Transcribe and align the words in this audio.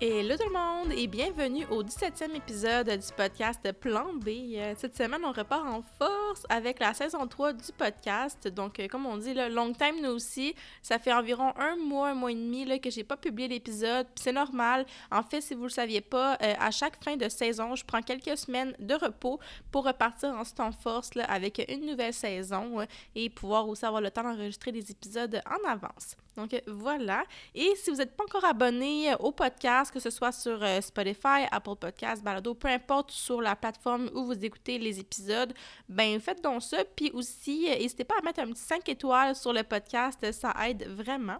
Hello 0.00 0.36
tout 0.36 0.46
le 0.46 0.52
monde 0.52 0.92
et 0.96 1.08
bienvenue 1.08 1.66
au 1.72 1.82
17e 1.82 2.32
épisode 2.36 2.86
du 2.88 3.12
podcast 3.16 3.60
Plan 3.72 4.14
B. 4.14 4.28
Euh, 4.54 4.72
cette 4.76 4.96
semaine, 4.96 5.22
on 5.24 5.32
repart 5.32 5.66
en 5.66 5.82
force 5.82 6.44
avec 6.48 6.78
la 6.78 6.94
saison 6.94 7.26
3 7.26 7.54
du 7.54 7.72
podcast. 7.76 8.46
Donc, 8.46 8.78
euh, 8.78 8.86
comme 8.86 9.06
on 9.06 9.16
dit, 9.16 9.34
long 9.34 9.72
time 9.72 10.00
nous 10.00 10.10
aussi. 10.10 10.54
Ça 10.82 11.00
fait 11.00 11.12
environ 11.12 11.52
un 11.58 11.74
mois, 11.74 12.10
un 12.10 12.14
mois 12.14 12.30
et 12.30 12.36
demi 12.36 12.64
là, 12.64 12.78
que 12.78 12.90
j'ai 12.90 13.02
pas 13.02 13.16
publié 13.16 13.48
l'épisode. 13.48 14.06
C'est 14.14 14.30
normal. 14.30 14.86
En 15.10 15.24
fait, 15.24 15.40
si 15.40 15.54
vous 15.54 15.64
le 15.64 15.68
saviez 15.68 16.00
pas, 16.00 16.34
euh, 16.42 16.54
à 16.60 16.70
chaque 16.70 17.02
fin 17.02 17.16
de 17.16 17.28
saison, 17.28 17.74
je 17.74 17.84
prends 17.84 18.00
quelques 18.00 18.38
semaines 18.38 18.76
de 18.78 18.94
repos 18.94 19.40
pour 19.72 19.84
repartir 19.84 20.28
ensuite 20.28 20.60
en 20.60 20.70
force 20.70 21.10
avec 21.26 21.60
une 21.68 21.86
nouvelle 21.86 22.14
saison 22.14 22.86
et 23.16 23.28
pouvoir 23.30 23.68
aussi 23.68 23.84
avoir 23.84 24.00
le 24.00 24.12
temps 24.12 24.22
d'enregistrer 24.22 24.70
des 24.70 24.92
épisodes 24.92 25.42
en 25.44 25.68
avance. 25.68 26.14
Donc 26.38 26.62
voilà. 26.68 27.24
Et 27.52 27.74
si 27.74 27.90
vous 27.90 27.96
n'êtes 27.96 28.16
pas 28.16 28.22
encore 28.22 28.44
abonné 28.44 29.12
au 29.18 29.32
podcast, 29.32 29.92
que 29.92 29.98
ce 29.98 30.08
soit 30.08 30.30
sur 30.30 30.62
euh, 30.62 30.80
Spotify, 30.80 31.46
Apple 31.50 31.74
Podcasts, 31.80 32.22
Balado, 32.22 32.54
peu 32.54 32.68
importe 32.68 33.10
sur 33.10 33.42
la 33.42 33.56
plateforme 33.56 34.08
où 34.14 34.24
vous 34.24 34.44
écoutez 34.44 34.78
les 34.78 35.00
épisodes, 35.00 35.52
ben 35.88 36.20
faites 36.20 36.42
donc 36.42 36.62
ça. 36.62 36.84
Puis 36.84 37.10
aussi, 37.12 37.66
euh, 37.68 37.74
n'hésitez 37.74 38.04
pas 38.04 38.14
à 38.20 38.22
mettre 38.22 38.38
un 38.40 38.46
petit 38.46 38.62
5 38.62 38.88
étoiles 38.88 39.34
sur 39.34 39.52
le 39.52 39.64
podcast, 39.64 40.30
ça 40.30 40.54
aide 40.64 40.86
vraiment. 40.88 41.38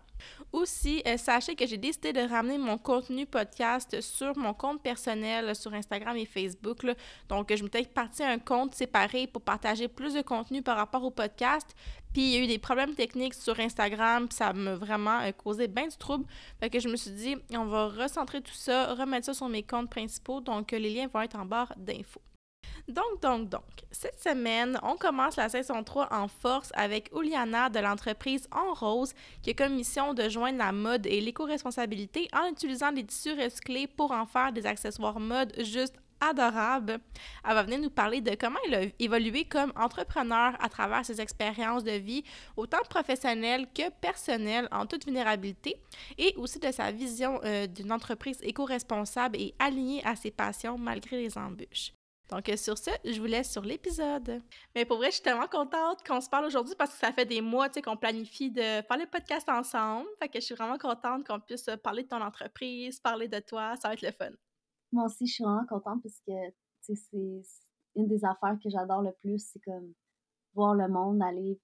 Aussi, 0.53 1.01
euh, 1.07 1.17
sachez 1.17 1.55
que 1.55 1.65
j'ai 1.65 1.77
décidé 1.77 2.13
de 2.13 2.21
ramener 2.21 2.59
mon 2.59 2.77
contenu 2.77 3.25
podcast 3.25 4.01
sur 4.01 4.37
mon 4.37 4.53
compte 4.53 4.83
personnel 4.83 5.55
sur 5.55 5.73
Instagram 5.73 6.17
et 6.17 6.27
Facebook. 6.27 6.85
Donc, 7.29 7.55
je 7.55 7.63
m'étais 7.63 7.85
parti 7.85 8.25
un 8.25 8.41
compte 8.41 8.75
séparé 8.75 9.29
pour 9.29 9.43
partager 9.43 9.87
plus 9.87 10.15
de 10.15 10.23
contenu 10.23 10.61
par 10.61 10.77
rapport 10.77 11.05
au 11.05 11.11
podcast. 11.13 11.77
Puis 12.13 12.23
il 12.23 12.31
y 12.31 12.37
a 12.37 12.45
eu 12.45 12.47
des 12.47 12.59
problèmes 12.59 12.95
techniques 12.95 13.35
sur 13.35 13.59
Instagram, 13.61 14.29
puis 14.29 14.37
ça 14.37 14.53
m'a 14.53 14.75
vraiment 14.75 15.21
euh, 15.21 15.33
causé 15.33 15.69
bien 15.69 15.87
du 15.87 15.97
trouble. 15.97 16.25
Fait 16.61 16.71
que 16.71 16.81
je 16.81 16.89
me 16.89 16.97
suis 16.97 17.11
dit, 17.11 17.37
on 17.55 17.67
va 17.67 17.89
recentrer 17.89 18.41
tout 18.41 18.55
ça, 18.55 18.95
remettre 18.95 19.27
ça 19.27 19.35
sur 19.35 19.49
mes 19.49 19.63
comptes 19.63 19.91
principaux, 19.91 20.41
donc 20.41 20.73
euh, 20.73 20.79
les 20.79 20.91
liens 20.91 21.09
vont 21.13 21.21
être 21.21 21.37
en 21.37 21.45
barre 21.45 21.73
d'infos. 21.77 22.23
Donc, 22.89 23.21
donc, 23.21 23.49
donc, 23.51 23.63
cette 23.91 24.19
semaine, 24.21 24.79
on 24.83 24.97
commence 24.97 25.37
la 25.37 25.49
saison 25.49 25.83
3 25.83 26.09
en 26.11 26.27
force 26.27 26.71
avec 26.75 27.11
Uliana 27.15 27.69
de 27.69 27.81
l'entreprise 27.81 28.49
En 28.51 28.73
Rose 28.73 29.13
qui 29.43 29.51
a 29.51 29.55
comme 29.55 29.75
mission 29.75 30.15
de 30.15 30.29
joindre 30.29 30.59
la 30.59 30.73
mode 30.73 31.07
et 31.07 31.21
l'éco-responsabilité 31.21 32.29
en 32.33 32.49
utilisant 32.51 32.93
des 32.93 33.05
tissus 33.05 33.33
recyclés 33.33 33.87
pour 33.87 34.13
en 34.13 34.25
faire 34.25 34.53
des 34.53 34.65
accessoires 34.65 35.21
mode 35.21 35.53
juste 35.63 35.97
adorable. 36.21 36.99
Elle 37.47 37.55
va 37.55 37.63
venir 37.63 37.79
nous 37.79 37.91
parler 37.91 38.21
de 38.21 38.35
comment 38.35 38.59
elle 38.67 38.75
a 38.75 38.91
évolué 38.99 39.45
comme 39.45 39.73
entrepreneur 39.77 40.57
à 40.61 40.69
travers 40.69 41.05
ses 41.05 41.21
expériences 41.21 41.85
de 41.85 41.93
vie, 41.93 42.25
autant 42.57 42.83
professionnelles 42.89 43.67
que 43.75 43.91
personnelles, 44.01 44.69
en 44.73 44.87
toute 44.87 45.05
vulnérabilité, 45.05 45.81
et 46.17 46.35
aussi 46.37 46.59
de 46.59 46.71
sa 46.71 46.91
vision 46.91 47.41
euh, 47.45 47.67
d'une 47.67 47.93
entreprise 47.93 48.39
éco-responsable 48.43 49.37
et 49.37 49.55
alignée 49.59 50.05
à 50.05 50.17
ses 50.17 50.31
passions 50.31 50.79
malgré 50.79 51.21
les 51.21 51.37
embûches. 51.39 51.93
Donc, 52.31 52.49
euh, 52.49 52.57
sur 52.57 52.77
ce, 52.77 52.91
je 53.05 53.19
vous 53.21 53.27
laisse 53.27 53.51
sur 53.51 53.63
l'épisode. 53.63 54.43
Mais 54.75 54.85
pour 54.85 54.99
vrai, 54.99 55.07
je 55.07 55.15
suis 55.15 55.23
tellement 55.23 55.47
contente 55.47 56.07
qu'on 56.07 56.21
se 56.21 56.29
parle 56.29 56.45
aujourd'hui 56.45 56.75
parce 56.77 56.93
que 56.93 56.99
ça 56.99 57.13
fait 57.13 57.25
des 57.25 57.41
mois 57.41 57.69
qu'on 57.71 57.97
planifie 57.97 58.51
de 58.51 58.61
faire 58.61 58.99
le 58.99 59.07
podcast 59.07 59.49
ensemble. 59.49 60.09
Fait 60.19 60.29
que 60.29 60.39
je 60.39 60.45
suis 60.45 60.55
vraiment 60.55 60.79
contente 60.79 61.27
qu'on 61.27 61.41
puisse 61.41 61.71
parler 61.83 62.03
de 62.03 62.09
ton 62.09 62.21
entreprise, 62.21 63.01
parler 63.01 63.29
de 63.29 63.39
toi. 63.39 63.77
Ça 63.77 63.89
va 63.89 63.95
être 63.95 64.03
le 64.03 64.13
fun. 64.13 64.31
Moi 64.93 65.05
aussi, 65.05 65.27
je 65.27 65.35
suis 65.35 65.45
vraiment 65.45 65.67
contente 65.67 66.03
parce 66.03 66.21
que 66.27 66.33
c'est 66.81 67.43
une 67.97 68.07
des 68.07 68.25
affaires 68.25 68.57
que 68.63 68.71
j'adore 68.71 69.03
le 69.03 69.13
plus, 69.13 69.39
c'est 69.53 69.61
comme 69.61 69.93
voir 70.55 70.75
le 70.75 70.89
monde 70.89 71.23
aller 71.23 71.61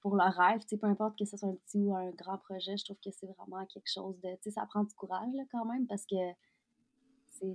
pour 0.00 0.16
leur 0.16 0.34
rêve, 0.34 0.60
peu 0.78 0.86
importe 0.86 1.18
que 1.18 1.24
ce 1.24 1.38
soit 1.38 1.48
un 1.48 1.54
petit 1.54 1.78
ou 1.78 1.96
un 1.96 2.10
grand 2.10 2.36
projet, 2.36 2.76
je 2.76 2.84
trouve 2.84 2.98
que 3.02 3.10
c'est 3.10 3.26
vraiment 3.26 3.64
quelque 3.64 3.90
chose 3.90 4.20
de, 4.20 4.50
ça 4.50 4.66
prend 4.66 4.84
du 4.84 4.94
courage 4.94 5.32
là, 5.32 5.44
quand 5.50 5.64
même 5.64 5.86
parce 5.86 6.04
que 6.04 6.14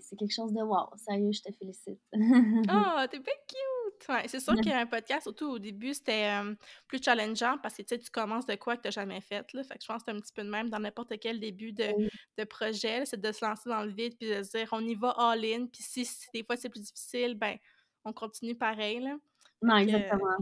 c'est 0.02 0.16
quelque 0.16 0.34
chose 0.34 0.52
de 0.52 0.62
wow. 0.62 0.90
Sérieux, 0.98 1.32
je 1.32 1.42
te 1.44 1.52
félicite. 1.54 2.02
oh, 2.14 2.18
t'es 3.12 3.20
bien 3.20 3.34
cute! 3.48 3.79
Ouais, 4.08 4.28
c'est 4.28 4.40
sûr 4.40 4.56
qu'il 4.56 4.68
y 4.68 4.72
a 4.72 4.80
un 4.80 4.86
podcast, 4.86 5.24
surtout 5.24 5.48
au 5.48 5.60
début, 5.60 5.94
c'était 5.94 6.40
euh, 6.42 6.56
plus 6.88 7.02
challengeant 7.04 7.58
parce 7.62 7.76
que 7.76 7.82
tu 7.82 8.10
commences 8.12 8.46
de 8.46 8.56
quoi 8.56 8.78
que 8.78 8.84
t'as 8.84 8.92
jamais 8.92 9.22
fait. 9.22 9.52
Là. 9.54 9.64
Fait 9.64 9.78
que 9.78 9.82
je 9.82 9.88
pense 9.88 10.04
que 10.04 10.12
c'est 10.12 10.18
un 10.18 10.20
petit 10.20 10.34
peu 10.34 10.44
de 10.44 10.50
même 10.50 10.70
dans 10.70 10.80
n'importe 10.80 11.20
quel 11.20 11.40
début 11.40 11.74
de, 11.74 11.94
de 12.38 12.44
projet. 12.46 13.06
C'est 13.06 13.20
de 13.20 13.32
se 13.32 13.44
lancer 13.44 13.70
dans 13.70 13.84
le 13.84 13.92
vide 13.92 14.16
puis 14.18 14.30
de 14.30 14.44
se 14.44 14.58
dire 14.58 14.70
on 14.72 14.86
y 14.86 14.96
va 14.96 15.10
all-in. 15.18 15.68
Puis 15.68 15.84
si, 15.84 16.08
des 16.34 16.44
fois 16.44 16.56
c'est 16.56 16.70
plus 16.70 16.82
difficile, 16.82 17.36
ben 17.36 17.58
on 18.06 18.14
continue 18.14 18.56
pareil. 18.56 19.00
Là. 19.00 19.18
Non, 19.62 19.78
exactement. 19.78 20.38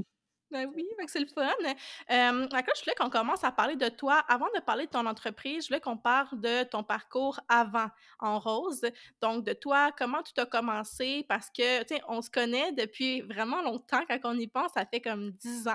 Ben 0.50 0.72
oui, 0.74 0.88
c'est 1.08 1.20
le 1.20 1.28
fun. 1.28 1.44
Euh, 1.44 2.48
je 2.50 2.84
voulais 2.84 2.96
qu'on 2.98 3.10
commence 3.10 3.44
à 3.44 3.52
parler 3.52 3.76
de 3.76 3.90
toi. 3.90 4.24
Avant 4.30 4.48
de 4.56 4.62
parler 4.62 4.86
de 4.86 4.92
ton 4.92 5.06
entreprise, 5.06 5.64
je 5.66 5.68
voulais 5.70 5.82
qu'on 5.82 5.98
parle 5.98 6.40
de 6.40 6.64
ton 6.64 6.84
parcours 6.84 7.40
avant 7.50 7.88
en 8.20 8.40
rose. 8.40 8.82
Donc, 9.22 9.44
de 9.44 9.52
toi, 9.52 9.92
comment 9.98 10.24
tout 10.24 10.40
a 10.40 10.46
commencé? 10.46 11.26
Parce 11.28 11.50
que, 11.50 11.84
tu 11.84 11.96
sais, 11.96 12.02
on 12.08 12.22
se 12.22 12.30
connaît 12.30 12.72
depuis 12.72 13.22
vraiment 13.22 13.62
longtemps. 13.62 14.04
Quand 14.08 14.20
on 14.24 14.40
y 14.40 14.48
pense, 14.48 14.72
ça 14.74 14.86
fait 14.86 15.02
comme 15.02 15.32
10 15.32 15.68
ans. 15.68 15.74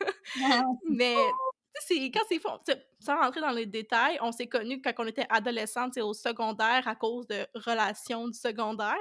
Ah, 0.42 0.62
Mais 0.88 1.14
c'est 1.80 2.10
quand 2.10 2.20
c'est 2.28 2.38
fond, 2.38 2.58
sans 3.00 3.20
rentrer 3.20 3.40
dans 3.40 3.50
les 3.50 3.66
détails, 3.66 4.18
on 4.22 4.32
s'est 4.32 4.46
connus 4.46 4.80
quand 4.80 4.92
on 4.98 5.06
était 5.06 5.26
adolescente 5.28 5.96
au 5.98 6.14
secondaire 6.14 6.86
à 6.86 6.94
cause 6.94 7.26
de 7.26 7.46
relations 7.54 8.28
du 8.28 8.38
secondaire. 8.38 8.96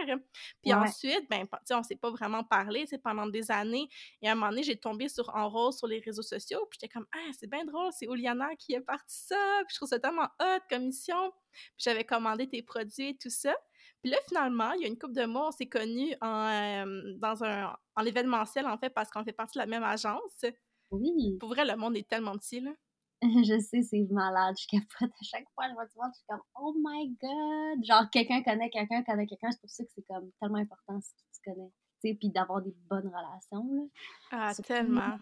Puis 0.61 0.73
ensuite, 0.73 1.29
ben, 1.29 1.45
on 1.71 1.83
s'est 1.83 1.95
pas 1.95 2.09
vraiment 2.09 2.43
parlé 2.43 2.85
pendant 3.03 3.27
des 3.27 3.51
années. 3.51 3.87
Et 4.21 4.27
à 4.27 4.31
un 4.31 4.35
moment 4.35 4.49
donné, 4.49 4.63
j'ai 4.63 4.77
tombé 4.77 5.07
sur 5.07 5.29
En 5.35 5.49
Rose 5.49 5.77
sur 5.77 5.87
les 5.87 5.99
réseaux 5.99 6.23
sociaux. 6.23 6.65
Puis 6.69 6.79
j'étais 6.81 6.91
comme, 6.91 7.07
ah, 7.13 7.31
c'est 7.39 7.49
bien 7.49 7.63
drôle, 7.65 7.91
c'est 7.97 8.07
Oliana 8.07 8.55
qui 8.57 8.75
a 8.75 8.81
parti 8.81 9.15
ça. 9.15 9.61
Puis 9.67 9.73
je 9.73 9.75
trouve 9.77 9.89
ça 9.89 9.99
tellement 9.99 10.27
hot 10.39 10.59
comme 10.69 10.85
mission. 10.85 11.31
Puis 11.51 11.83
j'avais 11.85 12.03
commandé 12.03 12.47
tes 12.47 12.63
produits 12.63 13.09
et 13.09 13.17
tout 13.17 13.29
ça. 13.29 13.55
Puis 14.01 14.11
là, 14.11 14.17
finalement, 14.27 14.73
il 14.73 14.81
y 14.81 14.85
a 14.85 14.87
une 14.87 14.97
couple 14.97 15.13
de 15.13 15.25
mois, 15.25 15.47
on 15.47 15.51
s'est 15.51 15.67
connus 15.67 16.13
en, 16.21 16.85
dans 17.17 17.43
un, 17.43 17.73
en 17.95 18.05
événementiel, 18.05 18.65
en 18.65 18.77
fait, 18.77 18.89
parce 18.89 19.09
qu'on 19.09 19.23
fait 19.23 19.31
partie 19.31 19.57
de 19.57 19.63
la 19.63 19.67
même 19.67 19.83
agence. 19.83 20.45
Oui. 20.93 21.37
Pour 21.39 21.49
vrai, 21.49 21.65
le 21.65 21.75
monde 21.75 21.97
est 21.97 22.07
tellement 22.07 22.37
petit, 22.37 22.59
là. 22.59 22.71
je 23.21 23.59
sais, 23.59 23.81
c'est 23.81 24.05
malade. 24.11 24.55
Je 24.59 24.67
capote 24.67 25.11
à 25.11 25.23
chaque 25.23 25.45
fois. 25.55 25.67
Je 25.69 25.73
vois 25.73 25.85
du 25.85 25.93
monde, 25.97 26.11
je 26.13 26.17
suis 26.17 26.25
comme, 26.27 26.41
oh 26.55 26.73
my 26.77 27.09
god! 27.21 27.85
Genre, 27.85 28.09
quelqu'un 28.11 28.43
connaît 28.43 28.69
quelqu'un, 28.69 29.03
connaît 29.03 29.25
quelqu'un. 29.25 29.51
C'est 29.51 29.61
pour 29.61 29.69
ça 29.69 29.83
que 29.83 29.89
c'est 29.95 30.05
comme 30.07 30.29
tellement 30.39 30.57
important 30.57 30.99
ce 31.01 31.09
que 31.09 31.23
tu 31.33 31.51
connais. 31.51 31.71
Tu 32.01 32.09
sais, 32.09 32.13
puis 32.15 32.29
d'avoir 32.29 32.61
des 32.61 32.75
bonnes 32.89 33.07
relations, 33.07 33.67
là. 33.73 33.83
Ah, 34.31 34.53
tellement. 34.55 35.17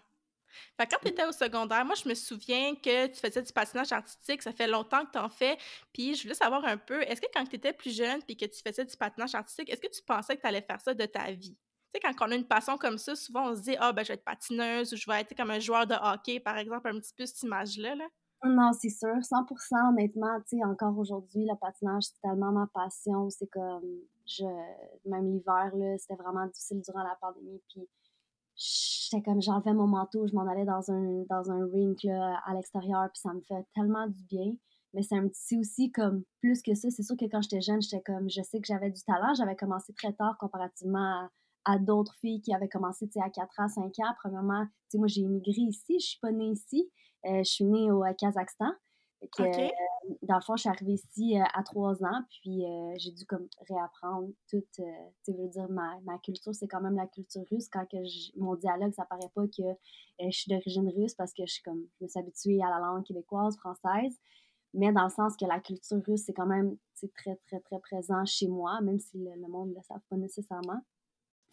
Fait 0.76 0.86
quand 0.86 0.98
tu 1.00 1.08
étais 1.08 1.24
au 1.24 1.32
secondaire, 1.32 1.84
moi, 1.84 1.94
je 1.94 2.08
me 2.08 2.14
souviens 2.14 2.74
que 2.74 3.06
tu 3.06 3.20
faisais 3.20 3.42
du 3.42 3.52
patinage 3.52 3.92
artistique. 3.92 4.42
Ça 4.42 4.52
fait 4.52 4.66
longtemps 4.66 5.04
que 5.06 5.12
tu 5.12 5.18
en 5.18 5.28
fais. 5.28 5.56
Puis 5.94 6.14
je 6.14 6.22
voulais 6.22 6.34
savoir 6.34 6.64
un 6.64 6.76
peu, 6.76 7.02
est-ce 7.02 7.20
que 7.20 7.26
quand 7.32 7.44
tu 7.46 7.56
étais 7.56 7.72
plus 7.72 7.96
jeune 7.96 8.22
puis 8.22 8.36
que 8.36 8.44
tu 8.44 8.60
faisais 8.62 8.84
du 8.84 8.96
patinage 8.96 9.34
artistique, 9.34 9.70
est-ce 9.70 9.80
que 9.80 9.90
tu 9.90 10.02
pensais 10.02 10.36
que 10.36 10.42
tu 10.42 10.46
allais 10.46 10.60
faire 10.62 10.80
ça 10.80 10.92
de 10.92 11.06
ta 11.06 11.30
vie? 11.32 11.56
Sais, 11.94 12.00
quand 12.00 12.26
on 12.26 12.30
a 12.30 12.34
une 12.34 12.46
passion 12.46 12.78
comme 12.78 12.98
ça, 12.98 13.14
souvent 13.14 13.50
on 13.50 13.56
se 13.56 13.62
dit, 13.62 13.76
ah, 13.78 13.92
ben, 13.92 14.04
je 14.04 14.08
vais 14.08 14.14
être 14.14 14.24
patineuse 14.24 14.92
ou 14.92 14.96
je 14.96 15.10
vais 15.10 15.20
être 15.20 15.36
comme 15.36 15.50
un 15.50 15.60
joueur 15.60 15.86
de 15.86 15.94
hockey, 15.94 16.40
par 16.40 16.58
exemple, 16.58 16.88
un 16.88 16.98
petit 16.98 17.14
peu 17.16 17.26
cette 17.26 17.42
image-là. 17.42 17.94
Là. 17.94 18.04
Non, 18.44 18.72
c'est 18.72 18.90
sûr, 18.90 19.08
100%, 19.08 19.90
honnêtement, 19.90 20.40
tu 20.48 20.56
sais, 20.56 20.64
encore 20.64 20.98
aujourd'hui, 20.98 21.46
le 21.46 21.56
patinage, 21.60 22.04
c'est 22.04 22.20
tellement 22.22 22.50
ma 22.50 22.66
passion. 22.74 23.30
C'est 23.30 23.46
comme, 23.46 24.00
je, 24.26 24.44
même 25.08 25.32
l'hiver, 25.32 25.70
là, 25.76 25.96
c'était 25.98 26.20
vraiment 26.20 26.46
difficile 26.46 26.82
durant 26.82 27.04
la 27.04 27.16
pandémie. 27.20 27.62
Puis, 27.68 27.88
j'étais 28.56 29.22
comme, 29.22 29.40
j'enlevais 29.40 29.74
mon 29.74 29.86
manteau, 29.86 30.26
je 30.26 30.34
m'en 30.34 30.48
allais 30.48 30.64
dans 30.64 30.90
un, 30.90 31.24
dans 31.30 31.52
un 31.52 31.66
rink, 31.72 32.02
là, 32.02 32.40
à 32.44 32.54
l'extérieur, 32.54 33.08
puis 33.12 33.20
ça 33.20 33.32
me 33.32 33.40
fait 33.42 33.64
tellement 33.76 34.08
du 34.08 34.24
bien. 34.24 34.52
Mais 34.94 35.02
c'est 35.02 35.16
un 35.16 35.28
petit 35.28 35.56
aussi 35.56 35.90
comme 35.92 36.24
plus 36.40 36.62
que 36.62 36.74
ça. 36.74 36.90
C'est 36.90 37.02
sûr 37.02 37.16
que 37.16 37.24
quand 37.24 37.40
j'étais 37.42 37.60
jeune, 37.60 37.80
j'étais 37.80 38.02
comme, 38.02 38.28
je 38.28 38.42
sais 38.42 38.60
que 38.60 38.66
j'avais 38.66 38.90
du 38.90 39.02
talent. 39.04 39.32
J'avais 39.34 39.56
commencé 39.56 39.94
très 39.94 40.12
tard 40.12 40.36
comparativement 40.38 40.98
à 40.98 41.30
à 41.64 41.78
d'autres 41.78 42.14
filles 42.20 42.40
qui 42.40 42.54
avaient 42.54 42.68
commencé 42.68 43.08
à 43.16 43.30
4 43.30 43.60
ans, 43.60 43.68
5 43.68 43.98
ans. 44.00 44.14
Premièrement, 44.18 44.66
moi, 44.94 45.06
j'ai 45.06 45.22
immigré 45.22 45.60
ici, 45.62 45.98
je 46.00 46.06
suis 46.06 46.18
pas 46.20 46.32
née 46.32 46.50
ici. 46.50 46.90
Euh, 47.26 47.38
je 47.38 47.50
suis 47.50 47.64
née 47.64 47.90
au 47.90 48.02
Kazakhstan. 48.18 48.72
Que, 49.36 49.42
euh, 49.44 49.68
dans 50.22 50.34
le 50.34 50.40
fond, 50.40 50.56
je 50.56 50.62
suis 50.62 50.68
arrivée 50.68 50.94
ici 50.94 51.38
euh, 51.38 51.44
à 51.54 51.62
3 51.62 52.02
ans, 52.02 52.22
puis 52.28 52.64
j'ai 52.96 53.12
dû 53.12 53.24
comme 53.24 53.46
réapprendre 53.68 54.28
toute, 54.48 54.80
tu 55.24 55.32
veux 55.32 55.48
dire, 55.48 55.68
ma, 55.70 56.00
ma 56.02 56.18
culture, 56.18 56.52
c'est 56.52 56.66
quand 56.66 56.80
même 56.80 56.96
la 56.96 57.06
culture 57.06 57.44
russe. 57.50 57.68
Quand 57.68 57.86
que 57.86 57.98
mon 58.36 58.56
dialogue, 58.56 58.92
ça 58.94 59.04
paraît 59.04 59.30
pas 59.34 59.46
que 59.46 59.62
je 60.18 60.36
suis 60.36 60.50
d'origine 60.50 60.88
russe 60.88 61.14
parce 61.14 61.32
que 61.32 61.46
je 61.46 61.52
suis 61.52 61.62
comme, 61.62 61.86
je 61.98 62.04
me 62.04 62.08
suis 62.08 62.18
habituée 62.18 62.62
à 62.62 62.70
la 62.70 62.80
langue 62.80 63.04
québécoise, 63.04 63.56
française 63.58 64.18
mais 64.74 64.92
dans 64.92 65.04
le 65.04 65.10
sens 65.10 65.36
que 65.36 65.44
la 65.44 65.60
culture 65.60 66.00
russe, 66.06 66.22
c'est 66.26 66.32
quand 66.32 66.46
même 66.46 66.76
très, 67.16 67.36
très, 67.46 67.60
très 67.60 67.78
présent 67.80 68.24
chez 68.24 68.48
moi, 68.48 68.80
même 68.80 68.98
si 68.98 69.18
le, 69.18 69.48
monde 69.48 69.70
ne 69.70 69.74
le 69.74 69.82
savent 69.82 70.00
pas 70.08 70.16
nécessairement. 70.16 70.80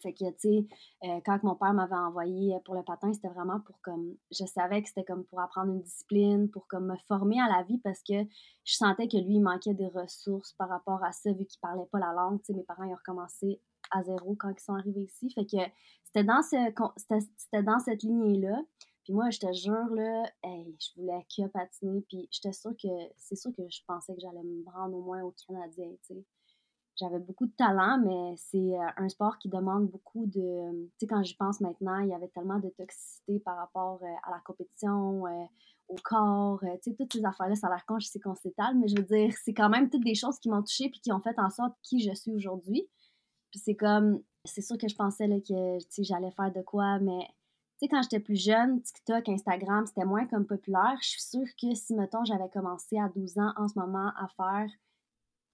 Fait 0.02 0.12
que, 0.12 0.30
tu 0.30 0.38
sais, 0.38 0.66
euh, 1.04 1.20
quand 1.24 1.42
mon 1.42 1.54
père 1.54 1.74
m'avait 1.74 1.94
envoyé 1.94 2.56
pour 2.64 2.74
le 2.74 2.82
patin, 2.82 3.12
c'était 3.12 3.28
vraiment 3.28 3.60
pour 3.60 3.80
comme. 3.82 4.16
Je 4.30 4.44
savais 4.46 4.82
que 4.82 4.88
c'était 4.88 5.04
comme 5.04 5.24
pour 5.24 5.40
apprendre 5.40 5.72
une 5.72 5.82
discipline, 5.82 6.50
pour 6.50 6.66
comme 6.66 6.86
me 6.86 6.96
former 7.08 7.40
à 7.40 7.48
la 7.48 7.62
vie 7.64 7.78
parce 7.78 8.02
que 8.02 8.24
je 8.64 8.74
sentais 8.74 9.08
que 9.08 9.16
lui, 9.16 9.36
il 9.36 9.40
manquait 9.40 9.74
des 9.74 9.88
ressources 9.88 10.52
par 10.54 10.68
rapport 10.68 11.02
à 11.04 11.12
ça, 11.12 11.32
vu 11.32 11.44
qu'il 11.46 11.60
parlait 11.60 11.86
pas 11.92 11.98
la 11.98 12.12
langue. 12.12 12.40
Tu 12.40 12.46
sais, 12.46 12.54
mes 12.54 12.64
parents, 12.64 12.84
ils 12.84 12.92
ont 12.92 12.96
recommencé 12.96 13.60
à 13.90 14.02
zéro 14.02 14.36
quand 14.38 14.50
ils 14.50 14.62
sont 14.62 14.74
arrivés 14.74 15.02
ici. 15.02 15.30
Fait 15.30 15.44
que 15.44 15.58
c'était 16.04 16.24
dans, 16.24 16.42
ce, 16.42 16.56
c'était 17.36 17.62
dans 17.62 17.78
cette 17.78 18.02
lignée-là. 18.02 18.62
Puis 19.04 19.14
moi, 19.14 19.30
je 19.30 19.38
te 19.38 19.52
jure, 19.52 19.94
là, 19.94 20.24
je 20.44 21.00
voulais 21.00 21.26
que 21.36 21.46
patiner. 21.48 22.02
Puis 22.08 22.28
j'étais 22.30 22.52
sûre 22.52 22.74
que, 22.80 22.88
c'est 23.16 23.36
sûr 23.36 23.50
que 23.56 23.62
je 23.68 23.80
pensais 23.86 24.14
que 24.14 24.20
j'allais 24.20 24.42
me 24.42 24.64
rendre 24.70 24.96
au 24.96 25.02
moins 25.02 25.22
au 25.22 25.34
Canadien, 25.46 25.90
tu 26.06 26.14
sais 26.14 26.24
j'avais 27.00 27.18
beaucoup 27.18 27.46
de 27.46 27.52
talent, 27.52 27.98
mais 28.04 28.36
c'est 28.36 28.58
euh, 28.58 28.86
un 28.96 29.08
sport 29.08 29.38
qui 29.38 29.48
demande 29.48 29.88
beaucoup 29.88 30.26
de. 30.26 30.88
Tu 30.90 30.90
sais, 31.00 31.06
quand 31.06 31.22
j'y 31.22 31.34
pense 31.34 31.60
maintenant, 31.60 31.98
il 32.00 32.08
y 32.08 32.14
avait 32.14 32.28
tellement 32.28 32.58
de 32.58 32.68
toxicité 32.68 33.40
par 33.40 33.56
rapport 33.56 34.00
euh, 34.02 34.06
à 34.24 34.30
la 34.30 34.40
compétition, 34.44 35.26
euh, 35.26 35.44
au 35.88 35.96
corps, 36.04 36.60
tu 36.60 36.90
sais, 36.90 36.96
toutes 36.96 37.12
ces 37.12 37.24
affaires-là, 37.24 37.56
ça 37.56 37.66
a 37.66 37.70
l'air 37.70 37.84
con, 37.86 37.98
je 37.98 38.06
sais 38.06 38.20
qu'on 38.20 38.36
s'étale, 38.36 38.76
mais 38.76 38.86
je 38.86 38.96
veux 38.96 39.02
dire, 39.02 39.34
c'est 39.42 39.54
quand 39.54 39.70
même 39.70 39.90
toutes 39.90 40.04
des 40.04 40.14
choses 40.14 40.38
qui 40.38 40.48
m'ont 40.48 40.62
touchée 40.62 40.88
puis 40.88 41.00
qui 41.00 41.10
ont 41.10 41.20
fait 41.20 41.36
en 41.38 41.50
sorte 41.50 41.74
qui 41.82 42.00
je 42.00 42.14
suis 42.14 42.32
aujourd'hui. 42.32 42.86
Puis 43.50 43.60
c'est 43.64 43.76
comme. 43.76 44.22
C'est 44.46 44.62
sûr 44.62 44.78
que 44.78 44.88
je 44.88 44.94
pensais 44.94 45.26
là, 45.26 45.36
que 45.40 45.78
j'allais 45.98 46.30
faire 46.30 46.52
de 46.52 46.62
quoi, 46.62 46.98
mais 46.98 47.26
tu 47.78 47.86
sais, 47.86 47.88
quand 47.88 48.02
j'étais 48.02 48.20
plus 48.20 48.42
jeune, 48.42 48.82
TikTok, 48.82 49.28
Instagram, 49.28 49.86
c'était 49.86 50.04
moins 50.04 50.26
comme 50.26 50.46
populaire. 50.46 50.96
Je 51.02 51.08
suis 51.08 51.22
sûre 51.22 51.46
que 51.60 51.74
si, 51.74 51.94
mettons, 51.94 52.24
j'avais 52.24 52.48
commencé 52.50 52.98
à 52.98 53.08
12 53.08 53.38
ans 53.38 53.52
en 53.56 53.68
ce 53.68 53.78
moment 53.78 54.12
à 54.16 54.28
faire 54.28 54.70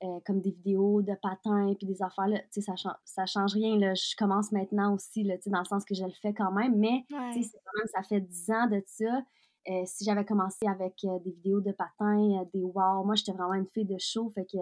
euh, 0.02 0.20
comme 0.26 0.40
des 0.40 0.50
vidéos 0.50 1.00
de 1.02 1.14
patins 1.22 1.74
puis 1.74 1.86
des 1.86 2.02
affaires, 2.02 2.28
là, 2.28 2.40
ça, 2.50 2.74
ça 3.04 3.26
change 3.26 3.54
rien. 3.54 3.78
Là. 3.78 3.94
Je 3.94 4.14
commence 4.16 4.52
maintenant 4.52 4.94
aussi, 4.94 5.22
là, 5.22 5.36
dans 5.46 5.60
le 5.60 5.64
sens 5.64 5.84
que 5.84 5.94
je 5.94 6.04
le 6.04 6.12
fais 6.20 6.34
quand 6.34 6.52
même, 6.52 6.76
mais 6.76 7.04
quand 7.10 7.18
même, 7.18 7.88
ça 7.94 8.02
fait 8.02 8.20
10 8.20 8.50
ans 8.50 8.66
de 8.66 8.82
ça. 8.86 9.22
Euh, 9.68 9.82
si 9.84 10.04
j'avais 10.04 10.24
commencé 10.24 10.66
avec 10.66 10.94
euh, 11.04 11.18
des 11.20 11.32
vidéos 11.32 11.60
de 11.60 11.72
patins, 11.72 12.44
des 12.52 12.62
wow, 12.62 13.04
moi 13.04 13.16
j'étais 13.16 13.32
vraiment 13.32 13.54
une 13.54 13.66
fille 13.66 13.84
de 13.84 13.96
show, 13.98 14.30
fait 14.30 14.44
que 14.44 14.58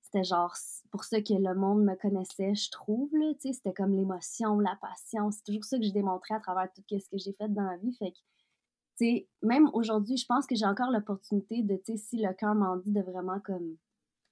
c'était 0.00 0.24
genre 0.24 0.54
pour 0.90 1.04
ça 1.04 1.20
que 1.20 1.34
le 1.34 1.54
monde 1.54 1.84
me 1.84 1.94
connaissait, 1.94 2.54
je 2.54 2.70
trouve. 2.70 3.10
C'était 3.40 3.74
comme 3.74 3.94
l'émotion, 3.94 4.58
la 4.58 4.78
passion. 4.80 5.30
C'est 5.30 5.42
toujours 5.44 5.64
ça 5.64 5.76
que 5.76 5.84
j'ai 5.84 5.92
démontré 5.92 6.34
à 6.34 6.40
travers 6.40 6.72
tout 6.72 6.82
ce 6.88 7.10
que 7.10 7.18
j'ai 7.18 7.32
fait 7.34 7.48
dans 7.48 7.64
la 7.64 7.76
vie. 7.76 7.94
Fait 7.98 8.12
que, 8.12 9.46
même 9.46 9.68
aujourd'hui, 9.74 10.16
je 10.16 10.24
pense 10.26 10.46
que 10.46 10.54
j'ai 10.54 10.64
encore 10.64 10.90
l'opportunité 10.90 11.62
de, 11.62 11.78
si 11.96 12.16
le 12.16 12.32
cœur 12.32 12.54
m'en 12.54 12.76
dit 12.76 12.92
de 12.92 13.02
vraiment 13.02 13.38
comme 13.40 13.76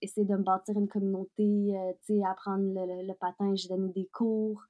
essayer 0.00 0.26
de 0.26 0.34
me 0.37 0.43
bâtir 0.43 0.76
une 0.78 0.88
communauté, 0.88 1.43
euh, 1.43 1.93
tu 2.04 2.14
sais, 2.14 2.25
apprendre 2.25 2.64
le, 2.75 3.12
patin, 3.14 3.54
j'ai 3.54 3.69
donné 3.69 3.93
des 3.93 4.06
cours. 4.06 4.62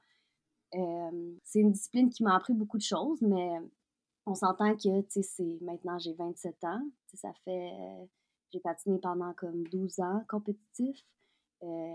Euh, 0.75 1.35
c'est 1.45 1.61
une 1.61 1.73
discipline 1.73 2.11
qui 2.11 2.23
m'a 2.23 2.37
appris 2.37 2.53
beaucoup 2.53 2.79
de 2.79 2.83
choses, 2.83 3.21
mais 3.23 3.61
on 4.27 4.35
s'entend 4.35 4.75
que, 4.77 5.01
tu 5.03 5.23
c'est 5.23 5.59
maintenant 5.61 5.99
j'ai 5.99 6.13
27 6.15 6.65
ans, 6.65 6.83
ça 7.15 7.33
fait, 7.45 7.73
j'ai 8.53 8.61
patiné 8.61 8.99
pendant 8.99 9.33
comme 9.35 9.67
12 9.69 10.01
ans 10.01 10.23
compétitif. 10.29 11.05
Euh, 11.63 11.95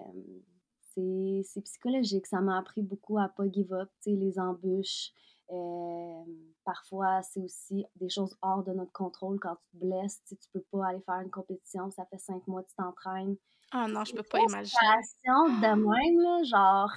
c'est 0.93 1.61
psychologique, 1.63 2.25
ça 2.27 2.41
m'a 2.41 2.57
appris 2.57 2.81
beaucoup 2.81 3.17
à 3.17 3.29
pas 3.29 3.49
give 3.49 3.73
up, 3.73 3.89
tu 4.01 4.15
les 4.15 4.39
embûches, 4.39 5.11
euh, 5.51 6.23
parfois, 6.63 7.21
c'est 7.23 7.41
aussi 7.41 7.85
des 7.95 8.09
choses 8.09 8.37
hors 8.41 8.63
de 8.63 8.71
notre 8.71 8.91
contrôle. 8.91 9.39
Quand 9.39 9.55
tu 9.55 9.77
te 9.77 9.85
blesses, 9.85 10.21
tu 10.27 10.35
peux 10.53 10.63
pas 10.71 10.87
aller 10.87 11.01
faire 11.01 11.19
une 11.19 11.29
compétition, 11.29 11.91
ça 11.91 12.05
fait 12.05 12.19
cinq 12.19 12.45
mois 12.47 12.63
que 12.63 12.69
tu 12.69 12.75
t'entraînes. 12.75 13.35
Ah 13.71 13.87
non, 13.87 14.03
je 14.03 14.13
peux 14.13 14.23
pas 14.23 14.39
imaginer. 14.39 14.79
de 15.25 15.75
même, 15.75 16.19
là, 16.19 16.43
genre, 16.43 16.91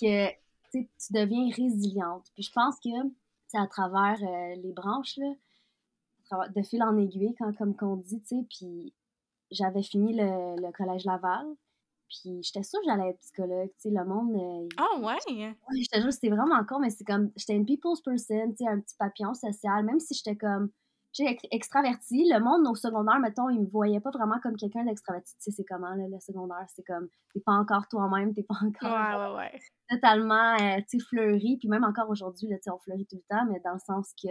que 0.00 0.30
tu 0.72 1.12
deviens 1.12 1.50
résiliente. 1.54 2.26
Puis 2.34 2.44
je 2.44 2.52
pense 2.52 2.76
que 2.80 2.90
c'est 3.46 3.58
à 3.58 3.66
travers 3.66 4.18
euh, 4.22 4.54
les 4.56 4.72
branches, 4.72 5.16
là, 5.16 6.48
de 6.48 6.62
fil 6.62 6.82
en 6.82 6.96
aiguille, 6.96 7.34
quand, 7.38 7.52
comme 7.56 7.76
qu'on 7.76 7.96
dit, 7.96 8.20
tu 8.20 8.38
sais, 8.38 8.46
puis 8.48 8.94
j'avais 9.50 9.82
fini 9.82 10.14
le, 10.14 10.56
le 10.60 10.72
collège 10.72 11.04
Laval. 11.04 11.46
Puis 12.10 12.42
j'étais 12.42 12.62
sûre 12.62 12.80
que 12.80 12.86
j'allais 12.86 13.10
être 13.10 13.20
psychologue, 13.20 13.70
tu 13.74 13.82
sais, 13.82 13.90
le 13.90 14.04
monde... 14.04 14.34
Euh, 14.34 14.68
ah 14.76 14.98
ouais? 14.98 15.16
Oui, 15.28 15.82
j'étais 15.82 16.02
juste, 16.02 16.20
c'était 16.20 16.34
vraiment 16.34 16.56
encore, 16.56 16.80
mais 16.80 16.90
c'est 16.90 17.04
comme, 17.04 17.30
j'étais 17.36 17.54
une 17.54 17.64
people's 17.64 18.00
person, 18.02 18.50
tu 18.50 18.64
sais, 18.64 18.66
un 18.66 18.80
petit 18.80 18.96
papillon 18.98 19.34
social, 19.34 19.84
même 19.84 20.00
si 20.00 20.14
j'étais 20.14 20.36
comme, 20.36 20.70
j'ai 21.12 21.38
extraverti, 21.50 22.28
le 22.28 22.38
monde 22.40 22.66
au 22.68 22.74
secondaire, 22.74 23.18
mettons, 23.18 23.48
il 23.48 23.60
me 23.60 23.66
voyait 23.66 24.00
pas 24.00 24.10
vraiment 24.10 24.38
comme 24.42 24.56
quelqu'un 24.56 24.84
d'extraverti, 24.84 25.34
tu 25.36 25.42
sais, 25.42 25.50
c'est 25.50 25.64
comment, 25.64 25.94
là, 25.94 26.04
le 26.08 26.20
secondaire, 26.20 26.66
c'est 26.74 26.84
comme, 26.84 27.08
t'es 27.32 27.40
pas 27.40 27.52
encore 27.52 27.88
toi-même, 27.88 28.34
t'es 28.34 28.42
pas 28.42 28.54
encore... 28.64 28.90
Ouais, 28.90 29.16
ouais, 29.16 29.36
ouais. 29.36 29.60
Totalement, 29.88 30.54
euh, 30.54 30.80
tu 30.88 30.98
sais, 30.98 31.04
fleuri, 31.04 31.56
puis 31.58 31.68
même 31.68 31.84
encore 31.84 32.10
aujourd'hui, 32.10 32.48
tu 32.48 32.56
sais, 32.62 32.70
on 32.70 32.78
fleurit 32.78 33.06
tout 33.06 33.16
le 33.16 33.36
temps, 33.36 33.44
mais 33.50 33.60
dans 33.64 33.72
le 33.72 33.80
sens 33.80 34.12
que... 34.20 34.28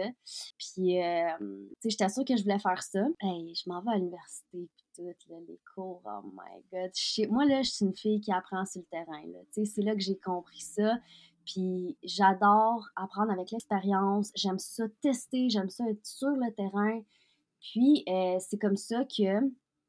Puis, 0.58 1.02
euh, 1.02 1.28
tu 1.38 1.74
sais, 1.82 1.90
j'étais 1.90 2.08
sûre 2.08 2.24
que 2.26 2.36
je 2.36 2.42
voulais 2.42 2.58
faire 2.58 2.82
ça. 2.82 3.00
Hey, 3.20 3.54
je 3.54 3.68
m'en 3.68 3.82
vais 3.82 3.92
à 3.92 3.96
l'université, 3.96 4.70
les 5.02 5.60
cours, 5.74 6.02
oh 6.04 6.22
my 6.32 6.62
god. 6.72 6.90
moi, 7.30 7.44
là, 7.44 7.62
je 7.62 7.70
suis 7.70 7.84
une 7.84 7.96
fille 7.96 8.20
qui 8.20 8.32
apprend 8.32 8.64
sur 8.64 8.80
le 8.80 8.86
terrain, 8.86 9.22
c'est 9.50 9.82
là 9.82 9.94
que 9.94 10.00
j'ai 10.00 10.18
compris 10.18 10.60
ça. 10.60 10.98
Puis 11.46 11.96
j'adore 12.02 12.86
apprendre 12.96 13.32
avec 13.32 13.50
l'expérience. 13.50 14.30
J'aime 14.34 14.58
ça 14.58 14.84
tester, 15.00 15.48
j'aime 15.48 15.70
ça 15.70 15.88
être 15.88 16.04
sur 16.04 16.28
le 16.28 16.52
terrain. 16.54 17.00
Puis 17.60 18.04
euh, 18.08 18.38
c'est 18.40 18.58
comme 18.58 18.76
ça 18.76 19.04
que, 19.04 19.46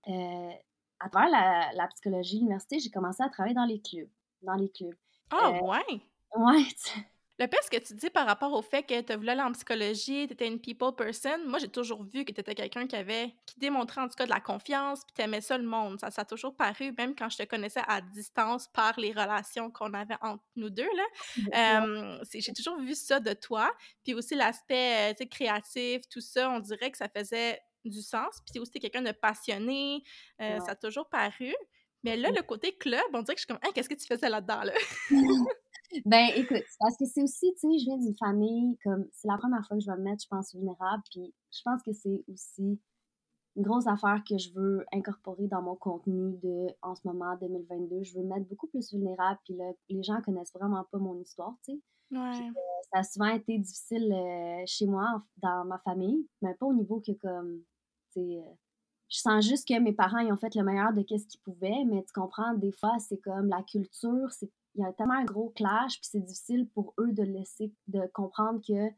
euh, 0.08 0.52
à 1.00 1.10
travers 1.10 1.30
la, 1.30 1.74
la 1.74 1.88
psychologie 1.90 2.36
de 2.36 2.40
l'université, 2.40 2.80
j'ai 2.80 2.90
commencé 2.90 3.22
à 3.22 3.30
travailler 3.30 3.56
dans 3.56 3.66
les 3.66 3.81
clubs. 3.81 4.10
Dans 4.42 4.56
les 4.56 4.69
clubs. 4.69 4.96
Ah, 5.30 5.50
euh, 5.50 5.68
ouais! 5.68 6.02
Ouais, 6.36 6.64
le 7.42 7.48
pire, 7.48 7.60
ce 7.64 7.72
que 7.72 7.84
tu 7.84 7.96
dis 7.96 8.12
par 8.12 8.28
rapport 8.28 8.54
au 8.54 8.62
fait 8.62 8.84
que 8.84 9.02
tu 9.02 9.16
voulu 9.16 9.30
aller 9.30 9.42
en 9.42 9.52
psychologie, 9.52 10.28
tu 10.28 10.34
étais 10.34 10.48
une 10.48 10.60
people 10.60 10.96
person, 10.96 11.40
moi, 11.48 11.58
j'ai 11.58 11.70
toujours 11.70 12.04
vu 12.04 12.24
que 12.24 12.32
tu 12.32 12.40
étais 12.40 12.54
quelqu'un 12.54 12.86
qui 12.86 12.96
avait, 12.96 13.34
qui 13.48 13.60
démontrait 13.60 14.02
en 14.02 14.08
tout 14.08 14.16
cas 14.16 14.26
de 14.26 14.30
la 14.30 14.40
confiance, 14.40 15.02
puis 15.06 15.14
tu 15.16 15.22
aimais 15.24 15.42
ça 15.42 15.58
le 15.58 15.64
monde. 15.64 16.00
Ça, 16.00 16.12
ça 16.12 16.22
a 16.22 16.26
toujours 16.26 16.56
paru, 16.56 16.94
même 16.98 17.16
quand 17.16 17.30
je 17.30 17.38
te 17.38 17.44
connaissais 17.44 17.82
à 17.88 18.00
distance 18.02 18.68
par 18.68 19.00
les 19.00 19.12
relations 19.12 19.72
qu'on 19.72 19.94
avait 19.94 20.18
entre 20.22 20.44
nous 20.56 20.70
deux. 20.70 20.88
là. 20.96 21.82
j'ai 22.32 22.54
toujours 22.54 22.80
vu 22.80 22.94
ça 22.94 23.20
de 23.20 23.34
toi. 23.34 23.72
Puis 24.04 24.14
aussi 24.14 24.36
l'aspect 24.36 25.14
euh, 25.20 25.26
créatif, 25.26 26.02
tout 26.10 26.22
ça, 26.22 26.50
on 26.52 26.60
dirait 26.60 26.92
que 26.92 26.98
ça 26.98 27.10
faisait 27.10 27.60
du 27.86 28.04
sens. 28.04 28.40
Puis 28.46 28.60
aussi, 28.60 28.80
quelqu'un 28.80 29.02
de 29.02 29.12
passionné. 29.12 30.04
Euh, 30.42 30.60
ça 30.60 30.72
a 30.72 30.76
toujours 30.76 31.10
paru. 31.10 31.54
Mais 32.04 32.18
là, 32.18 32.30
le 32.32 32.42
côté 32.42 32.76
club, 32.78 33.02
on 33.14 33.22
dirait 33.22 33.36
que 33.36 33.42
je 33.42 33.46
suis 33.46 33.48
comme, 33.48 33.60
hein, 33.64 33.72
qu'est-ce 33.74 33.90
que 33.90 33.96
tu 33.96 34.06
faisais 34.06 34.30
là-dedans, 34.30 34.64
là? 34.64 34.74
Ben, 36.06 36.30
écoute, 36.36 36.64
parce 36.80 36.98
que 36.98 37.06
c'est 37.06 37.24
aussi, 37.24 37.54
tu 37.54 37.60
sais, 37.60 37.80
je 37.80 37.86
viens 37.86 37.98
d'une 37.98 38.16
famille, 38.16 38.78
comme, 38.84 39.06
c'est 39.12 39.28
la 39.28 39.38
première 39.38 39.66
fois 39.66 39.78
que 39.78 39.83
je 39.83 39.90
vais 39.90 39.98
me 39.98 40.04
mettre, 40.04 40.24
je 40.24 40.28
pense, 40.28 40.54
vulnérable, 40.54 41.04
puis 41.12 41.33
je 41.52 41.62
pense 41.64 41.81
que 41.83 41.94
c'est 41.94 42.24
aussi 42.28 42.80
une 43.57 43.64
grosse 43.64 43.88
affaire 43.88 44.24
que 44.28 44.38
je 44.38 44.54
veux 44.54 44.86
incorporer 44.94 45.48
dans 45.48 45.62
mon 45.62 45.76
contenu 45.76 46.38
de, 46.42 46.68
en 46.81 46.95
ce 46.95 47.02
moment, 47.06 47.36
2022. 47.42 48.04
Je 48.04 48.16
veux 48.16 48.24
me 48.24 48.33
mettre 48.33 48.48
beaucoup 48.48 48.68
plus 48.68 48.92
vulnérable, 48.92 49.40
puis 49.44 49.56
là, 49.56 49.71
les 49.90 50.04
gens 50.04 50.21
connaissent 50.21 50.54
vraiment 50.54 50.86
pas 50.92 50.98
mon 50.98 51.19
histoire, 51.19 51.56
tu 51.66 51.74
sais. 51.74 51.80
Ouais. 52.12 52.19
Euh, 52.19 52.52
ça 52.94 53.00
a 53.00 53.04
souvent 53.04 53.30
été 53.30 53.57
difficile 53.57 54.12
euh, 54.12 54.64
chez 54.66 54.86
moi, 54.86 55.21
dans 55.38 55.66
ma 55.66 55.78
famille, 55.80 56.28
mais 56.42 56.54
pas 56.56 56.66
au 56.66 56.74
niveau 56.74 57.02
que, 57.02 57.14
comme, 57.14 57.62
tu 58.14 58.21
sais, 58.21 58.38
euh, 58.40 58.54
je 59.10 59.19
sens 59.19 59.45
juste 59.45 59.68
que 59.68 59.78
mes 59.80 59.92
parents, 59.94 60.19
ils 60.19 60.31
ont 60.31 60.38
fait 60.38 60.56
le 60.56 60.64
meilleur 60.64 60.94
de 60.94 61.02
ce 61.02 61.28
qu'ils 61.28 61.42
pouvaient, 61.42 61.83
mais 61.86 62.04
tu 62.04 62.14
comprends, 62.14 62.54
des 62.54 62.71
fois, 62.71 62.98
c'est 63.00 63.18
comme 63.18 63.50
la 63.50 63.62
culture, 63.64 64.31
c'est 64.31 64.50
il 64.75 64.81
y 64.81 64.85
a 64.85 64.94
tellement 64.94 65.16
un 65.16 65.25
gros 65.25 65.49
clash, 65.49 65.99
puis 65.99 66.09
c'est 66.11 66.19
difficile 66.19 66.68
pour 66.69 66.94
eux 66.99 67.11
de 67.11 67.23
laisser, 67.23 67.73
de 67.87 68.01
comprendre 68.13 68.61
que, 68.66 68.90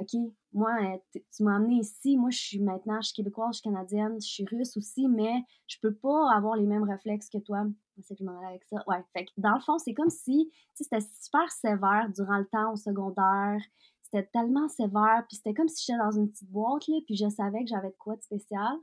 OK, 0.00 0.32
moi, 0.52 0.70
euh, 0.82 1.18
tu 1.34 1.42
m'as 1.42 1.56
amené 1.56 1.76
ici, 1.76 2.16
moi, 2.16 2.30
je 2.30 2.38
suis 2.38 2.60
maintenant, 2.60 3.00
je 3.00 3.08
suis 3.08 3.14
québécoise, 3.14 3.56
je 3.56 3.60
suis 3.60 3.70
canadienne, 3.70 4.20
je 4.20 4.26
suis 4.26 4.44
russe 4.44 4.76
aussi, 4.76 5.06
mais 5.08 5.44
je 5.66 5.76
peux 5.80 5.94
pas 5.94 6.32
avoir 6.34 6.56
les 6.56 6.66
mêmes 6.66 6.84
réflexes 6.84 7.28
que 7.28 7.38
toi. 7.38 7.64
C'est 8.02 8.16
que 8.16 8.24
je 8.24 8.46
avec 8.48 8.64
ça. 8.64 8.82
Ouais, 8.88 9.04
fait 9.12 9.26
que 9.26 9.30
dans 9.36 9.54
le 9.54 9.60
fond, 9.60 9.78
c'est 9.78 9.94
comme 9.94 10.10
si, 10.10 10.50
c'était 10.74 11.00
super 11.00 11.48
sévère 11.52 12.10
durant 12.12 12.38
le 12.38 12.46
temps 12.46 12.72
au 12.72 12.76
secondaire. 12.76 13.60
C'était 14.02 14.28
tellement 14.32 14.68
sévère, 14.68 15.24
puis 15.28 15.36
c'était 15.36 15.54
comme 15.54 15.68
si 15.68 15.84
j'étais 15.84 15.98
dans 15.98 16.10
une 16.10 16.28
petite 16.28 16.50
boîte, 16.50 16.88
là, 16.88 16.96
puis 17.06 17.16
je 17.16 17.28
savais 17.28 17.60
que 17.62 17.68
j'avais 17.68 17.90
de 17.90 17.96
quoi 17.96 18.16
de 18.16 18.22
spécial. 18.22 18.78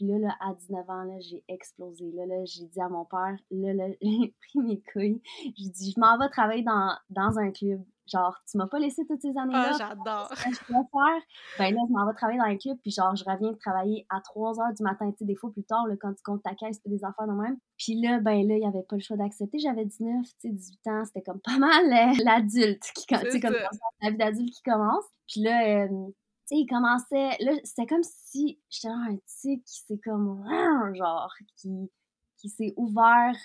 Puis 0.00 0.08
là, 0.08 0.18
là, 0.18 0.34
à 0.40 0.54
19 0.54 0.88
ans, 0.88 1.02
là, 1.04 1.20
j'ai 1.20 1.44
explosé. 1.46 2.10
Là, 2.12 2.24
là, 2.24 2.42
j'ai 2.46 2.64
dit 2.64 2.80
à 2.80 2.88
mon 2.88 3.04
père, 3.04 3.36
là, 3.50 3.74
là, 3.74 3.84
j'ai 4.00 4.34
pris 4.48 4.58
mes 4.60 4.80
couilles. 4.90 5.20
J'ai 5.58 5.68
dit, 5.68 5.92
je 5.94 6.00
m'en 6.00 6.16
vais 6.16 6.30
travailler 6.30 6.62
dans, 6.62 6.96
dans 7.10 7.38
un 7.38 7.50
club. 7.50 7.82
Genre, 8.10 8.34
tu 8.50 8.56
m'as 8.56 8.66
pas 8.66 8.78
laissé 8.78 9.04
toutes 9.06 9.20
ces 9.20 9.36
années-là. 9.36 9.72
Ah, 9.74 9.76
j'adore. 9.78 10.32
je 10.34 10.64
faire? 10.64 11.22
Ben 11.58 11.74
là, 11.74 11.80
je 11.86 11.92
m'en 11.92 12.06
vais 12.06 12.14
travailler 12.14 12.38
dans 12.38 12.46
un 12.46 12.56
club, 12.56 12.78
puis 12.80 12.90
genre, 12.90 13.14
je 13.14 13.24
reviens 13.24 13.52
de 13.52 13.58
travailler 13.58 14.06
à 14.08 14.22
3 14.22 14.58
heures 14.58 14.74
du 14.74 14.82
matin, 14.82 15.10
tu 15.10 15.18
sais, 15.18 15.24
des 15.26 15.36
fois 15.36 15.52
plus 15.52 15.64
tard, 15.64 15.86
là, 15.86 15.94
quand 16.00 16.14
tu 16.14 16.22
comptes 16.22 16.42
ta 16.42 16.54
caisse, 16.54 16.80
des 16.86 17.04
affaires 17.04 17.28
de 17.28 17.38
même. 17.38 17.58
Puis 17.76 18.00
là, 18.00 18.20
ben 18.20 18.48
là, 18.48 18.54
il 18.56 18.60
n'y 18.60 18.66
avait 18.66 18.82
pas 18.88 18.96
le 18.96 19.02
choix 19.02 19.18
d'accepter. 19.18 19.58
J'avais 19.58 19.84
19, 19.84 20.24
tu 20.24 20.30
sais, 20.38 20.48
18 20.48 20.86
ans, 20.86 21.04
c'était 21.04 21.22
comme 21.22 21.40
pas 21.40 21.58
mal 21.58 21.84
euh, 21.84 22.24
l'adulte 22.24 22.82
qui, 22.94 23.06
tu 23.06 23.30
sais, 23.30 23.40
comme 23.40 23.54
la 24.02 24.10
vie 24.10 24.16
d'adulte 24.16 24.54
qui 24.54 24.62
commence. 24.62 25.04
Puis 25.28 25.42
là, 25.42 25.84
euh, 25.84 26.08
il 26.56 26.66
commençait. 26.66 27.36
Là, 27.40 27.52
c'était 27.64 27.86
comme 27.86 28.02
si 28.02 28.60
j'étais 28.68 28.88
un 28.88 29.16
tic 29.26 29.64
qui 29.64 29.80
s'est 29.80 29.98
comme. 29.98 30.44
Genre, 30.94 31.32
qui, 31.56 31.90
qui 32.36 32.48
s'est 32.48 32.74
ouvert 32.76 33.36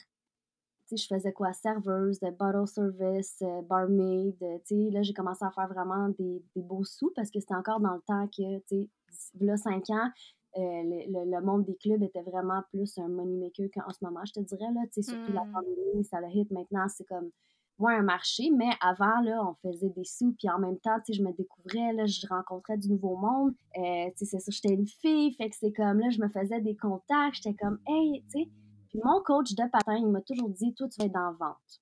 sais, 0.88 0.98
je 0.98 1.08
faisais 1.08 1.34
quoi? 1.34 1.54
Serveuse, 1.54 2.20
bottle 2.38 2.68
service, 2.68 3.42
barmaid, 3.68 4.38
tu 4.40 4.48
sais, 4.66 4.92
là, 4.92 5.02
j'ai 5.02 5.14
commencé 5.14 5.44
à 5.44 5.52
faire 5.52 5.68
vraiment 5.68 6.10
des, 6.10 6.44
des 6.56 6.62
beaux 6.62 6.84
sous 6.84 7.12
parce 7.16 7.32
que 7.32 7.40
c'était 7.40 7.56
encore 7.56 7.80
dans 7.80 7.96
le 7.96 8.02
temps 8.02 8.28
que, 8.28 8.60
tu 8.60 8.90
sais, 9.10 9.30
là, 9.40 9.58
cinq 9.58 9.90
ans, 9.90 10.10
le, 10.56 11.30
le, 11.30 11.42
monde 11.42 11.66
des 11.66 11.76
clubs 11.76 12.02
était 12.04 12.22
vraiment 12.22 12.62
plus 12.72 12.98
un 12.98 13.08
money 13.08 13.36
maker 13.36 13.68
qu'en 13.74 13.92
ce 13.92 14.04
moment, 14.04 14.24
je 14.26 14.34
te 14.34 14.40
dirais, 14.40 14.72
là, 14.74 14.82
tu 14.92 15.02
sais, 15.02 15.12
surtout 15.12 15.34
la 15.34 15.44
mmh. 15.44 15.52
pandémie, 15.52 16.04
ça 16.06 16.22
le 16.22 16.28
hit 16.30 16.50
maintenant, 16.52 16.88
c'est 16.88 17.06
comme 17.06 17.30
ouais, 17.80 17.94
un 17.94 18.04
marché, 18.04 18.52
mais 18.52 18.70
avant, 18.82 19.22
là, 19.22 19.42
on 19.46 19.54
faisait 19.56 19.90
des 19.90 20.04
sous, 20.04 20.34
puis 20.38 20.50
en 20.50 20.60
même 20.60 20.80
temps, 20.80 21.00
tu 21.06 21.14
je 21.14 21.22
me 21.22 21.32
découvrais, 21.34 21.94
là, 21.94 22.06
je 22.06 22.26
rencontrais 22.28 22.78
du 22.78 22.90
nouveau 22.90 23.18
monde, 23.18 23.54
euh, 23.78 24.10
tu 24.12 24.18
sais, 24.18 24.26
c'est 24.26 24.40
ça, 24.40 24.52
j'étais 24.52 24.74
une 24.74 24.88
fille, 24.88 25.34
fait 25.34 25.50
que 25.50 25.56
c'est 25.60 25.74
comme, 25.74 26.00
là, 26.00 26.10
je 26.10 26.20
me 26.20 26.30
faisais 26.30 26.62
des 26.62 26.76
contacts, 26.76 27.36
j'étais 27.36 27.56
comme, 27.56 27.80
hey, 27.88 28.24
tu 28.24 28.44
sais, 28.44 28.50
puis 28.90 29.00
mon 29.04 29.22
coach 29.22 29.54
de 29.56 29.70
patin, 29.70 29.98
il 29.98 30.08
m'a 30.08 30.22
toujours 30.22 30.50
dit, 30.50 30.74
toi, 30.74 30.88
tu 30.88 31.00
vas 31.00 31.06
être 31.06 31.14
dans 31.14 31.34
vente. 31.34 31.82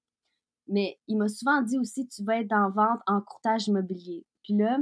Mais 0.67 1.00
il 1.07 1.17
m'a 1.17 1.27
souvent 1.27 1.62
dit 1.62 1.77
aussi, 1.77 2.07
tu 2.07 2.23
vas 2.23 2.39
être 2.39 2.47
dans 2.47 2.71
vente 2.71 3.01
en 3.05 3.21
courtage 3.21 3.67
immobilier. 3.67 4.25
Puis 4.43 4.55
là, 4.55 4.79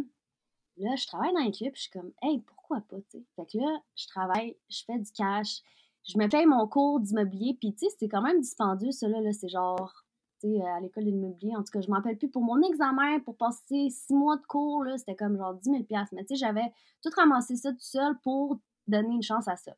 là, 0.77 0.95
je 0.95 1.07
travaille 1.07 1.33
dans 1.33 1.41
les 1.41 1.51
clubs, 1.51 1.75
je 1.75 1.81
suis 1.81 1.91
comme, 1.91 2.11
hey, 2.21 2.39
pourquoi 2.41 2.81
pas, 2.81 2.97
tu 3.01 3.19
sais. 3.19 3.25
Fait 3.35 3.45
que 3.45 3.57
là, 3.57 3.79
je 3.95 4.07
travaille, 4.07 4.55
je 4.69 4.83
fais 4.85 4.97
du 4.97 5.11
cash, 5.11 5.61
je 6.07 6.17
me 6.17 6.27
paye 6.29 6.45
mon 6.45 6.67
cours 6.67 6.99
d'immobilier, 6.99 7.57
puis 7.59 7.73
tu 7.73 7.87
c'est 7.97 8.07
quand 8.07 8.21
même 8.21 8.39
dispendieux, 8.39 8.91
ça, 8.91 9.07
là, 9.07 9.19
là 9.21 9.33
c'est 9.33 9.49
genre 9.49 10.05
à 10.43 10.79
l'école 10.79 11.05
de 11.05 11.09
l'immobilier. 11.09 11.55
En 11.55 11.63
tout 11.63 11.71
cas, 11.71 11.81
je 11.81 11.89
m'en 11.89 11.97
rappelle 11.97 12.17
plus. 12.17 12.29
Pour 12.29 12.43
mon 12.43 12.61
examen, 12.61 13.19
pour 13.19 13.35
passer 13.35 13.89
six 13.89 14.13
mois 14.13 14.37
de 14.37 14.45
cours, 14.45 14.85
c'était 14.97 15.15
comme 15.15 15.37
genre 15.37 15.53
10 15.53 15.63
000 15.69 15.83
Mais 16.13 16.23
tu 16.23 16.27
sais, 16.27 16.35
j'avais 16.35 16.71
tout 17.01 17.09
ramassé 17.15 17.55
ça 17.55 17.71
tout 17.71 17.79
seul 17.79 18.17
pour 18.23 18.59
donner 18.87 19.13
une 19.13 19.23
chance 19.23 19.47
à 19.47 19.55
ça. 19.55 19.73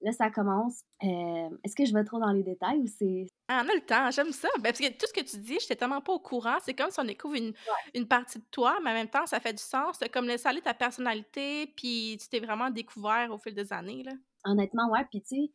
Là, 0.00 0.12
ça 0.12 0.30
commence. 0.30 0.82
Euh, 1.02 1.48
est-ce 1.62 1.74
que 1.74 1.86
je 1.86 1.94
vais 1.94 2.04
trop 2.04 2.18
dans 2.18 2.30
les 2.30 2.42
détails 2.42 2.78
ou 2.78 2.86
c'est. 2.86 3.26
Ah, 3.48 3.62
on 3.64 3.68
a 3.70 3.74
le 3.74 3.80
temps, 3.80 4.10
j'aime 4.10 4.32
ça. 4.32 4.48
Ben, 4.56 4.64
parce 4.64 4.78
que 4.78 4.88
tout 4.90 5.06
ce 5.06 5.12
que 5.14 5.24
tu 5.24 5.38
dis, 5.38 5.54
je 5.58 5.64
n'étais 5.64 5.76
tellement 5.76 6.02
pas 6.02 6.12
au 6.12 6.18
courant. 6.18 6.58
C'est 6.60 6.74
comme 6.74 6.90
si 6.90 7.00
on 7.00 7.04
découvre 7.04 7.36
une, 7.36 7.54
une, 7.94 8.06
partie 8.06 8.38
de 8.38 8.44
toi, 8.50 8.78
mais 8.82 8.90
en 8.90 8.94
même 8.94 9.08
temps, 9.08 9.24
ça 9.26 9.40
fait 9.40 9.54
du 9.54 9.62
sens. 9.62 9.96
C'est 9.98 10.10
comme 10.10 10.26
laisser 10.26 10.48
aller 10.48 10.60
ta 10.60 10.74
personnalité, 10.74 11.72
puis 11.74 12.18
tu 12.20 12.28
t'es 12.28 12.40
vraiment 12.40 12.70
découvert 12.70 13.30
au 13.32 13.38
fil 13.38 13.54
des 13.54 13.72
années. 13.72 14.02
Là. 14.02 14.12
Honnêtement, 14.44 14.90
ouais. 14.90 15.06
Puis 15.10 15.22
tu 15.22 15.28
sais, 15.28 15.52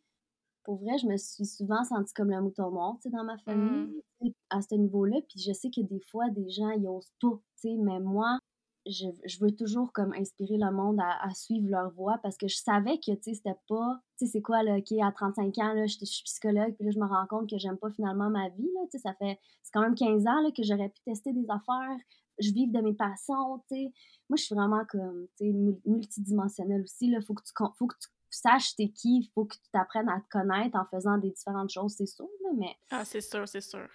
pour 0.63 0.77
vrai, 0.77 0.97
je 0.97 1.07
me 1.07 1.17
suis 1.17 1.45
souvent 1.45 1.83
sentie 1.83 2.13
comme 2.13 2.31
le 2.31 2.41
mouton 2.41 2.69
noir, 2.71 2.95
tu 3.01 3.03
sais, 3.03 3.15
dans 3.15 3.23
ma 3.23 3.37
famille, 3.39 4.01
mmh. 4.21 4.29
à 4.49 4.61
ce 4.61 4.75
niveau-là. 4.75 5.17
Puis 5.27 5.39
je 5.39 5.53
sais 5.53 5.69
que 5.69 5.81
des 5.81 6.01
fois, 6.11 6.29
des 6.29 6.49
gens, 6.49 6.69
ils 6.71 6.87
osent 6.87 7.11
pas, 7.21 7.39
tu 7.61 7.69
sais, 7.69 7.75
mais 7.77 7.99
moi, 7.99 8.37
je, 8.85 9.05
je, 9.25 9.39
veux 9.39 9.51
toujours 9.51 9.91
comme 9.93 10.13
inspirer 10.13 10.57
le 10.57 10.71
monde 10.71 10.99
à, 10.99 11.33
suivre 11.33 11.69
leur 11.69 11.91
voie 11.91 12.17
parce 12.23 12.37
que 12.37 12.47
je 12.47 12.57
savais 12.57 12.97
que, 12.97 13.11
tu 13.11 13.23
sais, 13.23 13.33
c'était 13.35 13.57
pas, 13.67 13.99
tu 14.17 14.25
sais, 14.25 14.31
c'est 14.31 14.41
quoi, 14.41 14.63
là, 14.63 14.77
OK, 14.77 14.91
à 15.01 15.11
35 15.11 15.57
ans, 15.59 15.73
là, 15.73 15.85
je, 15.85 16.05
suis 16.05 16.23
psychologue, 16.23 16.73
puis 16.75 16.85
là, 16.85 16.91
je 16.91 16.99
me 16.99 17.05
rends 17.05 17.27
compte 17.27 17.49
que 17.49 17.57
j'aime 17.57 17.77
pas 17.77 17.89
finalement 17.91 18.29
ma 18.29 18.49
vie, 18.49 18.69
là, 18.75 18.81
tu 18.91 18.97
sais, 18.97 18.99
ça 18.99 19.13
fait, 19.15 19.39
c'est 19.63 19.71
quand 19.73 19.81
même 19.81 19.95
15 19.95 20.27
ans, 20.27 20.41
là, 20.41 20.51
que 20.55 20.63
j'aurais 20.63 20.89
pu 20.89 21.01
tester 21.05 21.33
des 21.33 21.45
affaires, 21.49 21.97
je 22.39 22.51
vive 22.51 22.71
de 22.71 22.79
mes 22.79 22.93
passions, 22.93 23.59
tu 23.69 23.75
sais. 23.75 23.93
Moi, 24.29 24.37
je 24.37 24.43
suis 24.43 24.55
vraiment 24.55 24.85
comme, 24.89 25.27
tu 25.37 25.45
sais, 25.45 25.79
multidimensionnelle 25.85 26.81
aussi, 26.81 27.09
là, 27.09 27.19
faut 27.21 27.33
que 27.33 27.43
tu, 27.43 27.51
faut 27.77 27.87
que 27.87 27.95
tu 27.99 28.07
saches 28.29 28.75
t'es 28.75 28.89
qui, 28.89 29.19
il 29.19 29.31
faut 29.33 29.45
que 29.45 29.55
tu 29.55 29.71
t'apprennes 29.71 30.09
à 30.09 30.19
te 30.19 30.29
connaître 30.29 30.77
en 30.77 30.85
faisant 30.85 31.17
des 31.17 31.31
différentes 31.31 31.69
choses, 31.69 31.95
c'est 31.97 32.05
sûr, 32.05 32.27
là, 32.43 32.49
mais... 32.57 32.75
Ah, 32.91 33.05
c'est 33.05 33.21
sûr, 33.21 33.47
c'est 33.47 33.61
sûr. 33.61 33.87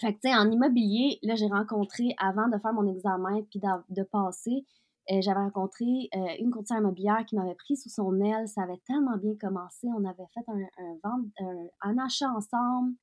Fait 0.00 0.14
que, 0.14 0.20
tu 0.20 0.28
sais, 0.28 0.34
en 0.34 0.50
immobilier, 0.50 1.18
là, 1.22 1.34
j'ai 1.34 1.46
rencontré, 1.46 2.14
avant 2.18 2.48
de 2.48 2.58
faire 2.58 2.72
mon 2.72 2.86
examen 2.92 3.42
puis 3.50 3.60
de, 3.60 4.02
passer, 4.02 4.64
euh, 5.10 5.20
j'avais 5.20 5.40
rencontré 5.40 5.84
euh, 6.16 6.34
une 6.38 6.50
courtière 6.50 6.78
immobilière 6.78 7.24
qui 7.26 7.36
m'avait 7.36 7.54
pris 7.54 7.76
sous 7.76 7.90
son 7.90 8.18
aile. 8.20 8.48
Ça 8.48 8.62
avait 8.62 8.80
tellement 8.86 9.18
bien 9.18 9.34
commencé. 9.38 9.86
On 9.94 10.04
avait 10.04 10.26
fait 10.32 10.44
un, 10.48 11.04
un, 11.04 11.68
un, 11.82 11.98
achat 11.98 12.30
ensemble. 12.30 12.94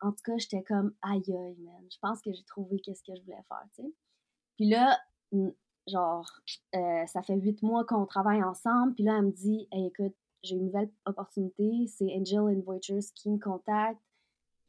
En 0.00 0.10
tout 0.10 0.22
cas, 0.24 0.36
j'étais 0.36 0.62
comme, 0.62 0.94
aïe, 1.00 1.22
aïe, 1.26 1.56
man. 1.60 1.86
Je 1.90 1.98
pense 2.00 2.20
que 2.20 2.32
j'ai 2.32 2.44
trouvé 2.44 2.78
qu'est-ce 2.80 3.02
que 3.02 3.16
je 3.16 3.22
voulais 3.22 3.42
faire, 3.48 3.64
tu 3.74 3.82
sais. 3.82 3.94
Puis 4.56 4.68
là, 4.68 4.98
genre, 5.86 6.28
euh, 6.74 7.06
ça 7.06 7.22
fait 7.22 7.36
huit 7.36 7.62
mois 7.62 7.84
qu'on 7.84 8.06
travaille 8.06 8.42
ensemble. 8.42 8.94
Puis 8.94 9.04
là, 9.04 9.16
elle 9.18 9.26
me 9.26 9.30
dit, 9.30 9.68
écoute, 9.72 10.14
j'ai 10.42 10.56
une 10.56 10.66
nouvelle 10.66 10.90
opportunité. 11.06 11.86
C'est 11.86 12.12
Angel 12.16 12.40
Invoices 12.40 13.12
qui 13.14 13.30
me 13.30 13.38
contacte. 13.38 14.00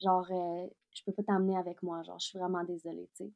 Genre, 0.01 0.27
euh, 0.31 0.67
je 0.91 1.01
peux 1.05 1.11
pas 1.11 1.23
t'amener 1.23 1.57
avec 1.57 1.81
moi. 1.83 2.03
Genre, 2.03 2.19
je 2.19 2.27
suis 2.27 2.39
vraiment 2.39 2.63
désolée, 2.63 3.09
tu 3.15 3.25
sais. 3.25 3.31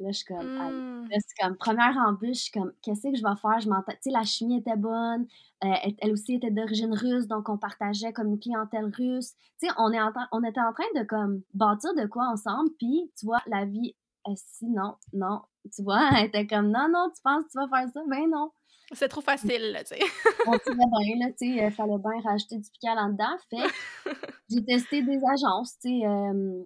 Là, 0.00 0.10
je 0.10 0.16
suis 0.16 0.24
comme, 0.24 0.44
mmh. 0.44 1.08
là, 1.08 1.16
c'est 1.20 1.42
comme, 1.44 1.56
première 1.56 1.96
embûche, 1.98 2.38
je 2.38 2.42
suis 2.42 2.50
comme, 2.50 2.72
qu'est-ce 2.82 3.08
que 3.08 3.16
je 3.16 3.22
vais 3.22 3.36
faire? 3.40 3.60
Je 3.60 3.68
m'entends, 3.68 3.92
tu 3.92 3.98
sais, 4.02 4.10
la 4.10 4.24
chimie 4.24 4.58
était 4.58 4.74
bonne, 4.74 5.24
euh, 5.62 5.68
elle, 6.00 6.12
aussi 6.12 6.34
était 6.34 6.50
d'origine 6.50 6.92
russe, 6.92 7.28
donc 7.28 7.48
on 7.48 7.58
partageait 7.58 8.12
comme 8.12 8.26
une 8.26 8.40
clientèle 8.40 8.86
russe. 8.86 9.34
Tu 9.60 9.68
sais, 9.68 9.72
on, 9.78 9.92
est 9.92 10.00
on 10.32 10.42
était 10.42 10.60
en 10.60 10.72
train 10.72 10.84
de, 10.96 11.04
comme, 11.04 11.42
bâtir 11.54 11.94
de 11.94 12.06
quoi 12.06 12.26
ensemble, 12.26 12.70
puis, 12.76 13.08
tu 13.16 13.24
vois, 13.24 13.40
la 13.46 13.66
vie, 13.66 13.94
si, 14.34 14.66
non, 14.68 14.96
non, 15.12 15.42
tu 15.70 15.82
vois, 15.82 16.08
elle 16.18 16.26
était 16.26 16.46
comme 16.46 16.70
non, 16.70 16.88
non, 16.92 17.10
tu 17.14 17.22
penses 17.22 17.44
que 17.44 17.50
tu 17.50 17.58
vas 17.58 17.68
faire 17.68 17.92
ça? 17.92 18.00
Ben 18.08 18.28
non. 18.30 18.50
C'est 18.92 19.08
trop 19.08 19.22
facile, 19.22 19.72
là, 19.72 19.82
tu 19.82 19.94
sais. 19.94 20.00
On 20.46 20.58
tirait 20.58 20.76
bien, 20.76 21.26
là, 21.26 21.32
tu 21.32 21.56
sais, 21.56 21.66
il 21.66 21.70
fallait 21.72 21.98
bien 21.98 22.20
rajouter 22.22 22.58
du 22.58 22.70
piquant 22.70 22.94
là-dedans. 22.94 23.36
Fait 23.48 24.04
j'ai 24.50 24.64
testé 24.64 25.02
des 25.02 25.20
agences, 25.32 25.78
tu 25.78 25.88
sais, 25.88 26.06
euh, 26.06 26.62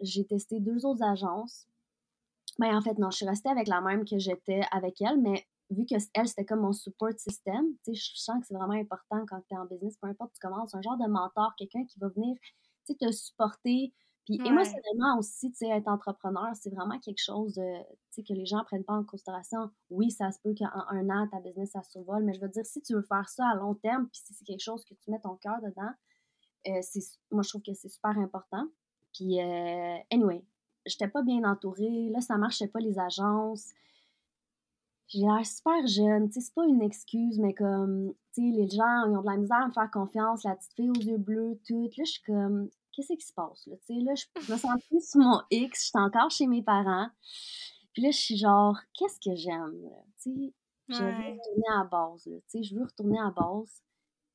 j'ai 0.00 0.24
testé 0.24 0.60
deux 0.60 0.86
autres 0.86 1.02
agences. 1.02 1.66
Mais 2.58 2.70
ben, 2.70 2.78
en 2.78 2.80
fait, 2.80 2.98
non, 2.98 3.10
je 3.10 3.18
suis 3.18 3.26
restée 3.26 3.50
avec 3.50 3.68
la 3.68 3.80
même 3.80 4.04
que 4.04 4.18
j'étais 4.18 4.62
avec 4.72 5.00
elle, 5.02 5.20
mais 5.20 5.46
vu 5.70 5.84
que 5.84 5.94
elle, 6.14 6.28
c'était 6.28 6.44
comme 6.44 6.60
mon 6.60 6.72
support 6.72 7.12
système, 7.16 7.66
tu 7.84 7.94
sais, 7.94 7.94
je 7.94 8.20
sens 8.20 8.40
que 8.40 8.46
c'est 8.46 8.54
vraiment 8.54 8.72
important 8.72 9.24
quand 9.28 9.40
tu 9.48 9.54
es 9.54 9.58
en 9.58 9.66
business, 9.66 9.96
peu 10.00 10.08
importe 10.08 10.32
tu 10.32 10.40
commences, 10.40 10.74
un 10.74 10.82
genre 10.82 10.96
de 10.96 11.06
mentor, 11.06 11.52
quelqu'un 11.56 11.84
qui 11.84 11.98
va 11.98 12.08
venir, 12.08 12.36
tu 12.86 12.94
sais, 12.94 12.94
te 12.94 13.12
supporter, 13.12 13.92
puis 14.28 14.38
ouais. 14.42 14.48
émotionnellement 14.48 15.18
aussi, 15.18 15.50
tu 15.52 15.56
sais, 15.56 15.68
être 15.68 15.88
entrepreneur, 15.88 16.50
c'est 16.54 16.68
vraiment 16.68 16.98
quelque 16.98 17.22
chose 17.22 17.54
que 17.54 18.34
les 18.34 18.44
gens 18.44 18.62
prennent 18.64 18.84
pas 18.84 18.92
en 18.92 19.04
considération. 19.04 19.70
Oui, 19.88 20.10
ça 20.10 20.30
se 20.30 20.38
peut 20.40 20.54
qu'en 20.54 20.68
un 20.90 21.08
an, 21.08 21.26
ta 21.28 21.40
business, 21.40 21.70
ça 21.70 21.82
survole, 21.82 22.24
mais 22.24 22.34
je 22.34 22.40
veux 22.40 22.48
dire, 22.48 22.66
si 22.66 22.82
tu 22.82 22.92
veux 22.92 23.02
faire 23.02 23.26
ça 23.30 23.48
à 23.48 23.54
long 23.54 23.74
terme, 23.74 24.06
puis 24.08 24.20
si 24.22 24.34
c'est 24.34 24.44
quelque 24.44 24.60
chose 24.60 24.84
que 24.84 24.92
tu 24.92 25.10
mets 25.10 25.20
ton 25.20 25.36
cœur 25.36 25.62
dedans, 25.62 25.92
euh, 26.66 27.00
moi, 27.30 27.42
je 27.42 27.48
trouve 27.48 27.62
que 27.62 27.72
c'est 27.72 27.88
super 27.88 28.18
important. 28.18 28.66
Puis, 29.14 29.40
euh, 29.40 29.96
anyway, 30.10 30.44
j'étais 30.84 31.08
pas 31.08 31.22
bien 31.22 31.44
entourée. 31.44 32.10
Là, 32.10 32.20
ça 32.20 32.36
marchait 32.36 32.68
pas, 32.68 32.80
les 32.80 32.98
agences. 32.98 33.72
J'ai 35.06 35.20
l'air 35.20 35.46
super 35.46 35.86
jeune, 35.86 36.28
tu 36.28 36.34
sais, 36.34 36.40
c'est 36.40 36.54
pas 36.54 36.66
une 36.66 36.82
excuse, 36.82 37.38
mais 37.38 37.54
comme, 37.54 38.12
tu 38.34 38.42
sais, 38.42 38.54
les 38.54 38.68
gens, 38.68 39.06
ils 39.06 39.16
ont 39.16 39.22
de 39.22 39.26
la 39.26 39.38
misère 39.38 39.62
à 39.62 39.66
me 39.68 39.72
faire 39.72 39.90
confiance, 39.90 40.44
la 40.44 40.54
petite 40.54 40.74
fille 40.74 40.90
aux 40.90 41.00
yeux 41.00 41.16
bleus, 41.16 41.58
tout. 41.66 41.84
Là, 41.96 42.04
je 42.04 42.10
suis 42.10 42.22
comme, 42.24 42.68
qu'est-ce 42.98 43.12
qui 43.14 43.26
se 43.26 43.32
passe? 43.32 43.66
Là, 43.66 43.76
là 43.88 44.14
je, 44.14 44.52
me 44.52 44.56
sens 44.56 44.84
plus 44.88 45.08
sur 45.08 45.20
mon 45.20 45.40
X, 45.50 45.80
je 45.80 45.86
suis 45.88 45.98
encore 45.98 46.30
chez 46.30 46.46
mes 46.46 46.62
parents. 46.62 47.08
Puis 47.92 48.02
là, 48.02 48.10
je 48.10 48.18
suis 48.18 48.36
genre, 48.36 48.76
qu'est-ce 48.94 49.20
que 49.20 49.36
j'aime? 49.36 49.72
Je 50.88 50.98
veux 50.98 51.04
retourner 51.04 51.68
à 51.70 51.78
la 51.78 51.84
base. 51.84 52.26
Là, 52.26 52.38
je 52.60 52.74
veux 52.74 52.84
retourner 52.84 53.18
à 53.18 53.24
la 53.24 53.30
base. 53.30 53.82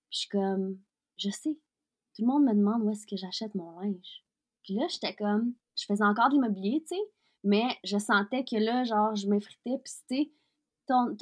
Puis 0.10 0.12
je 0.12 0.20
suis 0.20 0.29
comme, 0.29 0.79
je 1.17 1.29
sais, 1.29 1.58
tout 2.15 2.22
le 2.22 2.27
monde 2.27 2.46
me 2.46 2.53
demande 2.53 2.84
où 2.84 2.89
est-ce 2.89 3.08
que 3.08 3.17
j'achète 3.17 3.53
mon 3.55 3.79
linge. 3.79 4.24
Puis 4.63 4.75
là, 4.75 4.88
j'étais 4.88 5.15
comme, 5.15 5.53
je 5.77 5.86
faisais 5.86 6.03
encore 6.03 6.29
de 6.29 6.36
l'immobilier, 6.36 6.82
tu 6.82 6.96
sais, 6.96 7.01
mais 7.43 7.67
je 7.84 7.98
sentais 7.98 8.46
que 8.46 8.55
là, 8.55 8.84
genre, 8.84 9.15
je 9.15 9.27
m'effritais. 9.27 9.77
Puis, 9.84 9.93
tu 10.08 10.15
sais, 10.15 10.32
ton, 10.88 11.15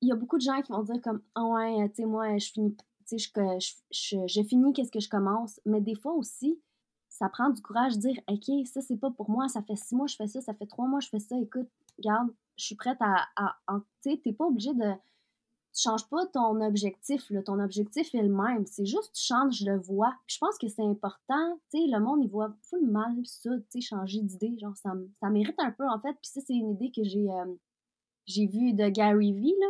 il 0.00 0.08
y 0.08 0.12
a 0.12 0.16
beaucoup 0.16 0.36
de 0.36 0.42
gens 0.42 0.60
qui 0.62 0.70
vont 0.70 0.82
dire 0.82 1.00
comme, 1.02 1.22
ah 1.34 1.44
ouais, 1.44 1.88
tu 1.88 2.02
sais, 2.02 2.04
moi, 2.04 2.38
je 2.38 2.52
finis 2.52 2.76
je, 3.18 4.42
finis 4.48 4.72
qu'est-ce 4.72 4.90
que 4.90 5.00
je 5.00 5.08
commence. 5.08 5.60
Mais 5.64 5.80
des 5.80 5.94
fois 5.94 6.12
aussi, 6.12 6.60
ça 7.08 7.28
prend 7.28 7.50
du 7.50 7.60
courage 7.60 7.96
de 7.96 8.00
dire, 8.00 8.20
OK, 8.28 8.66
ça, 8.66 8.80
c'est 8.80 8.96
pas 8.96 9.10
pour 9.10 9.30
moi, 9.30 9.48
ça 9.48 9.62
fait 9.62 9.76
six 9.76 9.94
mois 9.94 10.06
je 10.06 10.16
fais 10.16 10.26
ça, 10.26 10.40
ça 10.40 10.54
fait 10.54 10.66
trois 10.66 10.86
mois 10.86 11.00
je 11.00 11.08
fais 11.08 11.18
ça, 11.18 11.36
écoute, 11.38 11.68
regarde, 11.98 12.28
je 12.56 12.64
suis 12.64 12.74
prête 12.74 12.98
à. 13.00 13.28
tu 14.02 14.10
sais, 14.10 14.20
t'es 14.22 14.32
pas 14.32 14.46
obligé 14.46 14.74
de. 14.74 14.92
Tu 15.74 15.80
changes 15.80 16.06
pas 16.10 16.26
ton 16.26 16.60
objectif, 16.60 17.32
ton 17.46 17.58
objectif 17.58 18.14
est 18.14 18.22
le 18.22 18.28
même. 18.28 18.66
C'est 18.66 18.84
juste 18.84 19.14
tu 19.14 19.22
changes 19.22 19.62
de 19.62 19.72
voie. 19.72 20.14
je 20.26 20.36
pense 20.38 20.58
que 20.58 20.68
c'est 20.68 20.84
important. 20.84 21.58
Tu 21.70 21.78
sais, 21.78 21.86
le 21.86 21.98
monde, 21.98 22.22
il 22.22 22.28
voit 22.28 22.54
full 22.68 22.86
mal 22.86 23.14
ça, 23.24 23.50
tu 23.56 23.64
sais, 23.70 23.80
changer 23.80 24.20
d'idée. 24.20 24.58
Genre, 24.58 24.76
ça, 24.76 24.92
ça 25.18 25.30
mérite 25.30 25.58
un 25.58 25.70
peu, 25.70 25.88
en 25.88 25.98
fait. 25.98 26.12
Puis 26.20 26.30
ça, 26.30 26.42
c'est 26.46 26.52
une 26.52 26.72
idée 26.72 26.92
que 26.94 27.02
j'ai 27.02 27.30
euh, 27.30 27.54
j'ai 28.26 28.46
vue 28.46 28.72
de 28.72 28.88
Gary 28.88 29.32
Vee, 29.32 29.54
là. 29.58 29.66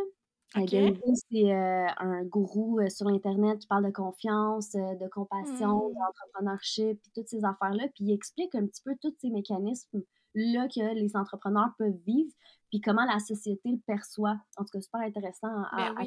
C'est 0.53 1.51
euh, 1.51 1.87
un 1.97 2.23
gourou 2.25 2.79
euh, 2.79 2.89
sur 2.89 3.07
Internet 3.07 3.59
qui 3.59 3.67
parle 3.67 3.85
de 3.85 3.91
confiance, 3.91 4.75
euh, 4.75 4.95
de 4.95 5.07
compassion, 5.07 5.89
mmh. 5.89 5.93
d'entrepreneurship, 5.93 7.01
puis 7.01 7.11
toutes 7.15 7.27
ces 7.27 7.43
affaires-là. 7.43 7.87
Puis 7.95 8.05
il 8.05 8.13
explique 8.13 8.53
un 8.53 8.65
petit 8.67 8.81
peu 8.83 8.95
tous 9.01 9.15
ces 9.19 9.29
mécanismes-là 9.31 10.67
que 10.67 10.93
les 10.93 11.15
entrepreneurs 11.15 11.71
peuvent 11.77 11.97
vivre, 12.05 12.31
puis 12.69 12.81
comment 12.81 13.05
la 13.05 13.19
société 13.19 13.71
le 13.71 13.79
perçoit. 13.79 14.37
En 14.57 14.63
tout 14.63 14.71
cas, 14.73 14.81
super 14.81 15.01
intéressant 15.01 15.63
à, 15.71 15.93
ben 15.93 16.05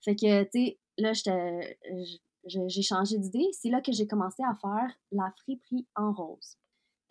Fait 0.00 0.16
que, 0.16 0.42
tu 0.44 0.50
sais, 0.52 0.78
là, 0.98 1.12
j'ai 2.44 2.82
changé 2.82 3.18
d'idée. 3.18 3.48
C'est 3.52 3.70
là 3.70 3.80
que 3.80 3.92
j'ai 3.92 4.08
commencé 4.08 4.42
à 4.42 4.56
faire 4.56 4.92
la 5.12 5.30
friperie 5.42 5.86
en 5.94 6.12
rose. 6.12 6.56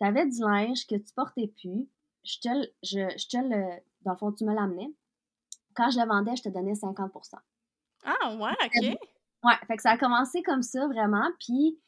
Tu 0.00 0.06
avais 0.06 0.26
du 0.26 0.40
linge 0.40 0.86
que 0.86 0.96
tu 0.96 1.14
portais 1.14 1.50
plus. 1.60 1.88
Je 2.24 2.38
te, 2.40 2.70
je, 2.82 3.08
je 3.16 3.28
te 3.28 3.36
le, 3.38 3.80
dans 4.02 4.12
le 4.12 4.16
fond, 4.18 4.32
tu 4.32 4.44
me 4.44 4.54
l'amenais 4.54 4.92
quand 5.74 5.90
je 5.90 6.00
le 6.00 6.06
vendais, 6.06 6.36
je 6.36 6.42
te 6.42 6.48
donnais 6.48 6.72
50% 6.72 7.34
Ah, 8.04 8.36
ouais, 8.36 8.52
OK. 8.66 8.98
Ouais, 9.44 9.54
fait 9.66 9.76
que 9.76 9.82
ça 9.82 9.90
a 9.90 9.98
commencé 9.98 10.42
comme 10.42 10.62
ça, 10.62 10.86
vraiment. 10.86 11.28
Puis, 11.38 11.78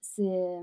c'est. 0.00 0.60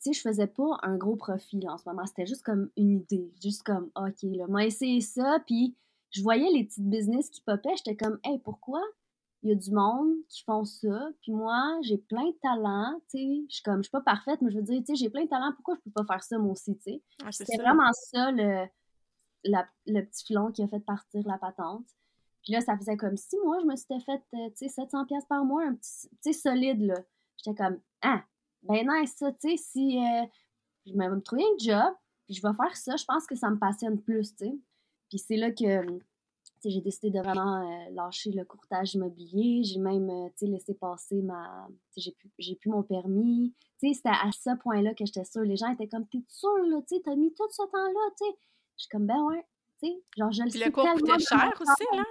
Tu 0.00 0.12
sais, 0.12 0.12
je 0.12 0.20
faisais 0.20 0.46
pas 0.46 0.78
un 0.82 0.96
gros 0.96 1.16
profit 1.16 1.58
là, 1.58 1.72
en 1.72 1.78
ce 1.78 1.88
moment. 1.88 2.06
C'était 2.06 2.26
juste 2.26 2.44
comme 2.44 2.70
une 2.76 2.98
idée. 2.98 3.32
Juste 3.42 3.64
comme, 3.64 3.90
OK, 3.96 4.22
là, 4.22 4.46
moi, 4.46 4.64
essayé 4.64 5.00
ça. 5.00 5.40
Puis 5.44 5.74
je 6.10 6.22
voyais 6.22 6.48
les 6.52 6.64
petites 6.64 6.88
business 6.88 7.28
qui 7.30 7.40
popaient. 7.40 7.74
J'étais 7.76 7.96
comme, 7.96 8.20
hey, 8.22 8.38
pourquoi 8.38 8.80
il 9.42 9.50
y 9.50 9.52
a 9.52 9.56
du 9.56 9.72
monde 9.72 10.14
qui 10.28 10.44
font 10.44 10.64
ça? 10.64 11.08
Puis 11.22 11.32
moi, 11.32 11.78
j'ai 11.82 11.98
plein 11.98 12.26
de 12.26 12.36
talents. 12.40 13.00
Tu 13.10 13.18
sais, 13.18 13.44
je 13.48 13.54
suis 13.54 13.62
comme, 13.64 13.78
je 13.78 13.82
suis 13.84 13.90
pas 13.90 14.00
parfaite, 14.00 14.40
mais 14.40 14.52
je 14.52 14.56
veux 14.56 14.62
dire, 14.62 14.78
tu 14.78 14.86
sais, 14.86 14.94
j'ai 14.94 15.10
plein 15.10 15.24
de 15.24 15.28
talents. 15.28 15.52
Pourquoi 15.54 15.74
je 15.74 15.80
peux 15.80 15.90
pas 15.90 16.04
faire 16.04 16.22
ça, 16.22 16.38
moi 16.38 16.52
aussi, 16.52 16.76
tu 16.76 16.82
sais? 16.82 17.02
C'était 17.32 17.56
vraiment 17.56 17.92
ça, 17.92 18.30
le, 18.30 18.66
le 19.86 20.02
petit 20.02 20.24
filon 20.24 20.50
qui 20.52 20.62
a 20.62 20.68
fait 20.68 20.80
partir 20.80 21.26
la 21.26 21.38
patente. 21.38 21.86
Puis 22.42 22.52
là, 22.52 22.60
ça 22.60 22.76
faisait 22.76 22.96
comme 22.96 23.16
six 23.16 23.36
mois, 23.44 23.58
je 23.60 23.66
me 23.66 23.76
suis 23.76 23.86
fait, 24.04 24.22
euh, 24.34 24.48
tu 24.50 24.66
sais, 24.66 24.68
700 24.68 25.04
pièces 25.06 25.24
par 25.26 25.44
mois, 25.44 25.64
un 25.64 25.74
petit, 25.74 26.08
tu 26.22 26.32
solide, 26.32 26.80
là. 26.80 26.94
J'étais 27.36 27.54
comme, 27.54 27.78
ah, 28.02 28.22
ben 28.62 28.88
nice, 28.88 29.14
ça, 29.16 29.32
tu 29.32 29.50
sais, 29.50 29.56
si 29.56 29.98
euh, 29.98 30.24
je 30.86 30.92
vais 30.92 31.08
me 31.08 31.20
trouver 31.20 31.42
un 31.42 31.58
job, 31.58 31.94
puis 32.26 32.34
je 32.34 32.42
vais 32.42 32.54
faire 32.54 32.76
ça, 32.76 32.96
je 32.96 33.04
pense 33.04 33.26
que 33.26 33.34
ça 33.34 33.50
me 33.50 33.58
passionne 33.58 34.00
plus, 34.00 34.34
tu 34.34 34.46
sais. 34.46 34.58
Puis 35.08 35.18
c'est 35.18 35.36
là 35.36 35.50
que, 35.50 36.00
j'ai 36.64 36.80
décidé 36.80 37.10
de 37.10 37.20
vraiment 37.20 37.60
euh, 37.60 37.90
lâcher 37.90 38.32
le 38.32 38.44
courtage 38.44 38.94
immobilier. 38.94 39.62
J'ai 39.62 39.78
même, 39.78 40.10
tu 40.30 40.38
sais, 40.38 40.46
laissé 40.46 40.74
passer 40.74 41.22
ma, 41.22 41.68
plus, 41.92 42.10
j'ai 42.38 42.56
plus 42.56 42.70
mon 42.70 42.82
permis. 42.82 43.54
Tu 43.78 43.88
sais, 43.88 43.94
c'était 43.94 44.08
à 44.08 44.30
ce 44.32 44.56
point-là 44.56 44.92
que 44.94 45.06
j'étais 45.06 45.24
sûre. 45.24 45.42
Les 45.42 45.56
gens 45.56 45.70
étaient 45.70 45.86
comme, 45.86 46.06
t'es 46.08 46.22
sûre, 46.26 46.66
là, 46.66 46.80
tu 46.80 46.96
sais, 46.96 47.02
t'as 47.04 47.14
mis 47.14 47.32
tout 47.32 47.48
ce 47.50 47.62
temps-là, 47.62 48.10
tu 48.18 48.26
sais. 48.26 48.36
Je 48.78 48.84
suis 48.84 48.88
comme, 48.88 49.06
ben 49.06 49.20
ouais, 49.24 49.44
tu 49.82 49.88
sais, 49.88 50.02
genre, 50.16 50.32
je 50.32 50.42
le 50.44 50.50
Puis 50.50 50.60
le 50.64 50.70
cours 50.70 50.90
coûtait 50.94 51.18
cher 51.18 51.52
aussi, 51.60 51.96
là. 51.96 52.04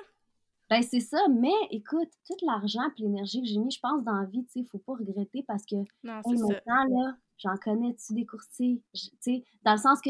Ben, 0.69 0.81
c'est 0.83 1.00
ça, 1.00 1.17
mais 1.29 1.53
écoute, 1.71 2.09
tout 2.25 2.36
l'argent 2.45 2.81
et 2.97 3.01
l'énergie 3.01 3.41
que 3.41 3.47
j'ai 3.47 3.57
mis, 3.57 3.71
je 3.71 3.79
pense, 3.79 4.03
dans 4.03 4.15
la 4.15 4.25
vie, 4.25 4.43
tu 4.45 4.59
sais, 4.59 4.67
faut 4.69 4.79
pas 4.79 4.93
regretter 4.93 5.43
parce 5.47 5.65
que 5.65 5.77
non, 6.03 6.21
maintenant, 6.25 6.83
là, 6.89 7.15
j'en 7.38 7.55
connais-tu 7.55 8.13
des 8.13 8.25
courtiers? 8.25 8.81
Tu 8.93 9.09
sais, 9.21 9.45
dans 9.63 9.71
le 9.71 9.77
sens 9.77 10.01
que 10.01 10.09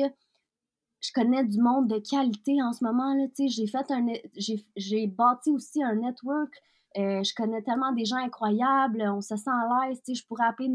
je 0.99 1.11
connais 1.13 1.43
du 1.43 1.61
monde 1.61 1.87
de 1.87 1.99
qualité 1.99 2.59
en 2.63 2.73
ce 2.73 2.83
moment, 2.83 3.13
là, 3.13 3.27
tu 3.27 3.47
sais, 3.47 3.49
j'ai 3.49 3.67
fait 3.67 3.91
un... 3.91 4.07
J'ai 4.75 5.05
bâti 5.05 5.51
aussi 5.51 5.83
un 5.83 5.93
network, 5.93 6.51
euh, 6.97 7.21
je 7.21 7.35
connais 7.35 7.61
tellement 7.61 7.91
des 7.91 8.05
gens 8.05 8.17
incroyables, 8.17 9.03
on 9.03 9.21
se 9.21 9.35
sent 9.35 9.51
à 9.51 9.87
l'aise, 9.87 10.01
tu 10.03 10.15
sais, 10.15 10.21
je 10.21 10.25
pourrais 10.25 10.47
appeler 10.47 10.69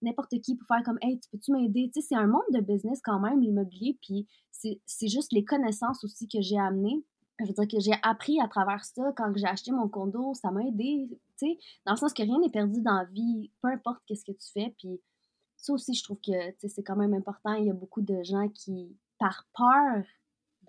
n'importe 0.00 0.40
qui 0.40 0.56
pour 0.56 0.66
faire 0.66 0.82
comme 0.82 0.98
Hey, 1.02 1.20
tu 1.20 1.28
peux-tu 1.28 1.52
m'aider? 1.52 1.90
Tu 1.92 2.00
sais, 2.00 2.08
c'est 2.08 2.16
un 2.16 2.28
monde 2.28 2.40
de 2.50 2.60
business 2.60 3.02
quand 3.02 3.20
même, 3.20 3.42
l'immobilier, 3.42 3.98
puis 4.00 4.26
c'est 4.58 5.08
juste 5.08 5.32
les 5.32 5.44
connaissances 5.44 6.04
aussi 6.04 6.28
que 6.28 6.40
j'ai 6.40 6.58
amenées. 6.58 7.04
Je 7.40 7.46
veux 7.46 7.52
dire 7.52 7.68
que 7.68 7.80
j'ai 7.80 7.94
appris 8.02 8.40
à 8.40 8.48
travers 8.48 8.84
ça. 8.84 9.12
Quand 9.16 9.32
j'ai 9.36 9.46
acheté 9.46 9.70
mon 9.70 9.88
condo, 9.88 10.34
ça 10.34 10.50
m'a 10.50 10.64
aidé, 10.64 11.08
tu 11.38 11.46
sais, 11.46 11.58
dans 11.86 11.92
le 11.92 11.98
sens 11.98 12.12
que 12.12 12.22
rien 12.22 12.38
n'est 12.40 12.50
perdu 12.50 12.80
dans 12.82 12.96
la 12.96 13.04
vie, 13.04 13.50
peu 13.62 13.68
importe 13.68 14.02
qu'est-ce 14.06 14.24
que 14.24 14.32
tu 14.32 14.50
fais, 14.52 14.74
puis 14.76 15.00
ça 15.56 15.72
aussi, 15.72 15.94
je 15.94 16.02
trouve 16.02 16.18
que, 16.20 16.32
c'est 16.68 16.82
quand 16.82 16.96
même 16.96 17.14
important, 17.14 17.54
il 17.54 17.66
y 17.66 17.70
a 17.70 17.74
beaucoup 17.74 18.00
de 18.00 18.22
gens 18.22 18.48
qui, 18.48 18.96
par 19.18 19.46
peur 19.56 20.04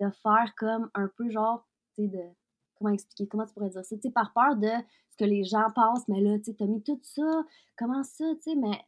de 0.00 0.10
faire 0.22 0.54
comme 0.56 0.90
un 0.94 1.08
peu 1.16 1.30
genre, 1.30 1.66
tu 1.94 2.02
sais, 2.02 2.08
de, 2.08 2.22
comment 2.74 2.92
expliquer, 2.92 3.26
comment 3.28 3.46
tu 3.46 3.52
pourrais 3.52 3.70
dire 3.70 3.84
ça, 3.84 3.96
tu 3.96 4.02
sais, 4.02 4.10
par 4.10 4.32
peur 4.32 4.56
de 4.56 4.70
ce 5.10 5.16
que 5.16 5.24
les 5.24 5.44
gens 5.44 5.70
pensent, 5.74 6.06
mais 6.08 6.20
là, 6.20 6.38
tu 6.38 6.46
sais, 6.46 6.54
t'as 6.54 6.66
mis 6.66 6.82
tout 6.82 6.98
ça, 7.02 7.44
comment 7.76 8.02
ça, 8.02 8.24
tu 8.36 8.42
sais, 8.42 8.54
mais 8.56 8.80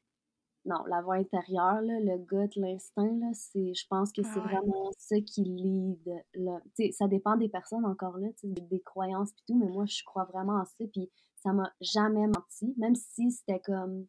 non, 0.64 0.84
la 0.86 1.02
voix 1.02 1.16
intérieure, 1.16 1.80
le 1.82 2.18
gut, 2.18 2.60
l'instinct, 2.60 3.32
c'est, 3.34 3.74
je 3.74 3.86
pense 3.88 4.12
que 4.12 4.22
c'est 4.22 4.38
ah 4.38 4.46
vraiment 4.46 4.92
ça 4.96 5.16
qui 5.20 5.42
lead. 5.42 6.22
Là. 6.34 6.60
Ça 6.92 7.08
dépend 7.08 7.36
des 7.36 7.48
personnes 7.48 7.84
encore 7.84 8.16
là, 8.18 8.28
des 8.44 8.80
croyances 8.80 9.30
et 9.30 9.42
tout, 9.46 9.58
mais 9.58 9.68
moi, 9.68 9.86
je 9.86 10.04
crois 10.04 10.24
vraiment 10.24 10.60
en 10.60 10.64
ça. 10.64 10.84
Puis 10.92 11.10
ça 11.36 11.52
m'a 11.52 11.72
jamais 11.80 12.26
menti, 12.28 12.74
même 12.76 12.94
si 12.94 13.30
c'était 13.32 13.60
comme. 13.60 14.06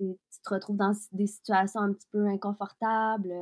Tu 0.00 0.16
te 0.42 0.52
retrouves 0.52 0.76
dans 0.76 0.92
des 1.12 1.28
situations 1.28 1.80
un 1.80 1.92
petit 1.92 2.08
peu 2.10 2.26
inconfortables, 2.26 3.32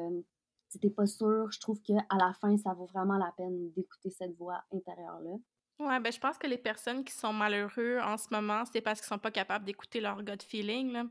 tu 0.71 0.78
n'es 0.83 0.90
pas 0.90 1.07
sûr. 1.07 1.50
Je 1.50 1.61
trouve 1.61 1.81
qu'à 1.81 2.04
la 2.19 2.35
fin, 2.35 2.59
ça 2.59 2.75
vaut 2.75 2.85
vraiment 2.85 3.16
la 3.16 3.33
peine 3.38 3.71
d'écouter 3.73 4.11
cette 4.11 4.37
voix 4.37 4.62
intérieure-là. 4.71 5.37
Ouais, 5.79 5.98
ben 5.98 6.12
je 6.12 6.20
pense 6.20 6.37
que 6.37 6.46
les 6.46 6.59
personnes 6.59 7.05
qui 7.05 7.14
sont 7.14 7.33
malheureux 7.33 7.98
en 8.03 8.18
ce 8.18 8.29
moment, 8.31 8.64
c'est 8.70 8.83
parce 8.83 9.01
qu'ils 9.01 9.09
sont 9.09 9.18
pas 9.18 9.31
capables 9.31 9.64
d'écouter 9.64 10.01
leur 10.01 10.22
gut 10.22 10.42
feeling. 10.46 10.92
Là. 10.92 11.05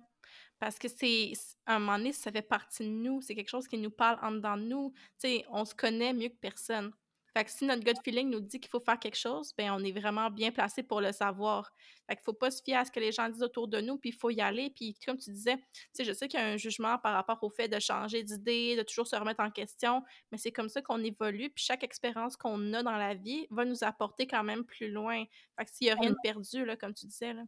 Parce 0.61 0.77
que 0.77 0.87
c'est, 0.87 1.33
à 1.65 1.77
un 1.77 1.79
moment 1.79 1.97
donné, 1.97 2.13
ça 2.13 2.31
fait 2.31 2.43
partie 2.43 2.83
de 2.83 2.89
nous. 2.89 3.19
C'est 3.19 3.33
quelque 3.33 3.49
chose 3.49 3.67
qui 3.67 3.79
nous 3.79 3.89
parle 3.89 4.19
en 4.21 4.31
dedans 4.31 4.57
de 4.57 4.61
nous. 4.61 4.93
Tu 5.19 5.27
sais, 5.27 5.45
on 5.49 5.65
se 5.65 5.73
connaît 5.73 6.13
mieux 6.13 6.29
que 6.29 6.37
personne. 6.39 6.91
Fait 7.35 7.45
que 7.45 7.49
si 7.49 7.65
notre 7.65 7.83
gut 7.83 7.99
feeling 8.03 8.29
nous 8.29 8.41
dit 8.41 8.59
qu'il 8.59 8.69
faut 8.69 8.79
faire 8.79 8.99
quelque 8.99 9.17
chose, 9.17 9.53
ben 9.57 9.71
on 9.71 9.83
est 9.83 9.91
vraiment 9.91 10.29
bien 10.29 10.51
placé 10.51 10.83
pour 10.83 11.01
le 11.01 11.13
savoir. 11.13 11.71
Fait 12.07 12.15
qu'il 12.15 12.23
faut 12.23 12.33
pas 12.33 12.51
se 12.51 12.61
fier 12.61 12.75
à 12.75 12.85
ce 12.85 12.91
que 12.91 12.99
les 12.99 13.11
gens 13.11 13.27
disent 13.27 13.41
autour 13.41 13.69
de 13.69 13.81
nous, 13.81 13.97
puis 13.97 14.11
il 14.11 14.15
faut 14.15 14.29
y 14.29 14.39
aller. 14.39 14.71
Puis 14.75 14.95
comme 15.03 15.17
tu 15.17 15.31
disais, 15.31 15.57
tu 15.57 15.63
sais, 15.93 16.03
je 16.03 16.13
sais 16.13 16.27
qu'il 16.27 16.39
y 16.39 16.43
a 16.43 16.45
un 16.45 16.57
jugement 16.57 16.99
par 16.99 17.15
rapport 17.15 17.41
au 17.41 17.49
fait 17.49 17.67
de 17.67 17.79
changer 17.79 18.21
d'idée, 18.21 18.75
de 18.75 18.83
toujours 18.83 19.07
se 19.07 19.15
remettre 19.15 19.41
en 19.41 19.49
question, 19.49 20.03
mais 20.31 20.37
c'est 20.37 20.51
comme 20.51 20.69
ça 20.69 20.83
qu'on 20.83 21.03
évolue. 21.03 21.49
Puis 21.49 21.63
chaque 21.63 21.83
expérience 21.83 22.37
qu'on 22.37 22.71
a 22.73 22.83
dans 22.83 22.97
la 22.97 23.15
vie 23.15 23.47
va 23.49 23.65
nous 23.65 23.83
apporter 23.83 24.27
quand 24.27 24.43
même 24.43 24.63
plus 24.63 24.91
loin. 24.91 25.23
Fait 25.57 25.65
que 25.65 25.71
s'il 25.71 25.87
y 25.87 25.89
a 25.89 25.95
rien 25.95 26.11
de 26.11 26.17
perdu, 26.21 26.65
là, 26.65 26.75
comme 26.75 26.93
tu 26.93 27.07
disais, 27.07 27.33
là. 27.33 27.45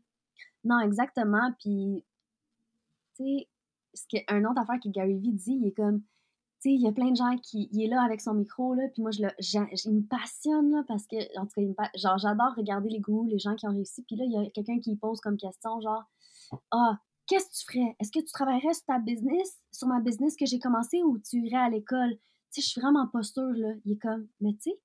Non, 0.64 0.80
exactement. 0.80 1.54
Puis 1.60 2.04
tu 3.16 3.46
sais, 3.94 4.26
un 4.28 4.46
autre 4.46 4.60
affaire 4.62 4.80
que 4.84 4.90
Gary 4.90 5.18
Vee 5.18 5.34
dit, 5.34 5.60
il 5.62 5.68
est 5.68 5.74
comme, 5.74 6.02
tu 6.02 6.70
sais, 6.70 6.76
il 6.76 6.82
y 6.82 6.88
a 6.88 6.92
plein 6.92 7.12
de 7.12 7.16
gens 7.16 7.38
qui, 7.38 7.70
il 7.72 7.84
est 7.84 7.88
là 7.88 8.02
avec 8.02 8.22
son 8.22 8.34
micro, 8.34 8.74
là, 8.74 8.88
puis 8.94 9.02
moi, 9.02 9.12
je 9.12 9.22
le, 9.22 9.30
il 9.86 9.96
me 9.96 10.08
passionne, 10.08 10.72
là, 10.72 10.84
parce 10.88 11.06
que, 11.08 11.18
en 11.40 11.46
tout 11.46 11.74
cas, 11.76 11.90
genre, 11.96 12.18
j'adore 12.18 12.54
regarder 12.56 12.90
les 12.90 13.00
goûts, 13.00 13.26
les 13.26 13.40
gens 13.40 13.56
qui 13.56 13.68
ont 13.68 13.72
réussi, 13.72 14.04
puis 14.04 14.16
là, 14.16 14.26
il 14.26 14.32
y 14.32 14.38
a 14.38 14.50
quelqu'un 14.52 14.80
qui 14.80 14.96
pose 14.96 15.20
comme 15.20 15.38
question, 15.38 15.80
genre, 15.82 16.04
ah, 16.72 16.98
qu'est-ce 17.28 17.46
que 17.46 17.54
tu 17.54 17.66
ferais? 17.66 17.96
Est-ce 18.00 18.12
que 18.12 18.20
tu 18.20 18.32
travaillerais 18.32 18.74
sur 18.74 18.86
ta 18.86 19.00
business, 19.00 19.60
sur 19.72 19.88
ma 19.88 20.00
business 20.00 20.36
que 20.36 20.46
j'ai 20.46 20.60
commencé, 20.60 21.04
ou 21.04 21.20
tu 21.20 21.38
irais 21.38 21.64
à 21.64 21.70
l'école? 21.70 22.16
Tu 22.52 22.62
sais, 22.62 22.62
je 22.62 22.68
suis 22.68 22.82
vraiment 22.82 23.08
pas 23.08 23.24
sûre, 23.24 23.54
là. 23.56 23.74
Il 23.86 23.94
est 23.94 23.98
comme, 23.98 24.28
mais 24.40 24.54
tu 24.54 24.72
sais, 24.72 24.80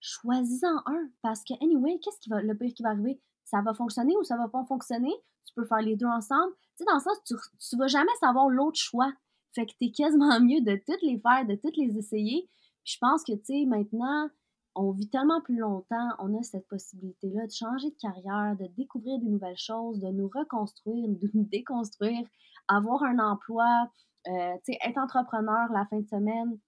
choisis-en 0.00 0.78
un, 0.86 1.10
parce 1.22 1.42
que, 1.44 1.54
anyway, 1.62 1.98
qu'est-ce 2.00 2.20
qui 2.20 2.30
va, 2.30 2.40
le 2.42 2.56
pire 2.56 2.72
qui 2.74 2.82
va 2.82 2.90
arriver? 2.90 3.20
Ça 3.44 3.60
va 3.62 3.74
fonctionner 3.74 4.16
ou 4.16 4.22
ça 4.22 4.36
va 4.36 4.48
pas 4.48 4.64
fonctionner? 4.64 5.12
Tu 5.48 5.54
peux 5.54 5.64
faire 5.64 5.80
les 5.80 5.96
deux 5.96 6.06
ensemble 6.06 6.52
sais, 6.78 6.84
dans 6.84 6.94
le 6.94 7.00
sens, 7.00 7.16
tu, 7.24 7.34
tu 7.58 7.76
vas 7.76 7.88
jamais 7.88 8.14
savoir 8.20 8.48
l'autre 8.48 8.78
choix. 8.78 9.12
Fait 9.52 9.66
que 9.66 9.72
t'es 9.78 9.90
quasiment 9.90 10.40
mieux 10.40 10.60
de 10.60 10.80
toutes 10.86 11.02
les 11.02 11.18
faire, 11.18 11.46
de 11.46 11.56
toutes 11.56 11.76
les 11.76 11.98
essayer. 11.98 12.48
Puis 12.84 12.94
je 12.94 12.98
pense 13.00 13.24
que, 13.24 13.32
tu 13.32 13.44
sais, 13.44 13.64
maintenant, 13.66 14.28
on 14.74 14.92
vit 14.92 15.08
tellement 15.08 15.40
plus 15.40 15.58
longtemps, 15.58 16.10
on 16.20 16.38
a 16.38 16.42
cette 16.42 16.68
possibilité-là 16.68 17.46
de 17.46 17.52
changer 17.52 17.90
de 17.90 17.96
carrière, 17.96 18.56
de 18.56 18.66
découvrir 18.76 19.18
des 19.18 19.26
nouvelles 19.26 19.58
choses, 19.58 19.98
de 19.98 20.08
nous 20.08 20.30
reconstruire, 20.32 21.08
de 21.08 21.30
nous 21.34 21.44
déconstruire, 21.44 22.26
avoir 22.68 23.02
un 23.02 23.18
emploi, 23.18 23.90
euh, 24.28 24.56
tu 24.64 24.72
être 24.72 24.98
entrepreneur 24.98 25.72
la 25.72 25.84
fin 25.86 26.00
de 26.00 26.06
semaine. 26.06 26.58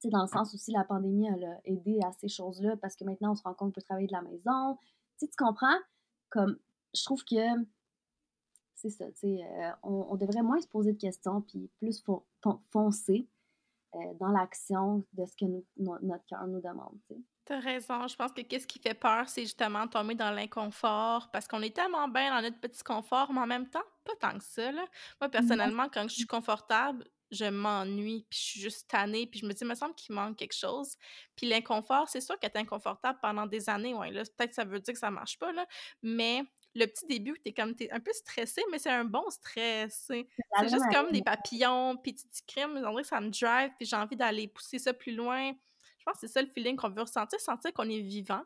Tu 0.00 0.08
sais, 0.08 0.08
dans 0.08 0.22
le 0.22 0.28
sens 0.28 0.54
aussi, 0.54 0.72
la 0.72 0.84
pandémie, 0.84 1.26
elle 1.26 1.44
a 1.44 1.60
aidé 1.66 1.98
à 2.06 2.12
ces 2.12 2.28
choses-là 2.28 2.76
parce 2.80 2.96
que 2.96 3.04
maintenant, 3.04 3.32
on 3.32 3.34
se 3.34 3.42
rend 3.42 3.52
compte 3.52 3.74
qu'on 3.74 3.80
peut 3.80 3.82
travailler 3.82 4.06
de 4.06 4.12
la 4.12 4.22
maison. 4.22 4.78
Tu 5.18 5.26
tu 5.28 5.36
comprends? 5.36 5.76
Comme, 6.30 6.56
je 6.94 7.04
trouve 7.04 7.22
que 7.24 7.66
c'est 8.80 8.90
ça, 8.90 9.06
tu 9.12 9.20
sais, 9.20 9.44
euh, 9.44 9.70
on, 9.82 10.16
devrait 10.16 10.42
moins 10.42 10.60
se 10.60 10.68
poser 10.68 10.92
de 10.92 10.98
questions, 10.98 11.42
puis 11.42 11.68
plus 11.78 12.02
foncer 12.70 13.26
euh, 13.94 13.98
dans 14.18 14.28
l'action 14.28 15.04
de 15.12 15.26
ce 15.26 15.36
que 15.36 15.44
notre 15.76 16.24
cœur 16.26 16.46
nous 16.46 16.60
demande, 16.60 16.96
tu. 17.06 17.14
T'as 17.44 17.58
raison. 17.58 18.06
Je 18.06 18.14
pense 18.14 18.32
que 18.32 18.42
qu'est-ce 18.42 18.66
qui 18.66 18.78
fait 18.78 18.94
peur, 18.94 19.28
c'est 19.28 19.42
justement 19.42 19.88
tomber 19.88 20.14
dans 20.14 20.30
l'inconfort 20.30 21.30
parce 21.32 21.48
qu'on 21.48 21.62
est 21.62 21.74
tellement 21.74 22.06
bien 22.06 22.34
dans 22.34 22.42
notre 22.42 22.60
petit 22.60 22.84
confort, 22.84 23.32
mais 23.32 23.40
en 23.40 23.46
même 23.46 23.68
temps, 23.68 23.82
pas 24.04 24.14
tant 24.20 24.38
que 24.38 24.44
ça. 24.44 24.70
Là. 24.70 24.84
Moi, 25.20 25.28
personnellement, 25.30 25.88
quand 25.92 26.08
je 26.08 26.14
suis 26.14 26.26
confortable, 26.26 27.04
je 27.30 27.46
m'ennuie, 27.46 28.26
puis 28.28 28.38
je 28.38 28.44
suis 28.44 28.60
juste 28.60 28.88
tannée, 28.88 29.26
puis 29.26 29.40
je 29.40 29.46
me 29.46 29.52
dis, 29.52 29.62
il 29.62 29.68
me 29.68 29.74
semble 29.74 29.94
qu'il 29.94 30.14
manque 30.14 30.36
quelque 30.36 30.56
chose. 30.56 30.96
Puis 31.36 31.48
l'inconfort, 31.48 32.08
c'est 32.08 32.20
sûr 32.20 32.38
qu'être 32.38 32.56
inconfortable 32.56 33.18
pendant 33.20 33.46
des 33.46 33.68
années, 33.68 33.94
ouais, 33.94 34.10
là, 34.10 34.22
peut-être 34.22 34.50
que 34.50 34.56
ça 34.56 34.64
veut 34.64 34.80
dire 34.80 34.94
que 34.94 35.00
ça 35.00 35.10
marche 35.10 35.38
pas, 35.38 35.52
là, 35.52 35.66
mais 36.02 36.44
le 36.74 36.86
petit 36.86 37.06
début, 37.06 37.34
t'es 37.42 37.52
comme, 37.52 37.74
t'es 37.74 37.90
un 37.90 38.00
peu 38.00 38.12
stressé, 38.12 38.62
mais 38.70 38.78
c'est 38.78 38.90
un 38.90 39.04
bon 39.04 39.28
stress. 39.30 40.06
C'est 40.08 40.68
juste 40.68 40.84
comme 40.92 41.10
des 41.10 41.22
papillons, 41.22 41.96
puis 41.96 42.14
tu 42.14 42.26
dis 42.26 42.42
crime, 42.46 42.76
on 42.76 42.90
dirait 42.90 43.02
que 43.02 43.08
ça 43.08 43.20
me 43.20 43.30
drive, 43.30 43.72
puis 43.76 43.86
j'ai 43.86 43.96
envie 43.96 44.16
d'aller 44.16 44.48
pousser 44.48 44.78
ça 44.78 44.92
plus 44.92 45.14
loin. 45.14 45.52
Je 45.98 46.04
pense 46.04 46.14
que 46.14 46.20
c'est 46.20 46.32
ça 46.32 46.42
le 46.42 46.48
feeling 46.48 46.76
qu'on 46.76 46.90
veut 46.90 47.02
ressentir, 47.02 47.38
sentir 47.40 47.72
qu'on 47.72 47.88
est 47.88 48.00
vivant. 48.00 48.42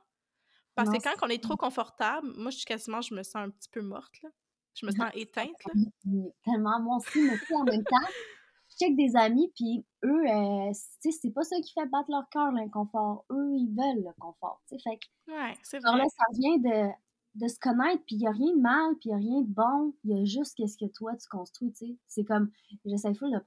Parce 0.75 0.91
que 0.91 1.01
quand 1.01 1.15
on 1.25 1.29
est 1.29 1.43
trop 1.43 1.57
confortable, 1.57 2.33
moi, 2.37 2.51
je 2.51 2.57
suis 2.57 2.67
quasiment, 2.67 3.01
je 3.01 3.15
me 3.15 3.23
sens 3.23 3.37
un 3.37 3.51
petit 3.51 3.69
peu 3.69 3.81
morte, 3.81 4.23
là. 4.23 4.31
Je 4.75 4.87
me 4.87 4.91
sens 4.91 5.09
éteinte, 5.15 5.55
là. 5.67 5.73
Tellement, 6.45 6.81
moi 6.81 6.97
aussi, 6.97 7.23
mais 7.23 7.57
en 7.57 7.63
même 7.63 7.85
temps, 7.85 8.09
je 8.71 8.77
check 8.77 8.97
des 8.97 9.15
amis, 9.15 9.53
puis 9.55 9.85
eux, 10.05 10.27
euh, 10.27 10.73
c'est 10.99 11.31
pas 11.31 11.45
ça 11.45 11.57
qui 11.61 11.73
fait 11.73 11.87
battre 11.87 12.11
leur 12.11 12.29
cœur, 12.31 12.51
l'inconfort. 12.51 13.25
Eux, 13.31 13.53
ils 13.53 13.69
veulent 13.69 14.05
le 14.05 14.13
confort, 14.19 14.61
tu 14.69 14.77
sais. 14.77 14.83
Fait 14.83 14.99
que, 14.99 15.33
ouais, 15.33 15.55
c'est 15.63 15.79
vrai. 15.79 15.97
là, 15.97 16.05
ça 16.09 16.25
vient 16.33 16.57
de 16.57 16.93
de 17.35 17.49
se 17.49 17.59
connaître, 17.59 18.03
puis 18.07 18.17
il 18.17 18.19
n'y 18.19 18.27
a 18.29 18.31
rien 18.31 18.55
de 18.55 18.61
mal, 18.61 18.95
puis 19.01 19.11
il 19.11 19.15
n'y 19.15 19.15
a 19.15 19.19
rien 19.19 19.41
de 19.43 19.49
bon, 19.49 19.95
il 20.05 20.11
y 20.17 20.21
a 20.21 20.25
juste 20.25 20.55
qu'est-ce 20.57 20.77
que 20.77 20.91
toi 20.91 21.17
tu 21.17 21.29
construis, 21.29 21.73
tu 21.73 21.87
sais. 21.87 21.99
C'est 22.07 22.25
comme, 22.25 22.51
j'essaie 22.85 23.11
de 23.11 23.39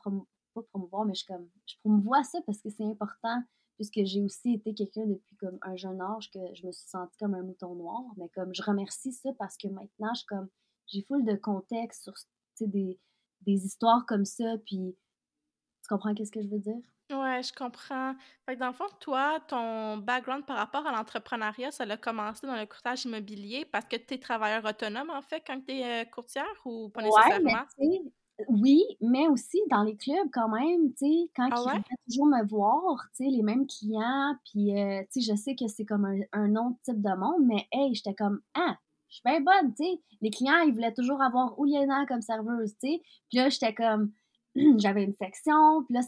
pas 0.54 0.62
promouvoir, 0.63 1.06
mais 1.06 1.13
je, 1.13 1.26
comme, 1.26 1.47
je 1.65 1.76
promouvois 1.80 2.23
ça 2.23 2.39
parce 2.45 2.62
que 2.62 2.69
c'est 2.69 2.84
important, 2.84 3.41
puisque 3.76 4.04
j'ai 4.04 4.21
aussi 4.21 4.54
été 4.54 4.73
quelqu'un 4.73 5.06
depuis 5.06 5.36
comme 5.38 5.58
un 5.62 5.76
jeune 5.76 6.02
âge 6.02 6.30
que 6.32 6.39
je 6.54 6.65
me 6.65 6.71
suis 6.71 6.89
sentie 6.89 7.17
comme 7.17 7.36
un 7.36 7.43
mouton 7.43 7.76
noir, 7.76 8.04
mais 8.17 8.30
comme 8.30 8.54
je 8.54 8.63
remercie 8.63 9.13
ça 9.13 9.30
parce 9.38 9.56
que 9.58 9.67
maintenant, 9.67 10.13
je 10.13 10.26
comme, 10.28 10.50
j'ai 10.88 11.04
full 11.04 11.23
de 11.23 11.36
contexte 11.36 12.04
sur, 12.04 12.67
des, 12.67 13.00
des 13.41 13.65
histoires 13.65 14.06
comme 14.06 14.26
ça, 14.26 14.58
puis 14.65 14.97
tu 15.82 15.88
comprends 15.88 16.13
qu'est-ce 16.13 16.32
que 16.32 16.41
je 16.41 16.50
veux 16.50 16.60
dire? 16.60 16.82
Ouais, 17.10 17.41
je 17.41 17.54
comprends. 17.54 18.15
Fait 18.46 18.56
que 18.56 18.60
dans 18.60 18.67
le 18.67 18.74
fond, 18.74 18.88
toi, 19.00 19.39
ton 19.48 19.98
background 19.98 20.46
par 20.46 20.58
rapport 20.58 20.86
à 20.86 20.91
l'entrepreneuriat, 20.91 21.72
ça 21.72 21.86
a 21.86 21.98
commencé 21.98 22.46
dans 22.46 22.58
le 22.58 22.65
courtage 22.65 23.06
immobilier 23.06 23.63
parce 23.63 23.86
que 23.88 23.96
tu 23.96 24.15
es 24.15 24.20
travailleur 24.20 24.65
autonome, 24.65 25.10
en 25.10 25.22
fait, 25.22 25.41
quand 25.48 25.62
tu 25.65 25.72
es 25.74 26.02
euh, 26.04 26.06
courtière 26.06 26.46
ou 26.65 26.89
pas 26.89 27.02
Ouais, 27.02 27.39
mais 27.43 27.56
nécessairement? 27.56 27.63
tu 27.80 27.86
sais, 27.86 28.02
oui, 28.50 28.84
mais 29.02 29.28
aussi 29.28 29.58
dans 29.70 29.84
les 29.84 29.96
clubs 29.98 30.30
quand 30.34 30.50
même, 30.50 30.91
tu 30.93 31.06
sais, 31.06 31.32
quand 31.36 31.50
Ah 31.50 31.62
ils 31.63 31.63
ouais? 31.63 31.78
venaient 31.80 31.98
toujours 32.08 32.26
me 32.28 32.43
voir, 32.48 33.08
tu 33.15 33.24
sais, 33.26 33.30
les 33.30 33.43
mêmes 33.43 33.67
clients, 33.67 34.36
puis 34.46 34.76
euh, 34.80 35.02
tu 35.12 35.22
sais, 35.22 35.32
je 35.32 35.36
sais 35.38 35.56
que 35.56 35.67
c'est 35.67 35.86
comme 35.86 36.06
un, 36.06 36.20
un 36.34 36.56
autre 36.56 36.78
type 36.84 37.02
de 37.02 37.15
monde, 37.15 37.46
mais 37.46 37.67
hey, 37.72 37.93
j'étais 37.93 38.15
comme, 38.15 38.41
ah, 38.56 38.78
je 39.10 39.15
suis 39.15 39.22
bien 39.26 39.41
bonne, 39.41 39.74
tu 39.76 39.84
sais. 39.84 40.02
Les 40.22 40.30
clients, 40.32 40.60
ils 40.65 40.74
voulaient 40.74 40.93
toujours 40.93 41.22
avoir 41.22 41.58
Ouliana 41.60 42.06
comme 42.08 42.22
serveuse, 42.22 42.72
tu 42.82 42.88
sais. 42.89 43.02
Puis 43.30 43.38
là, 43.38 43.50
j'étais 43.50 43.74
comme, 43.76 44.12
j'avais 44.78 45.04
une 45.04 45.13
section, 45.13 45.84
puis 45.86 45.93
là, 45.96 46.02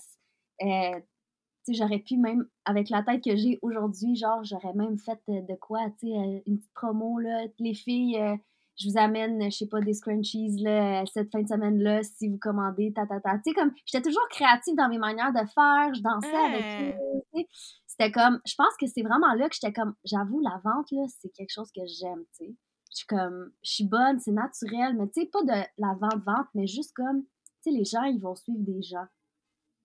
euh, 0.62 1.00
tu 1.66 1.74
sais, 1.74 1.74
j'aurais 1.74 2.00
pu 2.00 2.18
même, 2.18 2.48
avec 2.66 2.90
la 2.90 3.04
tête 3.04 3.24
que 3.24 3.36
j'ai 3.36 3.60
aujourd'hui, 3.62 4.16
genre, 4.16 4.44
j'aurais 4.44 4.74
même 4.74 4.98
fait 4.98 5.20
euh, 5.30 5.42
de 5.42 5.56
quoi, 5.56 5.80
tu 6.00 6.08
sais, 6.08 6.14
euh, 6.14 6.40
une 6.46 6.58
petite 6.58 6.74
promo, 6.74 7.20
là, 7.20 7.46
les 7.60 7.74
filles, 7.74 8.18
euh, 8.18 8.36
je 8.78 8.90
vous 8.90 8.98
amène, 8.98 9.44
je 9.52 9.58
sais 9.58 9.68
pas, 9.68 9.82
des 9.82 9.94
scrunchies, 9.94 10.56
là, 10.62 11.04
cette 11.06 11.32
fin 11.32 11.42
de 11.42 11.48
semaine-là, 11.48 12.02
si 12.04 12.30
vous 12.30 12.38
commandez, 12.40 12.94
ta, 12.94 13.06
ta, 13.06 13.20
ta. 13.20 13.36
Tu 13.40 13.50
sais, 13.50 13.54
comme, 13.54 13.74
j'étais 13.86 14.02
toujours 14.10 14.26
créative 14.30 14.76
dans 14.76 14.88
mes 14.88 14.98
manières 14.98 15.34
de 15.34 15.46
faire, 15.54 15.94
je 15.94 16.02
dansais 16.02 16.34
avec 16.34 16.62
eux, 16.62 16.96
Hein? 16.98 17.20
tu 17.34 17.42
sais. 17.42 17.48
C'était 17.88 18.12
comme, 18.12 18.40
je 18.46 18.56
pense 18.56 18.76
que 18.80 18.88
c'est 18.88 19.02
vraiment 19.02 19.34
là 19.34 19.50
que 19.50 19.56
j'étais 19.56 19.74
comme, 19.74 19.94
j'avoue, 20.06 20.40
la 20.40 20.62
vente, 20.64 20.90
là, 20.92 21.04
c'est 21.20 21.30
quelque 21.30 21.52
chose 21.52 21.72
que 21.76 21.82
j'aime, 21.86 22.24
tu 22.38 22.46
sais. 22.46 22.56
Je 22.92 22.98
suis 22.98 23.06
comme, 23.06 23.52
je 23.64 23.72
suis 23.72 23.86
bonne, 23.86 24.20
c'est 24.20 24.32
naturel, 24.32 24.96
mais 24.96 25.08
tu 25.10 25.22
sais, 25.22 25.28
pas 25.28 25.44
de 25.44 25.68
la 25.78 25.94
vente-vente, 26.00 26.48
mais 26.56 26.66
juste 26.66 26.94
comme, 26.96 27.24
tu 27.24 27.30
sais, 27.62 27.72
les 27.72 27.86
gens, 27.86 28.04
ils 28.04 28.20
vont 28.20 28.36
suivre 28.36 28.64
des 28.64 28.82
gens. 28.82 29.06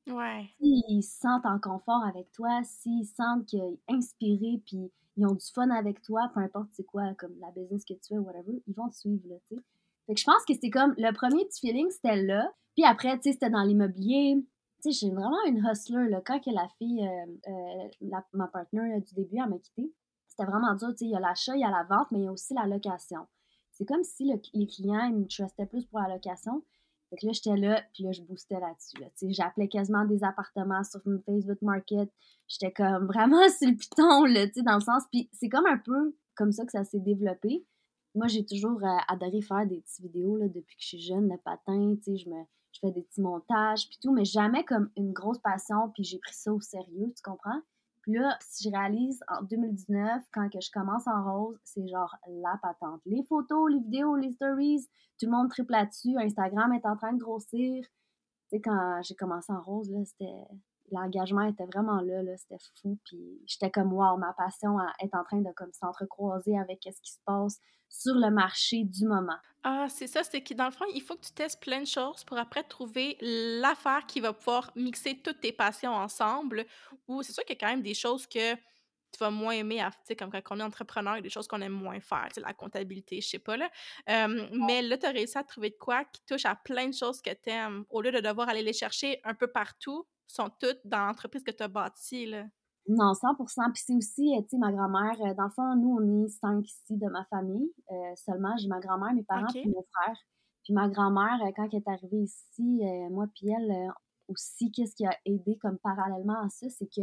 Ouais. 0.06 0.50
S'ils 0.60 1.02
se 1.02 1.18
sentent 1.20 1.46
en 1.46 1.58
confort 1.58 2.04
avec 2.04 2.30
toi, 2.32 2.62
s'ils 2.64 3.06
sentent 3.06 3.46
qu'ils 3.46 3.60
sont 3.60 3.78
inspirés, 3.88 4.60
puis 4.66 4.90
ils 5.16 5.26
ont 5.26 5.34
du 5.34 5.44
fun 5.54 5.70
avec 5.70 6.02
toi, 6.02 6.30
peu 6.34 6.40
importe 6.40 6.68
c'est 6.72 6.84
quoi, 6.84 7.14
comme 7.14 7.34
la 7.40 7.50
business 7.52 7.84
que 7.84 7.94
tu 7.94 8.08
fais, 8.08 8.18
whatever, 8.18 8.62
ils 8.66 8.74
vont 8.74 8.88
te 8.88 8.96
suivre, 8.96 9.22
là, 9.28 9.36
tu 9.48 9.56
sais. 9.56 9.62
Fait 10.06 10.16
je 10.16 10.24
pense 10.24 10.44
que 10.46 10.52
c'est 10.60 10.70
comme, 10.70 10.94
le 10.98 11.12
premier 11.12 11.44
petit 11.46 11.60
feeling, 11.66 11.90
c'était 11.90 12.22
là. 12.22 12.52
Puis 12.74 12.84
après, 12.84 13.16
tu 13.16 13.24
sais, 13.24 13.32
c'était 13.32 13.50
dans 13.50 13.62
l'immobilier. 13.62 14.36
Tu 14.82 14.92
sais, 14.92 15.06
j'ai 15.06 15.10
vraiment 15.14 15.42
une 15.46 15.64
hustler, 15.66 16.08
là. 16.08 16.20
Quand 16.24 16.40
que 16.40 16.50
la 16.50 16.68
fille, 16.78 17.06
euh, 17.06 17.50
euh, 17.50 17.88
ma 18.32 18.48
partenaire 18.48 19.00
du 19.00 19.14
début, 19.14 19.38
elle 19.42 19.48
m'a 19.50 19.58
quittée, 19.58 19.92
c'était 20.28 20.44
vraiment 20.44 20.74
dur, 20.74 20.88
tu 20.90 20.98
sais, 20.98 21.04
il 21.06 21.10
y 21.12 21.16
a 21.16 21.20
l'achat, 21.20 21.54
il 21.56 21.60
y 21.60 21.64
a 21.64 21.70
la 21.70 21.84
vente, 21.84 22.08
mais 22.10 22.18
il 22.20 22.24
y 22.24 22.28
a 22.28 22.32
aussi 22.32 22.54
la 22.54 22.66
location. 22.66 23.26
C'est 23.72 23.86
comme 23.86 24.04
si 24.04 24.24
le- 24.26 24.40
les 24.52 24.66
clients, 24.66 25.06
ils 25.06 25.14
me 25.16 25.26
trustaient 25.26 25.66
plus 25.66 25.84
pour 25.86 26.00
la 26.00 26.08
location. 26.14 26.62
Fait 27.14 27.20
que 27.20 27.26
là, 27.26 27.32
j'étais 27.32 27.56
là, 27.56 27.80
puis 27.92 28.02
là, 28.02 28.10
je 28.10 28.22
boostais 28.22 28.58
là-dessus. 28.58 29.32
J'appelais 29.32 29.68
quasiment 29.68 30.04
des 30.04 30.24
appartements 30.24 30.82
sur 30.82 31.00
mon 31.06 31.20
Facebook 31.20 31.62
Market. 31.62 32.10
J'étais 32.48 32.72
comme 32.72 33.06
vraiment 33.06 33.48
sur 33.56 33.68
le 33.68 33.76
piton, 33.76 34.24
là, 34.24 34.46
tu 34.48 34.54
sais, 34.54 34.62
dans 34.62 34.74
le 34.74 34.80
sens. 34.80 35.04
Puis 35.12 35.28
c'est 35.32 35.48
comme 35.48 35.66
un 35.66 35.78
peu 35.78 36.16
comme 36.34 36.50
ça 36.50 36.64
que 36.64 36.72
ça 36.72 36.82
s'est 36.82 36.98
développé. 36.98 37.64
Moi, 38.16 38.26
j'ai 38.26 38.44
toujours 38.44 38.82
euh, 38.82 38.96
adoré 39.06 39.42
faire 39.42 39.64
des 39.66 39.80
petites 39.80 40.00
vidéos 40.00 40.36
là, 40.36 40.48
depuis 40.48 40.76
que 40.76 40.82
je 40.82 40.86
suis 40.88 41.00
jeune, 41.00 41.28
le 41.28 41.38
patin, 41.38 41.94
tu 41.96 42.02
sais, 42.02 42.16
je, 42.16 42.28
me, 42.28 42.42
je 42.72 42.80
fais 42.80 42.90
des 42.90 43.02
petits 43.02 43.20
montages, 43.20 43.88
puis 43.88 43.98
tout, 44.02 44.12
mais 44.12 44.24
jamais 44.24 44.64
comme 44.64 44.90
une 44.96 45.12
grosse 45.12 45.38
passion, 45.38 45.90
puis 45.94 46.02
j'ai 46.02 46.18
pris 46.18 46.34
ça 46.34 46.52
au 46.52 46.60
sérieux, 46.60 47.12
tu 47.14 47.22
comprends? 47.22 47.60
Puis 48.04 48.12
là, 48.12 48.36
si 48.38 48.68
je 48.68 48.70
réalise 48.70 49.18
en 49.28 49.42
2019, 49.44 50.24
quand 50.30 50.46
je 50.52 50.70
commence 50.70 51.06
en 51.06 51.24
rose, 51.24 51.56
c'est 51.64 51.88
genre 51.88 52.14
la 52.28 52.58
patente. 52.60 53.00
Les 53.06 53.22
photos, 53.24 53.72
les 53.72 53.80
vidéos, 53.80 54.14
les 54.16 54.30
stories, 54.32 54.86
tout 55.18 55.24
le 55.24 55.32
monde 55.32 55.48
triple 55.48 55.72
là-dessus. 55.72 56.14
Instagram 56.18 56.74
est 56.74 56.84
en 56.84 56.96
train 56.98 57.14
de 57.14 57.18
grossir. 57.18 57.82
Tu 58.50 58.56
sais, 58.56 58.60
quand 58.60 59.00
j'ai 59.02 59.14
commencé 59.14 59.50
en 59.54 59.62
rose, 59.62 59.90
là, 59.90 60.04
c'était. 60.04 60.44
L'engagement 60.90 61.42
était 61.42 61.66
vraiment 61.66 62.00
là, 62.00 62.22
là 62.22 62.36
c'était 62.36 62.58
fou. 62.80 62.98
Puis 63.04 63.42
j'étais 63.46 63.70
comme, 63.70 63.92
wow, 63.92 64.16
ma 64.16 64.32
passion 64.34 64.76
est 65.00 65.14
en 65.14 65.24
train 65.24 65.40
de 65.40 65.52
comme 65.52 65.72
s'entrecroiser 65.72 66.58
avec 66.58 66.80
ce 66.84 67.00
qui 67.00 67.12
se 67.12 67.20
passe 67.24 67.60
sur 67.88 68.14
le 68.14 68.30
marché 68.30 68.84
du 68.84 69.06
moment. 69.06 69.38
Ah, 69.62 69.86
c'est 69.88 70.06
ça, 70.06 70.22
c'est 70.24 70.42
que 70.42 70.52
dans 70.52 70.66
le 70.66 70.70
fond, 70.70 70.84
il 70.94 71.00
faut 71.00 71.16
que 71.16 71.24
tu 71.24 71.32
testes 71.32 71.60
plein 71.62 71.80
de 71.80 71.86
choses 71.86 72.22
pour 72.24 72.36
après 72.36 72.62
trouver 72.64 73.16
l'affaire 73.22 74.04
qui 74.06 74.20
va 74.20 74.34
pouvoir 74.34 74.70
mixer 74.76 75.20
toutes 75.22 75.40
tes 75.40 75.52
passions 75.52 75.92
ensemble. 75.94 76.66
Ou 77.08 77.22
c'est 77.22 77.32
sûr 77.32 77.44
qu'il 77.44 77.56
y 77.56 77.58
a 77.58 77.60
quand 77.66 77.72
même 77.72 77.82
des 77.82 77.94
choses 77.94 78.26
que 78.26 78.54
tu 78.56 79.18
vas 79.20 79.30
moins 79.30 79.52
aimer, 79.52 79.80
à- 79.80 79.90
tu 79.90 79.98
sais, 80.04 80.16
comme 80.16 80.30
quand 80.30 80.42
on 80.56 80.60
est 80.60 80.62
entrepreneur, 80.62 81.14
il 81.14 81.18
y 81.18 81.20
a 81.20 81.22
des 81.22 81.30
choses 81.30 81.46
qu'on 81.48 81.60
aime 81.62 81.72
moins 81.72 82.00
faire, 82.00 82.26
tu 82.28 82.34
sais, 82.34 82.40
la 82.42 82.52
comptabilité, 82.52 83.20
je 83.22 83.28
sais 83.28 83.38
pas, 83.38 83.56
là. 83.56 83.70
Euh, 84.10 84.48
mais 84.52 84.82
là, 84.82 84.98
tu 84.98 85.06
as 85.06 85.10
réussi 85.12 85.38
à 85.38 85.44
trouver 85.44 85.70
de 85.70 85.76
quoi 85.80 86.04
qui 86.04 86.20
touche 86.26 86.44
à 86.44 86.56
plein 86.56 86.88
de 86.88 86.94
choses 86.94 87.22
que 87.22 87.30
tu 87.30 87.48
aimes, 87.50 87.84
au 87.90 88.02
lieu 88.02 88.10
de 88.12 88.20
devoir 88.20 88.48
aller 88.48 88.62
les 88.62 88.72
chercher 88.74 89.20
un 89.24 89.34
peu 89.34 89.46
partout, 89.46 90.06
sont 90.26 90.50
toutes 90.60 90.80
dans 90.84 91.06
l'entreprise 91.06 91.42
que 91.42 91.50
tu 91.50 91.62
as 91.62 91.68
bâtie, 91.68 92.26
là. 92.26 92.44
Non, 92.86 93.12
100% 93.14 93.72
Puis 93.72 93.82
c'est 93.86 93.94
aussi, 93.94 94.36
euh, 94.36 94.42
tu 94.42 94.50
sais, 94.50 94.58
ma 94.58 94.70
grand-mère, 94.70 95.16
euh, 95.22 95.34
dans 95.34 95.44
le 95.44 95.50
fond, 95.50 95.74
nous, 95.74 95.96
on 95.98 96.24
est 96.24 96.28
cinq 96.28 96.66
ici 96.66 96.98
de 96.98 97.08
ma 97.08 97.24
famille 97.26 97.72
euh, 97.90 97.94
seulement. 98.16 98.54
J'ai 98.58 98.68
ma 98.68 98.78
grand-mère, 98.78 99.14
mes 99.14 99.22
parents, 99.22 99.46
puis 99.46 99.60
OK. 99.60 99.74
mon 99.74 99.84
frère. 99.90 100.16
Puis 100.64 100.72
ma 100.72 100.88
grand-mère, 100.88 101.38
quand 101.56 101.68
elle 101.72 101.78
est 101.78 101.88
arrivée 101.88 102.22
ici, 102.22 102.80
euh, 102.82 103.10
moi 103.10 103.26
puis 103.34 103.50
elle, 103.50 103.70
euh, 103.70 103.90
aussi, 104.28 104.72
qu'est-ce 104.72 104.96
qui 104.96 105.06
a 105.06 105.16
aidé 105.26 105.58
comme 105.58 105.78
parallèlement 105.78 106.40
à 106.42 106.48
ça, 106.48 106.68
c'est 106.70 106.86
que 106.86 107.02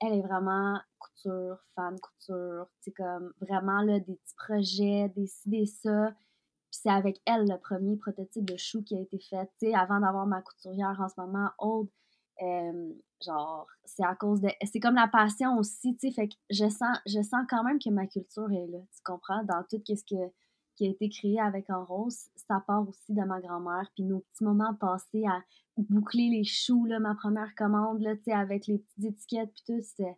elle 0.00 0.14
est 0.14 0.22
vraiment 0.22 0.78
couture, 0.98 1.58
fan 1.74 1.98
couture, 2.00 2.66
tu 2.82 2.84
sais, 2.84 2.92
comme 2.92 3.32
vraiment, 3.40 3.82
là, 3.82 4.00
des 4.00 4.14
petits 4.16 4.34
projets, 4.36 5.08
des 5.14 5.26
ci, 5.26 5.48
des 5.48 5.66
ça. 5.66 6.10
Puis 6.70 6.80
c'est 6.82 6.90
avec 6.90 7.20
elle 7.26 7.46
le 7.46 7.58
premier 7.58 7.96
prototype 7.96 8.44
de 8.44 8.56
chou 8.56 8.82
qui 8.82 8.96
a 8.96 9.00
été 9.00 9.18
fait, 9.18 9.46
tu 9.58 9.66
sais, 9.68 9.74
avant 9.74 10.00
d'avoir 10.00 10.26
ma 10.26 10.40
couturière 10.42 10.98
en 11.00 11.08
ce 11.08 11.20
moment, 11.20 11.50
Aude. 11.58 11.88
Euh, 12.42 12.92
genre, 13.24 13.66
c'est 13.84 14.04
à 14.04 14.14
cause 14.14 14.40
de. 14.40 14.48
C'est 14.64 14.80
comme 14.80 14.94
la 14.94 15.08
passion 15.08 15.58
aussi, 15.58 15.94
tu 15.96 16.08
sais. 16.08 16.12
Fait 16.14 16.28
que 16.28 16.34
je 16.50 16.68
sens, 16.68 16.98
je 17.06 17.20
sens 17.22 17.44
quand 17.48 17.62
même 17.64 17.78
que 17.78 17.90
ma 17.90 18.06
culture 18.06 18.50
est 18.50 18.66
là, 18.68 18.78
tu 18.94 19.02
comprends? 19.04 19.44
Dans 19.44 19.62
tout 19.70 19.82
ce 19.86 20.02
que, 20.04 20.32
qui 20.76 20.86
a 20.86 20.90
été 20.90 21.08
créé 21.10 21.40
avec 21.40 21.68
En 21.70 21.84
Rose, 21.84 22.28
ça 22.36 22.62
part 22.66 22.88
aussi 22.88 23.12
de 23.12 23.22
ma 23.22 23.40
grand-mère. 23.40 23.90
Puis 23.94 24.04
nos 24.04 24.20
petits 24.20 24.44
moments 24.44 24.74
passés 24.74 25.24
à 25.26 25.42
boucler 25.76 26.28
les 26.30 26.44
choux, 26.44 26.86
là, 26.86 26.98
ma 26.98 27.14
première 27.14 27.54
commande, 27.54 28.00
là, 28.00 28.16
tu 28.16 28.24
sais, 28.24 28.32
avec 28.32 28.66
les 28.66 28.78
petites 28.78 29.04
étiquettes, 29.04 29.52
puis 29.52 29.62
tout, 29.66 29.80
c'est. 29.96 30.16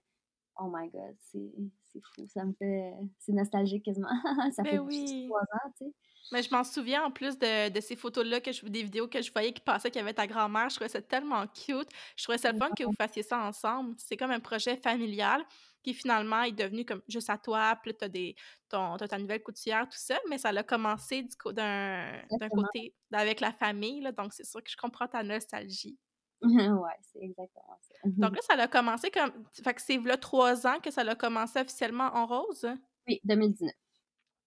Oh 0.59 0.71
my 0.73 0.89
god, 0.91 1.17
c'est 1.33 1.53
c'est 1.93 2.01
fou. 2.15 2.27
Ça 2.29 2.45
me 2.45 2.53
fait. 2.55 2.95
C'est 3.19 3.33
nostalgique 3.33 3.85
quasiment. 3.85 4.09
ça 4.53 4.63
Ben 4.63 4.71
fait 4.73 4.79
oui. 4.79 5.27
trois 5.29 5.41
ans, 5.43 5.71
tu 5.79 5.87
sais. 5.87 5.93
Mais 6.31 6.43
je 6.43 6.51
m'en 6.51 6.65
souviens 6.65 7.05
en 7.05 7.11
plus 7.11 7.39
de, 7.39 7.69
de 7.69 7.81
ces 7.81 7.97
photos-là, 7.97 8.41
que 8.41 8.53
je, 8.53 8.65
des 8.67 8.83
vidéos 8.83 9.09
que 9.09 9.21
je 9.21 9.33
voyais 9.33 9.53
qui 9.53 9.61
passaient, 9.61 9.91
qu'il 9.91 10.01
y 10.01 10.03
avait 10.03 10.15
ta 10.15 10.27
grand-mère. 10.27 10.71
Je 10.71 10.77
trouvais 10.77 10.89
ça 10.89 11.03
tellement 11.03 11.47
cute. 11.49 11.89
Je 12.17 12.23
trouvais 12.23 12.39
ça 12.39 12.53
le 12.53 12.59
fun 12.59 12.71
que 12.77 12.85
vous 12.85 12.93
fassiez 12.93 13.23
ça 13.23 13.39
ensemble. 13.39 13.95
C'est 13.99 14.17
comme 14.17 14.31
un 14.31 14.41
projet 14.41 14.77
familial 14.77 15.45
qui 15.83 15.95
finalement 15.95 16.43
est 16.43 16.53
devenu 16.53 16.85
comme 16.85 17.03
juste 17.09 17.29
à 17.29 17.39
toi. 17.39 17.77
Puis 17.83 17.95
t'as, 17.95 18.09
des, 18.09 18.37
ton, 18.69 18.97
t'as 18.97 19.09
ta 19.09 19.19
nouvelle 19.19 19.43
couturière, 19.43 19.85
tout 19.89 19.99
ça. 19.99 20.17
Mais 20.31 20.39
ça 20.39 20.51
a 20.51 20.63
commencé 20.63 21.23
du 21.23 21.37
co- 21.37 21.53
d'un, 21.53 22.23
côté 22.51 22.95
avec 23.13 23.41
la 23.41 23.53
famille. 23.53 24.01
Là, 24.01 24.13
donc, 24.13 24.33
c'est 24.33 24.47
sûr 24.47 24.63
que 24.63 24.71
je 24.71 24.77
comprends 24.77 25.09
ta 25.09 25.23
nostalgie. 25.23 25.99
ouais, 26.43 26.99
c'est 27.13 27.21
exactement 27.23 27.79
ça. 27.81 27.95
Donc 28.05 28.35
là, 28.35 28.43
ça 28.43 28.55
a 28.55 28.69
commencé 28.69 29.11
comme. 29.11 29.33
Fait 29.63 29.75
que 29.75 29.83
c'est 29.83 29.99
là 29.99 30.17
trois 30.17 30.67
ans 30.67 30.81
que 30.81 30.91
ça 30.91 31.03
a 31.03 31.15
commencé 31.15 31.61
officiellement 31.61 32.11
en 32.15 32.27
rose? 32.27 32.67
Oui, 33.07 33.21
2019. 33.25 33.73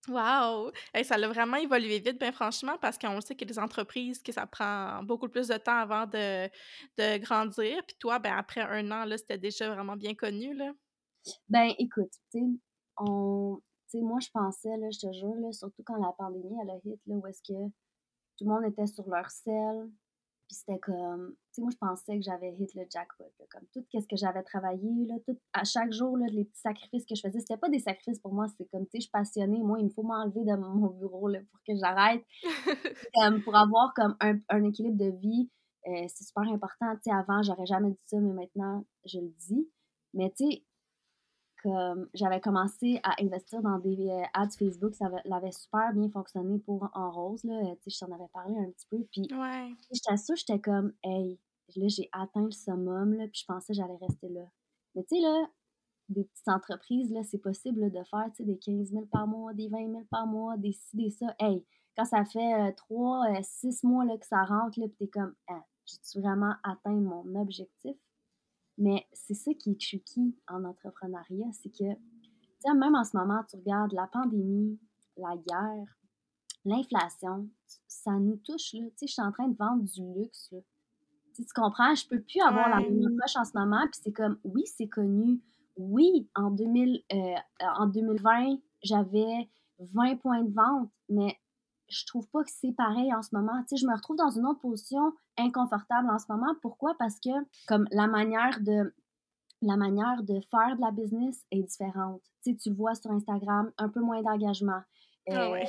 Wow! 0.07 0.71
Hey, 0.93 1.03
ça 1.03 1.17
l'a 1.17 1.27
vraiment 1.27 1.57
évolué 1.57 1.99
vite, 1.99 2.19
bien 2.19 2.31
franchement, 2.31 2.77
parce 2.79 2.97
qu'on 2.97 3.19
sait 3.21 3.35
qu'il 3.35 3.47
y 3.47 3.51
a 3.51 3.53
des 3.53 3.59
entreprises 3.59 4.21
que 4.21 4.31
ça 4.31 4.45
prend 4.45 5.01
beaucoup 5.03 5.27
plus 5.29 5.47
de 5.47 5.57
temps 5.57 5.77
avant 5.77 6.05
de, 6.05 6.47
de 6.97 7.17
grandir. 7.17 7.83
Puis 7.87 7.97
toi, 7.99 8.19
ben 8.19 8.35
après 8.37 8.61
un 8.61 8.91
an, 8.91 9.05
là, 9.05 9.17
c'était 9.17 9.37
déjà 9.37 9.73
vraiment 9.73 9.95
bien 9.95 10.13
connu, 10.13 10.53
là. 10.53 10.71
Ben, 11.49 11.71
écoute, 11.79 12.11
tu 12.31 12.39
sais, 12.39 12.45
on... 12.97 13.59
moi, 13.95 14.19
je 14.19 14.29
pensais, 14.31 14.77
là, 14.77 14.87
je 14.91 15.07
te 15.07 15.13
jure, 15.13 15.35
là, 15.41 15.51
surtout 15.51 15.83
quand 15.83 15.97
la 15.97 16.13
pandémie, 16.13 16.55
elle 16.61 16.69
a 16.69 16.77
hit, 16.83 17.01
là, 17.07 17.15
où 17.15 17.25
est-ce 17.27 17.41
que 17.41 17.69
tout 18.37 18.45
le 18.45 18.47
monde 18.47 18.65
était 18.65 18.85
sur 18.85 19.07
leur 19.09 19.29
sel, 19.31 19.89
puis 20.47 20.57
c'était 20.57 20.79
comme, 20.79 21.35
tu 21.55 21.61
sais, 21.61 21.61
moi, 21.61 21.71
je 21.71 21.77
pensais 21.77 22.17
que 22.17 22.23
j'avais 22.23 22.53
hit 22.53 22.73
le 22.75 22.83
jackpot, 22.91 23.23
là, 23.39 23.45
comme 23.49 23.65
tout 23.73 23.83
ce 23.93 24.05
que 24.07 24.15
j'avais 24.17 24.43
travaillé, 24.43 25.05
là, 25.07 25.15
tout, 25.25 25.37
à 25.53 25.63
chaque 25.63 25.91
jour, 25.93 26.17
là, 26.17 26.25
les 26.27 26.43
petits 26.45 26.59
sacrifices 26.59 27.05
que 27.05 27.15
je 27.15 27.21
faisais, 27.21 27.39
c'était 27.39 27.57
pas 27.57 27.69
des 27.69 27.79
sacrifices 27.79 28.19
pour 28.19 28.33
moi, 28.33 28.47
c'est 28.57 28.65
comme, 28.69 28.83
tu 28.85 28.91
sais, 28.91 28.97
je 28.97 29.01
suis 29.03 29.11
passionnée, 29.11 29.59
moi, 29.63 29.79
il 29.79 29.85
me 29.85 29.89
faut 29.89 30.03
m'enlever 30.03 30.43
de 30.43 30.55
mon 30.55 30.87
bureau, 30.99 31.27
là, 31.29 31.39
pour 31.49 31.59
que 31.65 31.75
j'arrête, 31.79 32.23
pour 33.45 33.55
avoir, 33.55 33.93
comme, 33.93 34.15
un, 34.19 34.37
un 34.49 34.63
équilibre 34.63 34.97
de 34.97 35.11
vie, 35.17 35.49
euh, 35.87 36.05
c'est 36.07 36.25
super 36.25 36.43
important, 36.43 36.93
tu 36.95 37.03
sais, 37.03 37.11
avant, 37.11 37.41
j'aurais 37.43 37.65
jamais 37.65 37.91
dit 37.91 38.03
ça, 38.05 38.19
mais 38.19 38.33
maintenant, 38.33 38.85
je 39.05 39.19
le 39.19 39.29
dis, 39.29 39.69
mais 40.13 40.31
tu 40.37 40.51
sais, 40.51 40.63
comme 41.63 42.07
j'avais 42.13 42.39
commencé 42.41 42.99
à 43.03 43.15
investir 43.21 43.61
dans 43.63 43.79
des 43.79 44.07
euh, 44.09 44.21
ads 44.33 44.49
Facebook, 44.57 44.93
ça 44.93 45.07
avait, 45.07 45.21
avait 45.31 45.51
super 45.51 45.93
bien 45.93 46.09
fonctionné 46.11 46.59
pour 46.59 46.89
En 46.93 47.09
Rose, 47.11 47.43
là, 47.43 47.59
tu 47.81 47.89
sais, 47.89 47.97
je 47.97 48.05
t'en 48.05 48.11
avais 48.13 48.27
parlé 48.33 48.55
un 48.57 48.69
petit 48.71 48.85
peu, 48.89 49.03
puis 49.11 49.27
Ouais. 49.31 49.71
j'étais 49.91 50.17
sûre, 50.17 50.35
j'étais 50.35 50.59
comme, 50.59 50.93
hey, 51.03 51.39
là, 51.75 51.87
j'ai 51.87 52.09
atteint 52.11 52.45
le 52.45 52.51
summum, 52.51 53.13
là, 53.13 53.27
puis 53.27 53.41
je 53.41 53.45
pensais 53.45 53.73
que 53.73 53.77
j'allais 53.77 53.97
rester 53.97 54.29
là. 54.29 54.45
Mais 54.95 55.03
tu 55.03 55.15
sais, 55.15 55.21
là, 55.21 55.47
des 56.09 56.23
petites 56.23 56.47
entreprises, 56.47 57.11
là, 57.11 57.23
c'est 57.23 57.39
possible 57.39 57.91
de 57.91 58.03
faire, 58.03 58.29
tu 58.35 58.37
sais, 58.37 58.43
des 58.43 58.57
15 58.57 58.91
000 58.91 59.05
par 59.07 59.27
mois, 59.27 59.53
des 59.53 59.67
20 59.67 59.91
000 59.91 60.03
par 60.09 60.27
mois, 60.27 60.57
des 60.57 60.73
ci, 60.73 60.95
des 60.95 61.09
ça. 61.09 61.35
Hey, 61.39 61.65
quand 61.97 62.05
ça 62.05 62.23
fait 62.25 62.73
trois, 62.73 63.25
six 63.41 63.83
mois 63.83 64.05
là, 64.05 64.17
que 64.17 64.25
ça 64.25 64.43
rentre, 64.43 64.79
là, 64.79 64.87
puis 64.87 64.97
t'es 64.97 65.07
comme, 65.07 65.33
ah, 65.47 65.63
j'ai-tu 65.85 66.19
vraiment 66.19 66.53
atteint 66.63 66.91
mon 66.91 67.35
objectif? 67.35 67.95
Mais 68.77 69.07
c'est 69.13 69.33
ça 69.33 69.53
qui 69.53 69.71
est 69.71 69.79
tricky 69.79 70.35
en 70.47 70.65
entrepreneuriat, 70.65 71.51
c'est 71.53 71.69
que, 71.69 71.93
tu 71.93 72.73
même 72.73 72.95
en 72.95 73.03
ce 73.03 73.15
moment, 73.15 73.43
tu 73.49 73.55
regardes 73.57 73.93
la 73.93 74.07
pandémie, 74.07 74.79
la 75.17 75.37
guerre, 75.37 75.99
l'inflation, 76.65 77.47
ça 77.87 78.11
nous 78.11 78.37
touche, 78.37 78.73
là. 78.73 78.85
Tu 78.89 78.93
sais, 78.95 79.07
je 79.07 79.13
suis 79.13 79.21
en 79.21 79.31
train 79.31 79.47
de 79.47 79.55
vendre 79.55 79.83
du 79.83 80.01
luxe, 80.13 80.49
là. 80.51 80.59
Tu, 81.35 81.43
comprends? 81.53 81.93
Je 81.95 82.07
peux 82.07 82.21
plus 82.21 82.41
avoir 82.41 82.69
la 82.69 82.79
même 82.79 83.17
poche 83.19 83.35
en 83.35 83.45
ce 83.45 83.57
moment, 83.57 83.81
puis 83.91 83.99
c'est 84.03 84.11
comme, 84.11 84.37
oui, 84.43 84.63
c'est 84.65 84.87
connu. 84.87 85.41
Oui, 85.77 86.29
en, 86.35 86.51
2000, 86.51 87.03
euh, 87.11 87.35
en 87.77 87.87
2020, 87.87 88.57
j'avais 88.81 89.49
20 89.79 90.15
points 90.17 90.43
de 90.43 90.53
vente, 90.53 90.89
mais 91.09 91.37
je 91.89 92.05
trouve 92.05 92.27
pas 92.29 92.43
que 92.43 92.51
c'est 92.51 92.71
pareil 92.71 93.13
en 93.13 93.21
ce 93.21 93.29
moment. 93.33 93.61
Tu 93.63 93.75
sais, 93.75 93.77
je 93.77 93.87
me 93.87 93.93
retrouve 93.93 94.15
dans 94.15 94.29
une 94.29 94.45
autre 94.45 94.59
position 94.59 95.13
inconfortable 95.37 96.09
en 96.09 96.17
ce 96.17 96.25
moment. 96.29 96.55
Pourquoi? 96.61 96.95
Parce 96.97 97.19
que, 97.19 97.29
comme 97.67 97.87
la 97.91 98.07
manière 98.07 98.59
de 98.61 98.93
la 99.61 99.77
manière 99.77 100.21
de 100.23 100.39
faire 100.51 100.75
de 100.75 100.81
la 100.81 100.91
business 100.91 101.43
est 101.51 101.63
différente. 101.63 102.21
Tu 102.43 102.51
sais, 102.51 102.57
tu 102.57 102.69
le 102.69 102.75
vois 102.75 102.93
sur 102.93 103.11
Instagram, 103.11 103.71
un 103.77 103.89
peu 103.89 104.01
moins 104.01 104.21
d'engagement. 104.21 104.81
Ah 105.27 105.51
euh, 105.51 105.59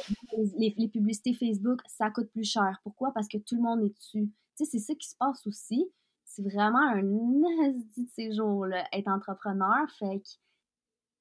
les, 0.58 0.74
les, 0.76 0.88
publicités 0.88 1.32
Facebook, 1.32 1.80
ça 1.86 2.10
coûte 2.10 2.30
plus 2.30 2.44
cher. 2.44 2.78
Pourquoi? 2.82 3.12
Parce 3.12 3.26
que 3.26 3.38
tout 3.38 3.54
le 3.54 3.62
monde 3.62 3.82
est 3.84 3.96
dessus. 3.96 4.30
Tu 4.56 4.64
sais, 4.64 4.70
c'est 4.70 4.78
ça 4.78 4.94
qui 4.94 5.08
se 5.08 5.16
passe 5.16 5.46
aussi. 5.46 5.90
C'est 6.24 6.42
vraiment 6.42 6.80
un 6.80 7.02
de 7.02 8.06
ces 8.14 8.32
jours-là, 8.32 8.86
être 8.92 9.08
entrepreneur. 9.08 9.88
Fait 9.98 10.20
que, 10.20 10.28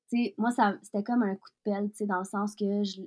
tu 0.10 0.18
sais, 0.26 0.36
moi, 0.38 0.52
c'était 0.82 1.04
comme 1.04 1.24
un 1.24 1.36
coup 1.36 1.50
de 1.50 1.72
pelle, 1.72 1.90
tu 1.92 1.98
sais, 1.98 2.06
dans 2.06 2.20
le 2.20 2.26
sens 2.26 2.56
que 2.56 2.84
je, 2.84 3.02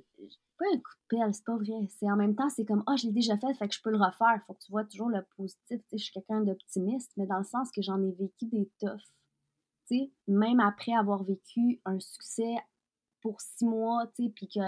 pas 0.57 0.65
un 0.73 0.77
coup 0.77 0.91
de 1.11 1.17
pelle, 1.17 1.33
c'est 1.33 1.45
pas 1.45 1.55
vrai. 1.55 1.87
C'est 1.89 2.11
en 2.11 2.15
même 2.15 2.35
temps, 2.35 2.49
c'est 2.49 2.65
comme, 2.65 2.83
ah, 2.85 2.91
oh, 2.93 2.97
je 2.97 3.07
l'ai 3.07 3.13
déjà 3.13 3.37
fait, 3.37 3.53
fait 3.53 3.67
que 3.67 3.75
je 3.75 3.81
peux 3.81 3.91
le 3.91 3.97
refaire. 3.97 4.41
Faut 4.45 4.53
que 4.53 4.63
tu 4.63 4.71
vois 4.71 4.83
toujours 4.83 5.09
le 5.09 5.21
positif. 5.35 5.81
Tu 5.81 5.89
sais, 5.89 5.97
je 5.97 6.03
suis 6.03 6.13
quelqu'un 6.13 6.41
d'optimiste, 6.41 7.11
mais 7.17 7.25
dans 7.25 7.37
le 7.37 7.43
sens 7.43 7.71
que 7.71 7.81
j'en 7.81 8.01
ai 8.03 8.11
vécu 8.11 8.45
des 8.45 8.69
toughs. 8.79 8.99
Tu 9.87 9.97
sais, 9.97 10.11
même 10.27 10.59
après 10.59 10.93
avoir 10.93 11.23
vécu 11.23 11.81
un 11.85 11.99
succès 11.99 12.55
pour 13.21 13.41
six 13.41 13.65
mois, 13.65 14.07
tu 14.15 14.25
sais, 14.25 14.29
puis 14.29 14.47
que 14.47 14.59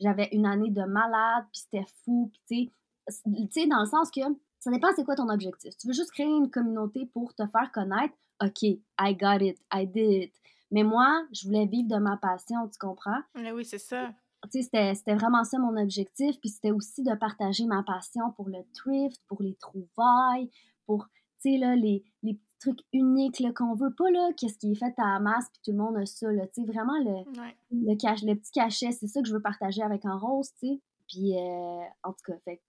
j'avais 0.00 0.28
une 0.32 0.46
année 0.46 0.70
de 0.70 0.82
malade, 0.82 1.46
puis 1.52 1.62
c'était 1.62 1.86
fou, 2.04 2.30
puis 2.46 2.72
tu 3.06 3.48
sais, 3.50 3.66
dans 3.66 3.80
le 3.80 3.86
sens 3.86 4.10
que 4.10 4.20
ça 4.58 4.70
dépend 4.70 4.88
c'est 4.96 5.04
quoi 5.04 5.14
ton 5.16 5.28
objectif. 5.28 5.76
Tu 5.76 5.86
veux 5.86 5.92
juste 5.92 6.10
créer 6.10 6.26
une 6.26 6.50
communauté 6.50 7.06
pour 7.12 7.34
te 7.34 7.46
faire 7.46 7.70
connaître, 7.72 8.14
OK, 8.42 8.62
I 8.62 9.16
got 9.16 9.38
it, 9.40 9.58
I 9.72 9.86
did 9.86 10.24
it. 10.24 10.32
Mais 10.70 10.82
moi, 10.82 11.24
je 11.32 11.46
voulais 11.46 11.66
vivre 11.66 11.88
de 11.88 11.98
ma 11.98 12.16
passion, 12.16 12.68
tu 12.68 12.78
comprends? 12.78 13.20
oui, 13.34 13.64
c'est 13.64 13.78
ça. 13.78 14.10
Tu 14.52 14.62
sais, 14.62 14.94
c'était 14.94 15.14
vraiment 15.14 15.44
ça 15.44 15.58
mon 15.58 15.76
objectif. 15.80 16.38
Puis 16.40 16.50
c'était 16.50 16.70
aussi 16.70 17.02
de 17.02 17.14
partager 17.14 17.66
ma 17.66 17.82
passion 17.82 18.30
pour 18.32 18.48
le 18.48 18.58
thrift, 18.74 19.20
pour 19.28 19.42
les 19.42 19.54
trouvailles, 19.54 20.50
pour, 20.86 21.06
tu 21.40 21.52
sais, 21.52 21.58
là, 21.58 21.74
les, 21.74 22.04
les 22.22 22.34
petits 22.34 22.58
trucs 22.60 22.80
uniques 22.92 23.42
qu'on 23.54 23.74
veut 23.74 23.94
pas, 23.94 24.10
là, 24.10 24.30
qu'est-ce 24.36 24.58
qui 24.58 24.72
est 24.72 24.74
fait 24.76 24.94
à 24.98 25.14
la 25.14 25.20
masse, 25.20 25.46
puis 25.52 25.60
tout 25.64 25.72
le 25.72 25.78
monde 25.78 25.96
a 25.96 26.06
ça, 26.06 26.30
là. 26.30 26.46
Tu 26.48 26.62
sais, 26.62 26.66
vraiment, 26.66 26.98
le, 26.98 27.24
le, 27.70 27.94
le 27.94 28.34
petit 28.34 28.52
cachet, 28.52 28.92
c'est 28.92 29.06
ça 29.08 29.20
que 29.20 29.28
je 29.28 29.32
veux 29.32 29.42
partager 29.42 29.82
avec 29.82 30.04
un 30.04 30.16
rose, 30.16 30.50
tu 30.60 30.68
sais. 30.68 30.80
Puis, 31.08 31.36
euh, 31.36 31.82
en 32.02 32.12
tout 32.12 32.32
cas, 32.32 32.38
fait 32.44 32.60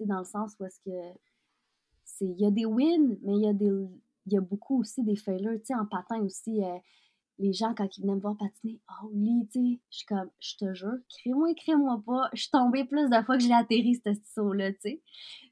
dans 0.00 0.18
le 0.18 0.24
sens 0.24 0.54
où 0.58 0.64
est-ce 0.64 0.80
que 0.80 1.18
c'est... 2.04 2.26
Il 2.26 2.40
y 2.40 2.46
a 2.46 2.50
des 2.50 2.64
wins, 2.64 3.16
mais 3.22 3.36
il 3.36 3.44
y 3.44 3.48
a 3.48 3.52
des... 3.52 3.70
Il 4.26 4.32
y 4.32 4.38
a 4.38 4.40
beaucoup 4.40 4.80
aussi 4.80 5.02
des 5.02 5.16
failures, 5.16 5.58
tu 5.58 5.66
sais, 5.66 5.74
en 5.74 5.84
patin 5.84 6.20
aussi. 6.22 6.64
Euh, 6.64 6.78
les 7.38 7.52
gens, 7.52 7.74
quand 7.74 7.96
ils 7.96 8.02
venaient 8.02 8.14
me 8.14 8.20
voir 8.20 8.36
patiner, 8.36 8.80
oh, 9.02 9.10
Lee, 9.12 9.46
tu 9.52 9.60
sais, 9.60 9.80
je 9.90 9.96
suis 9.98 10.06
comme, 10.06 10.30
je 10.40 10.56
te 10.56 10.74
jure, 10.74 10.96
crée-moi, 11.10 11.54
crée-moi 11.54 12.02
pas. 12.06 12.30
Je 12.32 12.42
suis 12.42 12.50
tombée 12.50 12.84
plus 12.84 13.10
de 13.10 13.22
fois 13.22 13.36
que 13.36 13.42
j'ai 13.42 13.52
atterri 13.52 14.00
ce 14.04 14.10
saut-là, 14.34 14.72
tu 14.72 14.78
sais. 14.80 15.02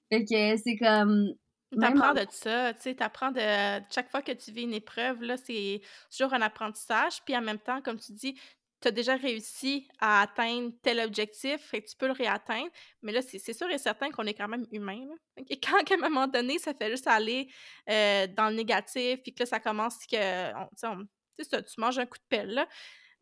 Fait 0.09 0.24
que 0.24 0.57
c'est 0.57 0.76
comme. 0.76 1.35
T'apprends 1.78 2.12
de 2.12 2.26
ça, 2.31 2.74
tu 2.74 2.83
sais, 2.83 2.94
t'apprends 2.94 3.33
de. 3.33 3.83
Chaque 3.90 4.11
fois 4.11 4.22
que 4.22 4.33
tu 4.33 4.52
vis 4.52 4.62
une 4.62 4.74
épreuve, 4.74 5.22
là, 5.22 5.37
c'est 5.37 5.81
toujours 6.11 6.35
un 6.35 6.42
apprentissage. 6.42 7.22
Puis 7.24 7.37
en 7.37 7.42
même 7.42 7.59
temps, 7.59 7.81
comme 7.83 7.98
tu 7.98 8.12
dis, 8.12 8.38
tu 8.83 8.88
as 8.88 8.90
déjà 8.90 9.16
réussi 9.16 9.88
à 9.99 10.23
atteindre 10.23 10.73
tel 10.83 11.01
objectif, 11.01 11.61
fait 11.61 11.83
que 11.83 11.88
tu 11.88 11.97
peux 11.97 12.07
le 12.07 12.12
réatteindre. 12.12 12.68
Mais 13.03 13.12
là, 13.12 13.23
c'est 13.23 13.53
sûr 13.53 13.71
et 13.71 13.79
certain 13.79 14.11
qu'on 14.11 14.25
est 14.27 14.35
quand 14.35 14.49
même 14.49 14.66
humain. 14.73 15.07
Là. 15.07 15.45
Quand 15.62 15.79
à 15.79 15.95
un 15.95 16.09
moment 16.09 16.27
donné, 16.27 16.59
ça 16.59 16.75
fait 16.75 16.90
juste 16.90 17.07
aller 17.07 17.49
euh, 17.88 18.27
dans 18.27 18.51
le 18.51 18.57
négatif, 18.57 19.23
puis 19.23 19.33
que 19.33 19.40
là, 19.40 19.47
ça 19.47 19.61
commence 19.61 20.07
que. 20.07 20.53
On, 20.55 21.07
c'est 21.38 21.49
ça, 21.49 21.62
tu 21.62 21.81
manges 21.81 21.99
un 21.99 22.07
coup 22.07 22.18
de 22.18 22.25
pelle, 22.29 22.51
là. 22.51 22.68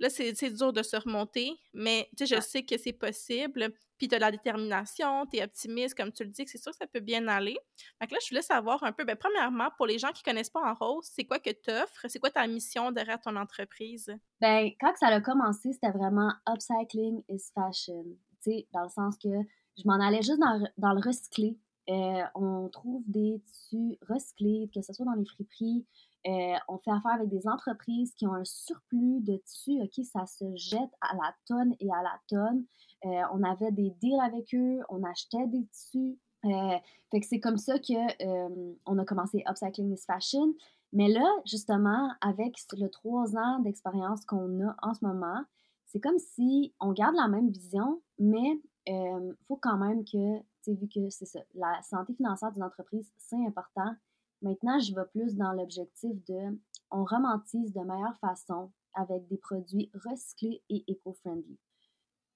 Là, 0.00 0.08
c'est 0.08 0.50
dur 0.50 0.72
de 0.72 0.82
se 0.82 0.96
remonter, 0.96 1.52
mais 1.74 2.08
je 2.18 2.40
sais 2.40 2.64
que 2.64 2.78
c'est 2.78 2.94
possible. 2.94 3.70
Puis 4.00 4.08
tu 4.08 4.14
as 4.14 4.18
la 4.18 4.30
détermination, 4.30 5.26
tu 5.26 5.36
es 5.36 5.44
optimiste, 5.44 5.94
comme 5.94 6.10
tu 6.10 6.24
le 6.24 6.30
dis, 6.30 6.44
c'est 6.46 6.56
sûr 6.56 6.72
que 6.72 6.78
ça 6.78 6.86
peut 6.86 7.00
bien 7.00 7.28
aller. 7.28 7.58
Donc 8.00 8.10
là, 8.10 8.16
je 8.22 8.30
voulais 8.30 8.40
savoir 8.40 8.82
un 8.82 8.92
peu, 8.92 9.04
ben, 9.04 9.14
premièrement, 9.14 9.68
pour 9.76 9.84
les 9.84 9.98
gens 9.98 10.10
qui 10.10 10.22
connaissent 10.22 10.48
pas 10.48 10.62
en 10.62 10.72
rose, 10.72 11.06
c'est 11.12 11.26
quoi 11.26 11.38
que 11.38 11.50
tu 11.50 11.70
offres? 11.70 12.06
C'est 12.08 12.18
quoi 12.18 12.30
ta 12.30 12.46
mission 12.46 12.92
derrière 12.92 13.20
ton 13.20 13.36
entreprise? 13.36 14.10
Ben, 14.40 14.70
quand 14.80 14.94
ça 14.96 15.08
a 15.08 15.20
commencé, 15.20 15.74
c'était 15.74 15.90
vraiment 15.90 16.32
upcycling 16.48 17.22
is 17.28 17.52
fashion. 17.54 18.04
Tu 18.42 18.52
sais, 18.52 18.68
dans 18.72 18.84
le 18.84 18.88
sens 18.88 19.18
que 19.18 19.28
je 19.76 19.82
m'en 19.84 20.00
allais 20.00 20.22
juste 20.22 20.40
dans, 20.40 20.66
dans 20.78 20.94
le 20.94 21.00
recyclé. 21.06 21.58
Euh, 21.90 22.22
on 22.34 22.70
trouve 22.70 23.02
des 23.06 23.42
tissus 23.44 23.98
recyclés, 24.08 24.70
que 24.74 24.80
ce 24.80 24.94
soit 24.94 25.04
dans 25.04 25.12
les 25.12 25.26
friperies, 25.26 25.84
euh, 26.26 26.54
on 26.68 26.78
fait 26.78 26.90
affaire 26.90 27.12
avec 27.12 27.28
des 27.28 27.48
entreprises 27.48 28.12
qui 28.14 28.26
ont 28.26 28.34
un 28.34 28.44
surplus 28.44 29.20
de 29.20 29.36
tissus, 29.38 29.80
OK, 29.82 30.04
ça 30.04 30.26
se 30.26 30.44
jette 30.54 30.90
à 31.00 31.14
la 31.14 31.34
tonne 31.46 31.74
et 31.80 31.90
à 31.90 32.02
la 32.02 32.20
tonne. 32.28 32.64
Euh, 33.06 33.22
on 33.32 33.42
avait 33.42 33.72
des 33.72 33.90
deals 34.02 34.20
avec 34.20 34.54
eux, 34.54 34.80
on 34.90 35.02
achetait 35.02 35.46
des 35.46 35.64
tissus. 35.66 36.18
Euh, 36.44 36.76
fait 37.10 37.20
que 37.20 37.26
c'est 37.26 37.40
comme 37.40 37.56
ça 37.56 37.78
que 37.78 38.74
on 38.86 38.98
a 38.98 39.04
commencé 39.04 39.42
Upcycling 39.48 39.92
is 39.92 40.04
Fashion. 40.06 40.54
Mais 40.92 41.08
là, 41.08 41.24
justement, 41.46 42.10
avec 42.20 42.56
le 42.72 42.88
trois 42.88 43.36
ans 43.36 43.60
d'expérience 43.60 44.24
qu'on 44.26 44.66
a 44.66 44.76
en 44.82 44.92
ce 44.92 45.04
moment, 45.04 45.42
c'est 45.86 46.00
comme 46.00 46.18
si 46.18 46.74
on 46.80 46.92
garde 46.92 47.14
la 47.14 47.28
même 47.28 47.50
vision, 47.50 48.02
mais 48.18 48.60
il 48.86 49.34
faut 49.46 49.56
quand 49.56 49.76
même 49.76 50.04
que, 50.04 50.38
tu 50.38 50.44
sais, 50.62 50.74
vu 50.74 50.88
que 50.88 51.08
c'est 51.10 51.26
ça, 51.26 51.40
la 51.54 51.80
santé 51.82 52.12
financière 52.14 52.50
d'une 52.52 52.64
entreprise, 52.64 53.10
c'est 53.18 53.46
important, 53.46 53.94
Maintenant, 54.42 54.78
je 54.78 54.94
vais 54.94 55.06
plus 55.12 55.36
dans 55.36 55.52
l'objectif 55.52 56.12
de 56.28 56.58
on 56.90 57.04
romantise 57.04 57.72
de 57.72 57.80
meilleure 57.80 58.18
façon 58.20 58.72
avec 58.94 59.26
des 59.28 59.38
produits 59.38 59.90
recyclés 59.94 60.62
et 60.68 60.84
éco-friendly. 60.88 61.58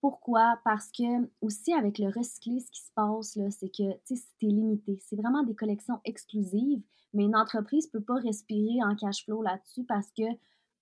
Pourquoi? 0.00 0.58
Parce 0.64 0.90
que 0.92 1.28
aussi 1.40 1.72
avec 1.72 1.98
le 1.98 2.08
recyclé, 2.08 2.60
ce 2.60 2.70
qui 2.70 2.82
se 2.82 2.92
passe, 2.94 3.38
c'est 3.50 3.70
que 3.70 3.98
c'est 4.04 4.46
limité. 4.46 4.98
C'est 5.00 5.16
vraiment 5.16 5.42
des 5.42 5.54
collections 5.54 6.00
exclusives, 6.04 6.82
mais 7.14 7.24
une 7.24 7.36
entreprise 7.36 7.86
ne 7.86 7.98
peut 7.98 8.04
pas 8.04 8.20
respirer 8.20 8.82
en 8.84 8.94
cash 8.96 9.24
flow 9.24 9.42
là-dessus 9.42 9.84
parce 9.84 10.10
que 10.16 10.24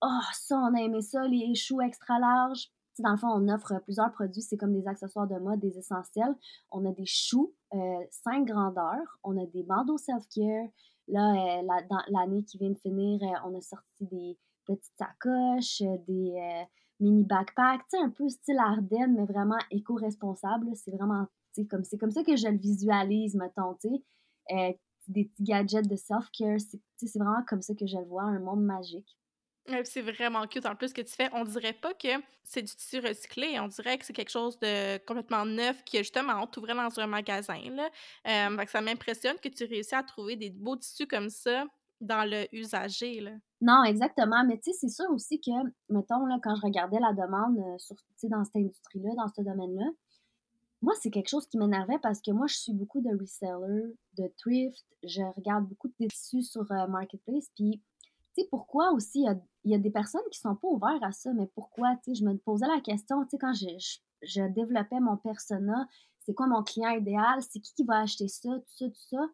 Oh, 0.05 0.19
ça, 0.33 0.57
on 0.57 0.75
a 0.75 0.81
aimé 0.81 1.01
ça, 1.01 1.25
les 1.27 1.55
choux 1.55 1.79
extra 1.79 2.19
larges. 2.19 2.69
dans 2.99 3.11
le 3.11 3.17
fond, 3.17 3.29
on 3.29 3.47
offre 3.47 3.79
plusieurs 3.85 4.11
produits, 4.11 4.41
c'est 4.41 4.57
comme 4.57 4.73
des 4.73 4.85
accessoires 4.85 5.27
de 5.27 5.39
mode, 5.39 5.61
des 5.61 5.77
essentiels. 5.77 6.35
On 6.71 6.85
a 6.85 6.91
des 6.91 7.05
choux, 7.05 7.53
euh, 7.73 7.77
cinq 8.11 8.45
grandeurs, 8.45 9.17
on 9.23 9.41
a 9.41 9.45
des 9.45 9.63
bandeaux 9.63 9.97
self-care, 9.97 10.67
Là, 11.07 11.59
euh, 11.59 11.81
dans 11.89 12.01
l'année 12.07 12.43
qui 12.43 12.57
vient 12.57 12.69
de 12.69 12.77
finir, 12.77 13.21
euh, 13.23 13.49
on 13.49 13.57
a 13.57 13.61
sorti 13.61 14.05
des 14.05 14.37
petites 14.65 14.95
sacoches, 14.97 15.81
euh, 15.81 15.97
des 16.07 16.65
mini 16.99 17.23
backpacks, 17.23 17.81
tu 17.89 17.97
sais, 17.97 18.03
un 18.03 18.09
peu 18.09 18.29
style 18.29 18.57
Ardennes, 18.59 19.15
mais 19.15 19.25
vraiment 19.25 19.57
éco-responsable. 19.71 20.67
C'est 20.75 20.91
vraiment, 20.91 21.25
comme, 21.69 21.83
c'est 21.83 21.97
comme 21.97 22.11
ça 22.11 22.23
que 22.23 22.35
je 22.37 22.47
le 22.47 22.57
visualise, 22.57 23.35
mettons, 23.35 23.73
tu 23.75 23.89
sais. 24.49 24.79
des 25.07 25.25
petits 25.25 25.43
gadgets 25.43 25.87
de 25.87 25.95
self-care, 25.95 26.59
c'est 26.95 27.19
vraiment 27.19 27.43
comme 27.47 27.61
ça 27.61 27.73
que 27.75 27.85
je 27.85 27.97
le 27.97 28.05
vois, 28.05 28.23
un 28.23 28.39
monde 28.39 28.63
magique 28.63 29.17
c'est 29.83 30.01
vraiment 30.01 30.45
cute 30.47 30.65
en 30.65 30.75
plus 30.75 30.93
que 30.93 31.01
tu 31.01 31.13
fais. 31.13 31.29
On 31.33 31.43
dirait 31.43 31.73
pas 31.73 31.93
que 31.93 32.09
c'est 32.43 32.61
du 32.61 32.75
tissu 32.75 32.99
recyclé, 32.99 33.59
on 33.59 33.67
dirait 33.67 33.97
que 33.97 34.05
c'est 34.05 34.13
quelque 34.13 34.31
chose 34.31 34.59
de 34.59 34.97
complètement 35.05 35.45
neuf 35.45 35.83
qui, 35.83 35.97
justement, 35.97 36.33
on 36.41 36.61
dans 36.61 36.99
un 36.99 37.07
magasin. 37.07 37.61
Là. 37.71 37.89
Euh, 38.27 38.65
ça 38.67 38.81
m'impressionne 38.81 39.37
que 39.37 39.49
tu 39.49 39.65
réussis 39.65 39.95
à 39.95 40.03
trouver 40.03 40.35
des 40.35 40.49
beaux 40.49 40.75
tissus 40.75 41.07
comme 41.07 41.29
ça 41.29 41.65
dans 42.01 42.29
le 42.29 42.53
usager. 42.53 43.21
Là. 43.21 43.31
Non, 43.61 43.83
exactement. 43.85 44.43
Mais 44.45 44.57
tu 44.57 44.71
sais, 44.71 44.77
c'est 44.81 44.89
sûr 44.89 45.09
aussi 45.11 45.39
que, 45.39 45.51
mettons, 45.89 46.25
là, 46.25 46.37
quand 46.43 46.55
je 46.55 46.61
regardais 46.61 46.99
la 46.99 47.13
demande 47.13 47.57
euh, 47.59 47.77
sur, 47.77 47.95
dans 48.23 48.43
cette 48.43 48.57
industrie-là, 48.57 49.11
dans 49.15 49.29
ce 49.29 49.41
domaine-là, 49.41 49.85
moi, 50.81 50.93
c'est 51.01 51.11
quelque 51.11 51.29
chose 51.29 51.47
qui 51.47 51.57
m'énervait 51.57 51.99
parce 51.99 52.21
que 52.21 52.31
moi, 52.31 52.45
je 52.47 52.55
suis 52.55 52.73
beaucoup 52.73 52.99
de 52.99 53.09
resellers, 53.17 53.95
de 54.17 54.27
thrift, 54.37 54.85
je 55.01 55.21
regarde 55.37 55.65
beaucoup 55.65 55.87
de 55.87 56.07
tissus 56.07 56.43
sur 56.43 56.69
euh, 56.71 56.87
Marketplace, 56.87 57.49
puis 57.55 57.81
tu 58.35 58.41
sais, 58.41 58.47
pourquoi 58.49 58.91
aussi 58.91 59.21
il 59.21 59.25
y 59.25 59.29
a, 59.29 59.35
des 59.63 59.89
personnes 59.89 60.21
qui 60.31 60.39
sont 60.39 60.55
pas 60.55 60.67
ouvertes 60.67 61.03
à 61.03 61.11
ça, 61.11 61.33
mais 61.33 61.47
pourquoi, 61.47 61.95
tu 61.97 62.13
sais, 62.13 62.15
je 62.15 62.25
me 62.25 62.37
posais 62.37 62.67
la 62.67 62.81
question, 62.81 63.23
tu 63.23 63.31
sais, 63.31 63.37
quand 63.37 63.53
je, 63.53 63.67
je, 64.21 64.41
développais 64.49 64.99
mon 64.99 65.17
persona, 65.17 65.87
c'est 66.19 66.33
quoi 66.33 66.47
mon 66.47 66.63
client 66.63 66.89
idéal, 66.89 67.41
c'est 67.41 67.59
qui 67.59 67.73
qui 67.73 67.83
va 67.83 67.99
acheter 67.99 68.27
ça, 68.27 68.49
tout 68.49 68.75
ça, 68.77 68.85
tout 68.87 69.07
ça. 69.09 69.29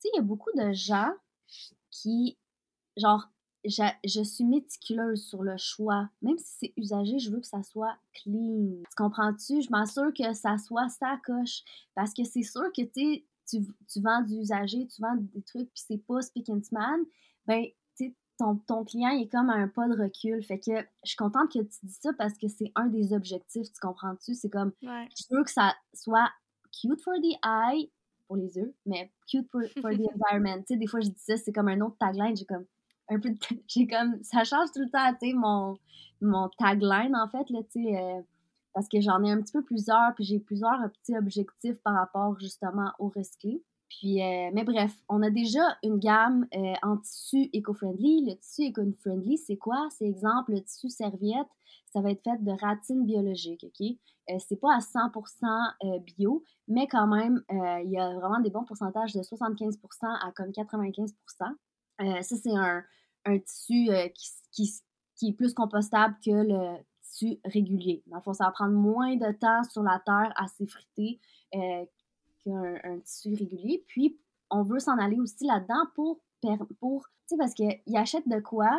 sais, 0.00 0.08
il 0.14 0.16
y 0.16 0.20
a 0.20 0.22
beaucoup 0.22 0.50
de 0.56 0.72
gens 0.72 1.12
qui, 1.90 2.38
genre, 2.96 3.28
je, 3.64 4.22
suis 4.22 4.44
méticuleuse 4.44 5.24
sur 5.24 5.42
le 5.42 5.56
choix. 5.56 6.08
Même 6.22 6.38
si 6.38 6.54
c'est 6.60 6.72
usagé, 6.76 7.18
je 7.18 7.30
veux 7.30 7.40
que 7.40 7.46
ça 7.46 7.62
soit 7.62 7.96
clean. 8.12 8.82
Tu 8.88 8.94
comprends-tu? 8.96 9.62
Je 9.62 9.70
m'assure 9.70 10.12
que 10.12 10.34
ça 10.34 10.58
soit 10.58 10.88
sa 10.88 11.16
coche. 11.24 11.62
Parce 11.94 12.12
que 12.12 12.24
c'est 12.24 12.42
sûr 12.42 12.70
que 12.76 12.82
tu, 12.82 13.24
tu 13.46 14.00
vends 14.00 14.22
du 14.22 14.34
usagé, 14.34 14.86
tu 14.86 15.00
vends 15.00 15.16
des 15.16 15.42
trucs, 15.42 15.72
puis 15.72 15.82
c'est 15.86 15.98
pas 15.98 16.20
speak 16.20 16.48
and 16.50 16.60
man. 16.72 17.00
Ben, 17.46 17.64
ton, 18.38 18.56
ton 18.66 18.84
client 18.84 19.10
est 19.10 19.28
comme 19.28 19.50
un 19.50 19.68
pas 19.68 19.88
de 19.88 20.00
recul. 20.00 20.42
Fait 20.42 20.58
que 20.58 20.72
je 21.04 21.10
suis 21.10 21.16
contente 21.16 21.52
que 21.52 21.60
tu 21.60 21.86
dis 21.86 21.98
ça 22.00 22.12
parce 22.18 22.36
que 22.36 22.48
c'est 22.48 22.72
un 22.74 22.86
des 22.86 23.12
objectifs, 23.12 23.70
tu 23.72 23.80
comprends-tu? 23.80 24.34
C'est 24.34 24.50
comme, 24.50 24.72
je 24.82 25.24
veux 25.30 25.44
que 25.44 25.50
ça 25.50 25.74
soit 25.92 26.30
cute 26.72 27.00
for 27.02 27.14
the 27.14 27.36
eye, 27.44 27.90
pour 28.26 28.36
les 28.36 28.56
yeux, 28.56 28.74
mais 28.86 29.12
cute 29.28 29.48
for, 29.50 29.62
for 29.80 29.90
the 29.90 30.00
environment. 30.14 30.62
tu 30.62 30.74
sais, 30.74 30.76
des 30.76 30.86
fois, 30.86 31.00
je 31.00 31.08
dis 31.08 31.20
ça, 31.20 31.36
c'est 31.36 31.52
comme 31.52 31.68
un 31.68 31.80
autre 31.80 31.96
tagline. 31.98 32.36
J'ai 32.36 32.46
comme 32.46 32.64
un 33.08 33.20
peu 33.20 33.30
de. 33.30 33.38
J'ai 33.68 33.86
comme. 33.86 34.22
Ça 34.22 34.44
change 34.44 34.70
tout 34.72 34.80
le 34.80 34.90
temps, 34.90 35.12
tu 35.20 35.30
sais, 35.30 35.34
mon, 35.34 35.76
mon 36.20 36.48
tagline, 36.58 37.14
en 37.14 37.28
fait, 37.28 37.48
là, 37.50 37.62
tu 37.64 37.82
sais. 37.84 37.96
Euh, 37.96 38.20
parce 38.72 38.88
que 38.88 39.00
j'en 39.00 39.22
ai 39.22 39.30
un 39.30 39.40
petit 39.40 39.52
peu 39.52 39.62
plusieurs, 39.62 40.12
puis 40.16 40.24
j'ai 40.24 40.40
plusieurs 40.40 40.80
petits 40.90 41.16
objectifs 41.16 41.80
par 41.84 41.94
rapport 41.94 42.36
justement 42.40 42.90
au 42.98 43.08
recyclé. 43.08 43.62
Puis, 43.88 44.22
euh, 44.22 44.50
mais 44.52 44.64
bref, 44.64 44.92
on 45.08 45.22
a 45.22 45.30
déjà 45.30 45.78
une 45.82 45.98
gamme 45.98 46.46
euh, 46.54 46.74
en 46.82 46.96
tissu 46.98 47.48
éco-friendly. 47.52 48.24
Le 48.26 48.36
tissu 48.36 48.62
éco-friendly, 48.62 49.38
c'est 49.38 49.56
quoi? 49.56 49.88
C'est 49.90 50.06
exemple, 50.06 50.52
le 50.52 50.62
tissu 50.62 50.88
serviette, 50.88 51.46
ça 51.92 52.00
va 52.00 52.10
être 52.10 52.22
fait 52.22 52.42
de 52.42 52.52
ratines 52.52 53.04
biologiques, 53.04 53.64
OK? 53.64 53.86
Euh, 54.30 54.38
c'est 54.38 54.56
pas 54.56 54.74
à 54.74 54.78
100% 54.78 56.00
bio, 56.16 56.42
mais 56.66 56.88
quand 56.88 57.06
même, 57.06 57.42
il 57.50 57.90
y 57.90 57.98
a 57.98 58.14
vraiment 58.14 58.40
des 58.40 58.50
bons 58.50 58.64
pourcentages 58.64 59.12
de 59.12 59.20
75% 59.20 59.76
à 60.02 60.32
comme 60.32 60.50
95%. 60.50 61.12
ça, 61.38 61.56
c'est 62.22 62.56
un, 62.56 62.82
tissu 63.40 63.90
qui, 64.50 64.72
qui, 65.16 65.28
est 65.28 65.32
plus 65.34 65.52
compostable 65.52 66.16
que 66.24 66.30
le 66.30 66.78
tissu 67.02 67.38
régulier. 67.44 68.02
Dans 68.06 68.16
le 68.16 68.22
fond, 68.22 68.32
ça 68.32 68.46
va 68.46 68.50
prendre 68.50 68.72
moins 68.72 69.14
de 69.16 69.30
temps 69.32 69.62
sur 69.64 69.82
la 69.82 70.00
terre 70.06 70.32
à 70.36 70.48
s'effriter 70.48 71.20
un 72.52 72.98
tissu 73.00 73.34
régulier. 73.34 73.84
Puis, 73.88 74.18
on 74.50 74.62
veut 74.62 74.78
s'en 74.78 74.98
aller 74.98 75.18
aussi 75.18 75.44
là-dedans 75.44 75.86
pour, 75.94 76.20
pour 76.78 77.06
tu 77.26 77.34
sais, 77.34 77.36
parce 77.36 77.54
qu'ils 77.54 77.96
achètent 77.96 78.28
de 78.28 78.40
quoi, 78.40 78.70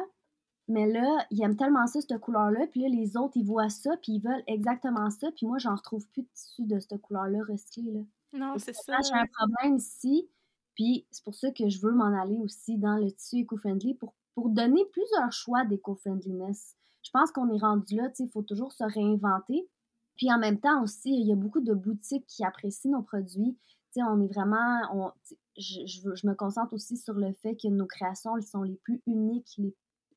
mais 0.68 0.88
là, 0.88 1.26
ils 1.32 1.44
aiment 1.44 1.58
tellement 1.58 1.86
ça, 1.88 2.02
cette 2.02 2.20
couleur-là, 2.20 2.68
puis 2.68 2.82
là, 2.82 2.90
les 2.90 3.18
autres, 3.18 3.38
ils 3.38 3.46
voient 3.46 3.70
ça, 3.70 3.98
puis 3.98 4.14
ils 4.14 4.20
veulent 4.20 4.44
exactement 4.48 5.10
ça, 5.10 5.32
puis 5.36 5.46
moi, 5.46 5.58
j'en 5.58 5.76
retrouve 5.76 6.08
plus 6.10 6.24
de 6.24 6.28
tissu 6.34 6.66
de 6.66 6.80
cette 6.80 7.02
couleur-là 7.02 7.40
recyclé, 7.48 7.92
là. 7.92 8.02
Non, 8.34 8.58
c'est 8.58 8.74
ça. 8.74 8.98
J'ai 9.02 9.14
un 9.14 9.28
problème 9.28 9.78
ici, 9.78 10.30
puis 10.74 11.06
c'est 11.12 11.24
pour 11.24 11.36
ça 11.36 11.52
que 11.52 11.70
je 11.70 11.80
veux 11.82 11.94
m'en 11.94 12.20
aller 12.20 12.38
aussi 12.40 12.78
dans 12.78 12.98
le 12.98 13.12
tissu 13.12 13.38
éco-friendly 13.38 13.94
pour, 13.94 14.14
pour 14.34 14.50
donner 14.50 14.84
plusieurs 14.92 15.32
choix 15.32 15.64
d'éco-friendliness. 15.66 16.76
Je 17.02 17.12
pense 17.12 17.32
qu'on 17.32 17.54
est 17.54 17.60
rendu 17.60 17.96
là, 17.96 18.10
tu 18.10 18.16
sais, 18.16 18.24
il 18.24 18.32
faut 18.32 18.42
toujours 18.42 18.74
se 18.74 18.84
réinventer, 18.84 19.68
puis 20.16 20.32
en 20.32 20.40
même 20.40 20.60
temps 20.60 20.82
aussi, 20.84 21.10
il 21.10 21.28
y 21.28 21.34
a 21.34 21.36
beaucoup 21.36 21.62
de 21.62 21.74
boutiques 21.74 22.26
qui 22.28 22.44
apprécient 22.44 22.92
nos 22.92 23.04
produits. 23.04 23.58
Tu 23.92 24.00
sais, 24.00 24.04
on 24.04 24.22
est 24.22 24.34
vraiment, 24.34 24.80
on, 24.94 25.12
je, 25.58 26.28
me 26.28 26.34
concentre 26.34 26.74
aussi 26.74 26.98
sur 26.98 27.14
le 27.14 27.34
fait 27.34 27.56
que 27.56 27.68
nos 27.68 27.86
créations, 27.86 28.38
elles 28.38 28.44
sont 28.44 28.64
les 28.64 28.76
plus 28.76 29.02
uniques, 29.08 29.56
les 29.58 29.74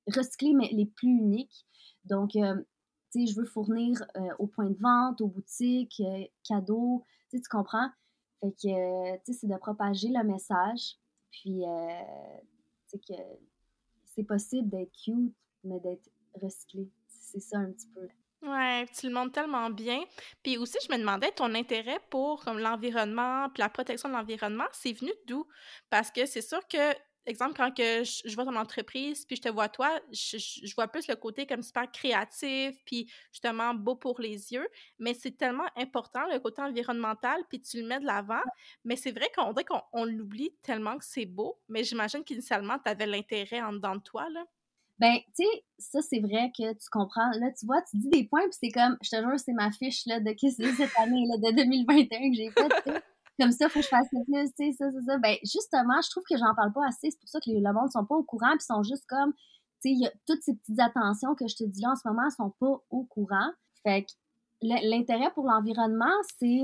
recyclées, 0.06 0.54
mais 0.54 0.68
les 0.72 0.86
plus 0.86 1.10
uniques. 1.10 1.66
Donc, 2.04 2.36
euh, 2.36 2.56
tu 3.12 3.26
sais, 3.26 3.32
je 3.32 3.38
veux 3.38 3.46
fournir 3.46 4.02
euh, 4.16 4.28
au 4.38 4.46
point 4.46 4.70
de 4.70 4.78
vente, 4.78 5.20
aux 5.20 5.28
boutiques, 5.28 6.00
euh, 6.00 6.24
cadeaux, 6.44 7.04
tu 7.30 7.40
comprends? 7.50 7.90
Fait 8.40 8.52
que, 8.52 9.16
tu 9.18 9.32
sais, 9.32 9.40
c'est 9.40 9.46
de 9.46 9.56
propager 9.56 10.08
le 10.08 10.24
message. 10.24 10.96
Puis, 11.30 11.62
tu 11.62 12.98
sais, 12.98 12.98
que 12.98 13.20
c'est 14.04 14.24
possible 14.24 14.68
d'être 14.68 14.92
cute, 14.92 15.34
mais 15.64 15.80
d'être 15.80 16.08
recyclé. 16.40 16.88
C'est 17.08 17.40
ça 17.40 17.58
un 17.58 17.70
petit 17.72 17.88
peu. 17.88 18.08
Tu 18.98 19.06
le 19.08 19.12
montres 19.12 19.32
tellement 19.32 19.70
bien. 19.70 20.02
Puis 20.42 20.56
aussi, 20.56 20.78
je 20.86 20.92
me 20.92 20.98
demandais, 20.98 21.30
ton 21.32 21.54
intérêt 21.54 21.98
pour 22.10 22.44
comme 22.44 22.58
l'environnement, 22.58 23.48
puis 23.50 23.60
la 23.60 23.68
protection 23.68 24.08
de 24.08 24.14
l'environnement, 24.14 24.66
c'est 24.72 24.92
venu 24.92 25.12
d'où? 25.26 25.46
Parce 25.90 26.10
que 26.10 26.26
c'est 26.26 26.42
sûr 26.42 26.60
que, 26.68 26.94
exemple, 27.26 27.54
quand 27.56 27.74
que 27.74 28.04
je, 28.04 28.34
vois 28.34 28.44
ton 28.44 28.56
entreprise, 28.56 29.24
puis 29.26 29.36
je 29.36 29.42
te 29.42 29.48
vois 29.48 29.68
toi, 29.68 30.00
je, 30.12 30.74
vois 30.74 30.88
plus 30.88 31.08
le 31.08 31.16
côté 31.16 31.46
comme 31.46 31.62
super 31.62 31.90
créatif, 31.90 32.76
puis 32.84 33.10
justement 33.32 33.74
beau 33.74 33.96
pour 33.96 34.20
les 34.20 34.52
yeux. 34.52 34.68
Mais 34.98 35.14
c'est 35.14 35.36
tellement 35.36 35.68
important, 35.76 36.26
le 36.32 36.38
côté 36.40 36.62
environnemental, 36.62 37.42
puis 37.48 37.60
tu 37.60 37.80
le 37.80 37.86
mets 37.86 38.00
de 38.00 38.06
l'avant. 38.06 38.42
Mais 38.84 38.96
c'est 38.96 39.12
vrai 39.12 39.30
qu'on 39.34 39.52
dirait 39.52 39.64
qu'on 39.64 40.04
l'oublie 40.04 40.52
tellement 40.62 40.98
que 40.98 41.04
c'est 41.04 41.26
beau. 41.26 41.60
Mais 41.68 41.84
j'imagine 41.84 42.24
qu'initialement, 42.24 42.78
tu 42.78 42.90
avais 42.90 43.06
l'intérêt 43.06 43.60
en 43.62 43.72
dedans 43.72 43.96
de 43.96 44.02
toi, 44.02 44.28
là. 44.30 44.44
Ben, 44.98 45.16
tu 45.36 45.44
sais, 45.44 45.64
ça, 45.78 46.00
c'est 46.02 46.20
vrai 46.20 46.50
que 46.56 46.72
tu 46.72 46.90
comprends. 46.90 47.30
Là, 47.38 47.52
tu 47.58 47.66
vois, 47.66 47.80
tu 47.82 47.96
dis 47.98 48.08
des 48.08 48.24
points, 48.24 48.42
puis 48.42 48.58
c'est 48.60 48.70
comme, 48.70 48.96
je 49.00 49.10
te 49.10 49.16
jure, 49.16 49.38
c'est 49.38 49.52
ma 49.52 49.70
fiche 49.70 50.06
là, 50.06 50.18
de 50.18 50.32
qu'est-ce 50.32 50.58
que 50.58 50.74
cette 50.74 50.98
année, 50.98 51.24
là, 51.26 51.50
de 51.50 51.56
2021 51.56 52.30
que 52.30 52.36
j'ai 52.36 52.50
faite. 52.50 53.02
Comme 53.40 53.52
ça, 53.52 53.68
faut 53.68 53.78
que 53.78 53.84
je 53.84 53.88
fasse 53.88 54.08
plus, 54.08 54.24
tu 54.26 54.52
sais, 54.56 54.72
ça, 54.72 54.90
ça, 54.90 54.98
ça. 55.06 55.18
Ben, 55.18 55.36
justement, 55.44 56.00
je 56.02 56.10
trouve 56.10 56.24
que 56.28 56.36
j'en 56.36 56.54
parle 56.56 56.72
pas 56.72 56.86
assez. 56.88 57.10
C'est 57.10 57.20
pour 57.20 57.28
ça 57.28 57.38
que 57.38 57.50
le 57.50 57.72
monde 57.72 57.90
sont 57.92 58.04
pas 58.04 58.16
au 58.16 58.24
courant, 58.24 58.50
puis 58.56 58.64
sont 58.66 58.82
juste 58.82 59.06
comme, 59.06 59.32
tu 59.80 59.96
sais, 59.96 60.12
toutes 60.26 60.42
ces 60.42 60.54
petites 60.54 60.80
attentions 60.80 61.34
que 61.36 61.46
je 61.46 61.56
te 61.56 61.64
dis 61.64 61.80
là 61.80 61.92
en 61.92 61.96
ce 61.96 62.08
moment 62.08 62.28
sont 62.30 62.50
pas 62.58 62.82
au 62.90 63.04
courant. 63.04 63.50
Fait 63.84 64.04
que 64.04 64.10
l'intérêt 64.62 65.30
pour 65.34 65.46
l'environnement, 65.46 66.06
c'est 66.38 66.62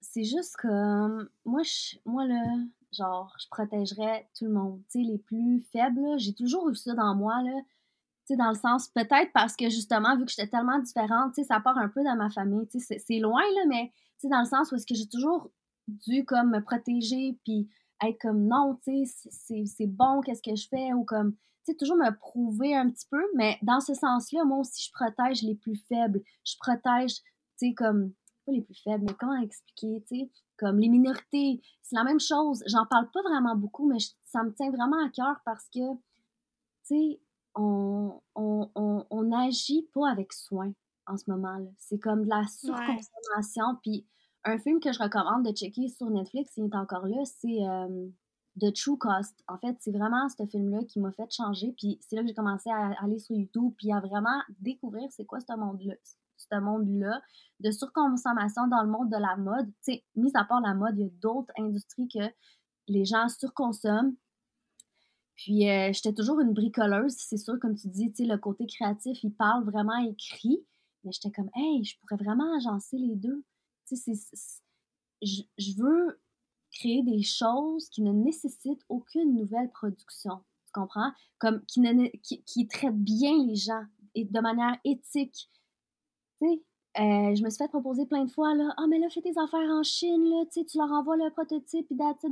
c'est 0.00 0.24
juste 0.24 0.56
comme 0.56 1.28
moi 1.44 1.62
je 1.62 1.96
moi 2.04 2.24
là 2.26 2.42
genre 2.92 3.34
je 3.40 3.48
protégerais 3.48 4.28
tout 4.38 4.44
le 4.44 4.52
monde 4.52 4.80
tu 4.90 5.02
sais 5.02 5.10
les 5.10 5.18
plus 5.18 5.60
faibles 5.72 6.18
j'ai 6.18 6.32
toujours 6.32 6.68
eu 6.68 6.74
ça 6.74 6.94
dans 6.94 7.14
moi 7.14 7.42
là 7.42 7.58
sais, 8.26 8.36
dans 8.36 8.48
le 8.48 8.54
sens, 8.54 8.88
peut-être 8.88 9.32
parce 9.32 9.56
que 9.56 9.68
justement, 9.68 10.16
vu 10.16 10.24
que 10.24 10.30
j'étais 10.30 10.48
tellement 10.48 10.78
différente, 10.78 11.34
ça 11.34 11.60
part 11.60 11.78
un 11.78 11.88
peu 11.88 12.02
dans 12.02 12.16
ma 12.16 12.30
famille, 12.30 12.66
c'est 12.70 13.18
loin, 13.18 13.42
là, 13.54 13.62
mais, 13.68 13.92
tu 14.20 14.28
dans 14.28 14.40
le 14.40 14.46
sens 14.46 14.72
où 14.72 14.76
est-ce 14.76 14.86
que 14.86 14.94
j'ai 14.94 15.08
toujours 15.08 15.50
dû, 15.88 16.24
comme, 16.24 16.50
me 16.50 16.60
protéger, 16.60 17.38
puis 17.44 17.68
être 18.04 18.20
comme, 18.20 18.46
non, 18.46 18.78
tu 18.82 19.06
sais, 19.06 19.64
c'est 19.66 19.86
bon, 19.86 20.20
qu'est-ce 20.20 20.42
que 20.42 20.56
je 20.56 20.68
fais, 20.68 20.92
ou 20.92 21.04
comme, 21.04 21.34
tu 21.34 21.72
sais, 21.72 21.74
toujours 21.74 21.96
me 21.96 22.10
prouver 22.16 22.74
un 22.74 22.90
petit 22.90 23.06
peu, 23.10 23.22
mais 23.34 23.58
dans 23.62 23.80
ce 23.80 23.94
sens-là, 23.94 24.44
moi 24.44 24.58
aussi, 24.58 24.82
je 24.88 24.92
protège 24.92 25.42
les 25.42 25.54
plus 25.54 25.76
faibles, 25.88 26.22
je 26.44 26.54
protège, 26.58 27.16
tu 27.58 27.68
sais, 27.68 27.74
comme, 27.74 28.12
pas 28.44 28.52
les 28.52 28.62
plus 28.62 28.80
faibles, 28.82 29.04
mais 29.06 29.14
comment 29.18 29.40
expliquer, 29.40 30.02
tu 30.08 30.20
sais, 30.20 30.30
comme 30.58 30.78
les 30.78 30.88
minorités, 30.88 31.60
c'est 31.82 31.96
la 31.96 32.04
même 32.04 32.20
chose, 32.20 32.62
j'en 32.66 32.86
parle 32.86 33.10
pas 33.10 33.22
vraiment 33.22 33.56
beaucoup, 33.56 33.86
mais 33.88 33.98
ça 34.24 34.42
me 34.42 34.52
tient 34.52 34.70
vraiment 34.70 35.04
à 35.04 35.10
cœur 35.10 35.40
parce 35.44 35.66
que, 35.68 35.94
tu 35.94 36.00
sais, 36.84 37.20
on, 37.56 38.20
on, 38.34 39.32
agit 39.32 39.88
pas 39.92 40.10
avec 40.10 40.32
soin 40.32 40.72
en 41.06 41.16
ce 41.16 41.30
moment. 41.30 41.58
là 41.58 41.68
C'est 41.78 41.98
comme 41.98 42.24
de 42.24 42.28
la 42.28 42.46
surconsommation. 42.46 43.76
Puis 43.82 44.06
un 44.44 44.58
film 44.58 44.80
que 44.80 44.92
je 44.92 44.98
recommande 44.98 45.44
de 45.44 45.52
checker 45.52 45.88
sur 45.88 46.08
Netflix, 46.10 46.52
il 46.56 46.64
est 46.64 46.76
encore 46.76 47.06
là, 47.06 47.24
c'est 47.24 47.66
euh, 47.66 48.08
The 48.60 48.72
True 48.74 48.98
Cost. 48.98 49.42
En 49.48 49.58
fait, 49.58 49.76
c'est 49.80 49.90
vraiment 49.90 50.28
ce 50.28 50.46
film-là 50.46 50.84
qui 50.84 51.00
m'a 51.00 51.12
fait 51.12 51.30
changer. 51.30 51.74
Puis 51.76 51.98
c'est 52.00 52.16
là 52.16 52.22
que 52.22 52.28
j'ai 52.28 52.34
commencé 52.34 52.70
à 52.70 52.92
aller 53.02 53.18
sur 53.18 53.36
YouTube, 53.36 53.72
puis 53.76 53.92
à 53.92 54.00
vraiment 54.00 54.40
découvrir 54.60 55.08
c'est 55.10 55.24
quoi 55.24 55.40
ce 55.40 55.56
monde-là 55.56 55.94
ce 56.36 56.60
monde-là 56.60 57.20
de 57.60 57.70
surconsommation 57.70 58.68
dans 58.68 58.82
le 58.82 58.90
monde 58.90 59.10
de 59.10 59.16
la 59.16 59.36
mode. 59.36 59.66
Tu 59.82 59.94
sais, 59.94 60.04
mis 60.14 60.30
à 60.34 60.44
part 60.44 60.60
la 60.60 60.74
mode, 60.74 60.94
il 60.96 61.02
y 61.02 61.06
a 61.06 61.10
d'autres 61.20 61.52
industries 61.58 62.08
que 62.08 62.24
les 62.88 63.04
gens 63.04 63.28
surconsomment 63.28 64.14
puis 65.36 65.68
euh, 65.68 65.92
j'étais 65.92 66.14
toujours 66.14 66.40
une 66.40 66.52
bricoleuse, 66.52 67.14
c'est 67.16 67.36
sûr, 67.36 67.58
comme 67.60 67.76
tu 67.76 67.88
dis, 67.88 68.12
le 68.18 68.36
côté 68.36 68.66
créatif, 68.66 69.22
il 69.22 69.32
parle 69.32 69.64
vraiment 69.64 69.98
écrit, 69.98 70.64
mais 71.04 71.12
j'étais 71.12 71.30
comme, 71.30 71.50
hey, 71.54 71.84
je 71.84 71.98
pourrais 72.00 72.16
vraiment 72.16 72.56
agencer 72.56 72.96
les 72.96 73.14
deux. 73.14 73.44
Je 75.22 75.76
veux 75.78 76.20
créer 76.72 77.02
des 77.02 77.22
choses 77.22 77.88
qui 77.90 78.02
ne 78.02 78.12
nécessitent 78.12 78.84
aucune 78.88 79.34
nouvelle 79.34 79.70
production. 79.70 80.42
Tu 80.66 80.72
comprends? 80.72 81.12
Comme 81.38 81.64
qui, 81.66 81.82
qui, 82.22 82.42
qui 82.42 82.66
traitent 82.66 82.98
bien 82.98 83.44
les 83.46 83.56
gens 83.56 83.84
et 84.14 84.24
de 84.24 84.40
manière 84.40 84.76
éthique. 84.84 85.50
Tu 86.38 86.48
sais, 86.48 86.62
euh, 86.98 87.34
je 87.34 87.42
me 87.42 87.50
suis 87.50 87.58
fait 87.58 87.68
proposer 87.68 88.06
plein 88.06 88.24
de 88.24 88.30
fois, 88.30 88.54
là, 88.54 88.72
ah, 88.78 88.86
mais 88.88 88.98
là, 88.98 89.08
fais 89.10 89.20
tes 89.20 89.38
affaires 89.38 89.68
en 89.70 89.82
Chine, 89.82 90.24
là, 90.30 90.44
tu 90.46 90.60
sais, 90.60 90.64
tu 90.64 90.78
leur 90.78 90.90
envoies 90.90 91.16
le 91.16 91.30
prototype, 91.30 91.86
puis 91.86 91.96
that's 91.96 92.24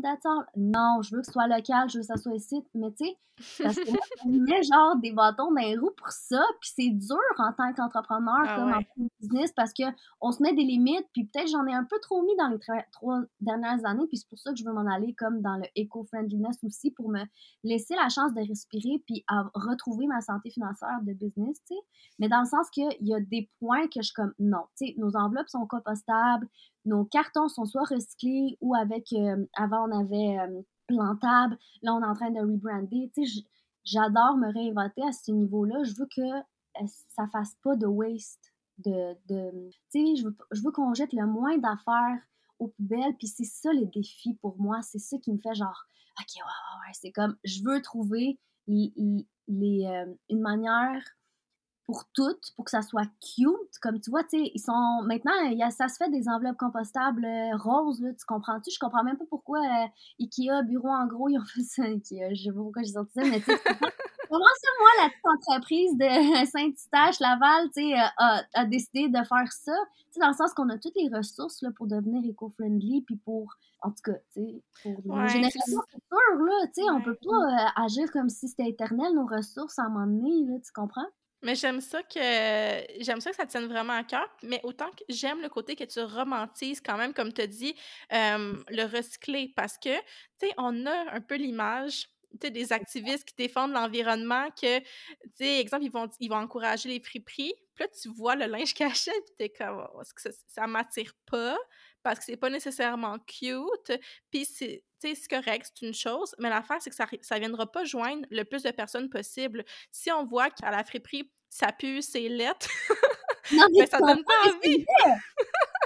Non, 0.57 1.03
je 1.03 1.15
veux 1.15 1.21
que 1.21 1.27
ce 1.27 1.33
soit 1.33 1.47
local, 1.47 1.89
je 1.91 1.99
veux 1.99 2.01
que 2.01 2.07
ça 2.07 2.17
soit 2.17 2.35
ici, 2.35 2.65
mais 2.75 2.91
tu 2.93 3.05
sais, 3.05 3.19
parce 3.63 3.77
que 3.77 3.83
on 4.25 4.31
met 4.31 4.63
genre 4.63 4.97
des 4.97 5.13
bâtons 5.13 5.53
dans 5.53 5.61
les 5.61 5.77
roues 5.77 5.93
pour 5.97 6.09
ça, 6.09 6.43
puis 6.61 6.71
c'est 6.75 6.91
dur 6.91 7.19
en 7.39 7.53
tant 7.53 7.73
qu'entrepreneur, 7.75 8.45
ah 8.47 8.57
comme 8.57 8.73
en 8.73 9.09
business, 9.21 9.53
parce 9.53 9.73
qu'on 9.75 10.33
se 10.33 10.43
met 10.43 10.55
des 10.55 10.63
limites, 10.63 11.07
puis 11.13 11.27
peut-être 11.27 11.49
j'en 11.49 11.67
ai 11.67 11.75
un 11.75 11.85
peu 11.85 11.99
trop 12.01 12.23
mis 12.23 12.37
dans 12.37 12.49
les 12.49 12.59
trois 12.93 13.21
dernières 13.41 13.85
années, 13.85 14.07
puis 14.09 14.19
c'est 14.19 14.29
pour 14.29 14.39
ça 14.39 14.53
que 14.53 14.57
je 14.57 14.65
veux 14.65 14.73
m'en 14.73 14.87
aller 14.91 15.15
comme 15.15 15.43
dans 15.43 15.57
le 15.57 15.67
eco-friendliness 15.77 16.59
aussi, 16.63 16.91
pour 16.93 17.11
me 17.11 17.21
laisser 17.65 17.95
la 17.97 18.09
chance 18.09 18.33
de 18.35 18.41
respirer, 18.41 19.03
puis 19.07 19.25
à 19.29 19.45
retrouver 19.55 20.07
ma 20.07 20.21
santé 20.21 20.51
financière 20.51 21.01
de 21.03 21.13
business, 21.13 21.61
tu 21.69 21.75
sais. 21.75 21.81
Mais 22.19 22.29
dans 22.29 22.41
le 22.41 22.47
sens 22.47 22.71
qu'il 22.71 22.89
y 23.01 23.15
a 23.15 23.21
des 23.21 23.51
points 23.59 23.89
que 23.89 24.01
je 24.01 24.13
comme 24.15 24.33
non. 24.39 24.54
Nos 24.97 25.17
enveloppes 25.17 25.49
sont 25.49 25.67
compostables, 25.67 26.49
nos 26.85 27.05
cartons 27.05 27.49
sont 27.49 27.65
soit 27.65 27.85
recyclés 27.85 28.57
ou 28.61 28.75
avec, 28.75 29.13
euh, 29.13 29.47
avant 29.55 29.89
on 29.89 30.01
avait 30.01 30.39
euh, 30.39 30.63
plantable, 30.87 31.59
là 31.83 31.95
on 31.95 32.03
est 32.03 32.07
en 32.07 32.15
train 32.15 32.31
de 32.31 32.41
rebrander. 32.41 33.11
j'adore 33.85 34.37
me 34.37 34.53
réinventer 34.53 35.03
à 35.03 35.13
ce 35.13 35.31
niveau-là. 35.31 35.83
Je 35.85 35.95
veux 35.95 36.09
que 36.15 36.39
euh, 36.39 36.87
ça 37.09 37.27
fasse 37.29 37.55
pas 37.63 37.77
de 37.77 37.87
waste. 37.87 38.53
De, 38.79 39.15
de 39.29 39.71
je 39.95 40.25
veux, 40.25 40.37
je 40.51 40.63
veux 40.63 40.73
qu'on 40.73 40.95
jette 40.95 41.13
le 41.13 41.27
moins 41.27 41.59
d'affaires 41.59 42.19
aux 42.59 42.69
poubelles. 42.69 43.17
Puis 43.19 43.29
c'est 43.29 43.45
ça 43.45 43.73
le 43.73 43.87
défi 43.87 44.35
pour 44.35 44.59
moi. 44.59 44.83
C'est 44.83 44.99
ça 44.99 45.17
qui 45.19 45.33
me 45.33 45.39
fait 45.39 45.55
genre, 45.55 45.85
OK, 46.21 46.27
ouais, 46.37 46.43
ouais, 46.43 46.87
ouais. 46.87 46.93
C'est 46.93 47.13
comme, 47.13 47.37
je 47.45 47.63
veux 47.63 47.81
trouver 47.83 48.39
les, 48.67 48.93
euh, 49.87 50.15
une 50.31 50.41
manière 50.41 51.03
pour 51.87 52.05
toutes, 52.15 52.53
pour 52.57 52.65
que 52.65 52.71
ça 52.71 52.83
soit 52.83 53.07
cute. 53.21 53.79
Comme 53.83 54.01
tu 54.01 54.11
vois, 54.11 54.23
tu 54.25 54.39
sais, 54.39 54.51
ils 54.55 54.61
sont. 54.61 55.03
Maintenant, 55.05 55.33
y 55.51 55.63
a, 55.63 55.71
ça 55.71 55.89
se 55.89 55.97
fait 55.97 56.11
des 56.11 56.29
enveloppes 56.29 56.57
compostables 56.57 57.25
euh, 57.25 57.57
roses, 57.57 58.01
là, 58.01 58.13
tu 58.13 58.25
comprends-tu? 58.27 58.71
Je 58.71 58.79
comprends 58.79 59.05
même 59.05 59.19
pas 59.19 59.27
pourquoi 59.29 59.59
euh, 59.59 59.87
Ikea, 60.21 60.63
Bureau 60.65 60.89
en 60.89 61.07
gros, 61.07 61.29
ils 61.29 61.39
ont 61.39 61.45
fait 61.45 61.63
ça. 61.63 61.83
Ikea, 61.85 62.35
je 62.35 62.45
sais 62.45 62.53
pas 62.53 62.61
pourquoi 62.61 62.83
j'ai 62.83 62.93
sorti 62.93 63.13
ça, 63.15 63.23
mais 63.25 63.41
tu 63.41 63.47
sais, 63.47 63.59
comment 64.31 64.45
ça, 64.61 64.69
moi, 64.81 64.89
la 65.03 65.09
petite 65.11 65.27
entreprise 65.27 65.97
de 65.99 66.47
Saint-Eustache, 66.51 67.21
Laval, 67.21 67.67
tu 67.75 67.83
sais, 67.83 67.95
a, 67.95 68.43
a, 68.55 68.65
décidé 68.65 69.09
de 69.09 69.23
faire 69.25 69.53
ça? 69.53 69.77
Tu 70.07 70.13
sais, 70.13 70.21
dans 70.21 70.29
le 70.29 70.35
sens 70.35 70.55
qu'on 70.55 70.71
a 70.71 70.79
toutes 70.79 70.97
les 70.97 71.15
ressources 71.15 71.61
là, 71.61 71.71
pour 71.77 71.87
devenir 71.87 72.23
éco-friendly, 72.29 73.03
puis 73.03 73.17
pour. 73.17 73.55
En 73.83 73.91
tout 73.91 74.01
cas, 74.03 74.19
tu 74.33 74.41
sais, 74.41 74.63
pour 74.83 75.15
ouais, 75.15 75.29
génération 75.29 75.83
future, 75.91 76.39
là, 76.39 76.67
tu 76.69 76.83
sais, 76.83 76.91
on 76.91 77.03
peut 77.03 77.19
pas 77.23 77.73
agir 77.77 78.11
comme 78.11 78.31
si 78.31 78.49
c'était 78.49 78.71
éternel, 78.71 79.13
nos 79.13 79.27
ressources, 79.27 79.79
à 79.79 79.83
un 79.83 79.89
moment 79.91 80.07
donné, 80.07 80.47
là, 80.47 80.55
tu 80.65 80.73
comprends? 80.73 81.05
Mais 81.45 81.55
j'aime 81.55 81.81
ça 81.81 82.03
que 82.03 82.19
j'aime 83.01 83.21
ça 83.21 83.31
que 83.31 83.37
ça 83.37 83.47
tienne 83.47 83.67
vraiment 83.67 83.93
à 83.93 84.03
cœur, 84.03 84.27
mais 84.43 84.61
autant 84.65 84.91
que 84.91 85.05
j'aime 85.09 85.41
le 85.43 85.49
côté 85.49 85.77
que 85.77 85.85
tu 85.85 86.01
romantises 86.01 86.81
quand 86.81 86.97
même, 86.97 87.15
comme 87.15 87.33
tu 87.33 87.43
as 87.43 87.47
dit, 87.47 87.75
le 88.11 88.85
recycler 88.85 89.53
parce 89.55 89.79
que, 89.79 89.95
tu 90.41 90.49
sais, 90.49 90.55
on 90.59 90.87
a 90.87 91.13
un 91.15 91.21
peu 91.21 91.37
l'image 91.37 92.09
des 92.41 92.73
activistes 92.73 93.25
qui 93.25 93.35
défendent 93.37 93.73
l'environnement 93.73 94.49
que, 94.51 94.81
tu 94.81 94.87
sais, 95.35 95.61
exemple, 95.61 95.85
ils 95.85 95.93
vont, 95.93 96.09
ils 96.19 96.29
vont 96.29 96.37
encourager 96.37 96.89
les 96.89 97.01
friperies. 97.01 97.55
Puis 97.75 97.85
là, 97.85 97.89
tu 98.01 98.09
vois 98.09 98.37
le 98.37 98.47
linge 98.47 98.75
caché, 98.75 99.13
puis 99.27 99.35
t'es 99.37 99.49
comme, 99.51 99.87
oh, 99.95 100.01
est-ce 100.01 100.15
que 100.15 100.23
ça, 100.23 100.31
ça 100.49 100.67
m'attire 100.67 101.13
pas? 101.31 101.57
Parce 102.05 102.21
que 102.21 102.25
c'est 102.27 102.37
pas 102.37 102.51
nécessairement 102.51 103.19
cute. 103.27 103.93
Puis 104.31 104.45
c'est, 104.45 104.85
c'est 105.01 105.29
correct, 105.29 105.73
c'est 105.75 105.87
une 105.87 105.95
chose, 105.95 106.35
mais 106.39 106.51
l'affaire, 106.51 106.77
c'est 106.81 106.91
que 106.91 106.97
ça 106.97 107.07
ne 107.07 107.41
viendra 107.41 107.71
pas 107.71 107.85
joindre 107.85 108.27
le 108.31 108.45
plus 108.45 108.63
de 108.63 108.71
personnes 108.71 109.11
possible. 109.11 109.65
Si 109.91 110.13
on 110.13 110.25
voit 110.25 110.51
qu'à 110.51 110.71
la 110.71 110.85
friperie, 110.85 111.31
ça 111.49 111.73
pue, 111.73 112.03
c'est 112.03 112.29
lettre, 112.29 112.69
ben, 113.51 113.87
ça 113.87 113.99
donne 113.99 114.23
pas 114.23 114.51
envie. 114.51 114.85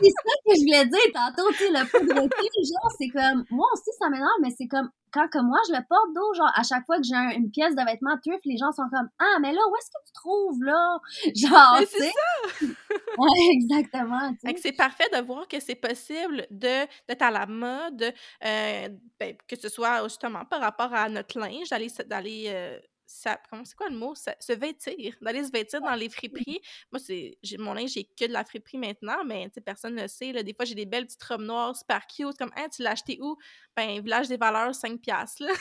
C'est 0.03 0.11
ça 0.11 0.35
que 0.45 0.55
je 0.57 0.61
voulais 0.61 0.87
dire 0.87 1.13
tantôt, 1.15 1.51
tu 1.53 1.59
sais, 1.59 1.71
le 1.71 1.85
pot 1.91 2.01
de 2.01 2.15
genre, 2.15 2.93
c'est 2.99 3.09
comme, 3.09 3.45
moi 3.51 3.67
aussi, 3.73 3.91
ça 3.99 4.09
m'énerve, 4.09 4.39
mais 4.43 4.51
c'est 4.57 4.67
comme, 4.67 4.91
quand 5.13 5.29
que 5.29 5.39
moi, 5.39 5.59
je 5.69 5.73
le 5.73 5.81
porte 5.89 6.13
d'eau, 6.15 6.35
genre, 6.35 6.53
à 6.55 6.63
chaque 6.63 6.85
fois 6.87 6.99
que 6.99 7.05
j'ai 7.05 7.37
une 7.37 7.51
pièce 7.51 7.75
de 7.75 7.85
vêtement 7.85 8.17
thrift, 8.19 8.45
les 8.45 8.57
gens 8.57 8.73
sont 8.73 8.89
comme, 8.93 9.09
ah, 9.19 9.39
mais 9.41 9.53
là, 9.53 9.61
où 9.69 9.77
est-ce 9.77 9.91
que 9.91 10.07
tu 10.07 10.13
trouves, 10.13 10.63
là? 10.63 10.99
Genre, 11.35 11.79
c'est 11.89 12.11
ça! 12.11 12.67
ouais, 13.19 13.49
exactement, 13.53 14.33
C'est 14.57 14.73
parfait 14.73 15.09
de 15.13 15.23
voir 15.23 15.49
que 15.49 15.61
c'est 15.61 15.75
possible 15.75 16.47
d'être 16.51 17.23
à 17.23 17.31
la 17.31 17.47
mode, 17.47 18.13
euh, 18.45 18.89
ben, 19.19 19.37
que 19.47 19.57
ce 19.59 19.69
soit 19.69 20.03
justement 20.05 20.45
par 20.45 20.61
rapport 20.61 20.93
à 20.95 21.09
notre 21.09 21.39
linge, 21.39 21.69
d'aller 22.07 22.45
euh, 22.49 22.79
ça, 23.09 23.41
c'est 23.65 23.75
quoi 23.75 23.89
le 23.89 23.97
mot? 23.97 24.15
se 24.15 24.53
vêtir, 24.53 25.15
d'aller 25.23 25.43
se 25.43 25.51
vêtir 25.51 25.81
dans 25.81 25.95
les 25.95 26.11
friperies. 26.11 26.61
Moi, 26.93 26.99
c'est, 26.99 27.39
mon 27.59 27.73
linge, 27.73 27.93
j'ai 27.93 28.05
que 28.05 28.27
de 28.27 28.33
la 28.33 28.45
friperie 28.45 28.77
maintenant, 28.77 29.25
mais 29.25 29.49
personne 29.65 29.95
ne 29.95 30.03
le 30.03 30.09
sait. 30.09 30.31
Là. 30.31 30.43
Des 30.43 30.53
fois, 30.53 30.67
j'ai 30.67 30.75
des 30.75 30.85
belles 30.85 31.07
petites 31.07 31.25
robes 31.25 31.41
noires 31.41 31.75
super 31.75 32.07
cute, 32.07 32.37
comme, 32.37 32.53
hein, 32.55 32.67
tu 32.71 32.83
l'as 32.83 32.91
acheté 32.91 33.19
où? 33.23 33.37
Ben, 33.75 34.01
Village 34.03 34.29
des 34.29 34.37
Valeurs, 34.37 34.75
5 34.75 35.01
piastres, 35.01 35.43
là. 35.43 35.53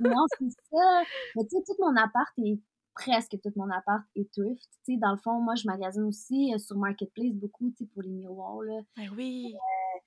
non, 0.00 0.24
c'est 0.38 0.50
ça. 0.70 1.02
Mais 1.34 1.42
tu 1.42 1.56
sais, 1.56 1.62
tout 1.66 1.74
mon 1.80 1.96
appart 1.96 2.32
est 2.38 2.60
presque 2.94 3.36
tout 3.42 3.52
mon 3.56 3.68
appart 3.70 4.04
est 4.14 4.32
thrift. 4.32 4.68
Tu 4.86 4.94
sais, 4.94 4.98
dans 4.98 5.10
le 5.10 5.18
fond, 5.18 5.40
moi, 5.40 5.56
je 5.56 5.66
magasine 5.66 6.04
aussi 6.04 6.54
euh, 6.54 6.58
sur 6.58 6.76
Marketplace 6.76 7.34
beaucoup, 7.34 7.70
tu 7.70 7.78
sais, 7.78 7.90
pour 7.92 8.02
les 8.02 8.10
miroirs, 8.10 8.62
là. 8.62 8.80
Ben 8.96 9.10
oui! 9.16 9.52
Euh, 9.52 9.98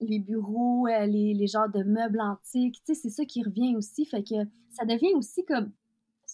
les 0.00 0.20
bureaux, 0.20 0.86
euh, 0.86 1.04
les, 1.04 1.34
les 1.34 1.46
genres 1.46 1.68
de 1.68 1.82
meubles 1.82 2.20
antiques, 2.22 2.80
tu 2.86 2.94
sais, 2.94 3.00
c'est 3.02 3.10
ça 3.10 3.26
qui 3.26 3.42
revient 3.42 3.76
aussi. 3.76 4.06
Fait 4.06 4.22
que 4.22 4.36
ça 4.70 4.86
devient 4.86 5.12
aussi 5.14 5.44
comme 5.44 5.70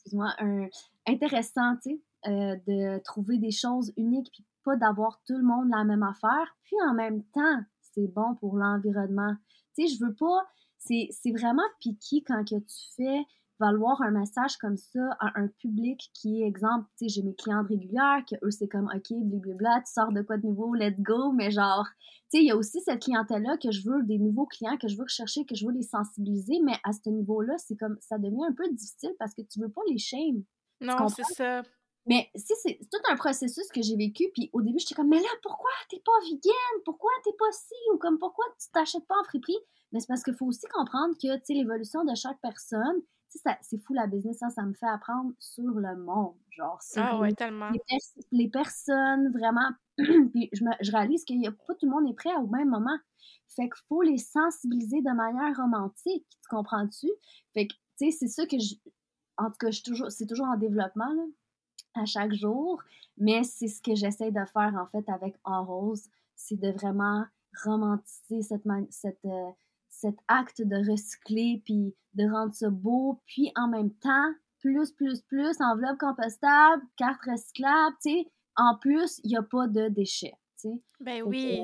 excuse-moi, 0.05 0.35
un, 0.39 0.69
intéressant, 1.07 1.77
euh, 1.87 2.57
de 2.67 3.03
trouver 3.05 3.39
des 3.39 3.51
choses 3.51 3.93
uniques, 3.97 4.31
puis 4.33 4.45
pas 4.65 4.77
d'avoir 4.77 5.21
tout 5.27 5.37
le 5.37 5.45
monde 5.45 5.69
la 5.71 5.85
même 5.85 6.03
affaire. 6.03 6.57
Puis 6.65 6.77
en 6.89 6.95
même 6.95 7.23
temps, 7.35 7.61
c'est 7.81 8.09
bon 8.09 8.35
pour 8.37 8.57
l'environnement. 8.57 9.35
Tu 9.77 9.87
sais, 9.87 9.95
je 9.95 10.05
veux 10.05 10.15
pas, 10.15 10.47
c'est 10.79 11.33
vraiment 11.33 11.63
piqué 11.81 12.23
quand 12.27 12.45
tu 12.45 12.57
fais 12.97 13.25
valoir 13.61 14.03
un 14.03 14.11
message 14.11 14.57
comme 14.57 14.77
ça 14.77 15.17
à 15.21 15.39
un 15.39 15.49
public 15.49 16.11
qui 16.13 16.43
est, 16.43 16.47
exemple, 16.47 16.87
tu 16.99 17.09
sais, 17.09 17.15
j'ai 17.15 17.23
mes 17.23 17.35
clientes 17.35 17.67
régulières, 17.69 18.25
que 18.29 18.37
eux, 18.45 18.51
c'est 18.51 18.69
comme, 18.69 18.91
OK, 18.95 19.13
blablabla, 19.13 19.83
tu 19.87 19.93
sors 19.93 20.13
de 20.13 20.23
quoi 20.23 20.39
de 20.39 20.47
nouveau, 20.47 20.75
let's 20.75 21.01
go, 21.01 21.33
mais 21.33 21.51
genre, 21.51 21.87
tu 22.31 22.39
sais, 22.39 22.39
il 22.43 22.47
y 22.47 22.51
a 22.51 22.57
aussi 22.57 22.81
cette 22.81 23.03
clientèle-là 23.03 23.57
que 23.59 23.71
je 23.71 23.89
veux, 23.89 24.03
des 24.03 24.19
nouveaux 24.19 24.47
clients 24.47 24.77
que 24.77 24.89
je 24.89 24.97
veux 24.97 25.05
rechercher, 25.05 25.45
que 25.45 25.55
je 25.55 25.67
veux 25.67 25.73
les 25.73 25.83
sensibiliser, 25.83 26.61
mais 26.65 26.77
à 26.85 26.93
ce 26.93 27.09
niveau-là, 27.09 27.57
c'est 27.59 27.77
comme, 27.77 27.97
ça 28.01 28.19
devient 28.19 28.45
un 28.49 28.55
peu 28.55 28.69
difficile 28.73 29.15
parce 29.19 29.35
que 29.35 29.43
tu 29.43 29.61
veux 29.61 29.71
pas 29.71 29.83
les 29.89 29.99
shame. 29.99 30.43
Non, 30.81 31.09
c'est 31.09 31.25
ça. 31.25 31.63
Mais 32.07 32.29
si 32.35 32.53
c'est 32.63 32.79
tout 32.93 33.01
un 33.11 33.17
processus 33.17 33.67
que 33.69 33.81
j'ai 33.81 33.97
vécu, 33.97 34.25
puis 34.35 34.51
au 34.53 34.61
début, 34.61 34.79
j'étais 34.79 34.95
comme, 34.95 35.09
mais 35.09 35.21
là, 35.21 35.29
pourquoi 35.43 35.71
t'es 35.89 36.03
pas 36.05 36.13
vegan? 36.25 36.83
Pourquoi 36.85 37.11
t'es 37.25 37.33
pas 37.39 37.51
ci? 37.53 37.75
Ou 37.95 37.99
comme, 37.99 38.19
pourquoi 38.19 38.45
tu 38.61 38.71
t'achètes 38.73 39.07
pas 39.07 39.19
en 39.19 39.25
friperie? 39.25 39.57
Mais 39.93 40.01
c'est 40.01 40.09
parce 40.09 40.23
qu'il 40.23 40.35
faut 40.35 40.47
aussi 40.47 40.67
comprendre 40.67 41.15
que, 41.15 41.35
tu 41.39 41.45
sais, 41.45 41.55
l'évolution 41.55 42.05
de 42.05 42.15
chaque 42.15 42.39
personne, 42.43 43.01
c'est 43.61 43.79
fou 43.79 43.95
la 43.95 44.07
business, 44.07 44.39
ça, 44.39 44.51
ça 44.51 44.63
me 44.63 44.73
fait 44.75 44.87
apprendre 44.87 45.33
sur 45.39 45.75
le 45.75 45.97
monde. 45.97 46.35
Genre, 46.51 46.79
ah 46.97 47.19
ouais, 47.19 47.33
tellement. 47.33 47.71
Les, 48.33 48.49
personnes, 48.49 49.31
vraiment. 49.31 49.71
puis 49.97 50.49
je, 50.53 50.65
me, 50.65 50.71
je 50.81 50.93
réalise 50.93 51.25
qu'il 51.25 51.47
a 51.47 51.51
pas 51.51 51.75
tout 51.75 51.87
le 51.87 51.91
monde 51.91 52.09
est 52.09 52.15
prêt 52.15 52.35
au 52.37 52.47
même 52.47 52.69
moment. 52.69 52.97
Fait 53.49 53.65
qu'il 53.65 53.85
faut 53.89 54.03
les 54.03 54.19
sensibiliser 54.19 55.01
de 55.01 55.15
manière 55.15 55.57
romantique, 55.57 56.27
tu 56.29 56.49
comprends-tu? 56.49 57.09
Fait 57.53 57.67
que, 57.67 57.75
tu 57.99 58.11
sais, 58.11 58.11
c'est 58.11 58.29
ça 58.29 58.47
que 58.47 58.59
je. 58.59 58.75
En 59.37 59.51
tout 59.51 59.59
cas, 59.59 59.71
je 59.71 59.83
toujours, 59.83 60.11
c'est 60.11 60.27
toujours 60.27 60.47
en 60.47 60.57
développement, 60.57 61.13
là, 61.13 61.25
à 61.95 62.05
chaque 62.05 62.35
jour. 62.35 62.83
Mais 63.17 63.45
c'est 63.45 63.69
ce 63.69 63.81
que 63.81 63.95
j'essaie 63.95 64.31
de 64.31 64.45
faire, 64.53 64.75
en 64.77 64.87
fait, 64.87 65.09
avec 65.09 65.37
En 65.45 65.65
Rose. 65.65 66.09
C'est 66.37 66.59
de 66.59 66.71
vraiment 66.71 67.25
romantiser 67.65 68.43
cette, 68.43 68.65
cette, 68.91 69.25
euh, 69.25 69.51
cet 70.05 70.17
acte 70.29 70.61
de 70.61 70.91
recycler 70.91 71.63
puis 71.65 71.95
de 72.15 72.31
rendre 72.31 72.53
ça 72.53 72.69
beau, 72.69 73.21
puis 73.27 73.51
en 73.57 73.69
même 73.69 73.91
temps, 73.95 74.33
plus, 74.61 74.93
plus, 74.93 75.23
plus, 75.23 75.61
enveloppe 75.61 75.99
compostable, 75.99 76.83
carte 76.97 77.21
recyclable, 77.27 77.97
tu 78.03 78.11
sais, 78.11 78.27
en 78.57 78.77
plus, 78.77 79.21
il 79.25 79.31
n'y 79.31 79.37
a 79.37 79.43
pas 79.43 79.67
de 79.67 79.89
déchets, 79.89 80.35
tu 80.61 80.69
sais. 80.69 80.83
Ben 81.01 81.23
oui. 81.23 81.63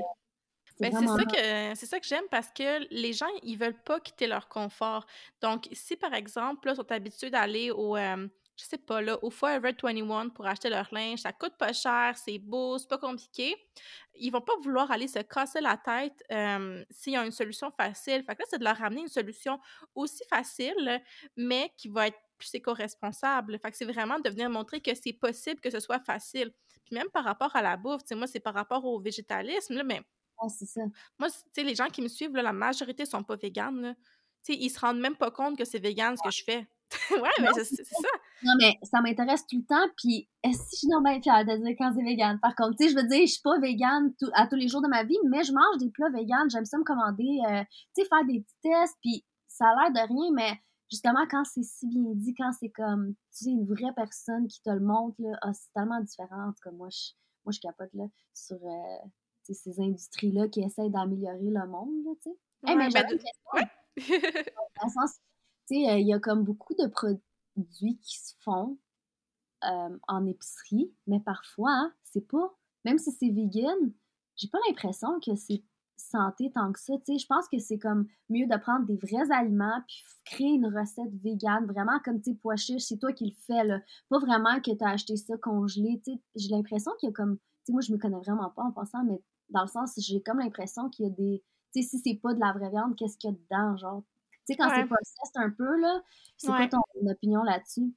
Ben, 0.80 0.90
c'est 0.92 1.06
ça 1.06 1.24
que 1.26 1.74
c'est 1.74 1.86
ça 1.86 2.00
que 2.00 2.06
j'aime 2.06 2.24
parce 2.30 2.50
que 2.52 2.88
les 2.90 3.12
gens 3.12 3.26
ils 3.42 3.58
veulent 3.58 3.82
pas 3.82 4.00
quitter 4.00 4.26
leur 4.26 4.48
confort. 4.48 5.04
Donc 5.42 5.68
si 5.72 5.94
par 5.94 6.14
exemple 6.14 6.66
là, 6.66 6.74
sont 6.74 6.90
habitués 6.90 7.28
d'aller 7.28 7.70
au 7.70 7.98
euh, 7.98 8.26
je 8.60 8.66
sais 8.66 8.78
pas, 8.78 9.00
là, 9.00 9.18
au 9.22 9.30
Forever 9.30 9.72
21 9.72 10.28
pour 10.28 10.46
acheter 10.46 10.68
leur 10.68 10.88
linge. 10.92 11.20
Ça 11.20 11.32
coûte 11.32 11.56
pas 11.58 11.72
cher, 11.72 12.16
c'est 12.16 12.38
beau, 12.38 12.76
c'est 12.78 12.88
pas 12.88 12.98
compliqué. 12.98 13.56
Ils 14.14 14.30
vont 14.30 14.40
pas 14.40 14.52
vouloir 14.62 14.90
aller 14.90 15.08
se 15.08 15.20
casser 15.20 15.60
la 15.60 15.76
tête 15.76 16.22
s'il 16.90 17.14
y 17.14 17.16
a 17.16 17.24
une 17.24 17.32
solution 17.32 17.70
facile. 17.70 18.22
Fait 18.24 18.34
que 18.34 18.42
là, 18.42 18.46
c'est 18.48 18.58
de 18.58 18.64
leur 18.64 18.76
ramener 18.76 19.00
une 19.02 19.08
solution 19.08 19.58
aussi 19.94 20.22
facile, 20.28 21.02
mais 21.36 21.72
qui 21.76 21.88
va 21.88 22.08
être 22.08 22.18
plus 22.36 22.54
éco-responsable. 22.54 23.58
Fait 23.58 23.70
que 23.70 23.76
c'est 23.76 23.84
vraiment 23.84 24.18
de 24.18 24.30
venir 24.30 24.50
montrer 24.50 24.80
que 24.80 24.94
c'est 24.94 25.12
possible 25.12 25.60
que 25.60 25.70
ce 25.70 25.80
soit 25.80 26.00
facile. 26.00 26.52
Puis 26.84 26.94
même 26.94 27.08
par 27.10 27.24
rapport 27.24 27.54
à 27.54 27.62
la 27.62 27.76
bouffe, 27.76 28.02
moi, 28.12 28.26
c'est 28.26 28.40
par 28.40 28.54
rapport 28.54 28.84
au 28.84 29.00
végétalisme, 29.00 29.74
là, 29.74 29.84
mais... 29.84 30.00
c'est 30.48 30.66
ça. 30.66 30.80
Moi, 31.18 31.30
tu 31.30 31.36
sais, 31.52 31.62
les 31.62 31.74
gens 31.74 31.88
qui 31.88 32.02
me 32.02 32.08
suivent, 32.08 32.32
la 32.34 32.52
majorité 32.52 33.04
sont 33.06 33.22
pas 33.22 33.36
véganes, 33.36 33.94
Tu 34.42 34.54
sais, 34.54 34.58
ils 34.58 34.70
se 34.70 34.80
rendent 34.80 35.00
même 35.00 35.16
pas 35.16 35.30
compte 35.30 35.58
que 35.58 35.64
c'est 35.66 35.78
vegan 35.78 36.16
ce 36.16 36.22
que 36.22 36.30
je 36.30 36.42
fais. 36.44 36.66
ouais, 37.10 37.30
mais 37.40 37.48
c'est 37.54 37.84
ça. 37.84 38.08
Non, 38.42 38.52
mais 38.58 38.78
ça 38.82 39.00
m'intéresse 39.00 39.46
tout 39.46 39.58
le 39.58 39.64
temps. 39.64 39.92
Puis, 39.96 40.28
si 40.44 40.52
je 40.52 40.76
suis 40.78 40.88
normalement 40.88 41.20
fière 41.20 41.44
de 41.44 41.56
dire 41.56 41.76
quand 41.78 41.92
c'est 41.94 42.02
vegan? 42.02 42.38
Par 42.40 42.54
contre, 42.56 42.76
tu 42.76 42.84
sais, 42.84 42.90
je 42.90 42.96
veux 42.96 43.06
dire, 43.06 43.20
je 43.20 43.32
suis 43.32 43.42
pas 43.42 43.58
vegan 43.60 44.12
à 44.34 44.46
tous 44.46 44.56
les 44.56 44.68
jours 44.68 44.82
de 44.82 44.88
ma 44.88 45.04
vie, 45.04 45.18
mais 45.28 45.44
je 45.44 45.52
mange 45.52 45.78
des 45.78 45.90
plats 45.90 46.10
vegan. 46.10 46.48
J'aime 46.50 46.64
ça 46.64 46.78
me 46.78 46.84
commander, 46.84 47.38
euh, 47.48 47.62
tu 47.94 48.02
sais, 48.02 48.08
faire 48.08 48.24
des 48.24 48.40
petits 48.40 48.60
tests. 48.62 48.96
Puis, 49.02 49.24
ça 49.46 49.66
a 49.66 49.90
l'air 49.90 49.92
de 49.92 50.08
rien, 50.08 50.32
mais 50.34 50.58
justement, 50.90 51.26
quand 51.30 51.44
c'est 51.44 51.62
si 51.62 51.86
bien 51.86 52.12
dit, 52.14 52.34
quand 52.34 52.52
c'est 52.58 52.70
comme, 52.70 53.14
tu 53.36 53.44
sais, 53.44 53.50
une 53.50 53.66
vraie 53.66 53.92
personne 53.94 54.48
qui 54.48 54.60
te 54.62 54.70
le 54.70 54.80
montre, 54.80 55.16
là, 55.20 55.38
ah, 55.42 55.52
c'est 55.52 55.72
tellement 55.74 56.00
différent. 56.00 56.48
En 56.48 56.52
tout 56.52 56.62
cas, 56.64 56.72
moi, 56.72 56.88
je, 56.90 57.12
moi, 57.44 57.52
je 57.52 57.60
capote, 57.60 57.92
là, 57.94 58.06
sur 58.34 58.56
euh, 58.56 59.08
ces 59.42 59.80
industries-là 59.80 60.48
qui 60.48 60.62
essayent 60.62 60.90
d'améliorer 60.90 61.38
le 61.40 61.66
monde, 61.68 62.04
là, 62.04 62.12
tu 62.22 62.30
sais. 62.30 62.36
Hey, 62.66 62.76
mais 62.76 62.88
ben, 62.90 63.06
Dans 63.96 64.86
le 64.86 64.90
sens, 64.90 65.18
euh, 65.74 65.98
il 65.98 66.06
y 66.06 66.14
a 66.14 66.18
comme 66.18 66.44
beaucoup 66.44 66.74
de 66.74 66.86
produits 66.86 67.98
qui 67.98 68.18
se 68.18 68.34
font 68.42 68.78
euh, 69.64 69.98
en 70.08 70.26
épicerie, 70.26 70.92
mais 71.06 71.20
parfois, 71.20 71.92
c'est 72.02 72.26
pas, 72.26 72.54
même 72.84 72.98
si 72.98 73.10
c'est 73.12 73.30
vegan, 73.30 73.92
j'ai 74.36 74.48
pas 74.48 74.58
l'impression 74.68 75.20
que 75.20 75.34
c'est 75.34 75.62
santé 76.00 76.50
tant 76.50 76.72
que 76.72 76.80
ça. 76.80 76.94
Tu 76.98 77.12
sais, 77.12 77.18
je 77.18 77.26
pense 77.26 77.48
que 77.48 77.58
c'est 77.58 77.78
comme 77.78 78.06
mieux 78.28 78.46
de 78.46 78.56
prendre 78.56 78.86
des 78.86 78.96
vrais 78.96 79.30
aliments 79.30 79.82
puis 79.86 80.02
créer 80.24 80.54
une 80.54 80.66
recette 80.66 81.14
végane, 81.22 81.66
vraiment 81.66 81.98
comme, 82.04 82.20
tu 82.20 82.32
sais, 82.32 82.38
pois 82.40 82.56
chiches, 82.56 82.84
c'est 82.84 82.98
toi 82.98 83.12
qui 83.12 83.26
le 83.26 83.34
fais, 83.46 83.64
là. 83.64 83.80
Pas 84.08 84.18
vraiment 84.18 84.60
que 84.60 84.74
tu 84.74 84.84
as 84.84 84.90
acheté 84.90 85.16
ça 85.16 85.36
congelé, 85.36 86.00
tu 86.04 86.12
sais. 86.12 86.20
J'ai 86.36 86.48
l'impression 86.48 86.92
qu'il 86.98 87.08
y 87.08 87.10
a 87.10 87.12
comme, 87.12 87.36
tu 87.36 87.42
sais, 87.66 87.72
moi, 87.72 87.82
je 87.82 87.92
me 87.92 87.98
connais 87.98 88.18
vraiment 88.18 88.50
pas 88.50 88.62
en 88.62 88.72
pensant, 88.72 89.04
mais 89.04 89.22
dans 89.50 89.62
le 89.62 89.68
sens, 89.68 89.94
j'ai 89.98 90.22
comme 90.22 90.38
l'impression 90.38 90.88
qu'il 90.88 91.06
y 91.06 91.08
a 91.08 91.12
des, 91.12 91.42
tu 91.74 91.82
sais, 91.82 91.88
si 91.88 91.98
c'est 91.98 92.20
pas 92.20 92.34
de 92.34 92.40
la 92.40 92.52
vraie 92.52 92.70
viande, 92.70 92.96
qu'est-ce 92.96 93.18
qu'il 93.18 93.30
y 93.30 93.32
a 93.34 93.36
dedans, 93.36 93.76
genre? 93.76 94.02
Sais, 94.50 94.56
quand 94.56 94.70
c'est 94.74 94.86
processed 94.86 95.36
un 95.36 95.50
peu, 95.50 95.80
là, 95.80 96.02
c'est 96.36 96.48
quoi 96.48 96.66
ton 96.68 96.82
opinion 97.08 97.42
là-dessus? 97.42 97.92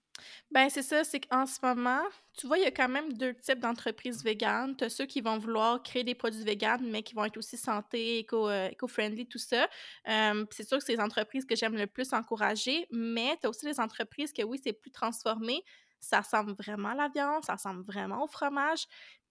Ben, 0.51 0.69
c'est 0.69 0.83
ça, 0.83 1.03
c'est 1.03 1.21
qu'en 1.21 1.45
ce 1.45 1.59
moment, 1.63 2.03
tu 2.37 2.45
vois, 2.45 2.57
il 2.59 2.63
y 2.63 2.67
a 2.67 2.71
quand 2.71 2.87
même 2.87 3.13
deux 3.13 3.33
types 3.33 3.59
d'entreprises 3.59 4.23
véganes. 4.23 4.75
Tu 4.75 4.83
as 4.83 4.89
ceux 4.89 5.05
qui 5.05 5.21
vont 5.21 5.37
vouloir 5.39 5.81
créer 5.81 6.03
des 6.03 6.13
produits 6.13 6.43
véganes, 6.43 6.87
mais 6.89 7.01
qui 7.01 7.15
vont 7.15 7.25
être 7.25 7.37
aussi 7.37 7.57
santé, 7.57 8.19
éco, 8.19 8.47
euh, 8.49 8.69
friendly 8.87 9.25
tout 9.27 9.39
ça. 9.39 9.67
c'est 10.05 10.67
sûr 10.67 10.77
que 10.77 10.83
c'est 10.83 10.93
les 10.93 11.01
entreprises 11.01 11.45
que 11.45 11.55
j'aime 11.55 11.75
le 11.75 11.87
plus 11.87 12.13
encourager, 12.13 12.87
mais 12.91 13.37
tu 13.41 13.47
as 13.47 13.49
aussi 13.49 13.65
les 13.65 13.79
entreprises 13.79 14.31
que, 14.31 14.43
oui, 14.43 14.59
c'est 14.63 14.73
plus 14.73 14.91
transformé. 14.91 15.63
Ça 15.99 16.21
ressemble 16.21 16.53
vraiment 16.53 16.89
à 16.89 16.95
la 16.95 17.09
viande, 17.09 17.43
ça 17.45 17.53
ressemble 17.53 17.83
vraiment 17.83 18.23
au 18.23 18.27
fromage. 18.27 18.85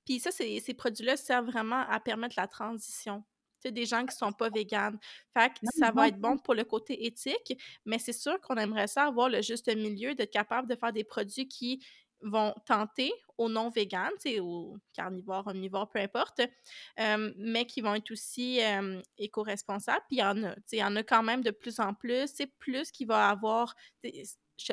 Puis 0.04 0.18
ça, 0.18 0.30
ces 0.32 0.74
produits-là 0.74 1.16
servent 1.16 1.46
vraiment 1.46 1.86
à 1.88 2.00
permettre 2.00 2.34
la 2.36 2.48
transition 2.48 3.22
des 3.70 3.86
gens 3.86 4.04
qui 4.04 4.16
sont 4.16 4.32
pas 4.32 4.50
véganes. 4.50 4.98
Fait 5.36 5.50
que 5.50 5.66
ça 5.78 5.90
va 5.90 6.08
être 6.08 6.18
bon 6.18 6.38
pour 6.38 6.54
le 6.54 6.64
côté 6.64 7.06
éthique, 7.06 7.56
mais 7.84 7.98
c'est 7.98 8.12
sûr 8.12 8.40
qu'on 8.40 8.56
aimerait 8.56 8.88
ça 8.88 9.04
avoir 9.04 9.28
le 9.28 9.42
juste 9.42 9.74
milieu, 9.74 10.14
d'être 10.14 10.32
capable 10.32 10.68
de 10.68 10.74
faire 10.74 10.92
des 10.92 11.04
produits 11.04 11.46
qui 11.46 11.84
vont 12.24 12.54
tenter 12.66 13.12
aux 13.36 13.48
non-véganes, 13.48 14.12
aux 14.40 14.76
carnivores, 14.92 15.46
omnivores, 15.48 15.90
peu 15.90 15.98
importe, 15.98 16.40
mais 17.36 17.66
qui 17.66 17.80
vont 17.80 17.94
être 17.94 18.10
aussi 18.12 18.60
éco-responsables. 19.18 20.04
Puis 20.08 20.18
il 20.18 20.20
y 20.20 20.24
en 20.24 20.44
a, 20.44 20.54
il 20.70 20.78
y 20.78 20.84
en 20.84 20.94
a 20.96 21.02
quand 21.02 21.22
même 21.22 21.42
de 21.42 21.50
plus 21.50 21.80
en 21.80 21.94
plus. 21.94 22.28
C'est 22.32 22.46
plus 22.58 22.90
qu'il 22.90 23.08
va 23.08 23.28
avoir... 23.28 23.74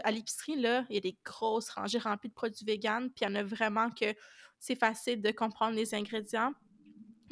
à 0.04 0.12
l'épicerie, 0.12 0.58
là, 0.58 0.86
il 0.90 0.96
y 0.96 0.98
a 1.00 1.02
des 1.02 1.18
grosses 1.26 1.72
rangées 1.72 1.98
remplies 1.98 2.30
de 2.30 2.36
produits 2.36 2.66
véganes, 2.66 3.10
puis 3.10 3.26
il 3.26 3.30
y 3.30 3.32
en 3.32 3.36
a 3.36 3.44
vraiment 3.44 3.90
que 3.90 4.14
c'est 4.60 4.78
facile 4.78 5.20
de 5.22 5.32
comprendre 5.32 5.76
les 5.76 5.96
ingrédients. 5.96 6.54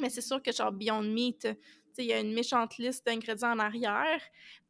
Mais 0.00 0.10
c'est 0.10 0.20
sûr 0.20 0.42
que 0.42 0.52
genre 0.52 0.72
Beyond 0.72 1.02
Meat, 1.02 1.48
il 1.98 2.04
y 2.06 2.12
a 2.12 2.20
une 2.20 2.32
méchante 2.32 2.78
liste 2.78 3.04
d'ingrédients 3.06 3.52
en 3.52 3.58
arrière, 3.58 4.20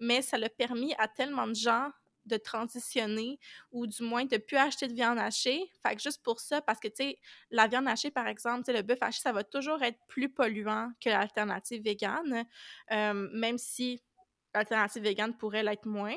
mais 0.00 0.22
ça 0.22 0.38
l'a 0.38 0.48
permis 0.48 0.94
à 0.98 1.08
tellement 1.08 1.46
de 1.46 1.54
gens 1.54 1.90
de 2.28 2.36
transitionner 2.36 3.38
ou 3.72 3.86
du 3.86 4.02
moins 4.02 4.24
de 4.24 4.36
plus 4.36 4.56
acheter 4.56 4.86
de 4.86 4.92
viande 4.92 5.18
hachée. 5.18 5.72
Fait 5.82 5.96
que 5.96 6.02
juste 6.02 6.22
pour 6.22 6.40
ça, 6.40 6.60
parce 6.60 6.78
que, 6.78 6.88
tu 6.88 6.96
sais, 6.96 7.18
la 7.50 7.66
viande 7.66 7.88
hachée, 7.88 8.10
par 8.10 8.28
exemple, 8.28 8.70
le 8.70 8.82
bœuf 8.82 8.98
haché, 9.00 9.20
ça 9.20 9.32
va 9.32 9.44
toujours 9.44 9.82
être 9.82 9.98
plus 10.06 10.28
polluant 10.28 10.92
que 11.00 11.08
l'alternative 11.08 11.82
végane, 11.82 12.44
euh, 12.92 13.28
même 13.32 13.58
si 13.58 14.02
l'alternative 14.54 15.02
végane 15.02 15.36
pourrait 15.36 15.62
l'être 15.62 15.86
moins. 15.86 16.16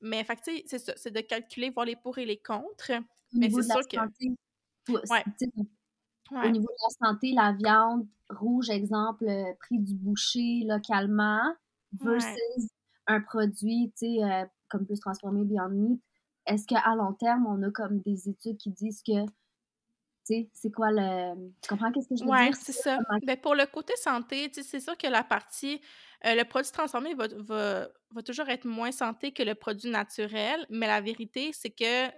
Mais, 0.00 0.24
fait 0.24 0.36
tu 0.36 0.56
sais, 0.56 0.64
c'est 0.66 0.78
ça, 0.78 0.92
c'est 0.96 1.10
de 1.10 1.20
calculer, 1.20 1.70
voir 1.70 1.86
les 1.86 1.96
pour 1.96 2.18
et 2.18 2.24
les 2.24 2.38
contre. 2.38 2.92
mais 3.32 3.50
c'est 3.50 3.62
sûr 3.62 3.86
que... 3.86 3.96
Ouais. 4.90 5.24
Au 6.30 6.48
niveau 6.50 6.68
de 6.68 7.02
la 7.02 7.08
santé, 7.08 7.32
la 7.32 7.52
viande 7.52 8.06
rouge, 8.30 8.70
exemple, 8.70 9.26
euh, 9.26 9.52
prix 9.60 9.78
du 9.78 9.94
boucher 9.94 10.64
localement 10.66 11.42
versus 11.92 12.68
un 13.06 13.20
produit, 13.20 13.92
tu 13.98 14.06
sais, 14.06 14.22
euh, 14.22 14.44
comme 14.68 14.84
plus 14.84 15.00
transformé 15.00 15.44
Beyond 15.44 15.70
Meat, 15.70 16.02
est-ce 16.46 16.66
qu'à 16.66 16.94
long 16.94 17.14
terme, 17.14 17.46
on 17.46 17.62
a 17.62 17.70
comme 17.70 18.00
des 18.00 18.28
études 18.28 18.58
qui 18.58 18.70
disent 18.70 19.02
que, 19.02 19.24
tu 19.24 19.30
sais, 20.24 20.50
c'est 20.52 20.70
quoi 20.70 20.90
le... 20.90 21.34
Tu 21.62 21.68
comprends 21.68 21.90
qu'est-ce 21.90 22.08
que 22.08 22.16
je 22.16 22.24
veux 22.24 22.30
dire? 22.30 22.48
Oui, 22.48 22.54
c'est 22.54 22.72
ça. 22.72 22.98
Ben, 23.26 23.36
pour 23.38 23.54
le 23.54 23.66
côté 23.66 23.94
santé, 23.96 24.48
tu 24.50 24.62
sais, 24.62 24.68
c'est 24.68 24.80
sûr 24.80 24.96
que 24.96 25.06
la 25.06 25.24
partie... 25.24 25.80
Euh, 26.26 26.34
le 26.34 26.44
produit 26.44 26.72
transformé 26.72 27.14
va, 27.14 27.28
va, 27.36 27.88
va 28.10 28.22
toujours 28.22 28.48
être 28.48 28.64
moins 28.66 28.90
santé 28.90 29.30
que 29.32 29.42
le 29.42 29.54
produit 29.54 29.88
naturel, 29.88 30.66
mais 30.68 30.88
la 30.88 31.00
vérité, 31.00 31.52
c'est 31.52 31.70
que 31.70 32.08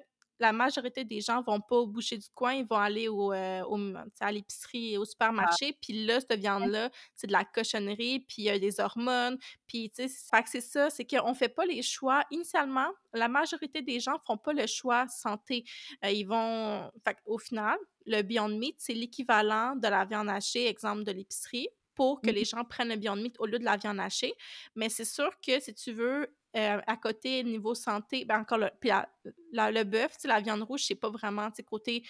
la 0.40 0.52
majorité 0.52 1.04
des 1.04 1.20
gens 1.20 1.42
vont 1.42 1.60
pas 1.60 1.76
au 1.76 1.86
boucher 1.86 2.16
du 2.16 2.28
coin, 2.34 2.54
ils 2.54 2.66
vont 2.66 2.76
aller 2.76 3.08
au, 3.08 3.32
euh, 3.32 3.94
à 4.20 4.32
l'épicerie, 4.32 4.96
au 4.96 5.04
supermarché, 5.04 5.76
puis 5.80 6.04
là, 6.04 6.18
cette 6.20 6.40
viande-là, 6.40 6.90
c'est 7.14 7.26
de 7.26 7.32
la 7.32 7.44
cochonnerie, 7.44 8.20
puis 8.20 8.36
il 8.38 8.44
y 8.44 8.50
a 8.50 8.58
des 8.58 8.80
hormones, 8.80 9.38
puis 9.66 9.90
tu 9.90 10.08
sais, 10.08 10.42
c'est 10.46 10.60
ça, 10.60 10.90
c'est 10.90 11.04
qu'on 11.04 11.34
fait 11.34 11.48
pas 11.48 11.66
les 11.66 11.82
choix. 11.82 12.24
Initialement, 12.30 12.88
la 13.12 13.28
majorité 13.28 13.82
des 13.82 14.00
gens 14.00 14.18
font 14.26 14.38
pas 14.38 14.52
le 14.52 14.66
choix 14.66 15.06
santé. 15.08 15.64
Euh, 16.04 16.10
ils 16.10 16.24
vont, 16.24 16.90
fait 17.04 17.16
au 17.26 17.38
final, 17.38 17.78
le 18.06 18.22
Beyond 18.22 18.48
Meat, 18.48 18.76
c'est 18.78 18.94
l'équivalent 18.94 19.76
de 19.76 19.88
la 19.88 20.04
viande 20.04 20.30
hachée, 20.30 20.66
exemple 20.66 21.04
de 21.04 21.12
l'épicerie, 21.12 21.68
pour 21.94 22.20
que 22.22 22.30
mmh 22.30 22.34
les 22.34 22.44
gens 22.44 22.64
prennent 22.64 22.88
le 22.88 22.96
Beyond 22.96 23.16
Meat 23.16 23.36
au 23.40 23.46
lieu 23.46 23.58
de 23.58 23.64
la 23.64 23.76
viande 23.76 24.00
hachée. 24.00 24.32
Mais 24.74 24.88
c'est 24.88 25.04
sûr 25.04 25.30
que 25.46 25.60
si 25.60 25.74
tu 25.74 25.92
veux 25.92 26.34
euh, 26.56 26.80
à 26.86 26.96
côté, 26.96 27.44
niveau 27.44 27.74
santé, 27.74 28.24
ben 28.24 28.40
encore 28.40 28.58
le, 28.58 28.70
le 28.82 29.82
bœuf, 29.84 30.16
la 30.24 30.40
viande 30.40 30.62
rouge, 30.62 30.84
c'est 30.84 30.96
pas 30.96 31.10
vraiment, 31.10 31.48
côté, 31.64 32.02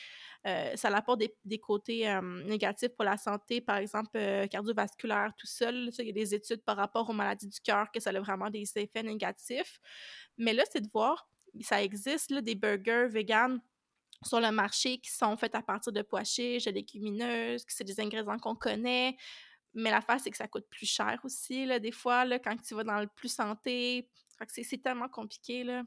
euh, 0.46 0.74
ça 0.76 0.88
apporte 0.88 1.18
des, 1.18 1.36
des 1.44 1.58
côtés 1.58 2.08
euh, 2.08 2.20
négatifs 2.44 2.94
pour 2.96 3.04
la 3.04 3.18
santé, 3.18 3.60
par 3.60 3.76
exemple, 3.76 4.18
cardiovasculaire, 4.50 5.32
tout 5.36 5.46
seul. 5.46 5.90
Il 5.98 6.06
y 6.06 6.10
a 6.10 6.12
des 6.12 6.34
études 6.34 6.62
par 6.64 6.76
rapport 6.76 7.08
aux 7.10 7.12
maladies 7.12 7.48
du 7.48 7.60
cœur 7.60 7.90
que 7.92 8.00
ça 8.00 8.10
a 8.10 8.20
vraiment 8.20 8.48
des 8.48 8.64
effets 8.76 9.02
négatifs. 9.02 9.78
Mais 10.38 10.54
là, 10.54 10.62
c'est 10.70 10.80
de 10.80 10.88
voir, 10.92 11.28
ça 11.60 11.82
existe, 11.82 12.30
là, 12.30 12.40
des 12.40 12.54
burgers 12.54 13.08
vegan 13.08 13.60
sur 14.24 14.40
le 14.40 14.50
marché 14.50 14.98
qui 14.98 15.10
sont 15.10 15.36
faits 15.36 15.54
à 15.54 15.62
partir 15.62 15.92
de 15.92 16.02
pois 16.02 16.24
chiches, 16.24 16.64
de 16.64 16.70
légumineuses, 16.70 17.64
que 17.64 17.72
c'est 17.72 17.84
des 17.84 18.00
ingrédients 18.00 18.38
qu'on 18.38 18.54
connaît. 18.54 19.16
Mais 19.74 19.90
l'affaire, 19.90 20.18
c'est 20.20 20.30
que 20.30 20.36
ça 20.36 20.48
coûte 20.48 20.66
plus 20.68 20.86
cher 20.86 21.20
aussi, 21.24 21.64
là, 21.64 21.78
des 21.78 21.92
fois, 21.92 22.24
là, 22.24 22.38
quand 22.38 22.56
tu 22.56 22.74
vas 22.74 22.84
dans 22.84 23.00
le 23.00 23.06
plus 23.06 23.32
santé, 23.32 24.08
c'est 24.48 24.82
tellement 24.82 25.08
compliqué, 25.08 25.64
là. 25.64 25.82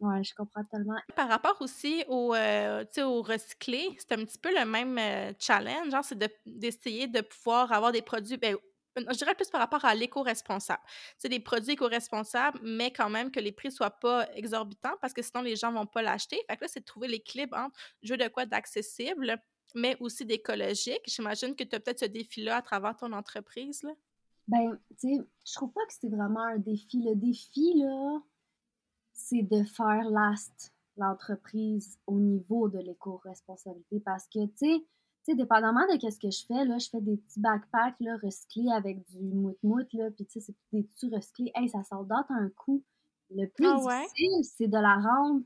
Ouais, 0.00 0.24
je 0.24 0.34
comprends 0.34 0.64
tellement. 0.64 0.96
Par 1.14 1.28
rapport 1.28 1.56
aussi 1.60 2.04
au, 2.08 2.34
euh, 2.34 2.84
au 2.98 3.20
recyclé, 3.20 3.94
c'est 3.98 4.12
un 4.12 4.24
petit 4.24 4.38
peu 4.38 4.48
le 4.58 4.64
même 4.64 4.96
euh, 4.98 5.32
challenge, 5.38 5.90
genre, 5.90 6.04
c'est 6.04 6.18
d'essayer 6.46 7.06
de, 7.06 7.20
pouvoir 7.20 7.70
avoir 7.70 7.92
des 7.92 8.00
produits, 8.00 8.38
ben, 8.38 8.56
je 8.96 9.16
dirais 9.16 9.34
plus 9.34 9.50
par 9.50 9.60
rapport 9.60 9.84
à 9.84 9.94
l'éco-responsable. 9.94 10.82
C'est 11.18 11.28
des 11.28 11.38
produits 11.38 11.72
éco-responsables, 11.72 12.58
mais 12.62 12.90
quand 12.90 13.10
même 13.10 13.30
que 13.30 13.40
les 13.40 13.52
prix 13.52 13.70
soient 13.70 13.90
pas 13.90 14.26
exorbitants 14.34 14.96
parce 15.02 15.12
que 15.12 15.22
sinon 15.22 15.42
les 15.42 15.54
gens 15.54 15.70
vont 15.70 15.86
pas 15.86 16.00
l'acheter. 16.00 16.40
Fait 16.48 16.56
que 16.56 16.64
là, 16.64 16.68
c'est 16.68 16.80
de 16.80 16.84
trouver 16.86 17.06
l'équilibre 17.06 17.56
entre 17.56 17.78
je 18.02 18.14
de 18.14 18.28
quoi 18.28 18.46
d'accessible, 18.46 19.38
mais 19.74 19.96
aussi 20.00 20.24
d'écologique. 20.24 21.02
J'imagine 21.06 21.54
que 21.54 21.64
tu 21.64 21.76
as 21.76 21.80
peut-être 21.80 22.00
ce 22.00 22.06
défi-là 22.06 22.56
à 22.56 22.62
travers 22.62 22.96
ton 22.96 23.12
entreprise, 23.12 23.82
là. 23.82 23.92
Ben, 24.50 24.78
tu 24.98 25.16
sais, 25.16 25.24
je 25.46 25.54
trouve 25.54 25.72
pas 25.72 25.86
que 25.86 25.92
c'est 25.92 26.08
vraiment 26.08 26.42
un 26.42 26.58
défi. 26.58 27.02
Le 27.02 27.14
défi, 27.14 27.74
là, 27.76 28.20
c'est 29.12 29.42
de 29.42 29.62
faire 29.64 30.10
last 30.10 30.74
l'entreprise 30.96 31.98
au 32.06 32.18
niveau 32.18 32.68
de 32.68 32.78
l'éco-responsabilité 32.78 34.00
parce 34.00 34.26
que, 34.26 34.44
tu 34.46 34.84
sais, 35.22 35.34
dépendamment 35.36 35.86
de 35.86 36.10
ce 36.10 36.18
que 36.18 36.30
je 36.30 36.44
fais, 36.46 36.64
là, 36.64 36.78
je 36.78 36.88
fais 36.88 37.00
des 37.00 37.16
petits 37.16 37.38
backpacks 37.38 38.00
là, 38.00 38.16
recyclés 38.22 38.72
avec 38.72 39.08
du 39.10 39.22
mout-mout, 39.22 39.86
là, 39.92 40.10
puis 40.10 40.26
tu 40.26 40.40
sais, 40.40 40.40
c'est 40.40 40.56
des 40.72 40.82
petits 40.82 41.08
recyclés. 41.14 41.52
Hey, 41.54 41.68
ça 41.68 41.84
sort 41.84 42.04
un 42.10 42.48
coup. 42.50 42.82
Le 43.30 43.46
plus 43.46 43.68
ah 43.68 43.76
difficile, 43.76 44.44
c'est 44.44 44.66
de 44.66 44.76
la 44.76 44.96
rendre 44.96 45.42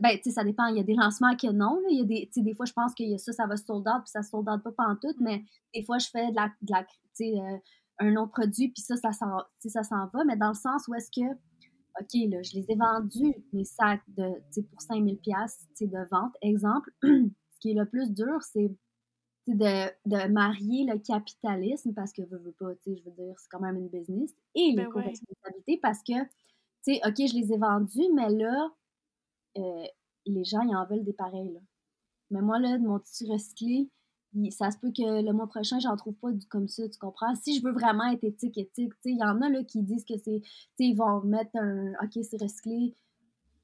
ben, 0.00 0.16
tu 0.16 0.24
sais, 0.24 0.30
ça 0.30 0.44
dépend. 0.44 0.66
Il 0.66 0.76
y 0.76 0.80
a 0.80 0.84
des 0.84 0.94
lancements 0.94 1.36
que 1.36 1.48
non. 1.48 1.80
Là. 1.80 1.88
Il 1.90 1.98
y 1.98 2.02
a 2.02 2.04
des, 2.04 2.30
des 2.42 2.54
fois, 2.54 2.64
je 2.66 2.72
pense 2.72 2.94
que 2.94 3.02
y 3.02 3.14
a 3.14 3.18
ça, 3.18 3.32
ça 3.32 3.46
va 3.46 3.56
sold 3.56 3.86
out, 3.86 4.02
puis 4.04 4.10
ça 4.10 4.22
sold 4.22 4.48
out 4.48 4.62
pas 4.62 4.72
pantoute, 4.72 5.16
tout, 5.16 5.22
mais 5.24 5.44
des 5.74 5.82
fois, 5.82 5.98
je 5.98 6.08
fais 6.08 6.30
de 6.30 6.36
la, 6.36 6.48
de 6.62 6.72
la 6.72 6.84
tu 6.84 6.92
sais, 7.12 7.38
euh, 7.38 7.58
un 7.98 8.16
autre 8.16 8.32
produit, 8.32 8.68
puis 8.68 8.82
ça, 8.82 8.96
ça 8.96 9.12
s'en, 9.12 9.38
ça 9.66 9.82
s'en 9.82 10.06
va, 10.08 10.24
mais 10.24 10.36
dans 10.36 10.48
le 10.48 10.54
sens 10.54 10.86
où 10.88 10.94
est-ce 10.94 11.10
que, 11.10 11.32
OK, 12.00 12.30
là, 12.30 12.42
je 12.42 12.54
les 12.54 12.70
ai 12.70 12.76
vendus, 12.76 13.34
mes 13.52 13.64
sacs 13.64 14.02
de, 14.08 14.30
pour 14.70 14.80
5000 14.82 15.18
pièces 15.18 15.66
de 15.80 16.08
vente, 16.10 16.34
exemple. 16.42 16.90
Ce 17.02 17.58
qui 17.60 17.70
est 17.70 17.74
le 17.74 17.86
plus 17.86 18.12
dur, 18.12 18.42
c'est 18.42 18.70
de, 19.46 19.86
de, 20.06 20.28
marier 20.28 20.84
le 20.84 20.98
capitalisme, 20.98 21.94
parce 21.94 22.12
que 22.12 22.22
je 22.26 22.36
veux 22.36 22.52
pas, 22.58 22.74
tu 22.76 22.82
sais, 22.84 22.96
je 22.96 23.04
veux 23.04 23.16
dire, 23.16 23.34
c'est 23.38 23.48
quand 23.50 23.60
même 23.60 23.76
une 23.76 23.88
business, 23.88 24.30
et 24.54 24.74
ben 24.74 24.84
l'éco-responsabilité, 24.84 25.78
parce 25.80 26.02
que, 26.02 26.22
tu 26.22 26.94
sais, 26.94 27.00
OK, 27.06 27.14
je 27.16 27.34
les 27.34 27.52
ai 27.52 27.56
vendus, 27.56 28.08
mais 28.14 28.28
là, 28.28 28.70
euh, 29.56 29.84
les 30.26 30.44
gens, 30.44 30.60
ils 30.62 30.76
en 30.76 30.84
veulent 30.86 31.04
des 31.04 31.12
pareils, 31.12 31.52
là. 31.52 31.60
Mais 32.30 32.42
moi, 32.42 32.58
là, 32.58 32.76
mon 32.78 32.98
petit 32.98 33.30
recyclé, 33.30 33.88
ça 34.50 34.70
se 34.70 34.78
peut 34.78 34.90
que 34.90 35.22
le 35.22 35.32
mois 35.32 35.46
prochain, 35.46 35.78
j'en 35.78 35.96
trouve 35.96 36.14
pas 36.14 36.28
comme 36.48 36.68
ça, 36.68 36.88
tu 36.88 36.98
comprends? 36.98 37.34
Si 37.34 37.58
je 37.58 37.62
veux 37.62 37.72
vraiment 37.72 38.04
être 38.10 38.24
éthique, 38.24 38.58
éthique, 38.58 38.92
tu 38.94 39.02
sais, 39.02 39.10
il 39.10 39.18
y 39.18 39.24
en 39.24 39.40
a 39.42 39.48
là 39.48 39.64
qui 39.64 39.82
disent 39.82 40.04
que 40.04 40.16
c'est, 40.18 40.40
tu 40.40 40.50
sais, 40.76 40.84
ils 40.84 40.94
vont 40.94 41.22
mettre 41.22 41.56
un, 41.56 41.92
ok, 42.02 42.22
c'est 42.22 42.40
recyclé, 42.40 42.94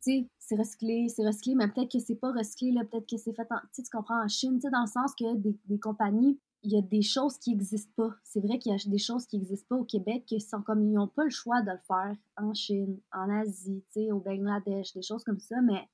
tu 0.03 0.13
sais, 0.13 0.29
c'est 0.39 0.57
recyclé, 0.57 1.09
c'est 1.09 1.27
recyclé, 1.27 1.55
mais 1.55 1.69
peut-être 1.69 1.93
que 1.93 1.99
c'est 1.99 2.17
pas 2.17 2.33
recyclé, 2.33 2.73
là, 2.73 2.85
peut-être 2.85 3.09
que 3.09 3.17
c'est 3.17 3.33
fait 3.33 3.47
en, 3.51 3.59
tu 3.75 3.83
comprends, 3.91 4.23
en 4.25 4.29
Chine, 4.29 4.57
tu 4.57 4.63
sais, 4.63 4.71
dans 4.71 4.83
le 4.83 4.87
sens 4.87 5.15
que 5.15 5.37
des, 5.37 5.57
des 5.67 5.79
compagnies, 5.79 6.39
il 6.65 6.73
y 6.73 6.79
a 6.79 6.83
des 6.83 7.03
choses 7.03 7.39
qui 7.39 7.51
n'existent 7.51 7.93
pas. 7.97 8.15
C'est 8.23 8.41
vrai 8.41 8.59
qu'il 8.59 8.73
y 8.73 8.75
a 8.75 8.79
des 8.87 8.99
choses 8.99 9.27
qui 9.27 9.37
n'existent 9.37 9.67
pas 9.69 9.77
au 9.77 9.85
Québec, 9.85 10.25
qui 10.27 10.41
sont 10.41 10.63
comme, 10.63 10.83
ils 10.83 10.93
n'ont 10.93 11.09
pas 11.09 11.25
le 11.25 11.31
choix 11.31 11.61
de 11.63 11.71
le 11.71 11.79
faire 11.87 12.17
en 12.37 12.55
Chine, 12.55 12.99
en 13.13 13.29
Asie, 13.31 13.83
tu 13.93 14.05
sais, 14.05 14.13
au 14.13 14.21
Bangladesh, 14.21 14.93
des 14.95 15.03
choses 15.03 15.25
comme 15.25 15.41
ça, 15.41 15.61
mais 15.61 15.89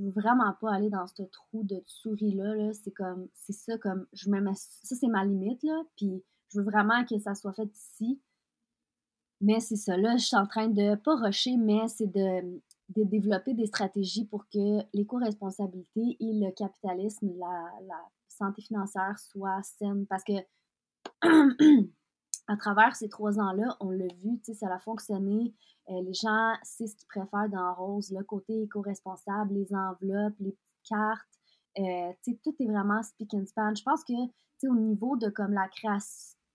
je 0.00 0.04
veux 0.06 0.10
vraiment 0.10 0.52
pas 0.60 0.72
aller 0.72 0.90
dans 0.90 1.06
ce 1.06 1.22
trou 1.24 1.62
de 1.64 1.82
souris-là. 1.86 2.54
-là, 2.56 2.72
c'est 2.72 2.90
comme, 2.90 3.28
c'est 3.34 3.52
ça, 3.52 3.76
comme, 3.78 4.06
je 4.12 4.30
me 4.30 4.40
mets, 4.40 4.54
ça 4.54 4.96
c'est 4.96 5.08
ma 5.08 5.24
limite, 5.24 5.62
là, 5.62 5.82
puis 5.96 6.24
je 6.48 6.58
veux 6.58 6.64
vraiment 6.64 7.04
que 7.04 7.18
ça 7.18 7.34
soit 7.34 7.52
fait 7.52 7.70
ici. 7.74 8.20
Mais 9.40 9.60
c'est 9.60 9.76
ça, 9.76 9.96
là, 9.96 10.16
je 10.16 10.24
suis 10.24 10.36
en 10.36 10.46
train 10.46 10.68
de, 10.68 10.96
pas 10.96 11.16
rusher, 11.16 11.56
mais 11.56 11.88
c'est 11.88 12.06
de, 12.06 12.60
de 12.90 13.04
développer 13.04 13.54
des 13.54 13.66
stratégies 13.66 14.26
pour 14.26 14.46
que 14.48 14.82
l'éco-responsabilité 14.94 16.16
et 16.20 16.32
le 16.32 16.50
capitalisme, 16.52 17.30
la, 17.38 17.70
la 17.86 18.08
santé 18.28 18.62
financière 18.62 19.18
soient 19.18 19.62
saines. 19.62 20.06
Parce 20.06 20.24
que 20.24 20.32
à 22.46 22.56
travers 22.56 22.96
ces 22.96 23.08
trois 23.08 23.38
ans-là, 23.38 23.76
on 23.80 23.90
l'a 23.90 24.06
vu, 24.06 24.38
tu 24.38 24.52
sais, 24.52 24.54
ça 24.54 24.72
a 24.72 24.78
fonctionné. 24.78 25.54
Euh, 25.88 26.02
les 26.02 26.14
gens, 26.14 26.54
c'est 26.62 26.86
ce 26.86 26.96
qu'ils 26.96 27.08
préfèrent 27.08 27.48
dans 27.48 27.74
Rose, 27.74 28.12
le 28.12 28.24
côté 28.24 28.62
éco-responsable, 28.62 29.54
les 29.54 29.72
enveloppes, 29.74 30.34
les 30.40 30.52
petites 30.52 30.82
cartes. 30.88 31.40
Euh, 31.78 32.12
tu 32.22 32.32
sais, 32.32 32.40
tout 32.42 32.54
est 32.60 32.66
vraiment 32.66 33.02
speak 33.02 33.34
and 33.34 33.46
span. 33.46 33.74
Je 33.74 33.82
pense 33.82 34.04
que, 34.04 34.12
tu 34.12 34.32
sais, 34.58 34.68
au 34.68 34.74
niveau 34.74 35.16
de 35.16 35.28
comme 35.28 35.52
la 35.52 35.68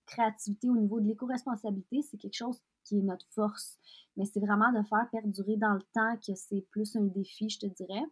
créativité, 0.06 0.70
au 0.70 0.78
niveau 0.78 1.00
de 1.00 1.08
l'éco-responsabilité, 1.08 2.02
c'est 2.02 2.18
quelque 2.18 2.36
chose 2.36 2.62
qui 2.84 3.00
est 3.00 3.04
notre 3.04 3.26
force. 3.32 3.78
Mais 4.18 4.26
c'est 4.26 4.40
vraiment 4.40 4.72
de 4.72 4.84
faire 4.88 5.10
perdurer 5.12 5.58
dans 5.58 5.74
le 5.74 5.84
temps 5.94 6.18
que 6.18 6.36
c'est 6.36 6.62
plus 6.72 6.96
un 6.96 7.06
défi, 7.06 7.50
je 7.50 7.60
te 7.60 7.66
dirais. 7.66 8.06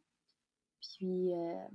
Puis, 0.81 1.33
euh, 1.33 1.67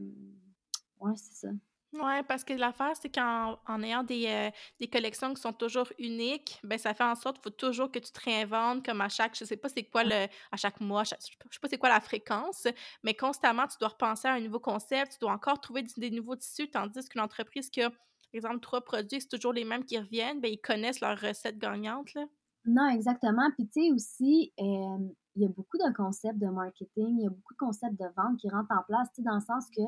ouais, 1.01 1.17
c'est 1.17 1.35
ça. 1.35 1.49
Oui, 1.95 2.23
parce 2.29 2.45
que 2.45 2.53
l'affaire, 2.53 2.93
c'est 3.01 3.09
qu'en 3.09 3.59
en 3.67 3.83
ayant 3.83 4.03
des, 4.03 4.27
euh, 4.27 4.51
des 4.79 4.89
collections 4.89 5.33
qui 5.33 5.41
sont 5.41 5.55
toujours 5.55 5.89
uniques, 5.99 6.61
ben 6.63 6.79
ça 6.79 6.93
fait 6.93 7.05
en 7.05 7.15
sorte 7.15 7.37
qu'il 7.37 7.45
faut 7.45 7.57
toujours 7.57 7.91
que 7.91 7.99
tu 7.99 8.13
te 8.13 8.21
réinventes 8.23 8.85
comme 8.85 9.01
à 9.01 9.09
chaque, 9.09 9.35
je 9.39 9.47
sais 9.47 9.57
pas 9.57 9.71
c'est 9.71 9.85
quoi 9.85 10.05
le, 10.05 10.27
à 10.53 10.57
chaque 10.59 10.83
mois, 10.83 11.05
je 11.05 11.15
sais 11.19 11.33
pas 11.63 11.69
c'est 11.69 11.79
quoi 11.79 11.89
la 11.89 12.01
fréquence, 12.01 12.67
mais 13.03 13.15
constamment 13.15 13.67
tu 13.67 13.79
dois 13.81 13.89
repenser 13.89 14.29
à 14.29 14.35
un 14.35 14.41
nouveau 14.41 14.61
concept, 14.61 15.13
tu 15.13 15.19
dois 15.21 15.33
encore 15.33 15.63
trouver 15.63 15.83
des, 15.97 16.11
nouveaux 16.11 16.37
tissus, 16.37 16.69
tandis 16.71 17.09
qu'une 17.09 17.23
entreprise 17.23 17.71
qui 17.71 17.81
a, 17.81 17.89
par 17.89 17.99
exemple, 18.35 18.61
trois 18.61 18.83
produits, 18.83 19.23
c'est 19.23 19.29
toujours 19.29 19.55
les 19.55 19.65
mêmes 19.65 19.85
qui 19.87 19.99
reviennent, 19.99 20.43
ben 20.43 20.53
ils 20.53 20.61
connaissent 20.61 21.01
leur 21.01 21.19
recette 21.19 21.57
gagnante, 21.59 22.13
là. 22.13 22.27
Non, 22.67 22.89
exactement. 22.91 23.51
Puis 23.57 23.67
tu 23.69 23.81
sais 23.81 23.93
aussi, 23.93 24.53
il 24.59 25.15
y 25.37 25.47
a 25.47 25.49
beaucoup 25.49 25.79
de 25.79 25.91
concepts 25.95 26.39
de 26.39 26.49
marketing, 26.49 27.17
il 27.19 27.23
y 27.23 27.27
a 27.27 27.31
beaucoup 27.31 27.55
de 27.55 27.59
concepts 27.59 27.99
de 27.99 28.07
vente 28.15 28.39
qui 28.39 28.51
rentrent 28.51 28.73
en 28.73 28.83
place, 28.83 29.09
tu 29.15 29.23
sais, 29.23 29.23
dans 29.23 29.37
le 29.37 29.41
sens 29.41 29.65
que 29.75 29.81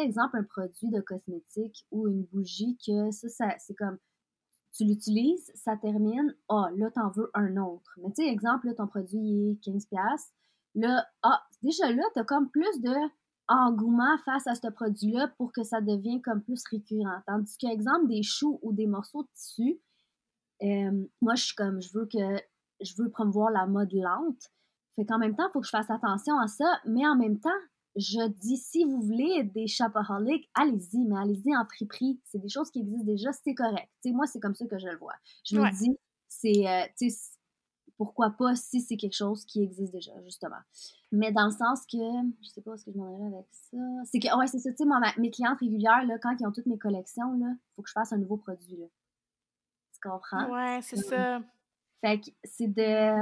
exemple, 0.00 0.36
un 0.36 0.44
produit 0.44 0.90
de 0.90 1.00
cosmétique 1.00 1.86
ou 1.90 2.08
une 2.08 2.24
bougie 2.24 2.78
que 2.86 3.10
ça, 3.10 3.54
c'est 3.58 3.74
comme 3.74 3.98
tu 4.72 4.84
l'utilises, 4.84 5.50
ça 5.54 5.76
termine, 5.76 6.34
ah, 6.48 6.68
là, 6.76 6.90
t'en 6.90 7.10
veux 7.10 7.30
un 7.34 7.56
autre. 7.56 7.98
Mais 7.98 8.10
tu 8.10 8.22
sais, 8.22 8.28
exemple, 8.28 8.66
là, 8.66 8.74
ton 8.74 8.86
produit 8.86 9.50
est 9.50 9.64
15$. 9.64 9.88
Là, 10.74 11.06
ah, 11.22 11.42
déjà 11.62 11.90
là, 11.90 12.02
t'as 12.14 12.24
comme 12.24 12.50
plus 12.50 12.80
de 12.80 12.94
engouement 13.48 14.18
face 14.24 14.46
à 14.46 14.54
ce 14.54 14.68
produit-là 14.68 15.28
pour 15.38 15.52
que 15.52 15.62
ça 15.62 15.80
devienne 15.80 16.20
comme 16.20 16.42
plus 16.42 16.62
récurrent. 16.70 17.22
Tandis 17.26 17.56
qu'exemple, 17.56 18.06
des 18.06 18.22
choux 18.22 18.58
ou 18.62 18.72
des 18.72 18.86
morceaux 18.86 19.22
de 19.22 19.28
tissu, 19.34 19.80
euh, 20.62 21.06
moi, 21.22 21.34
je 21.34 21.44
suis 21.44 21.54
comme, 21.54 21.80
je 21.80 21.90
veux 21.94 22.06
que, 22.06 22.42
je 22.80 22.92
veux 22.98 23.10
promouvoir 23.10 23.50
la 23.50 23.66
mode 23.66 23.92
lente. 23.92 24.52
Fait 24.94 25.06
qu'en 25.06 25.18
même 25.18 25.34
temps, 25.34 25.48
il 25.48 25.52
faut 25.52 25.60
que 25.60 25.66
je 25.66 25.70
fasse 25.70 25.90
attention 25.90 26.38
à 26.38 26.46
ça, 26.46 26.80
mais 26.84 27.06
en 27.06 27.16
même 27.16 27.38
temps, 27.40 27.50
je 27.98 28.28
dis, 28.28 28.56
si 28.56 28.84
vous 28.84 29.02
voulez 29.02 29.42
des 29.42 29.66
shopaholics, 29.66 30.48
allez-y, 30.54 31.04
mais 31.04 31.16
allez-y 31.18 31.56
en 31.56 31.64
friperie. 31.64 32.20
C'est 32.24 32.38
des 32.38 32.48
choses 32.48 32.70
qui 32.70 32.80
existent 32.80 33.04
déjà, 33.04 33.32
c'est 33.32 33.54
correct. 33.54 33.88
moi, 34.06 34.26
c'est 34.26 34.40
comme 34.40 34.54
ça 34.54 34.66
que 34.66 34.78
je 34.78 34.86
le 34.86 34.96
vois. 34.98 35.14
Je 35.44 35.56
me 35.56 35.70
dis, 35.76 35.98
c'est, 36.28 36.68
euh, 36.68 37.08
pourquoi 37.96 38.30
pas 38.30 38.54
si 38.54 38.80
c'est 38.80 38.96
quelque 38.96 39.16
chose 39.16 39.44
qui 39.44 39.62
existe 39.62 39.92
déjà, 39.92 40.12
justement. 40.22 40.60
Mais 41.10 41.32
dans 41.32 41.46
le 41.46 41.50
sens 41.50 41.84
que, 41.90 41.98
je 42.40 42.48
sais 42.48 42.62
pas 42.62 42.76
ce 42.76 42.84
que 42.84 42.92
je 42.92 42.98
m'en 42.98 43.16
allais 43.16 43.34
avec 43.34 43.46
ça. 43.50 43.76
C'est 44.04 44.20
que, 44.20 44.38
ouais, 44.38 44.46
c'est 44.46 44.60
ça, 44.60 44.70
tu 44.70 44.76
sais, 44.76 44.84
moi, 44.84 45.00
mes 45.18 45.30
clientes 45.30 45.58
régulières, 45.58 46.06
là, 46.06 46.18
quand 46.22 46.36
ils 46.38 46.46
ont 46.46 46.52
toutes 46.52 46.66
mes 46.66 46.78
collections, 46.78 47.34
il 47.34 47.58
faut 47.74 47.82
que 47.82 47.88
je 47.88 47.94
fasse 47.94 48.12
un 48.12 48.18
nouveau 48.18 48.36
produit, 48.36 48.76
là. 48.76 48.86
Tu 49.92 50.08
comprends? 50.08 50.48
Ouais, 50.50 50.80
c'est 50.82 50.96
ça. 50.96 51.40
Fait 52.00 52.20
que 52.20 52.30
c'est 52.44 52.68
de 52.68 53.16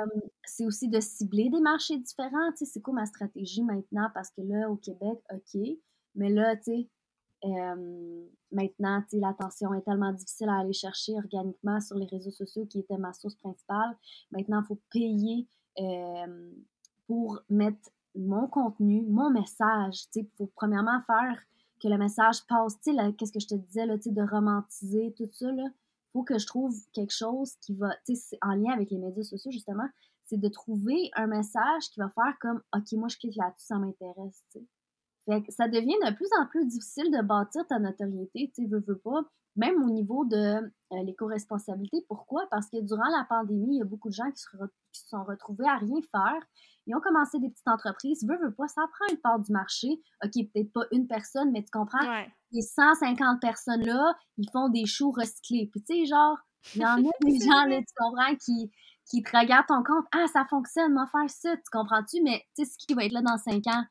c'est 0.45 0.66
aussi 0.66 0.89
de 0.89 1.01
cibler 1.01 1.49
des 1.49 1.61
marchés 1.61 1.99
différents. 1.99 2.51
Tu 2.53 2.59
sais, 2.59 2.72
c'est 2.72 2.81
quoi 2.83 2.93
ma 2.93 3.07
stratégie 3.07 3.62
maintenant? 3.62 4.11
Parce 4.12 4.31
que 4.31 4.43
là, 4.43 4.70
au 4.70 4.77
Québec, 4.77 5.18
OK. 5.33 5.61
Mais 6.14 6.29
là, 6.29 6.57
tu 6.57 6.64
sais, 6.64 6.89
maintenant, 8.53 9.01
tu 9.03 9.09
sais, 9.11 9.18
l'attention 9.18 9.72
est 9.72 9.81
tellement 9.83 10.12
difficile 10.12 10.51
à 10.51 10.59
aller 10.59 10.74
chercher 10.74 11.14
organiquement 11.16 11.81
sur 11.81 11.97
les 11.97 12.07
réseaux 12.07 12.31
sociaux 12.31 12.66
qui 12.66 12.81
était 12.81 12.99
ma 12.99 13.12
source 13.14 13.37
principale. 13.37 13.97
Maintenant, 14.31 14.61
il 14.62 14.66
faut 14.66 14.81
payer 14.91 15.49
pour 17.07 17.41
mettre 17.49 17.91
mon 18.14 18.47
contenu, 18.47 19.07
mon 19.09 19.31
message. 19.31 20.03
Tu 20.12 20.20
sais, 20.20 20.20
il 20.20 20.31
faut 20.37 20.51
premièrement 20.55 21.01
faire 21.07 21.43
que 21.83 21.89
le 21.89 21.97
message 21.97 22.47
passe. 22.47 22.79
Tu 22.81 22.95
sais, 22.95 23.12
qu'est-ce 23.14 23.33
que 23.33 23.41
je 23.41 23.49
te 23.49 23.55
disais, 23.55 23.87
là, 23.87 23.97
tu 23.97 24.05
sais, 24.05 24.11
de 24.11 24.22
romantiser 24.22 25.14
tout 25.16 25.29
ça, 25.33 25.51
là 25.51 25.64
que 26.25 26.39
je 26.39 26.47
trouve 26.47 26.75
quelque 26.93 27.12
chose 27.12 27.55
qui 27.61 27.75
va, 27.75 27.95
tu 28.05 28.14
sais, 28.17 28.39
en 28.43 28.55
lien 28.55 28.73
avec 28.73 28.91
les 28.91 28.99
médias 28.99 29.23
sociaux, 29.23 29.51
justement, 29.51 29.89
c'est 30.25 30.39
de 30.41 30.49
trouver 30.49 31.11
un 31.14 31.27
message 31.27 31.91
qui 31.93 32.01
va 32.01 32.09
faire 32.11 32.35
comme, 32.41 32.62
OK, 32.75 32.93
moi, 32.93 33.09
je 33.09 33.17
clique 33.17 33.37
là-dessus, 33.37 33.67
ça 33.67 33.79
m'intéresse, 33.79 34.43
tu 34.53 34.59
sais. 34.59 34.67
Fait 35.29 35.43
que 35.43 35.53
ça 35.53 35.67
devient 35.67 35.97
de 36.05 36.14
plus 36.14 36.29
en 36.41 36.47
plus 36.47 36.67
difficile 36.67 37.11
de 37.11 37.21
bâtir 37.21 37.67
ta 37.67 37.79
notoriété, 37.79 38.53
tu 38.55 38.62
sais, 38.62 38.69
veux, 38.69 38.81
veux 38.87 38.99
pas, 38.99 39.23
même 39.57 39.83
au 39.83 39.91
niveau 39.91 40.25
de 40.25 40.37
euh, 40.37 41.03
l'éco-responsabilité. 41.03 42.05
Pourquoi? 42.09 42.47
Parce 42.51 42.69
que 42.69 42.81
durant 42.81 43.09
la 43.09 43.25
pandémie, 43.29 43.77
il 43.77 43.79
y 43.79 43.83
a 43.83 43.87
beaucoup 43.87 44.09
de 44.09 44.15
gens 44.15 44.31
qui 44.31 44.43
se, 44.43 45.09
sont 45.09 45.25
retrouvés 45.25 45.67
à 45.67 45.77
rien 45.77 46.01
faire. 46.11 46.41
Ils 46.87 46.95
ont 46.95 47.01
commencé 47.01 47.39
des 47.39 47.49
petites 47.49 47.67
entreprises. 47.67 48.25
Veux, 48.29 48.39
veux 48.39 48.55
pas, 48.55 48.69
ça 48.69 48.83
prend 48.83 49.13
une 49.13 49.21
part 49.21 49.41
du 49.41 49.51
marché. 49.53 49.89
OK, 50.25 50.33
peut-être 50.53 50.73
pas 50.73 50.85
une 50.93 51.09
personne, 51.09 51.51
mais 51.53 51.63
tu 51.63 51.71
comprends? 51.73 51.99
Les 52.53 52.63
150 52.63 53.41
personnes-là, 53.41 54.15
ils 54.39 54.51
font 54.51 54.69
des 54.69 54.87
choux 54.87 55.11
recyclés. 55.11 55.69
Puis 55.73 55.83
tu 55.83 55.95
sais, 55.95 56.07
genre, 56.07 56.39
il 56.75 56.83
y 56.83 56.87
en 56.87 56.99
a 56.99 57.11
des 57.23 57.39
gens, 57.41 57.65
là, 57.65 57.79
tu 57.79 57.95
comprends, 57.97 58.37
qui, 58.37 58.71
qui 59.11 59.23
te 59.23 59.37
regardent 59.37 59.67
ton 59.67 59.83
compte. 59.83 60.05
Ah, 60.13 60.27
ça 60.33 60.45
fonctionne, 60.45 60.93
m'en 60.93 61.07
faire 61.07 61.29
ça. 61.29 61.57
Tu 61.57 61.71
comprends-tu? 61.73 62.23
Mais 62.23 62.45
tu 62.55 62.65
sais, 62.65 62.71
ce 62.71 62.87
qui 62.87 62.95
va 62.95 63.05
être 63.05 63.13
là 63.13 63.23
dans 63.23 63.39
5 63.39 63.67
ans. 63.69 63.85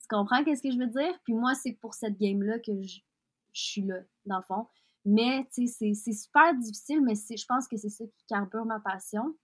Tu 0.00 0.06
comprends 0.08 0.42
qu'est-ce 0.44 0.62
que 0.62 0.70
je 0.70 0.78
veux 0.78 0.86
dire? 0.86 1.12
Puis 1.24 1.34
moi, 1.34 1.54
c'est 1.54 1.72
pour 1.72 1.92
cette 1.92 2.18
game-là 2.18 2.58
que 2.60 2.72
je, 2.80 3.00
je 3.52 3.62
suis 3.62 3.82
là, 3.82 3.96
dans 4.24 4.38
le 4.38 4.42
fond. 4.42 4.66
Mais, 5.04 5.46
c'est 5.50 6.12
super 6.12 6.54
difficile, 6.56 7.02
mais 7.02 7.14
je 7.14 7.46
pense 7.46 7.66
que 7.66 7.76
c'est 7.76 7.88
ça 7.88 8.04
qui 8.04 8.24
carbure 8.28 8.64
ma 8.64 8.80
passion. 8.80 9.34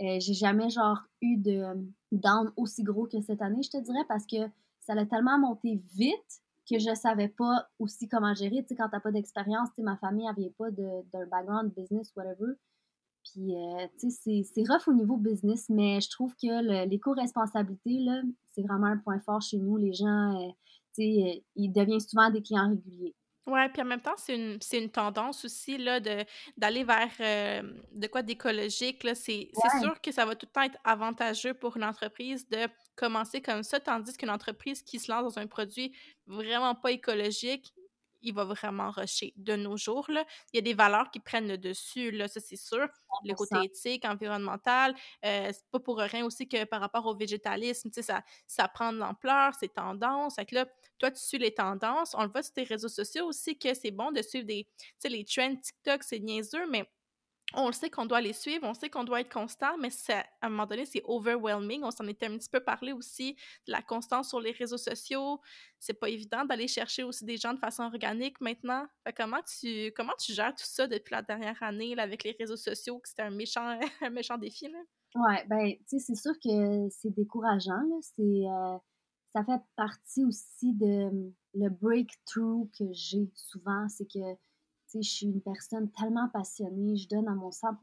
Euh, 0.00 0.18
j'ai 0.18 0.34
jamais, 0.34 0.70
genre, 0.70 1.02
eu 1.20 1.36
de 1.36 1.64
down 2.12 2.52
aussi 2.56 2.82
gros 2.82 3.06
que 3.06 3.20
cette 3.20 3.42
année, 3.42 3.62
je 3.62 3.70
te 3.70 3.76
dirais, 3.78 4.04
parce 4.08 4.24
que 4.26 4.36
ça 4.80 4.94
a 4.94 5.04
tellement 5.06 5.38
monté 5.38 5.82
vite 5.94 6.42
que 6.70 6.78
je 6.78 6.94
savais 6.94 7.28
pas 7.28 7.68
aussi 7.78 8.08
comment 8.08 8.34
gérer. 8.34 8.62
Tu 8.62 8.68
sais, 8.68 8.76
quand 8.76 8.88
t'as 8.88 9.00
pas 9.00 9.10
d'expérience, 9.10 9.68
ma 9.78 9.96
famille 9.96 10.26
n'avait 10.26 10.54
pas 10.56 10.70
d'un 10.70 11.26
background 11.26 11.72
business, 11.74 12.12
whatever. 12.16 12.54
Puis, 13.24 13.54
euh, 13.54 13.86
tu 13.98 14.10
sais, 14.10 14.42
c'est 14.44 14.64
rough 14.68 14.88
au 14.88 14.94
niveau 14.94 15.16
business, 15.16 15.68
mais 15.68 16.00
je 16.00 16.08
trouve 16.08 16.34
que 16.36 16.86
l'éco-responsabilité, 16.86 17.98
là, 17.98 18.22
c'est 18.54 18.62
vraiment 18.62 18.86
un 18.86 18.96
point 18.96 19.20
fort 19.20 19.42
chez 19.42 19.58
nous. 19.58 19.76
Les 19.76 19.92
gens, 19.92 20.40
euh, 20.40 20.48
tu 20.94 21.02
sais, 21.02 21.44
ils 21.56 21.70
deviennent 21.70 22.00
souvent 22.00 22.30
des 22.30 22.40
clients 22.40 22.70
réguliers. 22.70 23.14
Ouais, 23.50 23.68
puis 23.68 23.82
en 23.82 23.84
même 23.84 24.00
temps, 24.00 24.14
c'est 24.16 24.36
une, 24.36 24.60
une 24.72 24.90
tendance 24.90 25.44
aussi 25.44 25.76
là, 25.76 25.98
de, 25.98 26.24
d'aller 26.56 26.84
vers 26.84 27.10
euh, 27.18 27.62
de 27.90 28.06
quoi 28.06 28.22
d'écologique. 28.22 29.04
C'est, 29.14 29.50
sûr 29.80 30.00
que 30.00 30.12
ça 30.12 30.24
va 30.24 30.36
tout 30.36 30.46
le 30.46 30.52
temps 30.52 30.62
être 30.62 30.78
avantageux 30.84 31.52
pour 31.52 31.76
une 31.76 31.82
entreprise 31.82 32.48
de 32.48 32.68
commencer 32.94 33.42
comme 33.42 33.64
ça, 33.64 33.80
tandis 33.80 34.16
qu'une 34.16 34.30
entreprise 34.30 34.82
qui 34.82 35.00
se 35.00 35.10
lance 35.10 35.34
dans 35.34 35.40
un 35.40 35.48
produit 35.48 35.92
vraiment 36.28 36.76
pas 36.76 36.92
écologique, 36.92 37.74
il 38.22 38.34
va 38.34 38.44
vraiment 38.44 38.90
rusher 38.90 39.32
de 39.36 39.56
nos 39.56 39.76
jours. 39.76 40.06
Là. 40.10 40.24
Il 40.52 40.56
y 40.56 40.58
a 40.58 40.62
des 40.62 40.74
valeurs 40.74 41.10
qui 41.10 41.20
prennent 41.20 41.48
le 41.48 41.58
dessus, 41.58 42.10
là, 42.10 42.28
ça 42.28 42.40
c'est 42.40 42.56
sûr. 42.56 42.86
Le 43.24 43.34
côté 43.34 43.56
éthique, 43.64 44.04
environnemental. 44.04 44.94
Euh, 45.24 45.50
c'est 45.52 45.70
pas 45.70 45.80
pour 45.80 45.98
rien 45.98 46.24
aussi 46.24 46.48
que 46.48 46.64
par 46.64 46.80
rapport 46.80 47.06
au 47.06 47.14
végétalisme, 47.14 47.90
ça, 47.92 48.22
ça 48.46 48.68
prend 48.68 48.92
de 48.92 48.98
l'ampleur, 48.98 49.52
c'est 49.58 49.74
tendance. 49.74 50.36
Fait 50.36 50.46
que 50.46 50.54
là, 50.54 50.66
toi, 50.98 51.10
tu 51.10 51.20
suis 51.20 51.38
les 51.38 51.54
tendances. 51.54 52.14
On 52.16 52.22
le 52.22 52.28
voit 52.28 52.42
sur 52.42 52.54
tes 52.54 52.64
réseaux 52.64 52.88
sociaux 52.88 53.26
aussi 53.26 53.58
que 53.58 53.74
c'est 53.74 53.90
bon 53.90 54.12
de 54.12 54.22
suivre 54.22 54.46
des. 54.46 54.66
Les 55.04 55.24
trends 55.24 55.56
TikTok, 55.56 56.02
c'est 56.04 56.20
niaiseux, 56.20 56.66
mais 56.70 56.88
on 57.54 57.66
le 57.66 57.72
sait 57.72 57.90
qu'on 57.90 58.06
doit 58.06 58.20
les 58.20 58.32
suivre, 58.32 58.66
on 58.66 58.74
sait 58.74 58.88
qu'on 58.88 59.04
doit 59.04 59.20
être 59.20 59.32
constant, 59.32 59.76
mais 59.78 59.88
à 60.10 60.24
un 60.42 60.48
moment 60.48 60.66
donné, 60.66 60.84
c'est 60.84 61.02
overwhelming. 61.04 61.82
On 61.82 61.90
s'en 61.90 62.06
était 62.06 62.26
un 62.26 62.36
petit 62.36 62.48
peu 62.48 62.60
parlé 62.60 62.92
aussi 62.92 63.34
de 63.66 63.72
la 63.72 63.82
constance 63.82 64.28
sur 64.28 64.40
les 64.40 64.52
réseaux 64.52 64.78
sociaux. 64.78 65.40
C'est 65.78 65.94
pas 65.94 66.08
évident 66.08 66.44
d'aller 66.44 66.68
chercher 66.68 67.02
aussi 67.02 67.24
des 67.24 67.36
gens 67.36 67.54
de 67.54 67.58
façon 67.58 67.84
organique 67.84 68.40
maintenant. 68.40 68.86
comment 69.16 69.40
tu 69.42 69.92
comment 69.96 70.14
tu 70.18 70.32
gères 70.32 70.54
tout 70.54 70.64
ça 70.64 70.86
depuis 70.86 71.12
la 71.12 71.22
dernière 71.22 71.60
année 71.62 71.98
avec 71.98 72.24
les 72.24 72.36
réseaux 72.38 72.56
sociaux, 72.56 72.98
que 72.98 73.08
c'était 73.08 73.22
un 73.22 73.30
méchant, 73.30 73.78
un 74.02 74.10
méchant 74.10 74.38
défi? 74.38 74.68
Là? 74.68 74.78
Ouais, 75.16 75.44
ben, 75.48 75.72
tu 75.72 75.84
sais, 75.86 75.98
c'est 75.98 76.14
sûr 76.14 76.32
que 76.42 76.88
c'est 76.90 77.10
décourageant. 77.10 77.82
C'est, 78.00 78.22
euh, 78.22 78.78
ça 79.32 79.44
fait 79.44 79.60
partie 79.76 80.24
aussi 80.24 80.74
de 80.74 81.32
le 81.54 81.68
breakthrough 81.68 82.68
que 82.78 82.84
j'ai 82.92 83.28
souvent. 83.34 83.88
C'est 83.88 84.06
que 84.06 84.36
je 84.94 85.08
suis 85.08 85.26
une 85.26 85.40
personne 85.40 85.90
tellement 85.92 86.28
passionnée, 86.28 86.96
je 86.96 87.08
donne 87.08 87.28
à 87.28 87.34
mon 87.34 87.50
100% 87.50 87.76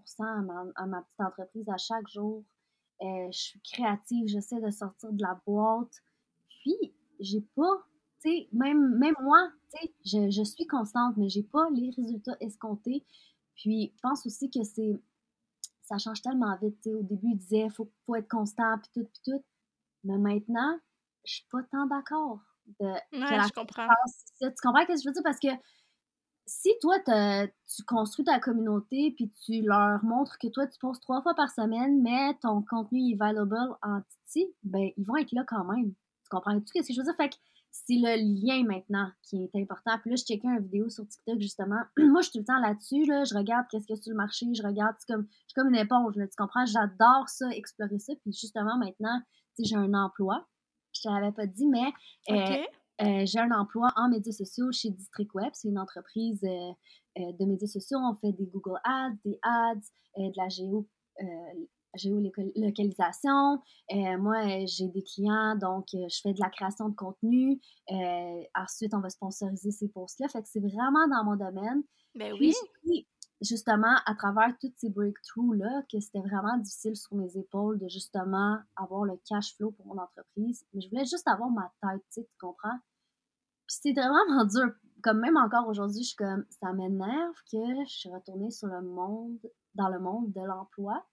à 0.75 0.85
ma, 0.85 1.01
petite 1.01 1.21
entreprise 1.21 1.69
à 1.69 1.77
chaque 1.77 2.07
jour. 2.07 2.43
Euh, 3.01 3.27
je 3.31 3.37
suis 3.37 3.61
créative, 3.61 4.27
j'essaie 4.27 4.59
de 4.59 4.71
sortir 4.71 5.11
de 5.11 5.21
la 5.21 5.39
boîte. 5.45 6.01
Puis, 6.49 6.75
j'ai 7.19 7.41
pas, 7.55 7.85
tu 8.21 8.29
sais, 8.29 8.49
même, 8.51 8.97
même 8.97 9.15
moi, 9.21 9.51
tu 9.71 9.79
sais, 9.79 9.93
je, 10.05 10.29
je, 10.31 10.43
suis 10.43 10.65
constante, 10.65 11.15
mais 11.17 11.29
j'ai 11.29 11.43
pas 11.43 11.69
les 11.71 11.91
résultats 11.91 12.35
escomptés. 12.39 13.05
Puis, 13.55 13.93
je 13.95 14.01
pense 14.01 14.25
aussi 14.25 14.49
que 14.49 14.63
c'est 14.63 14.99
ça 15.87 15.97
change 15.97 16.21
tellement 16.21 16.55
vite. 16.57 16.85
Au 16.87 17.01
début, 17.03 17.29
il 17.31 17.37
disait 17.37 17.69
faut, 17.69 17.89
faut 18.05 18.15
être 18.15 18.27
constant, 18.27 18.77
puis 18.79 18.89
tout, 18.93 19.09
puis 19.09 19.21
tout. 19.23 19.43
Mais 20.03 20.17
maintenant, 20.17 20.77
je 21.25 21.35
suis 21.35 21.47
pas 21.51 21.63
tant 21.71 21.85
d'accord. 21.85 22.39
De, 22.79 22.85
ouais, 22.85 23.01
je 23.11 23.53
comprends. 23.53 23.87
Tu 24.41 24.47
comprends 24.61 24.81
ce 24.81 24.87
que 24.87 25.01
je 25.01 25.07
veux 25.07 25.13
dire? 25.13 25.23
Parce 25.23 25.39
que 25.39 25.47
si 26.47 26.69
toi, 26.81 26.95
tu 27.03 27.83
construis 27.83 28.25
ta 28.25 28.39
communauté, 28.39 29.13
puis 29.15 29.29
tu 29.45 29.61
leur 29.61 30.03
montres 30.03 30.37
que 30.39 30.47
toi, 30.47 30.65
tu 30.65 30.79
postes 30.79 31.01
trois 31.03 31.21
fois 31.21 31.35
par 31.35 31.49
semaine, 31.49 32.01
mais 32.01 32.33
ton 32.41 32.63
contenu 32.63 33.11
est 33.11 33.15
valuable 33.15 33.75
en 33.83 34.01
Titi, 34.23 34.47
ben, 34.63 34.89
ils 34.95 35.05
vont 35.05 35.17
être 35.17 35.33
là 35.33 35.43
quand 35.45 35.65
même. 35.65 35.93
Tu 36.23 36.29
comprends? 36.29 36.57
Tu 36.59 36.65
ce 36.67 36.87
que 36.87 36.93
je 36.93 36.99
veux 36.99 37.03
dire? 37.03 37.15
Fait 37.17 37.29
que 37.29 37.35
c'est 37.69 37.95
le 37.95 38.15
lien 38.15 38.63
maintenant 38.63 39.11
qui 39.23 39.43
est 39.43 39.61
important. 39.61 39.97
Puis 40.01 40.09
là, 40.11 40.15
je 40.15 40.23
checkais 40.23 40.47
une 40.47 40.59
vidéo 40.59 40.89
sur 40.89 41.05
TikTok, 41.05 41.39
justement. 41.41 41.81
Moi, 41.97 42.21
je 42.21 42.29
suis 42.29 42.31
tout 42.31 42.39
le 42.39 42.45
temps 42.45 42.59
là-dessus, 42.59 43.05
là. 43.05 43.25
Je 43.25 43.35
regarde 43.35 43.65
qu'est-ce 43.69 43.85
qu'il 43.85 43.95
y 43.95 43.99
a 43.99 44.01
sur 44.01 44.11
le 44.11 44.17
marché, 44.17 44.45
je 44.53 44.63
regarde, 44.63 44.95
comme, 45.07 45.27
je 45.29 45.47
suis 45.47 45.53
comme 45.53 45.67
une 45.67 45.79
éponge, 45.79 46.13
tu 46.13 46.27
comprends? 46.37 46.65
J'adore 46.65 47.27
ça, 47.27 47.49
explorer 47.49 47.99
ça. 47.99 48.13
Puis 48.21 48.31
justement, 48.31 48.77
maintenant, 48.77 49.21
j'ai 49.59 49.75
un 49.75 49.93
emploi. 49.93 50.47
Je 50.93 51.01
te 51.01 51.09
l'avais 51.09 51.31
pas 51.31 51.45
dit, 51.45 51.67
mais 51.67 51.91
euh, 52.31 52.65
euh, 53.01 53.25
j'ai 53.25 53.39
un 53.39 53.51
emploi 53.51 53.89
en 53.95 54.09
médias 54.09 54.31
sociaux 54.31 54.71
chez 54.71 54.89
District 54.89 55.33
Web. 55.33 55.49
C'est 55.53 55.67
une 55.69 55.79
entreprise 55.79 56.43
euh, 56.43 57.31
de 57.31 57.45
médias 57.45 57.67
sociaux. 57.67 57.99
On 57.99 58.15
fait 58.15 58.31
des 58.33 58.45
Google 58.47 58.79
Ads, 58.83 59.15
des 59.25 59.39
ads, 59.43 59.75
de 60.17 60.33
la 60.35 60.49
géo 60.49 60.87
géolocalisation. 61.97 63.61
Euh, 63.91 64.17
moi, 64.17 64.65
j'ai 64.65 64.87
des 64.87 65.03
clients, 65.03 65.55
donc 65.55 65.87
euh, 65.93 66.07
je 66.09 66.19
fais 66.21 66.33
de 66.33 66.39
la 66.39 66.49
création 66.49 66.89
de 66.89 66.95
contenu. 66.95 67.59
Euh, 67.91 68.43
ensuite, 68.55 68.93
on 68.93 68.99
va 68.99 69.09
sponsoriser 69.09 69.71
ces 69.71 69.89
posts-là. 69.89 70.27
Fait 70.29 70.41
que 70.41 70.47
c'est 70.47 70.59
vraiment 70.59 71.07
dans 71.07 71.23
mon 71.23 71.35
domaine. 71.35 71.83
Ben 72.15 72.33
oui. 72.39 72.53
justement, 73.41 73.95
à 74.05 74.15
travers 74.15 74.57
tous 74.59 74.73
ces 74.77 74.89
breakthroughs-là, 74.89 75.83
que 75.91 75.99
c'était 75.99 76.21
vraiment 76.21 76.57
difficile 76.57 76.95
sur 76.95 77.15
mes 77.15 77.37
épaules 77.37 77.77
de 77.79 77.87
justement 77.87 78.57
avoir 78.75 79.05
le 79.05 79.19
cash 79.27 79.55
flow 79.55 79.71
pour 79.71 79.85
mon 79.85 80.01
entreprise. 80.01 80.65
Mais 80.73 80.81
je 80.81 80.89
voulais 80.89 81.05
juste 81.05 81.27
avoir 81.27 81.49
ma 81.49 81.71
tête, 81.81 82.03
tu 82.11 82.23
comprends? 82.39 82.79
Puis 83.67 83.77
c'est 83.81 83.93
vraiment 83.93 84.45
dur. 84.45 84.71
Comme 85.03 85.19
même 85.19 85.37
encore 85.37 85.67
aujourd'hui, 85.67 86.01
je 86.03 86.09
suis 86.09 86.15
comme, 86.15 86.45
ça 86.49 86.73
m'énerve 86.73 87.35
que 87.51 87.85
je 87.85 87.93
suis 87.93 88.09
retournée 88.09 88.49
sur 88.49 88.67
le 88.67 88.81
monde, 88.81 89.37
dans 89.75 89.89
le 89.89 89.99
monde 89.99 90.31
de 90.33 90.41
l'emploi. 90.41 91.05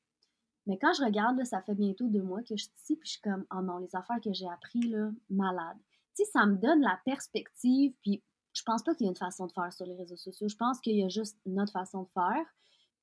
Mais 0.66 0.78
quand 0.78 0.92
je 0.94 1.04
regarde, 1.04 1.44
ça 1.44 1.60
fait 1.60 1.74
bientôt 1.74 2.08
deux 2.08 2.22
mois 2.22 2.42
que 2.42 2.56
je 2.56 2.64
suis 2.64 2.72
ici, 2.80 2.96
puis 2.96 3.06
je 3.06 3.12
suis 3.12 3.20
comme, 3.20 3.44
oh 3.54 3.60
non, 3.60 3.78
les 3.78 3.94
affaires 3.94 4.20
que 4.24 4.32
j'ai 4.32 4.48
appris, 4.48 4.80
là, 4.88 5.10
malade. 5.28 5.76
Tu 6.16 6.24
ça 6.24 6.46
me 6.46 6.56
donne 6.56 6.80
la 6.80 6.98
perspective, 7.04 7.92
puis 8.00 8.22
je 8.54 8.62
pense 8.62 8.82
pas 8.82 8.94
qu'il 8.94 9.04
y 9.04 9.08
a 9.08 9.10
une 9.10 9.16
façon 9.16 9.46
de 9.46 9.52
faire 9.52 9.72
sur 9.72 9.84
les 9.84 9.96
réseaux 9.96 10.16
sociaux. 10.16 10.48
Je 10.48 10.56
pense 10.56 10.80
qu'il 10.80 10.96
y 10.96 11.04
a 11.04 11.08
juste 11.08 11.36
notre 11.44 11.72
façon 11.72 12.04
de 12.04 12.08
faire. 12.14 12.46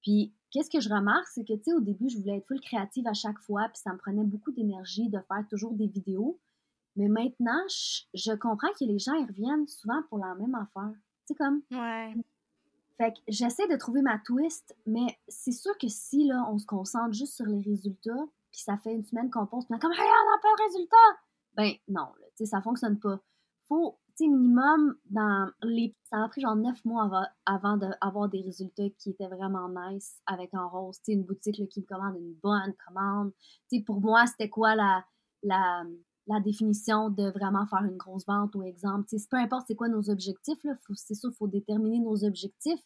Puis, 0.02 0.34
qu'est-ce 0.50 0.70
que 0.70 0.80
je 0.80 0.90
remarque, 0.90 1.28
c'est 1.28 1.44
que, 1.44 1.54
tu 1.54 1.64
sais, 1.66 1.74
au 1.74 1.82
début, 1.82 2.10
je 2.10 2.18
voulais 2.18 2.38
être 2.38 2.48
full 2.48 2.60
créative 2.60 3.06
à 3.06 3.14
chaque 3.14 3.38
fois, 3.40 3.68
puis 3.68 3.82
ça 3.84 3.94
me 3.94 3.98
prenait 3.98 4.24
beaucoup 4.24 4.52
d'énergie 4.52 5.10
de 5.10 5.20
faire 5.20 5.46
toujours 5.50 5.74
des 5.74 5.88
vidéos. 5.88 6.40
Mais 6.96 7.08
maintenant, 7.08 7.62
je, 8.14 8.36
comprends 8.36 8.68
que 8.80 8.86
les 8.86 9.00
gens, 9.00 9.14
ils 9.14 9.28
reviennent 9.28 9.68
souvent 9.68 10.02
pour 10.10 10.18
la 10.20 10.36
même 10.36 10.56
affaire. 10.56 10.94
Tu 11.26 11.34
sais, 11.34 11.36
comme, 11.36 11.62
ouais. 11.72 12.14
Fait 13.02 13.14
que 13.14 13.20
j'essaie 13.28 13.68
de 13.68 13.76
trouver 13.78 14.04
ma 14.04 14.20
twist, 14.20 14.76
mais 14.86 15.18
c'est 15.28 15.52
sûr 15.52 15.76
que 15.80 15.88
si 15.88 16.28
là, 16.28 16.48
on 16.52 16.60
se 16.60 16.68
concentre 16.68 17.14
juste 17.14 17.34
sur 17.34 17.48
les 17.48 17.62
résultats, 17.62 18.28
puis 18.52 18.62
ça 18.62 18.78
fait 18.78 18.94
une 18.94 19.04
semaine 19.04 19.32
qu'on 19.32 19.48
poste, 19.48 19.72
mais 19.72 19.80
comme 19.80 19.92
regarde, 19.92 20.08
on 20.08 20.32
n'a 20.32 20.42
pas 20.42 20.64
de 20.64 20.68
résultat! 20.68 21.22
Ben 21.56 21.72
non, 21.88 22.10
tu 22.20 22.30
sais, 22.36 22.46
ça 22.46 22.62
fonctionne 22.62 23.00
pas. 23.00 23.20
Faut, 23.68 23.98
tu 24.16 24.26
sais, 24.26 24.28
minimum, 24.30 24.96
dans 25.10 25.50
les. 25.64 25.96
Ça 26.04 26.18
m'a 26.18 26.30
pris 26.30 26.42
genre 26.42 26.56
neuf 26.56 26.86
mois 26.86 27.06
avant, 27.06 27.26
avant 27.46 27.78
d'avoir 27.78 28.30
des 28.30 28.42
résultats 28.42 28.90
qui 29.00 29.10
étaient 29.10 29.28
vraiment 29.28 29.68
nice 29.70 30.22
avec 30.28 30.54
en 30.54 30.70
rose. 30.70 30.98
Tu 30.98 31.06
sais, 31.06 31.14
une 31.14 31.24
boutique 31.24 31.58
là, 31.58 31.66
qui 31.66 31.82
me 31.82 31.86
commande 31.86 32.18
une 32.18 32.36
bonne 32.36 32.74
commande. 32.86 33.32
Tu 33.68 33.78
sais, 33.78 33.84
pour 33.84 34.00
moi, 34.00 34.28
c'était 34.28 34.50
quoi 34.50 34.76
la, 34.76 35.04
la, 35.42 35.86
la 36.32 36.40
définition 36.40 37.10
de 37.10 37.30
vraiment 37.32 37.66
faire 37.68 37.84
une 37.84 37.98
grosse 37.98 38.26
vente 38.26 38.56
ou 38.56 38.64
exemple. 38.64 39.06
c'est 39.08 39.30
peu 39.30 39.38
importe 39.38 39.66
c'est 39.68 39.76
quoi 39.76 39.90
nos 39.90 40.10
objectifs, 40.10 40.60
c'est 40.96 41.16
sûr, 41.16 41.30
il 41.32 41.38
faut 41.38 41.48
déterminer 41.48 42.00
nos 42.00 42.24
objectifs. 42.24 42.82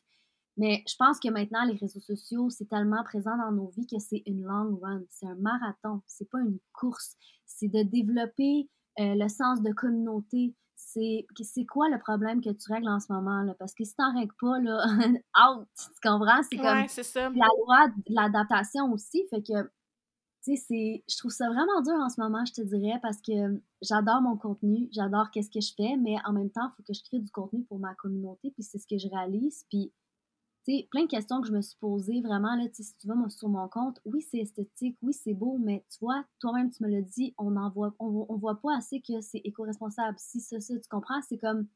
Mais 0.58 0.84
je 0.88 0.96
pense 0.98 1.20
que 1.20 1.30
maintenant, 1.30 1.66
les 1.66 1.76
réseaux 1.76 2.00
sociaux, 2.00 2.50
c'est 2.50 2.70
tellement 2.70 3.04
présent 3.04 3.38
dans 3.38 3.52
nos 3.52 3.68
vies 3.76 3.88
que 3.88 4.00
c'est 4.00 4.24
une 4.26 4.44
long 4.44 4.80
run. 4.82 5.02
C'est 5.10 5.26
un 5.26 5.36
marathon. 5.36 6.02
C'est 6.08 6.30
pas 6.30 6.40
une 6.40 6.60
course. 6.72 7.16
C'est 7.46 7.68
de 7.68 7.84
développer 7.84 8.70
euh, 9.00 9.16
le 9.16 9.28
sens 9.28 9.62
de 9.62 9.74
communauté. 9.74 10.56
C'est, 10.78 11.26
c'est 11.42 11.66
quoi 11.66 11.90
le 11.90 12.00
problème 12.00 12.42
que 12.42 12.52
tu 12.52 12.72
règles 12.72 12.88
en 12.88 13.00
ce 13.00 13.12
moment? 13.12 13.42
Là? 13.42 13.54
Parce 13.60 13.74
que 13.74 13.84
si 13.84 13.96
t'en 13.96 14.14
règles 14.14 14.34
pas, 14.40 14.60
là, 14.60 14.86
out! 15.60 15.68
Tu 15.76 16.10
comprends? 16.10 16.42
C'est 16.50 16.58
comme 16.58 16.88
ça. 16.88 17.30
la 17.30 17.48
loi 17.66 17.88
de 17.90 18.14
l'adaptation 18.14 18.92
aussi. 18.94 19.26
Fait 19.30 19.42
que 19.42 19.70
tu 20.46 20.58
sais, 20.58 21.04
je 21.10 21.18
trouve 21.18 21.32
ça 21.32 21.48
vraiment 21.48 21.82
dur 21.82 21.94
en 21.94 22.10
ce 22.10 22.22
moment, 22.22 22.46
je 22.46 22.54
te 22.54 22.62
dirais, 22.62 23.00
parce 23.02 23.22
que 23.22 23.62
j'adore 23.82 24.22
mon 24.22 24.38
contenu, 24.38 24.88
j'adore 24.92 25.32
qu'est-ce 25.32 25.50
que 25.50 25.62
je 25.62 25.74
fais, 25.76 25.98
mais 25.98 26.16
en 26.26 26.34
même 26.34 26.50
temps, 26.50 26.70
il 26.72 26.76
faut 26.78 26.84
que 26.84 26.94
je 26.94 27.04
crée 27.04 27.20
du 27.20 27.32
contenu 27.32 27.64
pour 27.64 27.80
ma 27.80 27.96
communauté, 27.96 28.52
puis 28.52 28.64
c'est 28.64 28.78
ce 28.78 28.88
que 28.88 28.98
je 28.98 29.08
réalise. 29.08 29.66
Puis, 29.70 29.92
tu 30.66 30.78
sais, 30.78 30.88
plein 30.92 31.04
de 31.04 31.08
questions 31.08 31.42
que 31.42 31.48
je 31.48 31.54
me 31.54 31.62
suis 31.62 31.78
posées 31.78 32.22
vraiment, 32.22 32.56
là, 32.56 32.64
si 32.72 32.96
tu 32.98 33.08
vas 33.08 33.16
sur 33.30 33.50
mon 33.50 33.68
compte, 33.68 34.00
oui, 34.06 34.22
c'est 34.22 34.40
esthétique, 34.40 34.98
oui, 35.02 35.14
c'est 35.14 35.34
beau, 35.34 35.58
mais 35.58 35.84
tu 35.92 36.00
vois, 36.00 36.24
toi-même, 36.40 36.72
tu 36.72 36.84
me 36.84 36.90
l'as 36.90 37.02
dit, 37.02 37.34
on 37.38 37.56
en 37.56 37.70
voit, 37.70 37.94
on, 38.00 38.36
voit 38.36 38.60
pas 38.62 38.78
assez 38.78 39.02
que 39.02 39.22
c'est 39.22 39.42
éco-responsable. 39.44 40.18
Si 40.20 40.40
ça, 40.40 40.60
ça, 40.60 40.74
tu 40.80 40.88
comprends, 40.90 41.22
c'est 41.28 41.38
comme, 41.38 41.68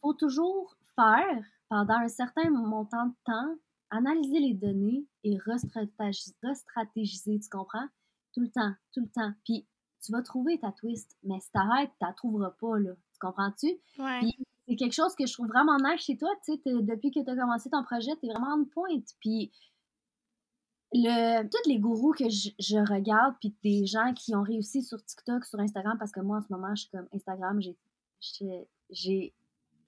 faut 0.00 0.14
toujours 0.14 0.76
faire 0.94 1.44
pendant 1.68 1.98
un 1.98 2.08
certain 2.08 2.50
montant 2.50 3.06
de 3.06 3.14
temps 3.24 3.56
analyser 3.90 4.40
les 4.40 4.54
données 4.54 5.06
et 5.24 5.38
restratégiser, 5.38 7.40
tu 7.40 7.48
comprends? 7.48 7.88
Tout 8.32 8.40
le 8.40 8.50
temps, 8.50 8.72
tout 8.92 9.00
le 9.00 9.08
temps. 9.08 9.32
Puis 9.44 9.66
tu 10.02 10.12
vas 10.12 10.22
trouver 10.22 10.58
ta 10.58 10.72
twist, 10.72 11.16
mais 11.22 11.40
si 11.40 11.50
t'arrêtes, 11.52 11.90
tu 11.98 12.06
la 12.06 12.12
trouveras 12.12 12.54
pas, 12.60 12.78
là. 12.78 12.92
Tu 13.12 13.18
comprends-tu? 13.20 13.66
Ouais. 13.98 14.20
c'est 14.66 14.76
quelque 14.76 14.94
chose 14.94 15.14
que 15.14 15.26
je 15.26 15.32
trouve 15.32 15.48
vraiment 15.48 15.76
nice 15.76 16.00
chez 16.00 16.16
toi, 16.16 16.30
tu 16.44 16.52
sais, 16.52 16.60
depuis 16.64 17.10
que 17.10 17.20
tu 17.20 17.30
as 17.30 17.36
commencé 17.36 17.70
ton 17.70 17.82
projet, 17.82 18.12
tu 18.20 18.26
es 18.26 18.32
vraiment 18.32 18.54
en 18.54 18.64
pointe. 18.64 19.08
Puis 19.20 19.52
le, 20.92 21.48
tous 21.48 21.68
les 21.68 21.78
gourous 21.78 22.12
que 22.12 22.28
je, 22.28 22.50
je, 22.58 22.78
regarde, 22.78 23.34
puis 23.40 23.54
des 23.62 23.86
gens 23.86 24.12
qui 24.14 24.34
ont 24.34 24.42
réussi 24.42 24.82
sur 24.82 25.04
TikTok, 25.04 25.44
sur 25.44 25.60
Instagram, 25.60 25.96
parce 25.98 26.12
que 26.12 26.20
moi, 26.20 26.38
en 26.38 26.42
ce 26.42 26.52
moment, 26.52 26.74
je 26.74 26.82
suis 26.82 26.90
comme 26.90 27.08
Instagram, 27.12 27.60
j'ai, 27.60 27.76
j'ai, 28.90 29.34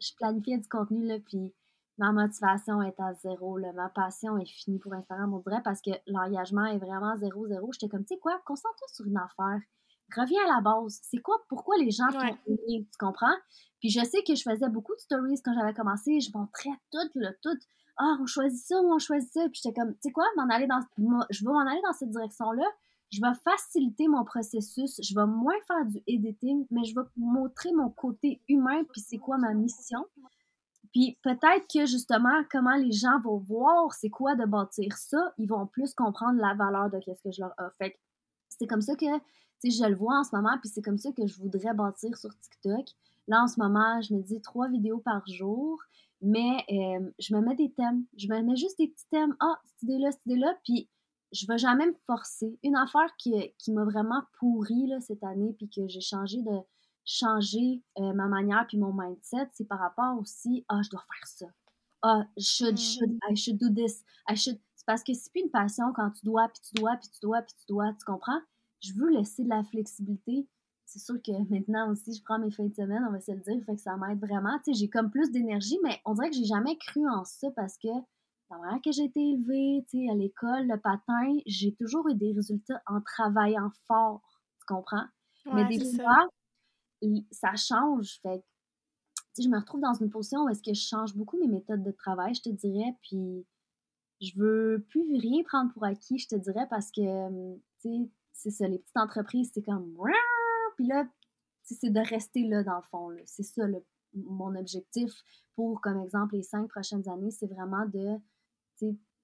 je 0.00 0.14
planifiais 0.16 0.58
du 0.58 0.68
contenu, 0.68 1.06
là, 1.06 1.18
puis 1.18 1.52
ma 1.98 2.12
motivation 2.12 2.82
est 2.82 2.98
à 2.98 3.14
zéro, 3.14 3.58
ma 3.74 3.88
passion 3.90 4.38
est 4.38 4.46
finie 4.46 4.78
pour 4.78 4.94
Instagram, 4.94 5.32
on 5.34 5.38
dirait, 5.38 5.62
parce 5.62 5.80
que 5.80 5.90
l'engagement 6.06 6.64
est 6.66 6.78
vraiment 6.78 7.16
zéro, 7.16 7.46
zéro. 7.46 7.70
J'étais 7.72 7.88
comme, 7.88 8.04
tu 8.04 8.14
sais 8.14 8.20
quoi, 8.20 8.40
concentre-toi 8.44 8.88
sur 8.88 9.06
une 9.06 9.18
affaire. 9.18 9.60
Reviens 10.16 10.42
à 10.44 10.56
la 10.56 10.60
base. 10.60 11.00
C'est 11.02 11.20
quoi, 11.22 11.36
pourquoi 11.48 11.76
les 11.78 11.90
gens 11.90 12.08
t'ont 12.08 12.36
aimé, 12.46 12.86
tu 12.90 12.98
comprends? 12.98 13.34
Puis 13.80 13.90
je 13.90 14.04
sais 14.04 14.22
que 14.26 14.34
je 14.34 14.42
faisais 14.42 14.68
beaucoup 14.68 14.94
de 14.94 15.00
stories 15.00 15.40
quand 15.42 15.54
j'avais 15.54 15.74
commencé, 15.74 16.20
je 16.20 16.30
montrais 16.34 16.70
tout, 16.90 17.08
le 17.14 17.30
tout. 17.42 17.58
Ah, 17.98 18.16
on 18.20 18.26
choisit 18.26 18.66
ça 18.66 18.80
ou 18.80 18.92
on 18.92 18.98
choisit 18.98 19.32
ça. 19.32 19.48
Puis 19.48 19.60
j'étais 19.62 19.78
comme, 19.78 19.92
tu 19.94 20.00
sais 20.02 20.12
quoi, 20.12 20.24
m'en 20.36 20.48
aller 20.48 20.66
dans, 20.66 20.80
je 21.30 21.44
vais 21.44 21.52
m'en 21.52 21.66
aller 21.66 21.80
dans 21.84 21.92
cette 21.92 22.10
direction-là. 22.10 22.64
Je 23.10 23.20
vais 23.20 23.34
faciliter 23.44 24.08
mon 24.08 24.24
processus. 24.24 24.98
Je 25.02 25.14
vais 25.14 25.26
moins 25.26 25.54
faire 25.66 25.84
du 25.84 26.02
editing, 26.06 26.66
mais 26.70 26.84
je 26.84 26.94
vais 26.94 27.06
montrer 27.16 27.72
mon 27.72 27.90
côté 27.90 28.40
humain, 28.48 28.84
puis 28.90 29.02
c'est 29.02 29.18
quoi 29.18 29.36
ma 29.36 29.52
mission. 29.52 30.04
Puis 30.92 31.18
peut-être 31.22 31.66
que 31.72 31.86
justement, 31.86 32.42
comment 32.50 32.76
les 32.76 32.92
gens 32.92 33.18
vont 33.20 33.38
voir 33.38 33.92
c'est 33.94 34.10
quoi 34.10 34.34
de 34.34 34.44
bâtir 34.44 34.96
ça, 34.96 35.32
ils 35.38 35.48
vont 35.48 35.66
plus 35.66 35.94
comprendre 35.94 36.38
la 36.40 36.54
valeur 36.54 36.90
de 36.90 37.00
ce 37.00 37.22
que 37.22 37.32
je 37.32 37.40
leur 37.40 37.54
offre. 37.58 37.76
Fait 37.78 37.98
c'est 38.48 38.66
comme 38.66 38.82
ça 38.82 38.94
que, 38.94 39.18
tu 39.60 39.70
sais, 39.70 39.70
je 39.70 39.88
le 39.88 39.96
vois 39.96 40.18
en 40.18 40.24
ce 40.24 40.36
moment, 40.36 40.56
puis 40.60 40.68
c'est 40.68 40.82
comme 40.82 40.98
ça 40.98 41.10
que 41.12 41.26
je 41.26 41.40
voudrais 41.40 41.72
bâtir 41.72 42.16
sur 42.16 42.30
TikTok. 42.38 42.86
Là, 43.28 43.42
en 43.42 43.48
ce 43.48 43.58
moment, 43.58 44.00
je 44.02 44.14
me 44.14 44.20
dis 44.20 44.40
trois 44.42 44.68
vidéos 44.68 44.98
par 44.98 45.26
jour, 45.26 45.80
mais 46.20 46.64
euh, 46.70 47.10
je 47.18 47.34
me 47.34 47.40
mets 47.40 47.56
des 47.56 47.72
thèmes. 47.72 48.04
Je 48.16 48.28
me 48.28 48.40
mets 48.42 48.56
juste 48.56 48.78
des 48.78 48.88
petits 48.88 49.08
thèmes. 49.08 49.34
Ah, 49.40 49.58
cette 49.64 49.82
idée-là, 49.84 50.12
cette 50.12 50.26
idée-là, 50.26 50.54
puis 50.64 50.88
je 51.32 51.46
vais 51.46 51.58
jamais 51.58 51.86
me 51.86 51.94
forcer. 52.06 52.58
Une 52.62 52.76
affaire 52.76 53.16
qui, 53.16 53.32
m'a 53.68 53.84
vraiment 53.84 54.22
pourri 54.38 54.92
cette 55.00 55.24
année, 55.24 55.54
puis 55.56 55.68
que 55.68 55.88
j'ai 55.88 56.00
changé 56.00 56.42
de, 56.42 56.58
changer 57.04 57.82
euh, 57.98 58.12
ma 58.12 58.26
manière 58.28 58.66
puis 58.66 58.78
mon 58.78 58.92
mindset, 58.92 59.48
c'est 59.52 59.66
par 59.66 59.78
rapport 59.78 60.18
aussi, 60.18 60.64
ah, 60.68 60.80
je 60.82 60.90
dois 60.90 61.02
faire 61.02 61.26
ça. 61.26 61.46
Ah, 62.02 62.24
should, 62.38 62.78
should, 62.78 63.10
mm. 63.10 63.30
I 63.30 63.36
should 63.36 63.58
do 63.58 63.68
this. 63.70 64.02
I 64.28 64.36
should. 64.36 64.58
C'est 64.74 64.86
parce 64.86 65.04
que 65.04 65.14
c'est 65.14 65.30
plus 65.30 65.42
une 65.42 65.50
passion 65.50 65.92
quand 65.94 66.10
tu 66.10 66.26
dois, 66.26 66.48
puis 66.48 66.60
tu 66.68 66.74
dois, 66.80 66.96
puis 66.96 67.08
tu 67.08 67.20
dois, 67.22 67.42
puis 67.42 67.54
tu 67.60 67.66
dois, 67.68 67.92
tu 67.92 68.04
comprends? 68.04 68.40
Je 68.80 68.92
veux 68.94 69.10
laisser 69.10 69.44
de 69.44 69.48
la 69.48 69.62
flexibilité. 69.62 70.48
C'est 70.84 70.98
sûr 70.98 71.14
que 71.22 71.32
maintenant 71.48 71.90
aussi, 71.92 72.12
je 72.12 72.22
prends 72.22 72.40
mes 72.40 72.50
fins 72.50 72.66
de 72.66 72.74
semaine, 72.74 73.04
on 73.08 73.12
va 73.12 73.20
se 73.20 73.30
le 73.30 73.38
dire, 73.38 73.64
fait 73.64 73.76
que 73.76 73.80
ça 73.80 73.96
m'aide 73.96 74.18
vraiment. 74.18 74.58
Tu 74.58 74.72
sais, 74.72 74.80
j'ai 74.80 74.88
comme 74.88 75.10
plus 75.10 75.30
d'énergie, 75.30 75.78
mais 75.84 76.00
on 76.04 76.14
dirait 76.14 76.30
que 76.30 76.36
j'ai 76.36 76.44
jamais 76.44 76.76
cru 76.76 77.08
en 77.08 77.24
ça 77.24 77.48
parce 77.54 77.78
que 77.78 77.88
la 78.50 78.58
manière 78.58 78.82
que 78.82 78.92
j'ai 78.92 79.04
été 79.04 79.20
élevée, 79.20 79.84
tu 79.88 80.04
sais, 80.04 80.10
à 80.10 80.14
l'école, 80.14 80.66
le 80.66 80.78
patin, 80.78 81.38
j'ai 81.46 81.74
toujours 81.74 82.08
eu 82.08 82.14
des 82.14 82.32
résultats 82.32 82.82
en 82.86 83.00
travaillant 83.00 83.70
fort, 83.86 84.20
tu 84.58 84.66
comprends? 84.66 85.06
mais 85.46 85.64
des 85.66 85.96
fois, 85.96 86.28
ça 87.30 87.54
change. 87.56 88.18
Fait 88.22 88.44
je 89.38 89.48
me 89.48 89.58
retrouve 89.58 89.80
dans 89.80 89.94
une 89.94 90.10
position 90.10 90.44
où 90.44 90.48
est-ce 90.48 90.62
que 90.62 90.74
je 90.74 90.86
change 90.86 91.14
beaucoup 91.14 91.38
mes 91.38 91.48
méthodes 91.48 91.82
de 91.82 91.90
travail, 91.90 92.34
je 92.34 92.42
te 92.42 92.50
dirais, 92.50 92.96
puis 93.02 93.46
je 94.20 94.32
veux 94.36 94.84
plus 94.90 95.16
rien 95.18 95.42
prendre 95.42 95.72
pour 95.72 95.84
acquis, 95.84 96.18
je 96.18 96.28
te 96.28 96.34
dirais, 96.36 96.66
parce 96.68 96.90
que, 96.90 97.54
tu 97.80 97.88
sais, 97.88 98.10
c'est 98.32 98.50
ça, 98.50 98.68
les 98.68 98.78
petites 98.78 98.96
entreprises, 98.96 99.50
c'est 99.54 99.62
comme, 99.62 99.96
puis 100.76 100.86
là, 100.86 101.06
c'est 101.62 101.90
de 101.90 102.00
rester 102.00 102.46
là, 102.46 102.62
dans 102.62 102.76
le 102.76 102.82
fond, 102.82 103.10
c'est 103.24 103.42
ça, 103.42 103.62
mon 104.14 104.54
objectif 104.54 105.12
pour, 105.54 105.80
comme 105.80 106.00
exemple, 106.02 106.34
les 106.34 106.42
cinq 106.42 106.68
prochaines 106.68 107.08
années, 107.08 107.30
c'est 107.30 107.46
vraiment 107.46 107.86
de, 107.86 108.18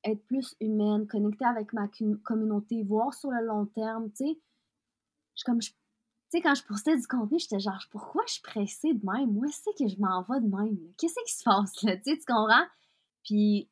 être 0.04 0.24
plus 0.26 0.54
humaine, 0.60 1.06
connecter 1.06 1.44
avec 1.44 1.72
ma 1.72 1.88
communauté, 2.24 2.82
voir 2.84 3.12
sur 3.12 3.30
le 3.30 3.44
long 3.44 3.66
terme, 3.66 4.10
tu 4.12 4.26
sais. 4.26 4.38
Comme 5.44 5.60
je, 5.60 5.70
sais, 6.30 6.40
quand 6.40 6.54
je 6.54 6.64
postais 6.64 6.96
du 6.96 7.06
contenu, 7.06 7.38
j'étais 7.38 7.60
genre, 7.60 7.82
pourquoi 7.90 8.22
je 8.26 8.34
suis 8.34 8.42
pressée 8.42 8.94
de 8.94 9.04
même? 9.04 9.36
Où 9.36 9.44
est-ce 9.44 9.62
que 9.78 9.88
je 9.88 10.00
m'en 10.00 10.22
vais 10.22 10.40
de 10.40 10.54
même? 10.54 10.78
Qu'est-ce 10.96 11.14
qui 11.26 11.34
se 11.34 11.44
passe 11.44 11.82
là? 11.82 11.96
Tu 12.04 12.18
tu 12.18 12.24
comprends? 12.26 12.66
Puis, 13.24 13.70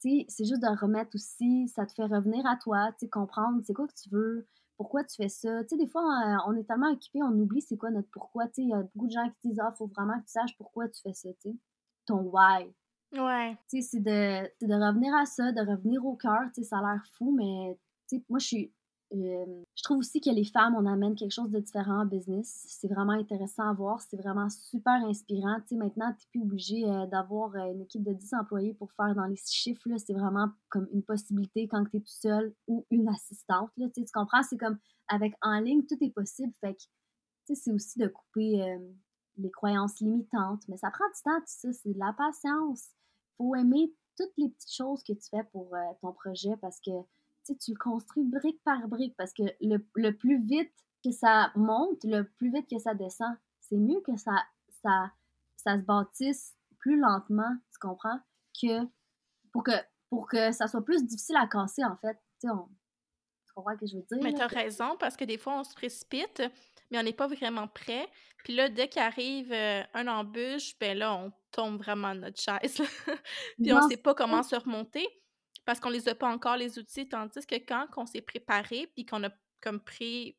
tu 0.00 0.10
sais, 0.10 0.26
c'est 0.28 0.44
juste 0.44 0.62
de 0.62 0.80
remettre 0.80 1.14
aussi, 1.14 1.68
ça 1.68 1.86
te 1.86 1.92
fait 1.92 2.06
revenir 2.06 2.44
à 2.46 2.56
toi, 2.56 2.92
tu 2.92 3.00
sais, 3.00 3.08
comprendre 3.08 3.60
c'est 3.64 3.74
quoi 3.74 3.86
que 3.86 3.94
tu 3.94 4.08
veux, 4.10 4.48
pourquoi 4.76 5.04
tu 5.04 5.14
fais 5.16 5.28
ça. 5.28 5.62
Tu 5.62 5.68
sais, 5.70 5.76
des 5.76 5.86
fois, 5.86 6.02
on 6.46 6.56
est 6.56 6.64
tellement 6.64 6.90
occupé, 6.90 7.22
on 7.22 7.32
oublie 7.38 7.60
c'est 7.60 7.76
quoi 7.76 7.90
notre 7.90 8.10
pourquoi. 8.10 8.46
Tu 8.46 8.54
sais, 8.54 8.62
il 8.62 8.68
y 8.70 8.74
a 8.74 8.82
beaucoup 8.94 9.06
de 9.06 9.12
gens 9.12 9.28
qui 9.28 9.48
disent, 9.48 9.60
ah, 9.60 9.72
faut 9.78 9.86
vraiment 9.86 10.18
que 10.18 10.24
tu 10.24 10.32
saches 10.32 10.56
pourquoi 10.56 10.88
tu 10.88 11.00
fais 11.02 11.12
ça, 11.12 11.28
tu 11.34 11.50
sais. 11.50 11.56
Ton 12.06 12.22
why. 12.22 12.74
Ouais. 13.12 13.56
Tu 13.68 13.80
sais, 13.80 13.82
c'est 13.82 14.00
de, 14.00 14.66
de, 14.66 14.74
revenir 14.74 15.14
à 15.14 15.24
ça, 15.26 15.52
de 15.52 15.60
revenir 15.60 16.04
au 16.04 16.16
cœur. 16.16 16.40
Tu 16.54 16.62
sais, 16.62 16.68
ça 16.68 16.78
a 16.78 16.80
l'air 16.80 17.04
fou, 17.16 17.32
mais 17.32 17.78
tu 18.08 18.16
sais, 18.16 18.24
moi, 18.28 18.38
je 18.38 18.46
suis. 18.46 18.72
Euh, 19.14 19.64
je 19.76 19.82
trouve 19.82 19.98
aussi 19.98 20.20
que 20.20 20.30
les 20.30 20.44
femmes, 20.44 20.74
on 20.74 20.86
amène 20.86 21.14
quelque 21.14 21.32
chose 21.32 21.50
de 21.50 21.60
différent 21.60 22.02
en 22.02 22.06
business. 22.06 22.64
C'est 22.68 22.88
vraiment 22.88 23.12
intéressant 23.12 23.68
à 23.68 23.72
voir. 23.72 24.00
C'est 24.00 24.16
vraiment 24.16 24.48
super 24.48 24.94
inspirant. 25.04 25.58
Tu 25.68 25.76
maintenant, 25.76 26.12
tu 26.12 26.24
n'es 26.24 26.30
plus 26.30 26.42
obligé 26.42 26.84
euh, 26.88 27.06
d'avoir 27.06 27.54
euh, 27.54 27.72
une 27.72 27.82
équipe 27.82 28.02
de 28.02 28.12
10 28.12 28.34
employés 28.34 28.74
pour 28.74 28.90
faire 28.92 29.14
dans 29.14 29.26
les 29.26 29.36
chiffres. 29.36 29.88
C'est 29.98 30.14
vraiment 30.14 30.48
comme 30.70 30.88
une 30.92 31.02
possibilité 31.02 31.68
quand 31.68 31.84
tu 31.84 31.98
es 31.98 32.00
tout 32.00 32.06
seul 32.06 32.54
ou 32.66 32.86
une 32.90 33.08
assistante. 33.08 33.70
Tu, 33.76 34.04
comprends? 34.14 34.42
C'est 34.42 34.58
comme 34.58 34.78
avec 35.08 35.34
en 35.42 35.60
ligne, 35.60 35.84
tout 35.86 35.98
est 36.00 36.14
possible. 36.14 36.52
Fait 36.60 36.74
que, 36.74 36.80
tu 36.80 37.54
sais, 37.54 37.54
c'est 37.54 37.72
aussi 37.72 37.98
de 37.98 38.08
couper 38.08 38.78
les 39.36 39.50
croyances 39.50 40.00
limitantes. 40.00 40.62
Mais 40.68 40.78
ça 40.78 40.90
prend 40.90 41.04
du 41.04 41.22
temps, 41.22 41.40
tout 41.40 41.46
ça. 41.46 41.72
C'est 41.72 41.92
de 41.92 41.98
la 41.98 42.14
patience 42.16 42.88
faut 43.36 43.54
aimer 43.54 43.92
toutes 44.16 44.32
les 44.36 44.50
petites 44.50 44.72
choses 44.72 45.02
que 45.02 45.12
tu 45.12 45.28
fais 45.30 45.42
pour 45.52 45.74
ton 46.00 46.12
projet 46.12 46.56
parce 46.60 46.78
que 46.80 46.90
tu 47.44 47.72
le 47.72 47.78
construis 47.78 48.24
brique 48.24 48.62
par 48.64 48.86
brique 48.88 49.14
parce 49.16 49.32
que 49.32 49.42
le, 49.60 50.10
plus 50.10 50.38
vite 50.46 50.72
que 51.04 51.10
ça 51.10 51.52
monte, 51.56 52.04
le 52.04 52.24
plus 52.36 52.52
vite 52.52 52.68
que 52.70 52.78
ça 52.78 52.94
descend, 52.94 53.34
c'est 53.60 53.76
mieux 53.76 54.00
que 54.00 54.16
ça, 54.16 54.44
ça, 54.82 55.10
ça 55.56 55.76
se 55.76 55.82
bâtisse 55.82 56.54
plus 56.78 56.98
lentement, 56.98 57.56
tu 57.72 57.78
comprends, 57.78 58.18
que 58.60 58.84
pour 59.52 59.64
que 59.64 59.72
pour 60.10 60.28
que 60.28 60.52
ça 60.52 60.68
soit 60.68 60.84
plus 60.84 61.04
difficile 61.04 61.36
à 61.36 61.46
casser 61.46 61.84
en 61.84 61.96
fait. 61.96 62.18
Tu 62.40 62.48
comprends 63.54 63.74
ce 63.74 63.80
que 63.80 63.86
je 63.86 63.96
veux 63.96 64.02
dire? 64.02 64.18
Mais 64.22 64.34
tu 64.34 64.42
as 64.42 64.46
raison 64.46 64.96
parce 64.98 65.16
que 65.16 65.24
des 65.24 65.38
fois 65.38 65.58
on 65.58 65.64
se 65.64 65.74
précipite, 65.74 66.42
mais 66.90 66.98
on 66.98 67.02
n'est 67.02 67.14
pas 67.14 67.28
vraiment 67.28 67.66
prêt. 67.66 68.06
Puis 68.44 68.54
là, 68.54 68.68
dès 68.68 68.88
qu'arrive 68.88 69.52
euh, 69.52 69.82
un 69.94 70.08
embûche, 70.08 70.78
ben 70.78 70.98
là, 70.98 71.14
on 71.14 71.32
tombe 71.50 71.78
vraiment 71.78 72.14
de 72.14 72.20
notre 72.20 72.40
chaise. 72.40 72.82
puis 73.58 73.72
on 73.72 73.88
sait 73.88 73.96
pas 73.96 74.14
comment 74.14 74.42
se 74.42 74.56
remonter 74.56 75.06
parce 75.64 75.80
qu'on 75.80 75.90
les 75.90 76.08
a 76.08 76.14
pas 76.14 76.28
encore, 76.28 76.56
les 76.56 76.78
outils. 76.78 77.08
Tandis 77.08 77.46
que 77.46 77.54
quand 77.56 77.86
on 77.96 78.06
s'est 78.06 78.20
préparé, 78.20 78.88
puis 78.94 79.04
qu'on 79.04 79.22
a 79.24 79.30
comme 79.60 79.80
pré... 79.80 80.36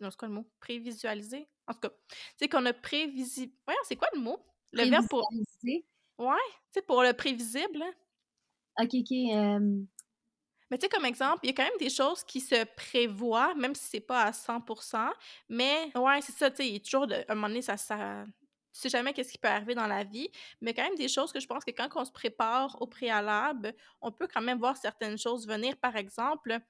Non, 0.00 0.10
c'est 0.10 0.16
quoi 0.18 0.28
le 0.28 0.34
mot? 0.34 0.50
Prévisualisé? 0.60 1.48
En 1.66 1.74
tout 1.74 1.80
cas, 1.80 1.90
c'est 2.36 2.48
qu'on 2.48 2.64
a 2.66 2.72
prévisi... 2.72 3.52
Voyons, 3.66 3.80
c'est 3.84 3.96
quoi 3.96 4.08
le 4.14 4.20
mot? 4.20 4.38
Le 4.72 4.84
verbe 4.84 5.06
pour... 5.08 5.28
Ouais, 6.18 6.34
tu 6.36 6.72
sais, 6.72 6.82
pour 6.82 7.02
le 7.02 7.12
prévisible. 7.12 7.82
Hein. 7.82 8.84
OK, 8.84 8.94
OK. 8.94 9.88
Mais 10.70 10.76
tu 10.76 10.84
sais, 10.84 10.88
comme 10.88 11.06
exemple, 11.06 11.40
il 11.44 11.46
y 11.46 11.50
a 11.50 11.54
quand 11.54 11.64
même 11.64 11.78
des 11.78 11.90
choses 11.90 12.22
qui 12.24 12.40
se 12.40 12.64
prévoient, 12.76 13.54
même 13.54 13.74
si 13.74 13.84
c'est 13.84 14.00
pas 14.00 14.24
à 14.24 14.30
100% 14.32 15.10
Mais 15.48 15.90
ouais, 15.96 16.20
c'est 16.20 16.32
ça, 16.32 16.50
tu 16.50 16.58
sais, 16.58 16.68
il 16.68 16.74
y 16.74 16.76
a 16.76 16.80
toujours, 16.80 17.06
de, 17.06 17.24
un 17.28 17.34
moment 17.34 17.48
donné, 17.48 17.62
ça, 17.62 17.76
ça, 17.76 18.26
tu 18.78 18.82
sais 18.82 18.88
jamais 18.90 19.12
qu'est-ce 19.12 19.32
qui 19.32 19.38
peut 19.38 19.48
arriver 19.48 19.74
dans 19.74 19.86
la 19.86 20.04
vie, 20.04 20.30
mais 20.60 20.72
quand 20.74 20.84
même 20.84 20.94
des 20.94 21.08
choses 21.08 21.32
que 21.32 21.40
je 21.40 21.46
pense 21.46 21.64
que 21.64 21.72
quand 21.72 21.88
on 21.96 22.04
se 22.04 22.12
prépare 22.12 22.80
au 22.80 22.86
préalable, 22.86 23.74
on 24.00 24.12
peut 24.12 24.28
quand 24.32 24.40
même 24.40 24.58
voir 24.58 24.76
certaines 24.76 25.18
choses 25.18 25.46
venir. 25.46 25.76
Par 25.76 25.96
exemple, 25.96 26.60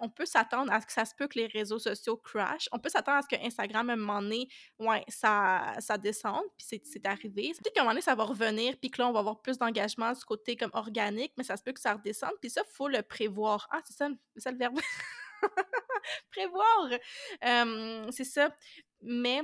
on 0.00 0.08
peut 0.08 0.26
s'attendre 0.26 0.72
à 0.72 0.80
ce 0.80 0.86
que 0.86 0.92
ça 0.92 1.04
se 1.04 1.14
peut 1.14 1.26
que 1.26 1.38
les 1.38 1.46
réseaux 1.46 1.78
sociaux 1.78 2.16
crash. 2.16 2.68
On 2.72 2.78
peut 2.78 2.88
s'attendre 2.88 3.18
à 3.18 3.22
ce 3.22 3.28
que 3.28 3.44
Instagram, 3.44 3.90
à 3.90 3.94
un 3.94 3.96
moment 3.96 4.22
donné, 4.22 4.48
ouais, 4.78 5.04
ça, 5.08 5.74
ça 5.80 5.98
descende, 5.98 6.44
puis 6.56 6.80
c'est 6.84 7.06
arrivé. 7.06 7.52
Peut-être 7.52 7.74
qu'à 7.74 7.80
un 7.80 7.84
moment 7.84 7.92
donné, 7.92 8.02
ça 8.02 8.14
va 8.14 8.24
revenir, 8.24 8.76
puis 8.78 8.90
que 8.90 9.02
là, 9.02 9.08
on 9.08 9.12
va 9.12 9.20
avoir 9.20 9.42
plus 9.42 9.58
d'engagement 9.58 10.12
du 10.12 10.24
côté 10.24 10.56
comme 10.56 10.70
organique, 10.72 11.32
mais 11.36 11.44
ça 11.44 11.56
se 11.56 11.62
peut 11.62 11.72
que 11.72 11.80
ça 11.80 11.94
redescende, 11.94 12.34
puis 12.40 12.50
ça, 12.50 12.62
faut 12.72 12.88
le 12.88 13.02
prévoir. 13.02 13.68
Ah, 13.70 13.80
c'est 13.84 13.96
ça 13.96 14.50
le 14.50 14.58
verbe. 14.58 14.78
prévoir! 16.30 16.90
c'est 18.12 18.24
ça. 18.24 18.54
Mais 19.02 19.42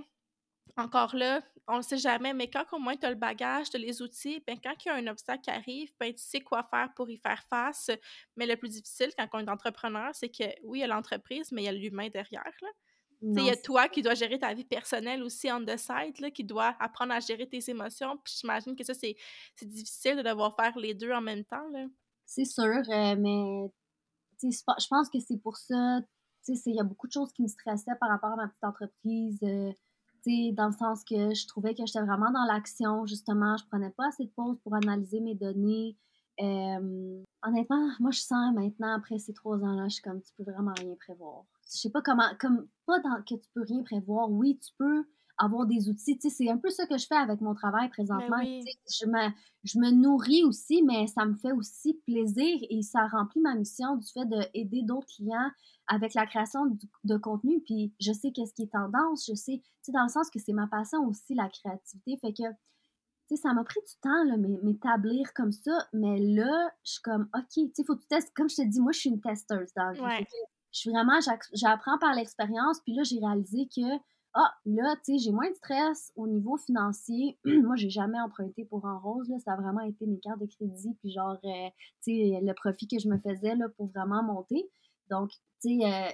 encore 0.77 1.15
là, 1.15 1.43
on 1.69 1.79
ne 1.79 1.83
sait 1.83 1.99
jamais, 1.99 2.35
mais 2.35 2.49
quand 2.49 2.65
au 2.73 2.79
moins 2.79 2.97
tu 2.97 3.07
as 3.07 3.11
le 3.11 3.17
bagage, 3.17 3.71
tu 3.71 3.77
as 3.77 3.81
les 3.81 4.03
outils, 4.03 4.43
ben 4.47 4.59
quand 4.63 4.75
il 4.85 4.89
y 4.89 4.91
a 4.91 4.95
un 4.95 5.07
obstacle 5.07 5.43
qui 5.43 5.51
arrive, 5.51 5.93
ben 6.01 6.13
tu 6.13 6.23
sais 6.23 6.41
quoi 6.41 6.63
faire 6.65 6.93
pour 6.95 7.09
y 7.11 7.19
faire 7.19 7.43
face. 7.49 7.91
Mais 8.37 8.47
le 8.47 8.57
plus 8.57 8.71
difficile 8.71 9.11
quand 9.17 9.29
on 9.35 9.41
est 9.41 9.51
entrepreneur, 9.51 10.11
c'est 10.15 10.29
que 10.29 10.45
oui, 10.65 10.79
il 10.79 10.81
y 10.81 10.85
a 10.85 10.89
l'entreprise, 10.89 11.53
mais 11.53 11.63
il 11.63 11.65
y 11.67 11.69
a 11.69 11.73
l'humain 11.73 12.09
derrière. 12.09 12.43
Il 13.23 13.45
y 13.45 13.51
a 13.51 13.57
toi 13.57 13.89
qui 13.89 14.03
dois 14.03 14.15
gérer 14.15 14.39
ta 14.39 14.53
vie 14.53 14.65
personnelle 14.65 15.23
aussi 15.23 15.49
on 15.53 15.65
the 15.65 15.77
side, 15.77 16.19
là, 16.19 16.31
qui 16.33 16.43
doit 16.43 16.75
apprendre 16.81 17.13
à 17.13 17.21
gérer 17.21 17.49
tes 17.49 17.71
émotions. 17.71 18.19
Puis 18.25 18.35
j'imagine 18.41 18.75
que 18.75 18.83
ça, 18.83 18.95
c'est 18.95 19.17
difficile 19.63 20.17
de 20.17 20.23
devoir 20.23 20.57
faire 20.57 20.77
les 20.77 20.95
deux 20.95 21.13
en 21.13 21.21
même 21.21 21.45
temps. 21.45 21.71
C'est 22.27 22.45
sûr, 22.45 22.65
euh, 22.65 23.17
mais 23.17 23.71
je 24.43 24.87
pense 24.89 25.09
que 25.09 25.21
c'est 25.21 25.41
pour 25.41 25.57
ça. 25.57 26.01
Il 26.49 26.75
y 26.75 26.81
a 26.81 26.83
beaucoup 26.83 27.07
de 27.07 27.13
choses 27.13 27.33
qui 27.33 27.43
me 27.43 27.47
stressaient 27.47 27.95
par 28.01 28.09
rapport 28.09 28.31
à 28.31 28.37
ma 28.37 28.49
petite 28.49 28.65
entreprise. 28.65 29.39
Euh, 29.45 29.73
dans 30.27 30.67
le 30.67 30.73
sens 30.73 31.05
que 31.05 31.35
je 31.35 31.47
trouvais 31.47 31.75
que 31.75 31.85
j'étais 31.87 32.01
vraiment 32.01 32.31
dans 32.31 32.45
l'action, 32.45 33.07
justement. 33.07 33.57
Je 33.57 33.67
prenais 33.67 33.91
pas 33.91 34.09
assez 34.09 34.25
de 34.25 34.31
pauses 34.31 34.59
pour 34.61 34.75
analyser 34.75 35.21
mes 35.21 35.35
données. 35.35 35.97
honnêtement, 36.39 37.91
moi, 38.01 38.11
je 38.11 38.21
sens 38.21 38.55
maintenant, 38.55 38.95
après 38.95 39.19
ces 39.19 39.33
trois 39.33 39.59
ans-là, 39.59 39.89
je 39.89 39.95
suis 39.95 40.03
comme, 40.03 40.23
tu 40.23 40.33
peux 40.37 40.51
vraiment 40.51 40.75
rien 40.79 40.95
prévoir. 40.97 41.45
Je 41.67 41.79
sais 41.79 41.91
pas 41.91 42.03
comment, 42.03 42.29
comme, 42.39 42.67
pas 42.87 43.01
dans, 43.01 43.23
que 43.23 43.35
tu 43.35 43.49
peux 43.55 43.63
rien 43.63 43.83
prévoir. 43.83 44.31
Oui, 44.31 44.59
tu 44.59 44.73
peux 44.79 45.05
avoir 45.43 45.67
des 45.67 45.89
outils. 45.89 46.17
Tu 46.17 46.29
sais, 46.29 46.35
c'est 46.35 46.51
un 46.51 46.57
peu 46.57 46.71
ça 46.71 46.87
que 46.87 46.97
je 46.97 47.07
fais 47.07 47.17
avec 47.17 47.41
mon 47.41 47.55
travail 47.55 47.89
présentement. 47.89 48.39
Ben 48.39 48.63
je, 48.89 49.07
me, 49.07 49.29
je 49.65 49.79
me 49.79 49.91
nourris 49.91 50.45
aussi, 50.45 50.83
mais 50.83 51.07
ça 51.09 51.25
me 51.25 51.35
fait 51.35 51.53
aussi 51.53 51.95
plaisir 52.07 52.59
et 52.71 52.83
ça 52.83 53.07
remplit 53.09 53.41
ma 53.41 53.55
mission 53.55 53.97
du 53.97 54.07
fait 54.07 54.25
d'aider 54.25 54.83
d'autres 54.83 55.09
clients 55.09 55.51
avec 55.89 56.15
la 56.15 56.27
création 56.27 56.77
de, 57.05 57.17
contenu. 57.17 57.61
Puis 57.61 57.93
je 58.01 58.13
sais 58.13 58.31
qu'est-ce 58.31 58.55
qui 58.55 58.63
est 58.63 58.73
tendance, 58.73 59.27
je 59.29 59.35
sais, 59.35 59.59
tu 59.59 59.71
sais, 59.83 59.93
dans 59.93 60.05
le 60.05 60.09
sens 60.09 60.31
que 60.31 60.39
c'est 60.39 60.53
ma 60.53 60.69
passion 60.69 61.05
aussi, 61.07 61.35
la 61.35 61.49
créativité. 61.49 62.17
Fait 62.19 62.33
que, 62.33 62.49
tu 62.49 63.37
sais, 63.37 63.37
ça 63.37 63.53
m'a 63.53 63.65
pris 63.65 63.81
du 63.81 64.01
temps, 64.01 64.25
là, 64.25 64.37
m'établir 64.63 65.35
comme 65.35 65.53
ça. 65.53 65.89
Mais 65.93 66.21
là, 66.21 66.71
je 66.85 66.93
suis 66.93 67.03
comme, 67.03 67.29
OK, 67.35 67.49
tu 67.53 67.71
sais, 67.75 67.85
faut 67.85 67.97
que 67.97 68.03
tu 68.03 68.09
testes. 68.09 68.33
Comme 68.35 68.49
je 68.49 68.57
te 68.57 68.63
dis, 68.63 68.81
moi, 68.81 68.93
je 68.93 69.01
suis 69.01 69.11
une 69.11 69.21
testeuse 69.21 69.73
dans 69.75 69.93
Je 69.93 70.79
suis 70.79 70.91
vraiment, 70.91 71.19
j'apprends 71.53 71.99
par 71.99 72.15
l'expérience. 72.15 72.81
Puis 72.81 72.95
là, 72.95 73.03
j'ai 73.03 73.19
réalisé 73.19 73.69
que 73.75 73.99
ah, 74.35 74.55
là, 74.65 74.97
tu 75.05 75.13
sais, 75.13 75.19
j'ai 75.19 75.31
moins 75.31 75.51
de 75.51 75.55
stress 75.55 76.13
au 76.17 76.27
niveau 76.27 76.57
financier. 76.57 77.39
Moi, 77.45 77.77
j'ai 77.77 77.91
jamais 77.91 78.21
emprunté 78.21 78.65
pour 78.65 78.87
un 78.87 78.97
rose, 78.97 79.29
là. 79.29 79.39
Ça 79.41 79.53
a 79.53 79.57
vraiment 79.57 79.81
été 79.81 80.07
mes 80.07 80.19
cartes 80.19 80.41
de 80.41 80.47
crédit, 80.47 80.95
puis 81.01 81.11
genre, 81.11 81.39
euh, 81.45 81.69
tu 82.03 82.13
sais, 82.13 82.41
le 82.43 82.53
profit 82.55 82.89
que 82.89 82.99
je 82.99 83.09
me 83.09 83.19
faisais, 83.19 83.55
là, 83.55 83.69
pour 83.69 83.87
vraiment 83.87 84.23
monter. 84.23 84.71
Donc, 85.11 85.31
tu 85.61 85.81
sais, 85.81 85.85
euh, 85.85 86.09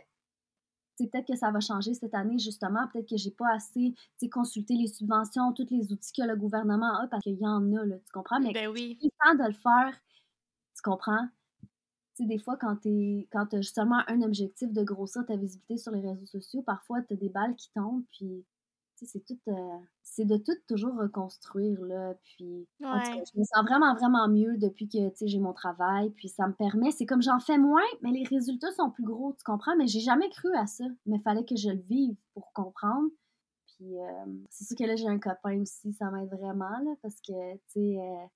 peut-être 1.07 1.29
que 1.29 1.37
ça 1.37 1.51
va 1.53 1.61
changer 1.61 1.95
cette 1.95 2.15
année, 2.15 2.39
justement. 2.39 2.89
Peut-être 2.93 3.09
que 3.09 3.17
j'ai 3.17 3.31
pas 3.31 3.55
assez, 3.55 3.95
tu 3.95 4.03
sais, 4.17 4.29
consulté 4.29 4.75
les 4.75 4.89
subventions, 4.89 5.53
tous 5.53 5.69
les 5.71 5.93
outils 5.93 6.13
que 6.13 6.23
le 6.23 6.35
gouvernement 6.35 6.99
a, 7.01 7.07
parce 7.07 7.23
qu'il 7.23 7.39
y 7.39 7.47
en 7.47 7.73
a, 7.77 7.85
là, 7.85 7.97
tu 7.99 8.13
comprends? 8.13 8.41
Mais 8.41 8.53
ben 8.53 8.69
oui. 8.69 8.99
de 9.01 9.47
le 9.47 9.53
faire, 9.53 9.95
tu 10.75 10.83
comprends? 10.83 11.29
Des 12.27 12.39
fois, 12.39 12.57
quand 12.57 12.77
tu 12.77 13.27
as 13.33 13.61
justement 13.61 14.03
un 14.07 14.23
objectif 14.23 14.73
de 14.73 14.83
grossir 14.83 15.25
ta 15.27 15.37
visibilité 15.37 15.77
sur 15.77 15.93
les 15.93 16.01
réseaux 16.01 16.27
sociaux, 16.27 16.63
parfois, 16.63 17.03
tu 17.03 17.15
as 17.15 17.17
des 17.17 17.29
balles 17.29 17.55
qui 17.57 17.71
tombent, 17.73 18.05
puis 18.13 18.45
c'est 19.07 19.25
tout. 19.25 19.39
Euh, 19.49 19.79
c'est 20.03 20.25
de 20.25 20.37
tout 20.37 20.57
toujours 20.67 20.97
reconstruire, 20.97 21.81
là. 21.83 22.15
Puis, 22.25 22.67
je 22.81 23.39
me 23.39 23.45
sens 23.45 23.65
vraiment, 23.65 23.95
vraiment 23.95 24.29
mieux 24.29 24.57
depuis 24.57 24.89
que, 24.89 24.99
j'ai 25.21 25.39
mon 25.39 25.53
travail, 25.53 26.11
puis 26.11 26.29
ça 26.29 26.47
me 26.47 26.53
permet. 26.53 26.91
C'est 26.91 27.07
comme 27.07 27.23
j'en 27.23 27.39
fais 27.39 27.59
moins, 27.59 27.83
mais 28.03 28.11
les 28.11 28.25
résultats 28.25 28.73
sont 28.73 28.91
plus 28.91 29.05
gros, 29.05 29.33
tu 29.35 29.45
comprends? 29.45 29.77
Mais 29.77 29.87
j'ai 29.87 30.01
jamais 30.01 30.29
cru 30.31 30.49
à 30.57 30.67
ça. 30.67 30.85
Mais 31.07 31.17
il 31.17 31.23
fallait 31.23 31.45
que 31.45 31.57
je 31.57 31.71
le 31.71 31.83
vive 31.89 32.19
pour 32.35 32.53
comprendre. 32.53 33.09
Puis, 33.67 33.99
euh, 33.99 34.25
c'est 34.51 34.65
sûr 34.65 34.77
que 34.77 34.85
là, 34.85 34.97
j'ai 34.97 35.09
un 35.09 35.19
copain 35.21 35.61
aussi, 35.61 35.93
ça 35.93 36.11
m'aide 36.11 36.31
vraiment, 36.31 36.79
là, 36.85 36.95
parce 37.03 37.21
que, 37.21 37.55
tu 37.55 37.61
sais, 37.67 37.99
euh, 37.99 38.27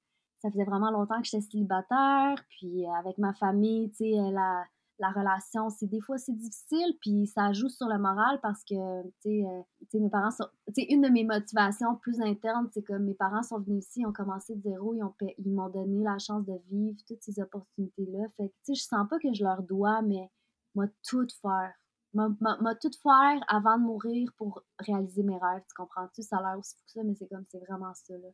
ça 0.43 0.51
faisait 0.51 0.65
vraiment 0.65 0.91
longtemps 0.91 1.21
que 1.21 1.27
j'étais 1.27 1.43
célibataire, 1.43 2.37
puis 2.51 2.87
euh, 2.87 2.93
avec 2.99 3.17
ma 3.19 3.33
famille, 3.33 3.91
tu 3.91 3.99
sais, 3.99 4.31
la, 4.33 4.65
la 4.99 5.11
relation. 5.11 5.71
C'est 5.71 5.87
des 5.87 6.01
fois 6.01 6.19
c'est 6.19 6.35
difficile, 6.35 6.97
puis 7.01 7.27
ça 7.29 7.53
joue 7.53 7.69
sur 7.69 7.87
le 7.87 7.99
moral 7.99 8.41
parce 8.43 8.65
que, 8.65 9.03
tu 9.23 9.45
sais, 9.89 9.99
mes 10.01 10.11
parents 10.11 10.33
sont, 10.33 10.47
tu 10.69 10.83
sais, 10.83 10.87
une 10.91 11.03
de 11.03 11.09
mes 11.09 11.25
motivations 11.25 11.95
plus 11.97 12.21
internes, 12.21 12.69
c'est 12.75 12.83
que 12.83 12.95
mes 12.95 13.15
parents 13.15 13.43
sont 13.43 13.61
venus 13.61 13.87
ici, 13.87 14.01
ils 14.01 14.07
ont 14.07 14.13
commencé 14.13 14.57
de 14.57 14.63
zéro, 14.63 14.95
ils 14.95 15.35
ils 15.39 15.53
m'ont 15.53 15.69
donné 15.69 16.03
la 16.03 16.19
chance 16.19 16.45
de 16.45 16.55
vivre 16.71 16.99
toutes 17.07 17.23
ces 17.23 17.41
opportunités 17.41 18.07
là. 18.07 18.29
Fait 18.37 18.49
que, 18.49 18.55
tu 18.65 18.75
sais, 18.75 18.75
je 18.75 18.83
sens 18.83 19.09
pas 19.09 19.19
que 19.19 19.33
je 19.33 19.45
leur 19.45 19.63
dois, 19.63 20.03
mais 20.03 20.29
moi 20.75 20.87
tout 21.09 21.27
faire 21.41 21.73
m'a 22.15 22.75
tout 22.75 22.91
faire 23.03 23.41
avant 23.49 23.79
de 23.79 23.85
mourir 23.85 24.31
pour 24.37 24.63
réaliser 24.79 25.23
mes 25.23 25.39
rêves, 25.39 25.63
tu 25.67 25.75
comprends-tu? 25.75 26.23
Ça 26.23 26.39
a 26.39 26.43
l'air 26.43 26.59
aussi 26.59 26.77
fou 26.77 26.83
que 26.85 26.93
ça, 26.93 27.03
mais 27.05 27.15
c'est 27.15 27.29
comme, 27.29 27.45
c'est 27.51 27.61
vraiment 27.61 27.95
ça, 27.95 28.15
là. 28.19 28.29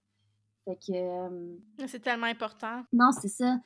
Fait 0.69 0.77
que... 0.77 1.87
C'est 1.87 2.01
tellement 2.01 2.27
important. 2.27 2.85
Non, 2.93 3.11
c'est 3.13 3.29
ça. 3.29 3.59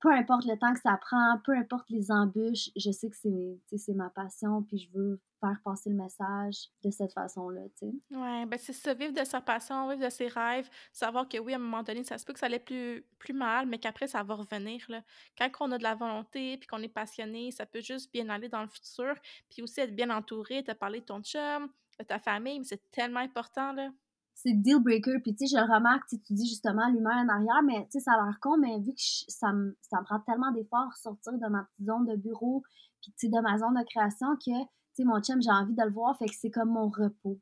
Peu 0.00 0.10
importe 0.12 0.46
le 0.46 0.56
temps 0.56 0.72
que 0.72 0.80
ça 0.80 0.96
prend, 0.96 1.38
peu 1.44 1.52
importe 1.52 1.90
les 1.90 2.10
embûches, 2.10 2.70
je 2.76 2.90
sais 2.90 3.10
que 3.10 3.16
c'est 3.16 3.94
ma 3.94 4.08
passion, 4.10 4.62
puis 4.62 4.78
je 4.78 4.88
veux 4.96 5.20
faire 5.40 5.60
passer 5.64 5.90
le 5.90 5.96
message 5.96 6.70
de 6.84 6.90
cette 6.90 7.12
façon-là, 7.12 7.62
tu 7.76 7.90
sais. 7.90 8.16
Ouais, 8.16 8.46
ben 8.46 8.58
c'est 8.58 8.72
ça, 8.72 8.94
vivre 8.94 9.12
de 9.12 9.24
sa 9.24 9.40
passion, 9.40 9.88
vivre 9.90 10.04
de 10.04 10.10
ses 10.10 10.28
rêves, 10.28 10.70
savoir 10.92 11.28
que 11.28 11.36
oui, 11.38 11.52
à 11.52 11.56
un 11.56 11.58
moment 11.58 11.82
donné, 11.82 12.04
ça 12.04 12.16
se 12.16 12.24
peut 12.24 12.32
que 12.32 12.38
ça 12.38 12.46
allait 12.46 12.60
plus, 12.60 13.04
plus 13.18 13.34
mal, 13.34 13.66
mais 13.66 13.78
qu'après, 13.78 14.06
ça 14.06 14.22
va 14.22 14.34
revenir, 14.34 14.84
là. 14.88 15.02
Quand 15.36 15.50
on 15.60 15.72
a 15.72 15.78
de 15.78 15.82
la 15.82 15.96
volonté, 15.96 16.56
puis 16.58 16.68
qu'on 16.68 16.82
est 16.82 16.88
passionné, 16.88 17.50
ça 17.50 17.66
peut 17.66 17.80
juste 17.80 18.12
bien 18.12 18.28
aller 18.28 18.48
dans 18.48 18.62
le 18.62 18.68
futur, 18.68 19.14
puis 19.50 19.62
aussi 19.62 19.80
être 19.80 19.94
bien 19.94 20.10
entouré, 20.10 20.62
te 20.62 20.72
parler 20.72 21.00
de 21.00 21.06
ton 21.06 21.22
chum, 21.22 21.68
de 21.98 22.04
ta 22.04 22.20
famille, 22.20 22.60
mais 22.60 22.64
c'est 22.64 22.90
tellement 22.92 23.20
important, 23.20 23.72
là 23.72 23.90
c'est 24.38 24.52
deal 24.52 24.78
breaker. 24.78 25.18
Puis, 25.20 25.34
tu 25.34 25.46
sais, 25.46 25.56
je 25.56 25.60
le 25.60 25.72
remarque, 25.72 26.08
tu 26.08 26.32
dis 26.32 26.48
justement 26.48 26.88
l'humain 26.88 27.24
en 27.24 27.28
arrière, 27.28 27.62
mais 27.64 27.84
tu 27.86 27.98
sais, 27.98 28.00
ça 28.00 28.12
a 28.12 28.24
l'air 28.24 28.38
con, 28.40 28.56
mais 28.56 28.78
vu 28.78 28.92
que 28.92 29.00
ça, 29.00 29.52
me, 29.52 29.76
ça 29.82 29.98
me 29.98 30.04
prend 30.04 30.20
tellement 30.20 30.52
d'efforts 30.52 30.96
sortir 30.96 31.32
de 31.32 31.48
ma 31.48 31.64
petite 31.64 31.86
zone 31.86 32.06
de 32.06 32.16
bureau, 32.16 32.62
puis, 33.02 33.12
tu 33.12 33.26
sais, 33.26 33.28
de 33.28 33.40
ma 33.40 33.58
zone 33.58 33.74
de 33.74 33.84
création 33.84 34.36
que 34.36 35.04
mon 35.04 35.20
chum, 35.20 35.40
j'ai 35.40 35.50
envie 35.50 35.74
de 35.74 35.82
le 35.82 35.92
voir, 35.92 36.16
fait 36.18 36.26
que 36.26 36.34
c'est 36.34 36.50
comme 36.50 36.70
mon 36.70 36.88
repos. 36.88 37.38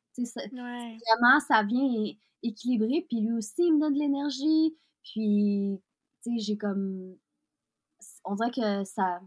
Vraiment, 0.51 1.41
ça 1.41 1.63
vient 1.63 2.13
équilibrer, 2.43 3.07
puis 3.09 3.21
lui 3.21 3.33
aussi, 3.33 3.63
il 3.67 3.75
me 3.75 3.81
donne 3.81 3.95
de 3.95 3.99
l'énergie, 3.99 4.77
puis, 5.03 5.81
tu 6.23 6.33
sais, 6.33 6.39
j'ai 6.39 6.57
comme... 6.59 7.15
On 8.25 8.35
dirait 8.35 8.51
que 8.51 8.85
ça, 8.85 9.21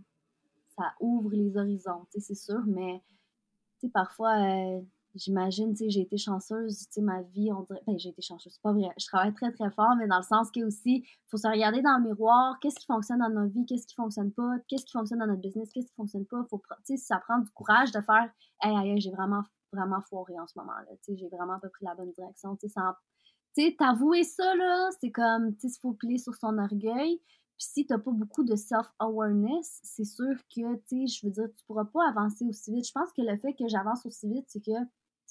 ça 0.76 0.94
ouvre 1.00 1.32
les 1.32 1.58
horizons, 1.58 2.06
tu 2.12 2.20
sais, 2.20 2.28
c'est 2.28 2.36
sûr, 2.36 2.62
mais, 2.66 3.02
tu 3.80 3.88
sais, 3.88 3.92
parfois... 3.92 4.38
Euh, 4.38 4.82
j'imagine, 5.16 5.72
tu 5.74 5.86
sais, 5.86 5.90
j'ai 5.90 6.02
été 6.02 6.18
chanceuse, 6.18 6.78
tu 6.80 6.86
sais, 6.92 7.02
ma 7.02 7.22
vie, 7.22 7.52
on 7.52 7.62
dirait, 7.64 7.82
ben, 7.88 7.98
j'ai 7.98 8.10
été 8.10 8.22
chanceuse, 8.22 8.54
c'est 8.54 8.62
pas 8.62 8.74
vrai, 8.74 8.90
je 8.98 9.06
travaille 9.06 9.34
très, 9.34 9.52
très 9.52 9.70
fort, 9.72 9.96
mais 9.98 10.08
dans 10.08 10.18
le 10.18 10.24
sens 10.24 10.50
que 10.52 10.64
aussi, 10.66 11.06
faut 11.28 11.38
se 11.38 11.48
regarder 11.48 11.82
dans 11.82 11.98
le 11.98 12.10
miroir, 12.10 12.58
qu'est-ce 12.62 12.80
qui 12.80 12.86
fonctionne 12.86 13.20
dans 13.20 13.30
notre 13.30 13.54
vie, 13.54 13.66
qu'est-ce 13.66 13.88
qui 13.88 13.96
fonctionne 13.96 14.32
pas, 14.32 14.58
qu'est-ce 14.68 14.86
qui 14.86 14.92
fonctionne 14.92 15.20
dans 15.20 15.28
notre 15.28 15.42
business, 15.42 15.70
qu'est-ce 15.74 15.88
qui 15.88 15.96
fonctionne 15.96 16.26
pas, 16.26 16.46
faut, 16.50 16.62
tu 16.86 16.96
sais, 16.96 16.98
ça 16.98 17.20
prend 17.20 17.40
du 17.40 17.50
courage 17.52 17.92
de 17.92 18.02
faire, 18.02 18.30
hey, 18.62 18.76
hey, 18.76 19.00
j'ai 19.02 19.12
vraiment, 19.12 19.42
vraiment 19.74 20.02
foiré 20.02 20.40
en 20.40 20.48
ce 20.48 20.58
moment, 20.58 20.74
là, 20.74 20.96
tu 21.04 21.14
sais, 21.14 21.18
j'ai 21.18 21.30
vraiment 21.30 21.60
pas 21.60 21.70
pris 21.70 21.86
la 21.86 21.96
bonne 21.96 22.12
direction, 22.12 22.56
tu 22.56 22.68
sais, 22.68 22.74
sans, 22.74 22.94
tu 23.56 23.64
sais, 23.64 23.76
t'avouer 23.78 24.24
ça, 24.24 24.56
là, 24.56 24.90
c'est 25.00 25.12
comme, 25.12 25.56
tu 25.56 25.70
sais, 25.70 25.76
il 25.76 25.80
faut 25.82 25.94
plier 25.94 26.18
sur 26.18 26.36
son 26.36 26.58
orgueil, 26.58 27.22
puis 27.60 27.68
si 27.74 27.86
t'as 27.86 27.98
pas 27.98 28.12
beaucoup 28.12 28.46
de 28.46 28.56
self-awareness, 28.56 29.82
c'est 29.84 30.06
sûr 30.06 30.34
que, 30.56 30.76
tu 30.88 31.06
sais, 31.06 31.08
je 31.08 31.26
veux 31.28 31.34
dire, 31.34 31.50
tu 31.54 31.66
pourras 31.66 31.84
pas 31.84 32.08
avancer 32.08 32.46
aussi 32.46 32.72
vite. 32.74 32.88
Je 32.88 32.94
pense 32.94 33.12
que 33.12 33.22
le 33.22 33.36
fait 33.36 33.54
que 33.54 33.68
j'avance 33.68 34.06
aussi 34.06 34.30
vite, 34.30 34.46
c'est 34.48 34.62
que 34.62 34.72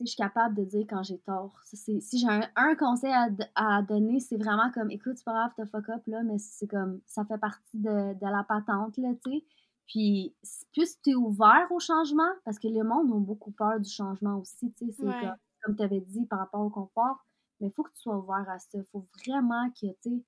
je 0.04 0.10
suis 0.10 0.16
capable 0.16 0.54
de 0.54 0.64
dire 0.64 0.86
quand 0.88 1.02
j'ai 1.02 1.18
tort. 1.18 1.58
si 1.62 2.00
j'ai 2.12 2.26
un, 2.56 2.74
conseil 2.76 3.12
à, 3.54 3.82
donner, 3.82 4.20
c'est 4.20 4.36
vraiment 4.36 4.70
comme 4.72 4.90
écoute, 4.90 5.14
c'est 5.16 5.24
pas 5.24 5.32
grave, 5.32 5.52
t'as 5.56 5.66
fuck 5.66 5.88
up, 5.88 6.02
là, 6.06 6.22
mais 6.22 6.38
c'est 6.38 6.66
comme 6.66 7.00
ça 7.06 7.24
fait 7.24 7.38
partie 7.38 7.78
de, 7.78 8.14
la 8.20 8.44
patente, 8.44 8.96
là, 8.98 9.10
tu 9.24 9.30
sais. 9.30 9.44
Puis, 9.86 10.34
plus 10.72 11.00
tu 11.00 11.10
es 11.10 11.14
ouvert 11.14 11.66
au 11.70 11.80
changement, 11.80 12.30
parce 12.44 12.58
que 12.58 12.68
le 12.68 12.84
monde 12.84 13.10
a 13.10 13.18
beaucoup 13.18 13.52
peur 13.52 13.80
du 13.80 13.88
changement 13.88 14.36
aussi, 14.38 14.70
tu 14.72 14.86
sais. 14.86 14.92
C'est 14.92 15.28
comme, 15.62 15.76
tu 15.76 15.82
avais 15.82 16.00
dit 16.00 16.26
par 16.26 16.40
rapport 16.40 16.60
au 16.60 16.70
confort, 16.70 17.24
mais 17.60 17.68
il 17.68 17.72
faut 17.72 17.82
que 17.82 17.90
tu 17.90 18.00
sois 18.00 18.16
ouvert 18.16 18.48
à 18.48 18.58
ça. 18.58 18.78
Il 18.78 18.84
faut 18.92 19.06
vraiment 19.24 19.68
que, 19.70 19.86
tu 19.86 19.94
sais, 20.02 20.24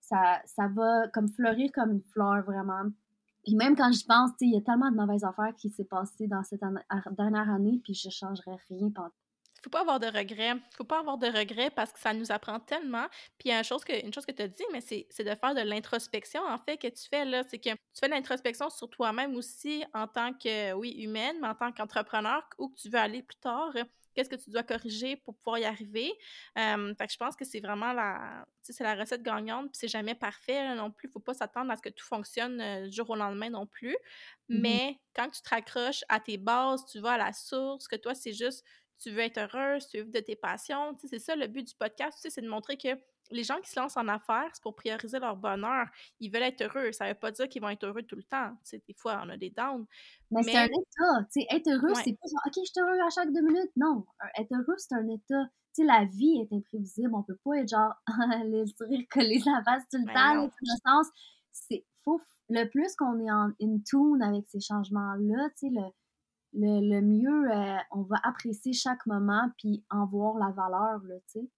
ça, 0.00 0.40
ça 0.44 0.68
va 0.68 1.08
comme 1.08 1.28
fleurir 1.28 1.70
comme 1.72 1.92
une 1.92 2.02
fleur, 2.02 2.42
vraiment. 2.44 2.90
Puis 3.46 3.54
même 3.54 3.76
quand 3.76 3.92
je 3.92 4.04
pense, 4.04 4.32
il 4.40 4.54
y 4.54 4.56
a 4.56 4.60
tellement 4.60 4.90
de 4.90 4.96
mauvaises 4.96 5.24
affaires 5.24 5.54
qui 5.56 5.70
s'est 5.70 5.84
passé 5.84 6.26
dans 6.26 6.42
cette 6.42 6.60
dernière 7.16 7.48
année, 7.48 7.80
puis 7.82 7.94
je 7.94 8.10
changerais 8.10 8.58
rien 8.68 8.90
pendant 8.90 9.12
faut 9.66 9.70
pas 9.70 9.80
avoir 9.80 9.98
de 9.98 10.06
regrets. 10.06 10.54
faut 10.76 10.84
pas 10.84 11.00
avoir 11.00 11.18
de 11.18 11.26
regrets 11.26 11.70
parce 11.70 11.92
que 11.92 11.98
ça 11.98 12.14
nous 12.14 12.30
apprend 12.30 12.60
tellement. 12.60 13.06
Puis 13.36 13.50
une 13.50 13.64
chose 13.64 13.84
que, 13.84 14.04
une 14.04 14.14
chose 14.14 14.24
que 14.24 14.32
tu 14.32 14.42
as 14.42 14.48
dit, 14.48 14.62
mais 14.72 14.80
c'est 14.80 15.24
de 15.24 15.34
faire 15.34 15.54
de 15.56 15.60
l'introspection, 15.60 16.40
en 16.46 16.56
fait, 16.58 16.76
que 16.76 16.86
tu 16.86 17.08
fais 17.08 17.24
là. 17.24 17.42
C'est 17.48 17.58
que 17.58 17.70
tu 17.70 17.98
fais 17.98 18.06
de 18.06 18.12
l'introspection 18.12 18.70
sur 18.70 18.88
toi-même 18.88 19.34
aussi 19.34 19.84
en 19.92 20.06
tant 20.06 20.32
que, 20.32 20.72
oui, 20.74 20.90
humaine, 21.02 21.36
mais 21.40 21.48
en 21.48 21.54
tant 21.56 21.72
qu'entrepreneur, 21.72 22.48
où 22.58 22.72
tu 22.76 22.88
veux 22.88 22.98
aller 22.98 23.22
plus 23.22 23.38
tard 23.40 23.72
qu'est-ce 24.16 24.30
que 24.30 24.36
tu 24.36 24.50
dois 24.50 24.62
corriger 24.62 25.16
pour 25.16 25.36
pouvoir 25.36 25.58
y 25.58 25.64
arriver. 25.64 26.12
fait 26.56 27.06
que 27.06 27.12
je 27.12 27.16
pense 27.18 27.36
que 27.36 27.44
c'est 27.44 27.60
vraiment 27.60 27.92
la, 27.92 28.46
c'est 28.62 28.82
la 28.82 28.94
recette 28.94 29.22
gagnante, 29.22 29.66
puis 29.66 29.78
c'est 29.78 29.88
jamais 29.88 30.14
parfait 30.14 30.74
non 30.74 30.90
plus. 30.90 31.08
Il 31.08 31.12
faut 31.12 31.20
pas 31.20 31.34
s'attendre 31.34 31.70
à 31.70 31.76
ce 31.76 31.82
que 31.82 31.90
tout 31.90 32.04
fonctionne 32.04 32.60
euh, 32.60 32.86
du 32.86 32.96
jour 32.96 33.10
au 33.10 33.16
lendemain 33.16 33.50
non 33.50 33.66
plus. 33.66 33.96
Mmh 34.48 34.58
Mais 34.60 35.00
quand 35.14 35.28
tu 35.30 35.42
te 35.42 35.48
raccroches 35.48 36.04
à 36.08 36.18
tes 36.20 36.38
bases, 36.38 36.84
tu 36.90 37.00
vas 37.00 37.12
à 37.12 37.18
la 37.18 37.32
source, 37.32 37.86
que 37.86 37.96
toi, 37.96 38.14
c'est 38.14 38.32
juste 38.32 38.64
tu 39.02 39.10
veux 39.10 39.20
être 39.20 39.38
heureuse, 39.38 39.86
tu 39.88 39.98
veux 39.98 40.04
vivre 40.04 40.14
de 40.14 40.20
tes 40.20 40.36
passions. 40.36 40.96
C'est 41.04 41.18
ça 41.18 41.36
le 41.36 41.46
but 41.46 41.68
du 41.68 41.74
podcast, 41.74 42.26
c'est 42.28 42.40
de 42.40 42.48
montrer 42.48 42.76
que 42.76 42.96
les 43.30 43.44
gens 43.44 43.60
qui 43.60 43.70
se 43.70 43.78
lancent 43.78 43.96
en 43.96 44.08
affaires, 44.08 44.48
c'est 44.52 44.62
pour 44.62 44.74
prioriser 44.74 45.18
leur 45.18 45.36
bonheur. 45.36 45.86
Ils 46.20 46.30
veulent 46.30 46.42
être 46.42 46.62
heureux. 46.62 46.92
Ça 46.92 47.04
ne 47.04 47.10
veut 47.10 47.18
pas 47.18 47.30
dire 47.30 47.48
qu'ils 47.48 47.62
vont 47.62 47.68
être 47.68 47.84
heureux 47.84 48.02
tout 48.02 48.16
le 48.16 48.22
temps. 48.22 48.52
des 48.72 48.94
fois, 48.94 49.20
on 49.24 49.28
a 49.28 49.36
des 49.36 49.50
downs. 49.50 49.86
Mais, 50.30 50.42
c'est 50.42 50.56
un 50.56 50.66
état. 50.66 51.54
être 51.56 51.68
heureux, 51.68 51.94
c'est 51.94 52.12
pas 52.12 52.28
genre, 52.28 52.42
OK, 52.46 52.52
je 52.56 52.70
suis 52.70 52.80
heureux 52.80 53.00
à 53.00 53.10
chaque 53.10 53.32
deux 53.32 53.42
minutes. 53.42 53.72
Non. 53.76 54.04
Être 54.38 54.52
heureux, 54.54 54.76
c'est 54.78 54.94
un 54.94 55.08
état. 55.08 55.48
la 55.78 56.04
vie 56.04 56.40
est 56.40 56.54
imprévisible. 56.54 57.14
On 57.14 57.22
peut 57.22 57.38
pas 57.44 57.58
être 57.58 57.68
genre, 57.68 57.94
les 58.46 58.66
sourires 58.66 59.06
collés 59.10 59.42
la 59.44 59.62
face 59.64 59.82
tout 59.90 59.98
le 59.98 60.06
temps. 60.06 60.34
Dans 60.34 60.44
le 60.44 60.76
sens, 60.84 61.06
c'est 61.52 61.84
faut, 62.04 62.20
le 62.48 62.64
plus 62.64 62.94
qu'on 62.96 63.18
est 63.20 63.30
en 63.30 63.50
in 63.60 63.78
tune 63.84 64.22
avec 64.22 64.46
ces 64.46 64.60
changements-là, 64.60 65.48
le, 65.62 65.90
le, 66.52 66.80
le, 66.80 67.00
mieux 67.02 67.50
euh, 67.50 67.76
on 67.90 68.02
va 68.02 68.16
apprécier 68.22 68.72
chaque 68.72 69.04
moment 69.06 69.50
puis 69.58 69.84
en 69.90 70.06
voir 70.06 70.38
la 70.38 70.50
valeur, 70.52 71.00
tu 71.32 71.40
sais. 71.40 71.50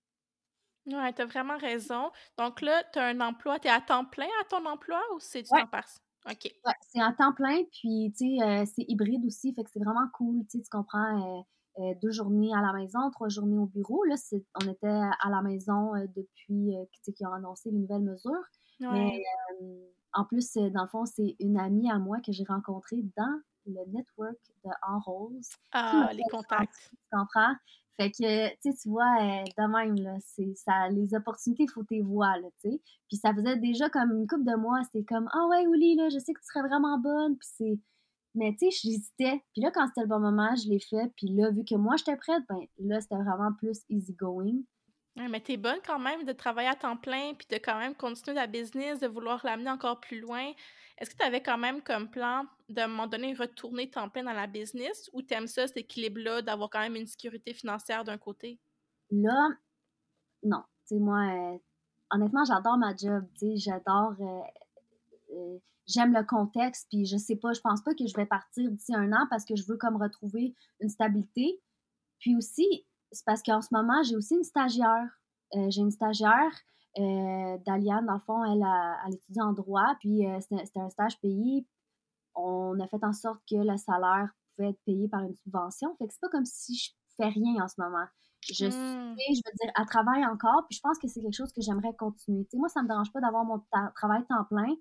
Ouais, 0.90 1.12
t'as 1.12 1.26
vraiment 1.26 1.58
raison. 1.58 2.10
Donc 2.38 2.60
là, 2.60 2.82
tu 2.92 2.98
as 2.98 3.06
un 3.06 3.20
emploi, 3.20 3.58
tu 3.58 3.68
es 3.68 3.70
à 3.70 3.80
temps 3.80 4.04
plein 4.04 4.28
à 4.40 4.44
ton 4.44 4.64
emploi 4.66 5.00
ou 5.14 5.18
c'est 5.20 5.42
du 5.42 5.48
temps 5.48 5.66
partiel? 5.66 6.02
OK. 6.30 6.52
Ouais, 6.66 6.72
c'est 6.80 7.00
à 7.00 7.12
temps 7.12 7.32
plein, 7.32 7.62
puis 7.72 8.12
tu 8.16 8.36
sais, 8.36 8.42
euh, 8.42 8.64
c'est 8.66 8.84
hybride 8.88 9.24
aussi, 9.24 9.52
fait 9.54 9.64
que 9.64 9.70
c'est 9.70 9.82
vraiment 9.82 10.08
cool, 10.14 10.44
tu 10.50 10.58
sais, 10.58 10.64
tu 10.64 10.68
comprends, 10.70 11.38
euh, 11.38 11.42
euh, 11.78 11.94
deux 12.02 12.10
journées 12.10 12.52
à 12.54 12.60
la 12.60 12.72
maison, 12.72 13.10
trois 13.12 13.28
journées 13.28 13.56
au 13.56 13.66
bureau. 13.66 14.04
Là, 14.04 14.16
on 14.62 14.68
était 14.68 14.88
à 14.88 15.30
la 15.30 15.42
maison 15.42 15.92
depuis 16.16 16.74
qu'ils 17.04 17.26
ont 17.26 17.32
annoncé 17.32 17.70
les 17.70 17.78
nouvelles 17.78 18.02
mesures. 18.02 18.44
Mais 18.80 19.22
en 20.12 20.24
plus, 20.24 20.54
dans 20.54 20.82
le 20.82 20.88
fond, 20.88 21.04
c'est 21.04 21.36
une 21.38 21.58
amie 21.58 21.90
à 21.90 21.98
moi 21.98 22.18
que 22.24 22.32
j'ai 22.32 22.44
rencontrée 22.44 23.04
dans 23.16 23.40
le 23.68 23.84
network 23.92 24.36
de 24.64 24.70
En 24.86 24.98
Rose. 25.00 25.50
Ah, 25.72 26.10
les 26.12 26.22
contacts. 26.30 26.90
Tu 26.90 26.96
comprends? 27.10 27.54
Fait 27.96 28.10
que, 28.12 28.48
tu 28.48 28.56
sais, 28.60 28.76
tu 28.80 28.88
vois, 28.90 29.16
euh, 29.20 29.44
de 29.58 29.66
même, 29.66 29.96
là, 29.96 30.16
c'est 30.20 30.54
ça, 30.54 30.88
les 30.88 31.14
opportunités, 31.14 31.64
il 31.64 31.70
faut 31.70 31.82
tes 31.82 32.00
voix, 32.00 32.36
là, 32.38 32.48
tu 32.62 32.70
sais. 32.70 32.80
Puis 33.08 33.16
ça 33.16 33.34
faisait 33.34 33.56
déjà 33.56 33.90
comme 33.90 34.12
une 34.12 34.26
couple 34.28 34.44
de 34.44 34.54
mois, 34.54 34.84
c'était 34.84 35.04
comme, 35.04 35.28
ah 35.32 35.46
ouais, 35.48 35.66
Ouli, 35.66 35.96
là, 35.96 36.08
je 36.08 36.18
sais 36.18 36.32
que 36.32 36.38
tu 36.38 36.46
serais 36.46 36.66
vraiment 36.66 36.98
bonne, 36.98 37.36
puis 37.36 37.48
c'est... 37.56 37.78
Mais 38.34 38.52
tu 38.52 38.70
sais, 38.70 38.78
j'hésitais. 38.82 39.42
Puis 39.52 39.62
là, 39.62 39.72
quand 39.72 39.88
c'était 39.88 40.02
le 40.02 40.06
bon 40.06 40.20
moment, 40.20 40.54
je 40.54 40.68
l'ai 40.68 40.78
fait. 40.78 41.12
Puis 41.16 41.28
là, 41.28 41.50
vu 41.50 41.64
que 41.64 41.74
moi, 41.74 41.96
j'étais 41.96 42.16
prête, 42.16 42.44
ben 42.48 42.60
là, 42.78 43.00
c'était 43.00 43.16
vraiment 43.16 43.52
plus 43.54 43.80
easy 43.88 44.12
going. 44.12 44.60
Ouais, 45.18 45.28
mais 45.28 45.40
t'es 45.40 45.56
bonne 45.56 45.80
quand 45.84 45.98
même 45.98 46.24
de 46.24 46.32
travailler 46.32 46.68
à 46.68 46.76
temps 46.76 46.96
plein, 46.96 47.34
puis 47.34 47.46
de 47.50 47.56
quand 47.56 47.78
même 47.78 47.94
continuer 47.94 48.36
la 48.36 48.46
business, 48.46 49.00
de 49.00 49.08
vouloir 49.08 49.44
l'amener 49.44 49.70
encore 49.70 50.00
plus 50.00 50.20
loin. 50.20 50.52
Est-ce 50.96 51.10
que 51.10 51.16
tu 51.16 51.24
avais 51.24 51.42
quand 51.42 51.58
même 51.58 51.82
comme 51.82 52.08
plan 52.08 52.44
de, 52.68 52.80
à 52.80 52.84
un 52.84 52.88
moment 52.88 53.06
donné, 53.08 53.34
retourner 53.34 53.90
temps 53.90 54.08
plein 54.08 54.22
dans 54.22 54.32
la 54.32 54.46
business 54.46 55.10
ou 55.12 55.22
t'aimes 55.22 55.48
ça, 55.48 55.66
cet 55.66 55.76
équilibre-là, 55.76 56.42
d'avoir 56.42 56.70
quand 56.70 56.80
même 56.80 56.96
une 56.96 57.06
sécurité 57.06 57.52
financière 57.52 58.04
d'un 58.04 58.18
côté? 58.18 58.60
Là, 59.10 59.48
non. 60.42 60.62
Moi, 60.90 61.18
euh, 61.18 61.58
honnêtement, 62.10 62.44
j'adore 62.44 62.78
ma 62.78 62.94
job. 62.96 63.24
Tu 63.38 63.38
sais, 63.38 63.56
j'adore. 63.56 64.14
Euh, 64.20 64.40
euh, 65.34 65.58
j'aime 65.86 66.12
le 66.12 66.24
contexte, 66.24 66.86
puis 66.90 67.06
je 67.06 67.16
sais 67.16 67.36
pas, 67.36 67.52
je 67.52 67.60
pense 67.60 67.82
pas 67.82 67.94
que 67.94 68.06
je 68.06 68.14
vais 68.14 68.26
partir 68.26 68.70
d'ici 68.70 68.94
un 68.94 69.12
an 69.12 69.26
parce 69.30 69.44
que 69.44 69.56
je 69.56 69.64
veux 69.66 69.76
comme 69.76 70.00
retrouver 70.00 70.54
une 70.80 70.88
stabilité. 70.88 71.60
Puis 72.18 72.36
aussi, 72.36 72.86
c'est 73.12 73.24
parce 73.24 73.42
qu'en 73.42 73.60
ce 73.60 73.68
moment, 73.72 74.02
j'ai 74.02 74.16
aussi 74.16 74.34
une 74.34 74.44
stagiaire. 74.44 75.08
j'ai 75.52 75.80
une 75.80 75.90
stagiaire 75.90 76.52
euh, 76.98 77.58
Daliane, 77.64 78.06
dans 78.06 78.14
le 78.14 78.20
fond, 78.20 78.44
elle, 78.44 78.62
a, 78.62 78.98
elle 79.06 79.14
étudie 79.14 79.40
en 79.40 79.52
droit, 79.52 79.94
puis 80.00 80.26
euh, 80.26 80.40
c'était 80.40 80.80
un 80.80 80.90
stage 80.90 81.20
payé. 81.20 81.66
On 82.34 82.78
a 82.80 82.86
fait 82.88 83.02
en 83.04 83.12
sorte 83.12 83.40
que 83.48 83.56
le 83.56 83.76
salaire 83.76 84.30
pouvait 84.56 84.70
être 84.70 84.80
payé 84.84 85.08
par 85.08 85.22
une 85.22 85.34
subvention. 85.34 85.94
Fait 85.96 86.06
que 86.06 86.12
c'est 86.12 86.20
pas 86.20 86.28
comme 86.28 86.44
si 86.44 86.74
je 86.76 86.90
fais 87.16 87.28
rien 87.28 87.62
en 87.62 87.68
ce 87.68 87.74
moment. 87.78 88.06
Je 88.42 88.66
mmh. 88.66 88.70
sais, 88.70 89.34
je 89.34 89.42
veux 89.44 89.56
dire, 89.60 89.72
elle 89.78 89.86
travaille 89.86 90.24
encore, 90.24 90.64
puis 90.68 90.76
je 90.76 90.80
pense 90.80 90.98
que 90.98 91.08
c'est 91.08 91.20
quelque 91.20 91.36
chose 91.36 91.52
que 91.52 91.60
j'aimerais 91.60 91.94
continuer. 91.96 92.46
Moi, 92.54 92.68
ça 92.68 92.82
me 92.82 92.88
dérange 92.88 93.12
pas 93.12 93.20
d'avoir 93.20 93.44
mon 93.44 93.62
travail 93.94 94.24
temps 94.26 94.44
plein. 94.44 94.74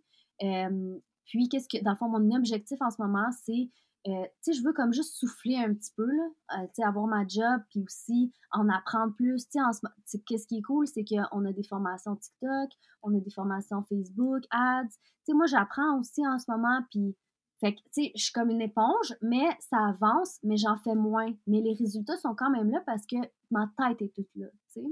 Puis, 1.25 1.49
qu'est-ce 1.49 1.67
que, 1.67 1.83
dans 1.83 1.91
le 1.91 1.97
fond, 1.97 2.07
mon 2.07 2.35
objectif 2.35 2.81
en 2.81 2.89
ce 2.89 3.01
moment, 3.01 3.29
c'est 3.45 3.69
euh, 4.07 4.23
tu 4.43 4.51
sais, 4.51 4.53
je 4.53 4.63
veux 4.63 4.73
comme 4.73 4.93
juste 4.93 5.15
souffler 5.15 5.57
un 5.57 5.73
petit 5.73 5.91
peu, 5.95 6.05
là, 6.05 6.27
euh, 6.57 6.67
tu 6.67 6.75
sais, 6.75 6.83
avoir 6.83 7.07
ma 7.07 7.27
job, 7.27 7.61
puis 7.69 7.81
aussi 7.81 8.31
en 8.51 8.69
apprendre 8.69 9.13
plus. 9.15 9.47
Tu 9.49 9.59
sais, 10.05 10.19
qu'est-ce 10.25 10.47
qui 10.47 10.59
est 10.59 10.61
cool, 10.61 10.87
c'est 10.87 11.03
qu'on 11.03 11.45
a 11.45 11.51
des 11.51 11.63
formations 11.63 12.15
TikTok, 12.15 12.69
on 13.03 13.15
a 13.15 13.19
des 13.19 13.31
formations 13.31 13.83
Facebook, 13.83 14.43
ads. 14.51 14.87
Tu 14.87 14.97
sais, 15.25 15.33
moi, 15.33 15.45
j'apprends 15.45 15.99
aussi 15.99 16.25
en 16.25 16.39
ce 16.39 16.49
moment, 16.49 16.81
puis, 16.91 17.15
fait 17.59 17.73
que, 17.73 17.79
tu 17.79 18.03
sais, 18.03 18.11
je 18.15 18.23
suis 18.23 18.33
comme 18.33 18.49
une 18.49 18.61
éponge, 18.61 19.15
mais 19.21 19.49
ça 19.59 19.77
avance, 19.87 20.37
mais 20.43 20.57
j'en 20.57 20.77
fais 20.77 20.95
moins. 20.95 21.33
Mais 21.47 21.61
les 21.61 21.73
résultats 21.73 22.17
sont 22.17 22.35
quand 22.35 22.51
même 22.51 22.69
là 22.69 22.81
parce 22.85 23.05
que 23.05 23.17
ma 23.51 23.71
tête 23.77 24.01
est 24.01 24.13
toute 24.13 24.29
là, 24.35 24.47
tu 24.73 24.81
sais. 24.81 24.87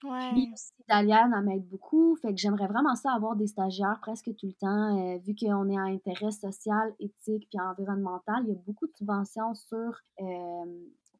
Puis 0.00 0.50
aussi, 0.52 0.72
Daliane, 0.88 1.34
elle 1.36 1.44
m'aide 1.44 1.68
beaucoup. 1.68 2.16
Fait 2.16 2.34
que 2.34 2.40
j'aimerais 2.40 2.66
vraiment 2.66 2.94
ça 2.94 3.12
avoir 3.12 3.36
des 3.36 3.46
stagiaires 3.46 3.98
presque 4.00 4.34
tout 4.36 4.46
le 4.46 4.54
temps. 4.54 4.98
Euh, 4.98 5.18
vu 5.18 5.34
qu'on 5.34 5.68
est 5.68 5.76
à 5.76 5.82
intérêt 5.82 6.30
social, 6.30 6.94
éthique 6.98 7.48
puis 7.50 7.60
environnemental, 7.60 8.42
il 8.44 8.48
y 8.48 8.52
a 8.52 8.58
beaucoup 8.66 8.86
de 8.86 8.92
subventions 8.92 9.54
sur. 9.54 10.00
Euh, 10.20 10.64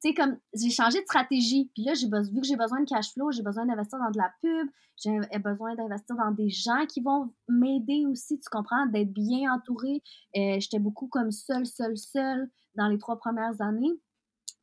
tu 0.02 0.08
sais, 0.08 0.14
comme 0.14 0.38
j'ai 0.54 0.70
changé 0.70 1.00
de 1.00 1.04
stratégie. 1.04 1.70
Puis 1.74 1.84
là, 1.84 1.92
j'ai 1.92 2.06
vu 2.06 2.40
que 2.40 2.46
j'ai 2.46 2.56
besoin 2.56 2.80
de 2.80 2.86
cash 2.86 3.12
flow, 3.12 3.30
j'ai 3.32 3.42
besoin 3.42 3.66
d'investir 3.66 3.98
dans 3.98 4.10
de 4.10 4.16
la 4.16 4.32
pub, 4.40 4.68
j'ai 4.96 5.38
besoin 5.38 5.74
d'investir 5.74 6.16
dans 6.16 6.30
des 6.30 6.48
gens 6.48 6.86
qui 6.88 7.02
vont 7.02 7.30
m'aider 7.48 8.06
aussi, 8.06 8.38
tu 8.38 8.48
comprends, 8.50 8.86
d'être 8.86 9.12
bien 9.12 9.52
entourée. 9.52 10.02
Euh, 10.36 10.58
J'étais 10.58 10.78
beaucoup 10.78 11.08
comme 11.08 11.30
seule, 11.30 11.66
seule, 11.66 11.98
seule 11.98 12.50
dans 12.76 12.88
les 12.88 12.98
trois 12.98 13.18
premières 13.18 13.60
années. 13.60 14.00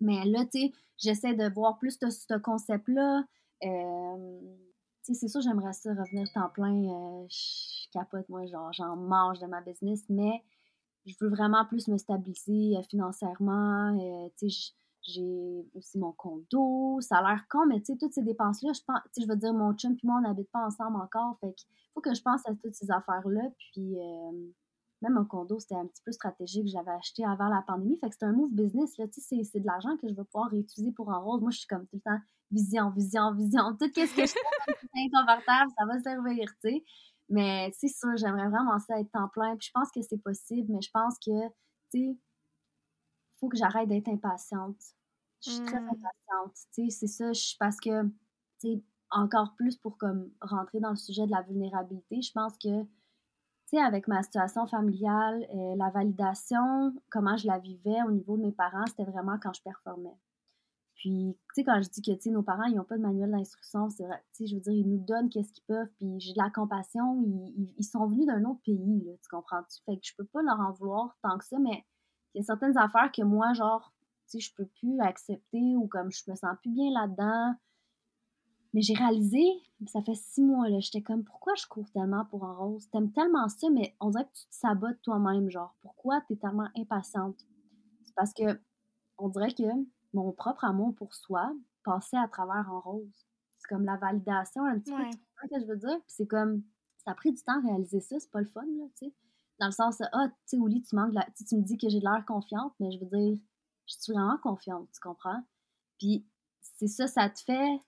Mais 0.01 0.25
là, 0.25 0.43
tu 0.45 0.59
sais, 0.59 0.71
j'essaie 0.97 1.35
de 1.35 1.53
voir 1.53 1.77
plus 1.77 1.99
de 1.99 2.09
ce 2.09 2.37
concept-là. 2.37 3.23
Euh, 3.63 4.39
c'est 5.03 5.27
sûr, 5.27 5.41
j'aimerais 5.41 5.73
ça 5.73 5.91
revenir 5.91 6.31
temps 6.33 6.49
plein. 6.49 6.73
Euh, 6.73 7.25
je 7.29 7.89
capote, 7.91 8.27
moi, 8.29 8.45
genre, 8.45 8.71
j'en 8.73 8.95
mange 8.95 9.39
de 9.39 9.45
ma 9.45 9.61
business, 9.61 10.03
mais 10.09 10.43
je 11.05 11.13
veux 11.21 11.29
vraiment 11.29 11.65
plus 11.65 11.87
me 11.87 11.97
stabiliser 11.97 12.77
euh, 12.77 12.83
financièrement. 12.83 13.97
tu 14.37 14.49
sais, 14.49 14.73
j'ai 15.03 15.65
aussi 15.73 15.97
mon 15.97 16.11
condo, 16.11 16.99
l'air 17.09 17.45
con, 17.49 17.65
mais 17.67 17.79
tu 17.79 17.93
sais, 17.93 17.97
toutes 17.97 18.13
ces 18.13 18.23
dépenses-là, 18.23 18.73
je 18.73 18.81
pense, 18.85 18.99
tu 19.05 19.09
sais, 19.13 19.21
je 19.21 19.27
veux 19.31 19.37
dire, 19.37 19.53
mon 19.53 19.73
chum 19.73 19.93
et 19.93 19.99
moi, 20.03 20.17
on 20.17 20.21
n'habite 20.27 20.51
pas 20.51 20.65
ensemble 20.65 20.97
encore, 20.97 21.37
fait 21.39 21.55
faut 21.93 22.01
que 22.01 22.13
je 22.13 22.21
pense 22.21 22.45
à 22.45 22.53
toutes 22.55 22.73
ces 22.73 22.91
affaires-là, 22.91 23.49
puis 23.57 23.97
même 25.01 25.17
un 25.17 25.25
condo, 25.25 25.59
c'était 25.59 25.75
un 25.75 25.85
petit 25.85 26.01
peu 26.03 26.11
stratégique. 26.11 26.67
J'avais 26.67 26.91
acheté 26.91 27.23
avant 27.23 27.49
la 27.49 27.61
pandémie. 27.61 27.97
Fait 27.97 28.09
que 28.09 28.15
c'est 28.17 28.25
un 28.25 28.31
move 28.31 28.51
business. 28.51 28.97
Là, 28.97 29.05
c'est 29.11 29.59
de 29.59 29.65
l'argent 29.65 29.95
que 29.97 30.07
je 30.07 30.13
vais 30.13 30.23
pouvoir 30.23 30.49
réutiliser 30.49 30.91
pour 30.91 31.11
un 31.11 31.17
rose. 31.17 31.41
Moi, 31.41 31.51
je 31.51 31.59
suis 31.59 31.67
comme 31.67 31.85
tout 31.87 31.97
le 31.97 32.01
temps 32.01 32.19
vision, 32.51 32.89
vision, 32.91 33.33
vision. 33.33 33.75
Tout 33.79 33.89
ce 33.93 34.15
que 34.15 34.25
je 34.25 34.31
fais 34.31 35.05
inconfortable, 35.05 35.71
ça 35.77 35.85
va 35.85 35.99
servir, 35.99 36.47
tu 36.63 36.69
sais. 36.69 36.83
Mais 37.29 37.71
c'est 37.77 37.89
sûr, 37.89 38.15
j'aimerais 38.15 38.49
vraiment 38.49 38.79
ça 38.79 38.99
être 38.99 39.11
temps 39.11 39.27
plein. 39.29 39.55
Puis 39.57 39.67
je 39.67 39.71
pense 39.73 39.91
que 39.91 40.01
c'est 40.01 40.21
possible, 40.21 40.71
mais 40.71 40.81
je 40.81 40.89
pense 40.91 41.15
que, 41.19 41.47
tu 41.91 41.99
sais, 41.99 42.17
faut 43.39 43.49
que 43.49 43.57
j'arrête 43.57 43.89
d'être 43.89 44.07
impatiente. 44.07 44.77
Je 45.45 45.51
suis 45.51 45.65
très 45.65 45.79
mmh. 45.79 45.89
impatiente. 45.89 46.55
Tu 46.73 46.89
sais, 46.89 46.89
c'est 46.89 47.07
ça. 47.07 47.33
Je, 47.33 47.55
parce 47.59 47.77
que, 47.79 48.03
tu 48.03 48.11
sais, 48.59 48.83
encore 49.11 49.55
plus 49.55 49.77
pour 49.77 49.97
comme 49.97 50.31
rentrer 50.41 50.79
dans 50.79 50.89
le 50.91 50.95
sujet 50.95 51.25
de 51.25 51.31
la 51.31 51.41
vulnérabilité, 51.41 52.21
je 52.21 52.31
pense 52.31 52.57
que 52.57 52.85
sais, 53.67 53.79
avec 53.79 54.07
ma 54.07 54.23
situation 54.23 54.65
familiale, 54.65 55.45
euh, 55.53 55.75
la 55.75 55.89
validation, 55.89 56.93
comment 57.09 57.37
je 57.37 57.47
la 57.47 57.59
vivais 57.59 58.01
au 58.07 58.11
niveau 58.11 58.37
de 58.37 58.43
mes 58.43 58.51
parents, 58.51 58.85
c'était 58.87 59.03
vraiment 59.03 59.37
quand 59.41 59.53
je 59.53 59.61
performais. 59.61 60.15
Puis, 60.97 61.37
tu 61.53 61.53
sais, 61.53 61.63
quand 61.63 61.79
je 61.81 61.89
dis 61.89 62.01
que, 62.01 62.11
tu 62.11 62.21
sais, 62.21 62.29
nos 62.31 62.41
parents, 62.41 62.65
ils 62.65 62.75
n'ont 62.75 62.83
pas 62.83 62.97
de 62.97 63.03
manuel 63.03 63.29
d'instruction, 63.29 63.89
c'est 63.89 64.03
vrai, 64.03 64.19
tu 64.31 64.37
sais, 64.37 64.47
je 64.47 64.55
veux 64.55 64.61
dire, 64.61 64.73
ils 64.73 64.89
nous 64.89 64.97
donnent 64.97 65.29
qu'est-ce 65.29 65.53
qu'ils 65.53 65.63
peuvent, 65.65 65.89
puis 65.97 66.19
j'ai 66.19 66.33
de 66.33 66.39
la 66.39 66.49
compassion, 66.49 67.21
ils, 67.23 67.73
ils, 67.77 67.83
sont 67.83 68.07
venus 68.07 68.25
d'un 68.25 68.43
autre 68.45 68.61
pays, 68.65 69.03
là, 69.05 69.11
tu 69.21 69.29
comprends-tu? 69.29 69.79
Fait 69.85 69.97
que 69.97 70.01
je 70.03 70.15
peux 70.17 70.25
pas 70.25 70.41
leur 70.41 70.59
en 70.59 70.71
vouloir 70.71 71.15
tant 71.21 71.37
que 71.37 71.45
ça, 71.45 71.59
mais 71.59 71.85
il 72.33 72.39
y 72.39 72.41
a 72.41 72.43
certaines 72.43 72.77
affaires 72.79 73.11
que 73.11 73.21
moi, 73.21 73.53
genre, 73.53 73.93
tu 74.27 74.39
sais, 74.39 74.39
je 74.39 74.55
peux 74.55 74.65
plus 74.65 74.99
accepter 74.99 75.75
ou 75.77 75.87
comme 75.87 76.11
je 76.11 76.23
me 76.29 76.35
sens 76.35 76.57
plus 76.63 76.71
bien 76.71 76.89
là-dedans, 76.91 77.53
mais 78.73 78.81
j'ai 78.81 78.95
réalisé, 78.95 79.43
ça 79.85 80.01
fait 80.01 80.15
six 80.15 80.41
mois, 80.41 80.67
là, 80.67 80.79
j'étais 80.79 81.03
comme, 81.03 81.23
pourquoi 81.23 81.53
je 81.55 81.67
cours 81.67 81.89
tellement 81.91 82.25
pour 82.25 82.43
un 82.43 82.53
rose? 82.53 82.89
T'aimes 82.89 83.11
tellement 83.11 83.47
ça, 83.49 83.69
mais 83.69 83.95
on 83.99 84.09
dirait 84.09 84.25
que 84.25 84.33
tu 84.33 84.47
te 84.47 84.55
sabotes 84.55 85.01
toi-même, 85.03 85.49
genre, 85.51 85.75
pourquoi 85.81 86.21
t'es 86.27 86.37
tellement 86.37 86.69
impatiente? 86.75 87.45
C'est 88.03 88.15
parce 88.15 88.33
que, 88.33 88.59
on 89.19 89.29
dirait 89.29 89.53
que 89.53 89.63
mon 90.13 90.31
propre 90.31 90.65
amour 90.65 90.95
pour 90.95 91.13
soi 91.13 91.53
passait 91.83 92.17
à 92.17 92.27
travers 92.27 92.69
un 92.69 92.79
rose. 92.79 93.27
C'est 93.57 93.67
comme 93.67 93.85
la 93.85 93.97
validation, 93.97 94.65
un 94.65 94.79
petit 94.79 94.91
peu, 94.91 95.47
que 95.47 95.59
je 95.59 95.65
veux 95.65 95.77
dire? 95.77 95.97
Puis 96.01 96.13
c'est 96.15 96.27
comme, 96.27 96.63
ça 96.97 97.11
a 97.11 97.15
pris 97.15 97.31
du 97.31 97.41
temps 97.41 97.59
à 97.59 97.67
réaliser 97.67 98.01
ça, 98.01 98.19
c'est 98.19 98.31
pas 98.31 98.41
le 98.41 98.47
fun, 98.47 98.65
là, 98.65 98.85
tu 98.97 99.07
sais. 99.07 99.13
Dans 99.59 99.67
le 99.67 99.71
sens, 99.71 100.01
ah, 100.11 100.27
tu 100.27 100.35
sais, 100.45 100.57
Oli, 100.57 100.83
tu 100.83 100.95
manques, 100.95 101.13
la... 101.13 101.25
tu 101.35 101.55
me 101.55 101.63
dis 101.63 101.77
que 101.77 101.89
j'ai 101.89 101.99
de 101.99 102.03
l'air 102.03 102.23
confiante, 102.25 102.73
mais 102.79 102.91
je 102.91 102.99
veux 102.99 103.07
dire, 103.07 103.39
je 103.87 103.95
suis 103.99 104.13
vraiment 104.13 104.37
confiante, 104.37 104.87
tu 104.93 104.99
comprends? 104.99 105.43
Puis 105.97 106.27
c'est 106.61 106.87
ça, 106.87 107.07
ça 107.07 107.29
te 107.29 107.41
fait 107.41 107.79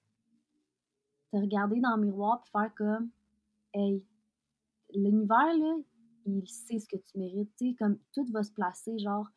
te 1.32 1.38
regarder 1.38 1.80
dans 1.80 1.96
le 1.96 2.06
miroir 2.06 2.42
et 2.44 2.50
faire 2.50 2.74
comme 2.76 3.12
Hey, 3.74 4.04
l'univers, 4.96 5.54
là, 5.54 5.76
il 6.26 6.48
sait 6.48 6.80
ce 6.80 6.88
que 6.88 6.98
tu 6.98 7.18
mérites. 7.18 7.54
Tu 7.56 7.70
sais, 7.70 7.76
comme 7.76 8.00
tout 8.14 8.26
va 8.32 8.44
se 8.44 8.52
placer. 8.52 8.98
Genre, 8.98 9.28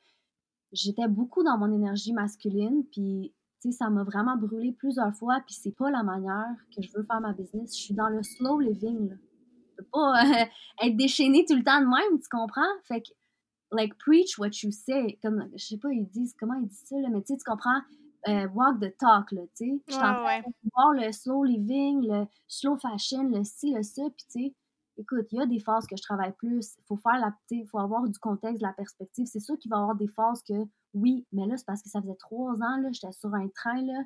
j'étais 0.73 1.09
beaucoup 1.09 1.43
dans 1.43 1.59
mon 1.59 1.73
énergie 1.73 2.13
masculine, 2.13 2.85
puis 2.91 3.33
tu 3.61 3.71
sais, 3.71 3.77
ça 3.77 3.91
m'a 3.91 4.03
vraiment 4.03 4.37
brûlé 4.37 4.73
plusieurs 4.73 5.15
fois, 5.15 5.41
puis 5.47 5.55
c'est 5.55 5.77
pas 5.77 5.91
la 5.91 6.03
manière 6.03 6.57
que 6.75 6.83
je 6.83 6.91
veux 6.95 7.05
faire 7.05 7.21
ma 7.21 7.33
business. 7.33 7.77
Je 7.77 7.83
suis 7.83 7.95
dans 7.95 8.09
le 8.09 8.23
slow 8.23 8.59
living, 8.59 9.11
là. 9.11 9.17
Je 9.71 9.77
peux 9.77 9.89
pas 9.93 10.25
euh, 10.25 10.45
être 10.83 10.97
déchaînée 10.97 11.45
tout 11.49 11.55
le 11.55 11.63
temps 11.63 11.81
de 11.81 11.87
même, 11.87 12.21
tu 12.21 12.29
comprends? 12.29 12.63
Fait 12.85 13.01
que, 13.03 13.09
like, 13.71 13.97
preach 13.99 14.39
what 14.39 14.51
you 14.63 14.71
say. 14.71 15.19
Comme, 15.23 15.49
je 15.55 15.65
sais 15.65 15.79
pas, 15.79 15.91
ils 15.93 16.07
disent, 16.07 16.35
comment 16.39 16.55
ils 16.55 16.67
disent 16.67 16.85
ça, 16.87 16.97
là, 16.99 17.09
mais 17.11 17.23
tu 17.23 17.35
sais, 17.35 17.39
tu 17.39 17.45
comprends? 17.45 17.81
Euh, 18.29 18.49
walk 18.55 18.81
the 18.81 18.97
talk, 18.99 19.33
là, 19.33 19.43
tu 19.57 19.65
sais. 19.67 19.83
Je 19.87 19.93
suis 19.93 20.03
en 20.03 20.15
train 20.15 20.41
de 20.41 20.71
voir 20.75 20.93
le 20.93 21.13
slow 21.13 21.45
living, 21.45 22.07
le 22.07 22.27
slow 22.49 22.77
fashion, 22.77 23.29
le 23.29 23.45
ci, 23.45 23.73
le 23.73 23.83
ça, 23.83 24.03
puis 24.17 24.27
tu 24.31 24.43
sais, 24.43 24.55
écoute, 24.97 25.27
il 25.33 25.39
y 25.39 25.41
a 25.41 25.47
des 25.47 25.59
phases 25.59 25.87
que 25.87 25.97
je 25.97 26.03
travaille 26.03 26.33
plus, 26.33 26.77
il 26.79 26.85
faut 26.87 26.97
faire 26.97 27.19
la, 27.19 27.35
faut 27.71 27.79
avoir 27.79 28.07
du 28.07 28.19
contexte, 28.19 28.61
de 28.61 28.67
la 28.67 28.73
perspective. 28.73 29.27
C'est 29.27 29.41
sûr 29.41 29.59
qu'il 29.59 29.71
va 29.71 29.79
y 29.79 29.81
avoir 29.81 29.97
des 29.97 30.09
phases 30.09 30.43
que, 30.43 30.55
oui, 30.95 31.27
mais 31.33 31.47
là, 31.47 31.57
c'est 31.57 31.67
parce 31.67 31.83
que 31.83 31.89
ça 31.89 32.01
faisait 32.01 32.17
trois 32.17 32.55
ans, 32.63 32.77
là, 32.81 32.89
j'étais 32.93 33.13
sur 33.13 33.35
un 33.35 33.49
train, 33.49 33.83
là, 33.83 34.03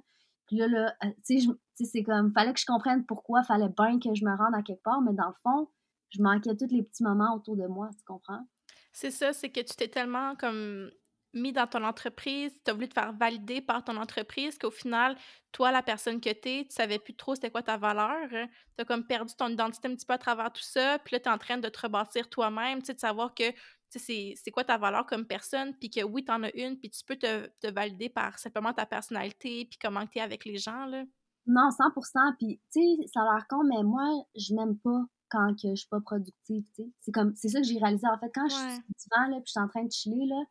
puis 0.47 0.57
là, 0.57 0.69
là 0.69 0.95
euh, 1.05 1.11
tu 1.27 1.41
sais, 1.41 1.85
c'est 1.85 2.03
comme, 2.03 2.33
fallait 2.33 2.53
que 2.53 2.61
je 2.61 2.67
comprenne 2.67 3.05
pourquoi, 3.05 3.43
fallait 3.43 3.69
bien 3.69 3.99
que 3.99 4.15
je 4.15 4.25
me 4.25 4.37
rende 4.37 4.55
à 4.55 4.63
quelque 4.63 4.83
part, 4.83 5.01
mais 5.01 5.13
dans 5.13 5.29
le 5.29 5.35
fond, 5.43 5.69
je 6.11 6.23
manquais 6.23 6.57
tous 6.57 6.73
les 6.73 6.83
petits 6.83 7.03
moments 7.03 7.35
autour 7.35 7.57
de 7.57 7.67
moi, 7.67 7.91
tu 7.99 8.05
comprends? 8.05 8.47
C'est 8.93 9.11
ça, 9.11 9.33
c'est 9.33 9.51
que 9.51 9.61
tu 9.61 9.77
t'es 9.77 9.89
tellement 9.89 10.37
comme 10.37 10.91
mis 11.37 11.53
dans 11.53 11.67
ton 11.67 11.85
entreprise, 11.85 12.53
tu 12.65 12.71
as 12.71 12.75
voulu 12.75 12.89
te 12.89 12.95
faire 12.95 13.13
valider 13.13 13.61
par 13.61 13.85
ton 13.85 13.97
entreprise, 13.97 14.59
qu'au 14.59 14.71
final, 14.71 15.17
toi, 15.53 15.71
la 15.71 15.83
personne 15.83 16.21
que 16.21 16.31
tu 16.31 16.49
es, 16.49 16.65
tu 16.65 16.75
savais 16.75 16.99
plus 16.99 17.15
trop 17.15 17.35
c'était 17.35 17.51
quoi 17.51 17.63
ta 17.63 17.77
valeur. 17.77 18.29
Tu 18.31 18.83
as 18.83 18.85
comme 18.85 19.07
perdu 19.07 19.35
ton 19.37 19.49
identité 19.49 19.89
un 19.89 19.95
petit 19.95 20.07
peu 20.07 20.15
à 20.15 20.19
travers 20.19 20.53
tout 20.53 20.63
ça, 20.63 20.99
puis 20.99 21.15
là, 21.15 21.21
tu 21.21 21.29
es 21.29 21.33
en 21.33 21.39
train 21.39 21.59
de 21.59 21.69
te 21.69 21.81
rebâtir 21.81 22.29
toi-même, 22.29 22.81
tu 22.81 22.87
sais, 22.87 22.95
de 22.95 23.01
savoir 23.01 23.35
que 23.35 23.45
c'est 23.91 24.51
quoi 24.53 24.65
ta 24.65 24.79
valeur 24.79 25.07
comme 25.07 25.27
personne, 25.27 25.75
puis 25.75 25.91
que 25.91 26.03
oui, 26.03 26.25
tu 26.25 26.33
en 26.33 26.43
as 26.43 26.55
une, 26.55 26.79
puis 26.79 26.91
tu 26.91 27.05
peux 27.05 27.17
te, 27.17 27.47
te, 27.61 27.73
valider 27.73 28.09
par 28.09 28.39
simplement 28.39 28.73
ta 28.73 28.87
personnalité, 28.87 29.67
puis 29.67 29.79
comment 29.81 30.07
tu 30.07 30.19
es 30.19 30.23
avec 30.23 30.45
les 30.45 30.59
gens, 30.59 30.87
là. 30.87 31.05
Non, 31.47 31.69
100% 31.71 32.37
Puis, 32.39 32.61
tu 32.73 32.81
sais, 32.81 33.07
ça 33.13 33.21
a 33.21 33.35
l'air 33.35 33.47
con, 33.49 33.63
mais 33.63 33.83
moi, 33.85 34.25
je 34.35 34.53
m'aime 34.55 34.77
pas 34.79 35.05
quand 35.29 35.55
que 35.55 35.71
je 35.71 35.77
suis 35.77 35.89
pas 35.89 36.01
productive, 36.01 36.65
tu 36.75 36.83
sais. 36.83 36.91
C'est 36.99 37.13
comme, 37.13 37.35
c'est 37.37 37.49
ça 37.49 37.61
que 37.61 37.67
j'ai 37.67 37.79
réalisé, 37.79 38.07
en 38.07 38.19
fait, 38.19 38.31
quand 38.35 38.49
je 38.49 38.55
suis 38.55 38.83
divan, 38.99 39.29
là, 39.31 39.37
puis 39.37 39.47
je 39.47 39.51
suis 39.53 39.61
en 39.61 39.69
train 39.69 39.85
de 39.85 39.93
chiller, 39.93 40.27
là, 40.27 40.43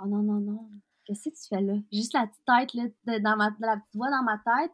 Oh 0.00 0.06
non, 0.06 0.22
non, 0.22 0.40
non. 0.40 0.70
Qu'est-ce 1.04 1.28
que 1.28 1.34
tu 1.34 1.48
fais 1.48 1.60
là? 1.60 1.74
Juste 1.92 2.12
la 2.12 2.26
petite 2.26 2.44
tête, 2.44 2.92
là, 3.06 3.18
dans 3.20 3.36
ma, 3.36 3.50
la 3.60 3.76
petite 3.78 3.94
voix 3.94 4.10
dans 4.10 4.22
ma 4.22 4.38
tête. 4.38 4.72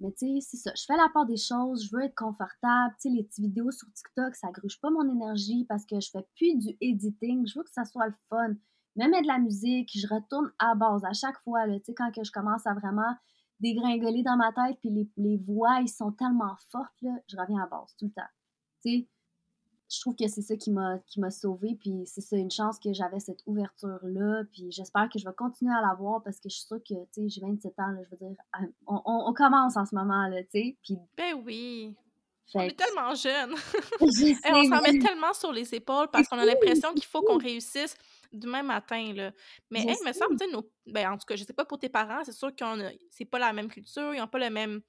Mais 0.00 0.12
tu 0.12 0.40
sais, 0.40 0.40
c'est 0.40 0.56
ça. 0.56 0.72
Je 0.76 0.84
fais 0.84 0.96
la 0.96 1.08
part 1.12 1.26
des 1.26 1.36
choses, 1.36 1.84
je 1.84 1.96
veux 1.96 2.04
être 2.04 2.14
confortable. 2.14 2.94
Tu 3.00 3.08
sais, 3.08 3.14
les 3.14 3.24
petites 3.24 3.44
vidéos 3.44 3.70
sur 3.70 3.92
TikTok, 3.92 4.34
ça 4.34 4.50
gruge 4.52 4.80
pas 4.80 4.90
mon 4.90 5.08
énergie 5.10 5.64
parce 5.68 5.84
que 5.84 6.00
je 6.00 6.10
fais 6.10 6.24
plus 6.36 6.56
du 6.56 6.76
editing. 6.80 7.46
Je 7.46 7.58
veux 7.58 7.64
que 7.64 7.72
ça 7.72 7.84
soit 7.84 8.06
le 8.06 8.14
fun. 8.28 8.54
Même 8.96 9.10
de 9.10 9.26
la 9.26 9.38
musique, 9.38 9.90
je 9.94 10.06
retourne 10.06 10.50
à 10.58 10.74
base 10.74 11.04
à 11.04 11.12
chaque 11.12 11.38
fois. 11.40 11.66
Tu 11.66 11.84
sais, 11.84 11.94
quand 11.94 12.12
que 12.12 12.24
je 12.24 12.32
commence 12.32 12.66
à 12.66 12.74
vraiment 12.74 13.14
dégringoler 13.60 14.22
dans 14.22 14.36
ma 14.36 14.52
tête, 14.52 14.78
puis 14.80 14.90
les, 14.90 15.10
les 15.16 15.36
voix, 15.36 15.80
ils 15.80 15.88
sont 15.88 16.12
tellement 16.12 16.56
fortes, 16.70 17.00
là, 17.02 17.10
je 17.28 17.36
reviens 17.36 17.62
à 17.62 17.66
base 17.66 17.94
tout 17.98 18.06
le 18.06 18.12
temps. 18.12 18.30
Tu 18.84 19.00
sais, 19.00 19.08
je 19.90 20.00
trouve 20.00 20.14
que 20.14 20.28
c'est 20.28 20.42
ça 20.42 20.56
qui 20.56 20.70
m'a 20.70 20.98
qui 21.06 21.20
m'a 21.20 21.30
sauvée 21.30 21.76
puis 21.80 22.02
c'est 22.06 22.20
ça 22.20 22.36
une 22.36 22.50
chance 22.50 22.78
que 22.78 22.92
j'avais 22.92 23.20
cette 23.20 23.40
ouverture 23.46 23.98
là 24.02 24.42
puis 24.52 24.70
j'espère 24.70 25.08
que 25.08 25.18
je 25.18 25.24
vais 25.24 25.34
continuer 25.34 25.74
à 25.74 25.80
l'avoir 25.80 26.22
parce 26.22 26.38
que 26.38 26.48
je 26.48 26.56
suis 26.56 26.66
sûre 26.66 26.78
que 26.78 26.94
tu 27.12 27.22
sais 27.22 27.28
j'ai 27.28 27.40
27 27.40 27.78
ans 27.78 27.90
là, 27.92 28.02
je 28.04 28.10
veux 28.10 28.28
dire 28.28 28.36
ah, 28.52 28.60
on, 28.86 29.00
on, 29.04 29.32
commence 29.32 29.76
en 29.76 29.86
ce 29.86 29.94
moment 29.94 30.28
là 30.28 30.42
tu 30.42 30.50
sais 30.52 30.76
puis 30.82 30.98
ben 31.16 31.34
oui. 31.44 31.94
On 32.54 32.60
est 32.60 32.78
tellement 32.78 33.14
jeunes. 33.14 33.54
On 34.00 34.64
s'en 34.64 34.80
met 34.80 34.98
tellement 34.98 35.34
sur 35.34 35.52
les 35.52 35.74
épaules 35.74 36.08
parce 36.10 36.28
qu'on 36.28 36.38
a 36.38 36.46
l'impression 36.46 36.94
qu'il 36.94 37.04
faut 37.04 37.20
qu'on 37.20 37.36
réussisse 37.36 37.94
demain 38.32 38.62
matin 38.62 39.12
là. 39.14 39.32
Mais 39.70 39.82
il 39.82 40.06
me 40.06 40.12
semble 40.12 40.38
tu 40.38 40.48
sais 40.50 40.56
ben 40.86 41.12
en 41.12 41.18
tout 41.18 41.26
cas 41.26 41.36
je 41.36 41.44
sais 41.44 41.52
pas 41.52 41.64
pour 41.64 41.78
tes 41.78 41.88
parents 41.88 42.24
c'est 42.24 42.32
sûr 42.32 42.54
que 42.54 42.64
c'est 43.10 43.26
pas 43.26 43.38
la 43.38 43.52
même 43.52 43.68
culture 43.68 44.14
ils 44.14 44.20
ont 44.20 44.26
pas 44.26 44.38
le 44.38 44.50
même 44.50 44.80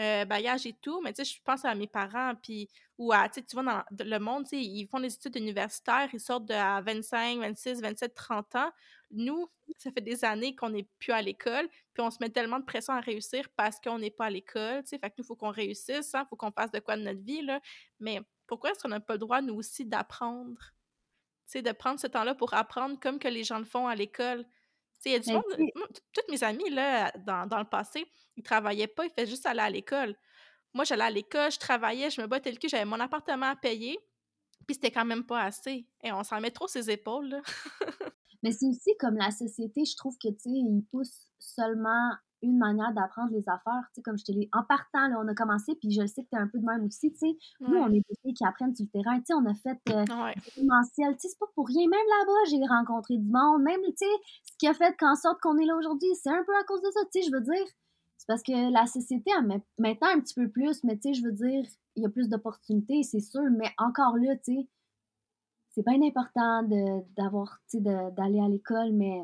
euh, 0.00 0.24
et 0.64 0.72
tout, 0.80 1.00
mais 1.02 1.12
tu 1.12 1.24
sais, 1.24 1.32
je 1.34 1.42
pense 1.44 1.64
à 1.64 1.74
mes 1.74 1.86
parents, 1.86 2.34
puis, 2.42 2.68
ou 2.98 3.12
à, 3.12 3.28
tu 3.28 3.42
vois, 3.52 3.84
dans 3.90 4.04
le 4.04 4.18
monde, 4.18 4.44
tu 4.44 4.50
sais, 4.50 4.62
ils 4.62 4.86
font 4.86 5.00
des 5.00 5.12
études 5.12 5.36
universitaires, 5.36 6.08
ils 6.12 6.20
sortent 6.20 6.46
de, 6.46 6.54
à 6.54 6.80
25, 6.80 7.40
26, 7.40 7.80
27, 7.80 8.14
30 8.14 8.56
ans. 8.56 8.70
Nous, 9.10 9.48
ça 9.78 9.90
fait 9.90 10.00
des 10.00 10.24
années 10.24 10.54
qu'on 10.54 10.70
n'est 10.70 10.86
plus 10.98 11.12
à 11.12 11.20
l'école, 11.22 11.68
puis 11.94 12.02
on 12.02 12.10
se 12.10 12.18
met 12.20 12.30
tellement 12.30 12.60
de 12.60 12.64
pression 12.64 12.92
à 12.92 13.00
réussir 13.00 13.48
parce 13.56 13.80
qu'on 13.80 13.98
n'est 13.98 14.10
pas 14.10 14.26
à 14.26 14.30
l'école, 14.30 14.82
tu 14.82 14.90
sais, 14.90 14.98
fait 14.98 15.10
que 15.10 15.14
nous, 15.18 15.24
il 15.24 15.26
faut 15.26 15.36
qu'on 15.36 15.50
réussisse, 15.50 16.10
il 16.12 16.16
hein, 16.16 16.26
faut 16.30 16.36
qu'on 16.36 16.52
fasse 16.52 16.70
de 16.70 16.78
quoi 16.78 16.96
de 16.96 17.02
notre 17.02 17.22
vie, 17.22 17.42
là. 17.42 17.60
Mais 17.98 18.20
pourquoi 18.46 18.70
est-ce 18.70 18.80
qu'on 18.80 18.88
n'a 18.88 19.00
pas 19.00 19.14
le 19.14 19.18
droit, 19.18 19.40
nous 19.42 19.54
aussi, 19.54 19.84
d'apprendre? 19.84 20.72
Tu 21.46 21.52
sais, 21.52 21.62
de 21.62 21.72
prendre 21.72 21.98
ce 21.98 22.06
temps-là 22.06 22.34
pour 22.34 22.54
apprendre 22.54 22.98
comme 23.00 23.18
que 23.18 23.28
les 23.28 23.42
gens 23.42 23.58
le 23.58 23.64
font 23.64 23.86
à 23.86 23.94
l'école. 23.94 24.44
Il 25.04 25.12
y 25.12 25.14
a 25.14 25.18
du 25.18 25.32
monde, 25.32 25.44
toutes 26.12 26.28
mes 26.30 26.42
amies, 26.44 26.70
là, 26.70 27.12
dans, 27.18 27.46
dans 27.46 27.58
le 27.58 27.64
passé, 27.64 28.04
ils 28.36 28.42
travaillaient 28.42 28.86
pas, 28.86 29.04
ils 29.06 29.10
faisaient 29.10 29.26
juste 29.26 29.46
aller 29.46 29.60
à 29.60 29.70
l'école. 29.70 30.16
Moi, 30.74 30.84
j'allais 30.84 31.04
à 31.04 31.10
l'école, 31.10 31.50
je 31.50 31.58
travaillais, 31.58 32.10
je 32.10 32.20
me 32.20 32.26
battais 32.26 32.50
le 32.50 32.58
cul, 32.58 32.68
j'avais 32.68 32.84
mon 32.84 33.00
appartement 33.00 33.46
à 33.46 33.56
payer, 33.56 33.98
puis 34.66 34.74
c'était 34.74 34.90
quand 34.90 35.04
même 35.04 35.24
pas 35.24 35.42
assez. 35.42 35.86
Et 36.02 36.12
on 36.12 36.22
s'en 36.24 36.40
met 36.40 36.50
trop 36.50 36.66
ses 36.66 36.90
épaules, 36.90 37.28
là. 37.28 37.40
Mais 38.42 38.52
c'est 38.52 38.66
aussi 38.66 38.90
comme 38.98 39.16
la 39.16 39.30
société, 39.30 39.84
je 39.84 39.96
trouve 39.96 40.16
que, 40.22 40.28
tu 40.28 40.38
sais, 40.38 40.50
ils 40.50 40.84
poussent 40.90 41.26
seulement 41.38 42.10
une 42.42 42.58
manière 42.58 42.92
d'apprendre 42.92 43.30
les 43.32 43.48
affaires, 43.48 43.84
tu 43.88 43.96
sais, 43.96 44.02
comme 44.02 44.16
je 44.18 44.24
te 44.24 44.32
l'ai... 44.32 44.48
En 44.52 44.62
partant, 44.62 45.08
là, 45.08 45.18
on 45.22 45.26
a 45.28 45.34
commencé, 45.34 45.74
puis 45.74 45.90
je 45.90 46.00
le 46.00 46.06
sais 46.06 46.22
que 46.22 46.28
t'es 46.30 46.36
un 46.36 46.46
peu 46.46 46.58
de 46.58 46.64
même 46.64 46.84
aussi, 46.84 47.10
tu 47.12 47.18
sais. 47.18 47.36
Nous, 47.60 47.76
on 47.76 47.88
est 47.88 48.00
des 48.08 48.14
filles 48.22 48.34
qui 48.34 48.44
apprennent 48.44 48.74
sur 48.74 48.86
le 48.86 48.90
terrain, 48.90 49.18
tu 49.18 49.26
sais, 49.26 49.34
on 49.34 49.46
a 49.46 49.54
fait 49.54 49.78
euh, 49.90 50.24
ouais. 50.24 50.34
tu 50.34 50.50
sais, 50.52 51.28
c'est 51.28 51.38
pas 51.38 51.46
pour 51.54 51.66
rien. 51.66 51.88
Même 51.88 52.06
là-bas, 52.20 52.50
j'ai 52.50 52.66
rencontré 52.66 53.16
du 53.16 53.30
monde, 53.30 53.62
même, 53.62 53.80
tu 53.86 53.92
sais, 53.96 54.06
ce 54.44 54.56
qui 54.58 54.68
a 54.68 54.74
fait 54.74 54.96
qu'en 54.96 55.14
sorte 55.14 55.40
qu'on 55.40 55.58
est 55.58 55.66
là 55.66 55.76
aujourd'hui, 55.76 56.08
c'est 56.14 56.30
un 56.30 56.44
peu 56.44 56.54
à 56.54 56.64
cause 56.64 56.80
de 56.82 56.90
ça, 56.92 57.00
tu 57.12 57.20
sais, 57.20 57.26
je 57.28 57.32
veux 57.32 57.42
dire. 57.42 57.66
C'est 58.16 58.26
parce 58.26 58.42
que 58.42 58.72
la 58.72 58.86
société 58.86 59.30
a 59.32 59.42
maintenant 59.42 60.08
un 60.08 60.20
petit 60.20 60.34
peu 60.34 60.48
plus, 60.48 60.82
mais 60.84 60.96
tu 60.96 61.08
sais, 61.08 61.14
je 61.14 61.24
veux 61.24 61.32
dire, 61.32 61.64
il 61.96 62.02
y 62.02 62.06
a 62.06 62.08
plus 62.08 62.28
d'opportunités, 62.28 63.02
c'est 63.02 63.20
sûr, 63.20 63.42
mais 63.50 63.70
encore 63.78 64.16
là, 64.16 64.36
tu 64.36 64.54
sais, 64.54 64.68
c'est 65.70 65.84
bien 65.84 66.02
important 66.02 66.62
d'avoir, 67.16 67.60
tu 67.70 67.78
sais, 67.78 67.80
d'aller 67.80 68.40
à 68.40 68.48
l'école, 68.48 68.92
mais 68.92 69.22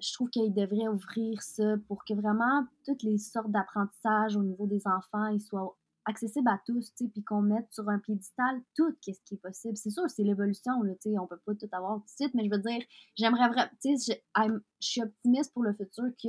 je 0.00 0.12
trouve 0.12 0.30
qu'il 0.30 0.52
devrait 0.52 0.88
ouvrir 0.88 1.40
ça 1.42 1.76
pour 1.88 2.04
que 2.04 2.14
vraiment 2.14 2.66
toutes 2.84 3.02
les 3.02 3.18
sortes 3.18 3.50
d'apprentissage 3.50 4.36
au 4.36 4.42
niveau 4.42 4.66
des 4.66 4.86
enfants 4.86 5.26
ils 5.28 5.40
soient 5.40 5.76
accessibles 6.06 6.48
à 6.48 6.60
tous, 6.66 6.92
puis 6.96 7.24
qu'on 7.24 7.42
mette 7.42 7.72
sur 7.72 7.88
un 7.88 7.98
piédestal 7.98 8.60
tout 8.74 8.94
ce 9.00 9.12
qui 9.24 9.34
est 9.34 9.42
possible. 9.42 9.76
C'est 9.76 9.90
sûr, 9.90 10.04
c'est 10.08 10.22
l'évolution, 10.22 10.72
tu 10.82 11.10
sais, 11.10 11.18
on 11.18 11.26
peut 11.26 11.40
pas 11.44 11.54
tout 11.54 11.68
avoir 11.72 11.96
tout 11.96 12.04
de 12.04 12.24
suite, 12.24 12.34
mais 12.34 12.44
je 12.44 12.50
veux 12.50 12.60
dire, 12.60 12.82
j'aimerais 13.16 13.48
vraiment, 13.48 13.70
tu 13.80 13.96
sais, 13.96 14.20
je, 14.42 14.58
suis 14.80 15.02
optimiste 15.02 15.52
pour 15.52 15.62
le 15.62 15.72
futur 15.72 16.04
que 16.22 16.28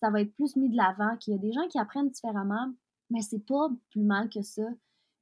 ça 0.00 0.10
va 0.10 0.20
être 0.20 0.34
plus 0.34 0.56
mis 0.56 0.68
de 0.68 0.76
l'avant, 0.76 1.16
qu'il 1.16 1.32
y 1.32 1.36
a 1.36 1.40
des 1.40 1.52
gens 1.52 1.66
qui 1.68 1.78
apprennent 1.78 2.10
différemment, 2.10 2.72
mais 3.10 3.22
c'est 3.22 3.44
pas 3.46 3.70
plus 3.90 4.02
mal 4.02 4.28
que 4.28 4.42
ça. 4.42 4.66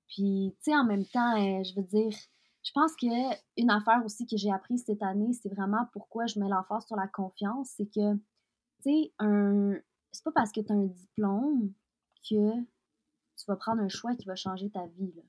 Puis, 0.08 0.54
tu 0.58 0.70
sais, 0.70 0.76
en 0.76 0.84
même 0.84 1.06
temps, 1.06 1.36
euh, 1.36 1.62
je 1.62 1.74
veux 1.76 1.86
dire, 1.86 2.16
je 2.62 2.70
pense 2.72 2.94
qu'une 2.94 3.70
affaire 3.70 4.02
aussi 4.04 4.26
que 4.26 4.36
j'ai 4.36 4.52
appris 4.52 4.78
cette 4.78 5.02
année, 5.02 5.32
c'est 5.32 5.48
vraiment 5.48 5.86
pourquoi 5.92 6.26
je 6.26 6.38
mets 6.38 6.48
l'emphase 6.48 6.86
sur 6.86 6.96
la 6.96 7.08
confiance. 7.08 7.72
C'est 7.76 7.86
que, 7.86 8.14
tu 8.14 8.22
sais, 8.84 9.12
un... 9.18 9.74
c'est 10.12 10.24
pas 10.24 10.32
parce 10.32 10.52
que 10.52 10.60
tu 10.60 10.72
as 10.72 10.76
un 10.76 10.86
diplôme 10.86 11.72
que 12.28 12.54
tu 12.54 13.44
vas 13.48 13.56
prendre 13.56 13.82
un 13.82 13.88
choix 13.88 14.14
qui 14.14 14.26
va 14.26 14.36
changer 14.36 14.70
ta 14.70 14.86
vie. 14.86 15.12
Là. 15.16 15.22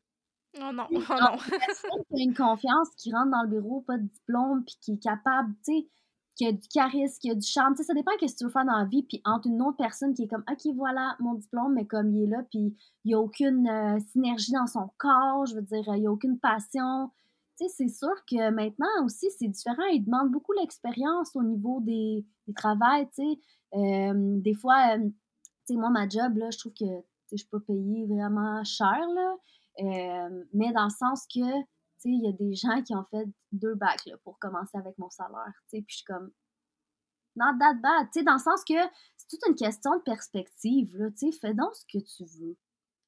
Oh 0.61 0.71
non, 0.71 0.85
oh 0.91 0.97
non. 1.09 1.37
qui 1.37 2.21
a 2.21 2.23
une 2.23 2.35
confiance, 2.35 2.89
qui 2.97 3.11
rentre 3.11 3.31
dans 3.31 3.41
le 3.41 3.49
bureau, 3.49 3.81
pas 3.81 3.97
de 3.97 4.03
diplôme, 4.03 4.63
puis 4.63 4.75
qui 4.79 4.93
est 4.93 5.03
capable, 5.03 5.55
tu 5.65 5.73
sais, 5.73 5.87
qui 6.35 6.47
a 6.47 6.51
du 6.51 6.67
charisme, 6.67 7.19
qui 7.19 7.31
a 7.31 7.35
du 7.35 7.45
charme. 7.45 7.73
Tu 7.73 7.77
sais, 7.77 7.87
ça 7.87 7.93
dépend 7.95 8.11
de 8.21 8.27
ce 8.27 8.33
que 8.33 8.37
tu 8.37 8.43
veux 8.45 8.51
faire 8.51 8.65
dans 8.65 8.77
la 8.77 8.85
vie. 8.85 9.03
Puis 9.03 9.21
entre 9.25 9.47
une 9.47 9.61
autre 9.61 9.77
personne 9.77 10.13
qui 10.13 10.23
est 10.23 10.27
comme, 10.27 10.43
OK, 10.49 10.73
voilà 10.75 11.15
mon 11.19 11.33
diplôme, 11.33 11.73
mais 11.73 11.85
comme 11.85 12.11
il 12.11 12.23
est 12.23 12.27
là, 12.27 12.43
puis 12.49 12.75
il 13.03 13.07
n'y 13.07 13.13
a 13.15 13.19
aucune 13.19 13.67
euh, 13.67 13.99
synergie 14.11 14.51
dans 14.51 14.67
son 14.67 14.89
corps, 14.97 15.45
je 15.47 15.55
veux 15.55 15.61
dire, 15.61 15.83
il 15.87 16.01
n'y 16.01 16.07
a 16.07 16.11
aucune 16.11 16.39
passion 16.39 17.11
c'est 17.55 17.87
sûr 17.87 18.13
que 18.29 18.49
maintenant 18.51 19.05
aussi, 19.05 19.29
c'est 19.37 19.47
différent. 19.47 19.85
Ils 19.91 20.03
demandent 20.03 20.31
beaucoup 20.31 20.53
l'expérience 20.53 21.35
au 21.35 21.43
niveau 21.43 21.81
des, 21.81 22.25
des 22.47 22.53
travails. 22.53 23.07
Euh, 23.73 24.13
des 24.41 24.53
fois, 24.53 24.97
euh, 24.97 25.09
moi, 25.71 25.89
ma 25.89 26.07
job, 26.07 26.37
là, 26.37 26.49
je 26.51 26.57
trouve 26.57 26.73
que 26.73 26.85
je 27.31 27.37
suis 27.37 27.47
pas 27.47 27.59
payée 27.59 28.05
vraiment 28.05 28.63
cher, 28.63 28.99
là. 29.15 29.35
Euh, 29.79 30.43
mais 30.53 30.71
dans 30.71 30.85
le 30.85 30.89
sens 30.89 31.25
que, 31.33 31.63
il 32.05 32.21
y 32.21 32.27
a 32.27 32.33
des 32.33 32.53
gens 32.53 32.81
qui 32.83 32.93
ont 32.95 33.05
fait 33.05 33.25
deux 33.51 33.75
bacs, 33.75 34.05
là, 34.05 34.17
pour 34.23 34.37
commencer 34.37 34.77
avec 34.77 34.97
mon 34.97 35.09
salaire. 35.09 35.53
Puis 35.69 35.85
je 35.87 35.95
suis 35.95 36.05
comme, 36.05 36.31
not 37.35 37.57
that 37.59 37.75
bad, 37.75 38.07
dans 38.25 38.33
le 38.33 38.39
sens 38.39 38.63
que 38.67 38.75
c'est 39.17 39.27
toute 39.29 39.47
une 39.47 39.55
question 39.55 39.95
de 39.97 40.01
perspective, 40.01 40.95
là. 40.97 41.07
Fais 41.39 41.53
donc 41.53 41.73
ce 41.75 41.85
que 41.85 42.03
tu 42.03 42.25
veux. 42.39 42.57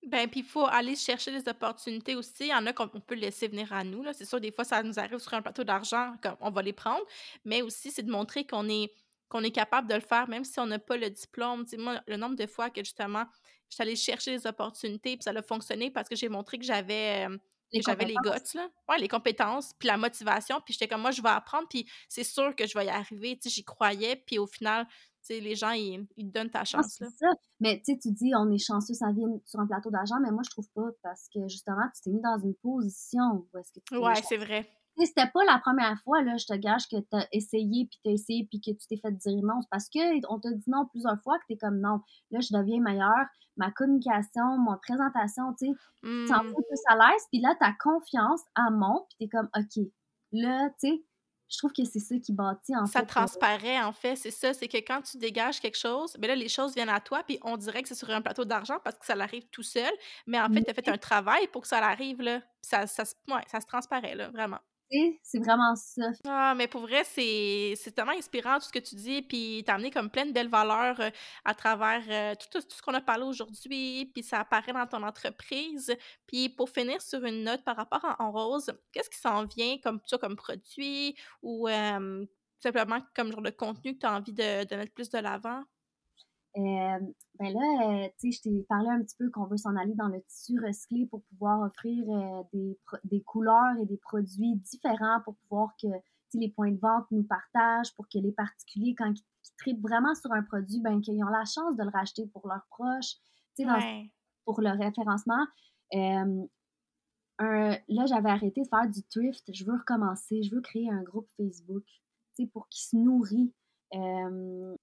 Ben, 0.05 0.29
puis 0.29 0.41
il 0.41 0.45
faut 0.45 0.65
aller 0.65 0.95
chercher 0.95 1.31
des 1.31 1.49
opportunités 1.49 2.15
aussi. 2.15 2.45
Il 2.45 2.47
y 2.47 2.53
en 2.53 2.65
a 2.67 2.73
qu'on 2.73 2.87
peut 2.87 3.15
laisser 3.15 3.47
venir 3.47 3.73
à 3.73 3.83
nous. 3.83 4.03
C'est 4.13 4.25
sûr, 4.25 4.39
des 4.39 4.51
fois, 4.51 4.63
ça 4.63 4.83
nous 4.83 4.99
arrive 4.99 5.17
sur 5.17 5.33
un 5.33 5.41
plateau 5.41 5.63
d'argent, 5.63 6.13
on 6.41 6.51
va 6.51 6.61
les 6.61 6.73
prendre. 6.73 7.03
Mais 7.43 7.63
aussi, 7.63 7.89
c'est 7.89 8.03
de 8.03 8.11
montrer 8.11 8.45
qu'on 8.45 8.69
est, 8.69 8.93
qu'on 9.29 9.41
est 9.41 9.51
capable 9.51 9.89
de 9.89 9.95
le 9.95 10.01
faire, 10.01 10.29
même 10.29 10.43
si 10.43 10.59
on 10.59 10.67
n'a 10.67 10.77
pas 10.77 10.97
le 10.97 11.09
diplôme. 11.09 11.65
moi, 11.79 12.01
le 12.07 12.17
nombre 12.17 12.35
de 12.35 12.45
fois 12.45 12.69
que 12.69 12.83
justement, 12.83 13.25
je 13.69 13.75
suis 13.75 13.81
allée 13.81 13.95
chercher 13.95 14.37
des 14.37 14.45
opportunités, 14.45 15.17
puis 15.17 15.23
ça 15.23 15.31
a 15.31 15.41
fonctionné 15.41 15.89
parce 15.89 16.07
que 16.07 16.15
j'ai 16.15 16.29
montré 16.29 16.59
que 16.59 16.65
j'avais. 16.65 17.27
Euh, 17.27 17.37
les 17.71 17.81
j'avais 17.81 18.05
les 18.05 18.13
guts, 18.13 18.53
là. 18.53 18.69
Ouais, 18.87 18.99
les 18.99 19.07
compétences, 19.07 19.73
puis 19.79 19.87
la 19.87 19.97
motivation, 19.97 20.61
puis 20.61 20.73
j'étais 20.73 20.87
comme, 20.87 21.01
moi, 21.01 21.09
je 21.09 21.21
vais 21.21 21.29
apprendre, 21.29 21.67
puis 21.67 21.89
c'est 22.07 22.23
sûr 22.23 22.55
que 22.55 22.67
je 22.67 22.77
vais 22.77 22.85
y 22.85 22.89
arriver, 22.89 23.39
tu 23.41 23.49
j'y 23.49 23.63
croyais, 23.63 24.15
puis 24.15 24.37
au 24.37 24.45
final, 24.45 24.87
les 25.29 25.55
gens, 25.55 25.71
ils, 25.71 26.05
ils, 26.17 26.31
donnent 26.31 26.49
ta 26.49 26.63
chance. 26.63 26.99
là. 26.99 27.07
Ça. 27.17 27.27
Mais 27.59 27.81
tu 27.85 27.95
dis, 28.11 28.31
on 28.35 28.49
est 28.51 28.57
chanceux, 28.57 28.93
ça 28.93 29.11
vient 29.11 29.27
sur 29.45 29.59
un 29.59 29.67
plateau 29.67 29.89
d'argent, 29.89 30.15
mais 30.21 30.31
moi, 30.31 30.41
je 30.45 30.51
trouve 30.51 30.69
pas 30.73 30.89
parce 31.01 31.27
que 31.33 31.47
justement, 31.47 31.87
tu 31.95 32.01
t'es 32.01 32.11
mis 32.11 32.21
dans 32.21 32.37
une 32.37 32.55
position 32.55 33.45
où 33.53 33.57
est-ce 33.57 33.71
que 33.73 33.79
tu 33.85 33.97
Ouais, 33.97 34.15
c'est 34.27 34.37
vrai. 34.37 34.67
C'était 34.97 35.27
pas 35.27 35.43
la 35.43 35.59
première 35.59 35.99
fois, 36.03 36.21
là, 36.21 36.37
je 36.37 36.45
te 36.45 36.53
gage 36.53 36.87
que 36.87 36.95
tu 36.95 37.17
as 37.17 37.27
essayé, 37.33 37.85
puis 37.85 37.99
tu 38.01 38.09
as 38.09 38.13
essayé, 38.13 38.47
puis 38.49 38.61
que 38.61 38.71
tu 38.71 38.87
t'es 38.87 38.95
fait 38.95 39.11
dire 39.11 39.43
non. 39.43 39.59
C'est 39.61 39.69
parce 39.69 39.89
qu'on 39.89 40.39
t'a 40.39 40.51
dit 40.51 40.69
non 40.69 40.85
plusieurs 40.85 41.21
fois 41.21 41.37
que 41.39 41.43
tu 41.47 41.53
es 41.53 41.57
comme 41.57 41.81
non. 41.81 41.99
Là, 42.31 42.39
je 42.39 42.57
deviens 42.57 42.79
meilleure. 42.79 43.25
Ma 43.57 43.71
communication, 43.71 44.57
ma 44.59 44.77
présentation, 44.77 45.53
tu 45.59 45.67
sais, 45.67 45.73
tu 46.01 46.33
en 46.33 46.43
fais 46.43 46.53
plus 46.53 46.81
à 46.87 46.95
l'aise, 46.95 47.23
puis 47.31 47.41
là, 47.41 47.55
ta 47.59 47.73
confiance, 47.81 48.41
elle 48.57 48.73
monte, 48.73 49.07
puis 49.09 49.17
tu 49.19 49.25
es 49.25 49.29
comme 49.29 49.49
OK. 49.55 49.91
Là, 50.31 50.69
tu 50.79 50.89
sais, 50.89 51.03
je 51.49 51.57
trouve 51.57 51.73
que 51.73 51.83
c'est 51.85 51.99
ça 51.99 52.15
qui 52.17 52.33
bâtit 52.33 52.75
en 52.75 52.85
ça 52.85 52.99
fait. 52.99 52.99
Ça 52.99 53.05
transparaît 53.05 53.81
en 53.81 53.91
fait, 53.91 54.15
c'est 54.15 54.31
ça, 54.31 54.53
c'est 54.53 54.67
que 54.67 54.77
quand 54.77 55.01
tu 55.01 55.17
dégages 55.17 55.59
quelque 55.59 55.77
chose, 55.77 56.13
ben 56.19 56.27
là 56.27 56.35
les 56.35 56.49
choses 56.49 56.73
viennent 56.73 56.89
à 56.89 56.99
toi 56.99 57.23
puis 57.23 57.39
on 57.43 57.57
dirait 57.57 57.81
que 57.81 57.87
c'est 57.89 57.95
sur 57.95 58.09
un 58.09 58.21
plateau 58.21 58.45
d'argent 58.45 58.77
parce 58.83 58.97
que 58.97 59.05
ça 59.05 59.13
arrive 59.13 59.45
tout 59.51 59.63
seul, 59.63 59.91
mais 60.27 60.39
en 60.39 60.49
fait 60.49 60.63
tu 60.63 60.71
as 60.71 60.73
fait 60.73 60.87
un 60.89 60.97
travail 60.97 61.47
pour 61.47 61.61
que 61.61 61.67
ça 61.67 61.77
arrive 61.79 62.21
là. 62.21 62.41
Ça 62.61 62.87
ça, 62.87 63.03
ouais, 63.27 63.43
ça 63.47 63.61
se 63.61 63.65
transparaît 63.67 64.15
là, 64.15 64.29
vraiment 64.29 64.59
c'est 65.23 65.39
vraiment 65.39 65.75
ça. 65.75 66.11
Ah, 66.27 66.53
mais 66.55 66.67
pour 66.67 66.81
vrai, 66.81 67.03
c'est 67.03 67.75
tellement 67.95 68.11
inspirant 68.11 68.59
tout 68.59 68.65
ce 68.65 68.71
que 68.71 68.79
tu 68.79 68.95
dis, 68.95 69.21
puis 69.21 69.63
t'as 69.65 69.75
amené 69.75 69.91
comme 69.91 70.09
plein 70.09 70.25
de 70.25 70.31
belles 70.31 70.49
valeurs 70.49 70.99
euh, 70.99 71.09
à 71.43 71.53
travers 71.53 72.03
euh, 72.09 72.35
tout, 72.35 72.59
tout, 72.59 72.65
ce 72.69 72.81
qu'on 72.81 72.93
a 72.93 73.01
parlé 73.01 73.23
aujourd'hui, 73.23 74.11
puis 74.13 74.23
ça 74.23 74.39
apparaît 74.39 74.73
dans 74.73 74.85
ton 74.87 75.03
entreprise. 75.03 75.95
Puis 76.27 76.49
pour 76.49 76.69
finir 76.69 77.01
sur 77.01 77.23
une 77.25 77.43
note 77.43 77.63
par 77.63 77.75
rapport 77.75 78.03
à 78.05 78.21
En 78.21 78.31
Rose, 78.31 78.71
qu'est-ce 78.91 79.09
qui 79.09 79.19
s'en 79.19 79.45
vient 79.45 79.77
comme 79.83 79.99
ça, 80.05 80.17
comme 80.17 80.35
produit 80.35 81.15
ou 81.41 81.67
simplement 82.59 82.99
comme 83.15 83.31
genre 83.31 83.41
de 83.41 83.49
contenu 83.51 83.95
que 83.95 83.99
tu 83.99 84.05
as 84.05 84.13
envie 84.15 84.33
de 84.33 84.75
mettre 84.75 84.93
plus 84.93 85.09
de 85.09 85.19
l'avant? 85.19 85.63
Euh, 86.57 86.99
ben 87.37 87.53
là, 87.53 88.05
euh, 88.05 88.09
tu 88.17 88.31
sais, 88.31 88.37
je 88.37 88.41
t'ai 88.43 88.65
parlé 88.69 88.89
un 88.89 89.01
petit 89.01 89.15
peu 89.17 89.29
qu'on 89.29 89.45
veut 89.45 89.57
s'en 89.57 89.75
aller 89.75 89.93
dans 89.95 90.07
le 90.07 90.21
tissu 90.21 90.57
recyclé 90.65 91.05
pour 91.05 91.21
pouvoir 91.23 91.61
offrir 91.61 92.05
euh, 92.09 92.43
des, 92.53 92.77
des, 93.03 93.21
couleurs 93.21 93.77
et 93.81 93.85
des 93.85 93.97
produits 93.97 94.55
différents 94.55 95.19
pour 95.25 95.35
pouvoir 95.35 95.75
que 95.81 95.87
les 96.33 96.49
points 96.49 96.71
de 96.71 96.79
vente 96.79 97.05
nous 97.11 97.23
partagent, 97.23 97.93
pour 97.95 98.07
que 98.07 98.19
les 98.19 98.31
particuliers, 98.31 98.95
quand 98.97 99.11
ils, 99.13 99.23
tripent 99.57 99.81
vraiment 99.81 100.13
sur 100.15 100.31
un 100.31 100.43
produit, 100.43 100.81
ben 100.81 100.99
qu'ils 101.01 101.23
ont 101.23 101.29
la 101.29 101.45
chance 101.45 101.77
de 101.77 101.83
le 101.83 101.89
racheter 101.89 102.25
pour 102.27 102.47
leurs 102.47 102.65
proches, 102.69 103.15
tu 103.55 103.63
sais, 103.63 104.09
pour 104.43 104.59
le 104.59 104.69
référencement. 104.71 105.45
Un, 105.93 107.77
là, 107.87 108.05
j'avais 108.05 108.29
arrêté 108.29 108.61
de 108.61 108.67
faire 108.67 108.89
du 108.89 109.03
thrift. 109.03 109.53
Je 109.53 109.65
veux 109.65 109.77
recommencer. 109.77 110.43
Je 110.43 110.53
veux 110.53 110.61
créer 110.61 110.89
un 110.89 111.03
groupe 111.03 111.29
Facebook, 111.37 111.83
tu 112.35 112.43
sais, 112.43 112.47
pour 112.47 112.67
qu'il 112.69 112.81
se 112.81 112.95
nourrit. 112.95 113.53
Euh, 113.93 114.75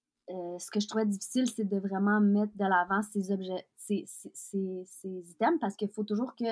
ce 0.59 0.71
que 0.71 0.81
je 0.81 0.89
trouvais 0.89 1.07
difficile, 1.07 1.49
c'est 1.49 1.65
de 1.65 1.79
vraiment 1.79 2.21
mettre 2.21 2.57
de 2.57 2.65
l'avant 2.65 3.03
ces 3.03 3.33
objets, 3.33 3.67
ces, 3.77 4.05
ces, 4.07 4.85
ces, 4.87 5.31
items, 5.31 5.59
parce 5.61 5.77
qu'il 5.77 5.89
faut 5.89 6.05
toujours 6.05 6.35
que 6.35 6.45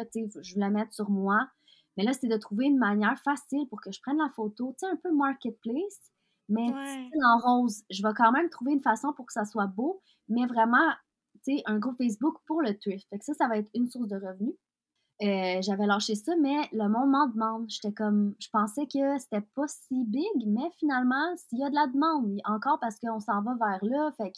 je 0.43 0.59
la 0.59 0.71
mette 0.71 0.93
sur 0.93 1.11
moi. 1.11 1.49
Mais 1.97 2.05
là, 2.05 2.13
c'est 2.13 2.29
de 2.29 2.37
trouver 2.37 2.67
une 2.67 2.79
manière 2.79 3.19
facile 3.21 3.67
pour 3.69 3.81
que 3.81 3.91
je 3.93 4.01
prenne 4.01 4.19
la 4.19 4.31
photo, 4.35 4.75
tu 4.79 4.87
sais, 4.87 4.93
un 4.93 4.97
peu 4.97 5.13
marketplace, 5.13 6.13
mais 6.49 6.67
en 7.25 7.39
rose. 7.39 7.83
Je 7.91 8.03
vais 8.03 8.13
quand 8.15 8.33
même 8.33 8.49
trouver 8.49 8.73
une 8.73 8.81
façon 8.81 9.13
pour 9.13 9.27
que 9.27 9.33
ça 9.33 9.45
soit 9.45 9.67
beau, 9.67 10.01
mais 10.29 10.47
vraiment, 10.47 10.91
tu 11.45 11.57
sais, 11.57 11.63
un 11.67 11.79
groupe 11.79 11.97
Facebook 11.97 12.37
pour 12.47 12.63
le 12.63 12.77
thrift. 12.79 13.09
Fait 13.11 13.19
que 13.19 13.25
ça, 13.25 13.35
ça 13.35 13.49
va 13.49 13.59
être 13.59 13.71
une 13.75 13.89
source 13.89 14.09
de 14.09 14.17
revenus. 14.17 14.55
Euh, 15.23 15.61
j'avais 15.61 15.87
lâché 15.87 16.15
ça, 16.15 16.33
mais 16.41 16.57
le 16.73 16.89
monde 16.89 17.11
m'en 17.11 17.27
demande. 17.27 17.69
J'étais 17.69 17.93
comme, 17.93 18.35
je 18.41 18.49
pensais 18.51 18.87
que 18.87 19.19
c'était 19.19 19.47
pas 19.55 19.69
si 19.69 20.05
big, 20.05 20.47
mais 20.47 20.71
finalement, 20.79 21.37
s'il 21.37 21.59
y 21.59 21.65
a 21.65 21.69
de 21.69 21.75
la 21.75 21.87
demande, 21.89 22.39
encore 22.45 22.79
parce 22.81 22.99
qu'on 22.99 23.21
s'en 23.21 23.43
va 23.43 23.55
vers 23.55 23.85
là, 23.85 24.13
fait 24.17 24.33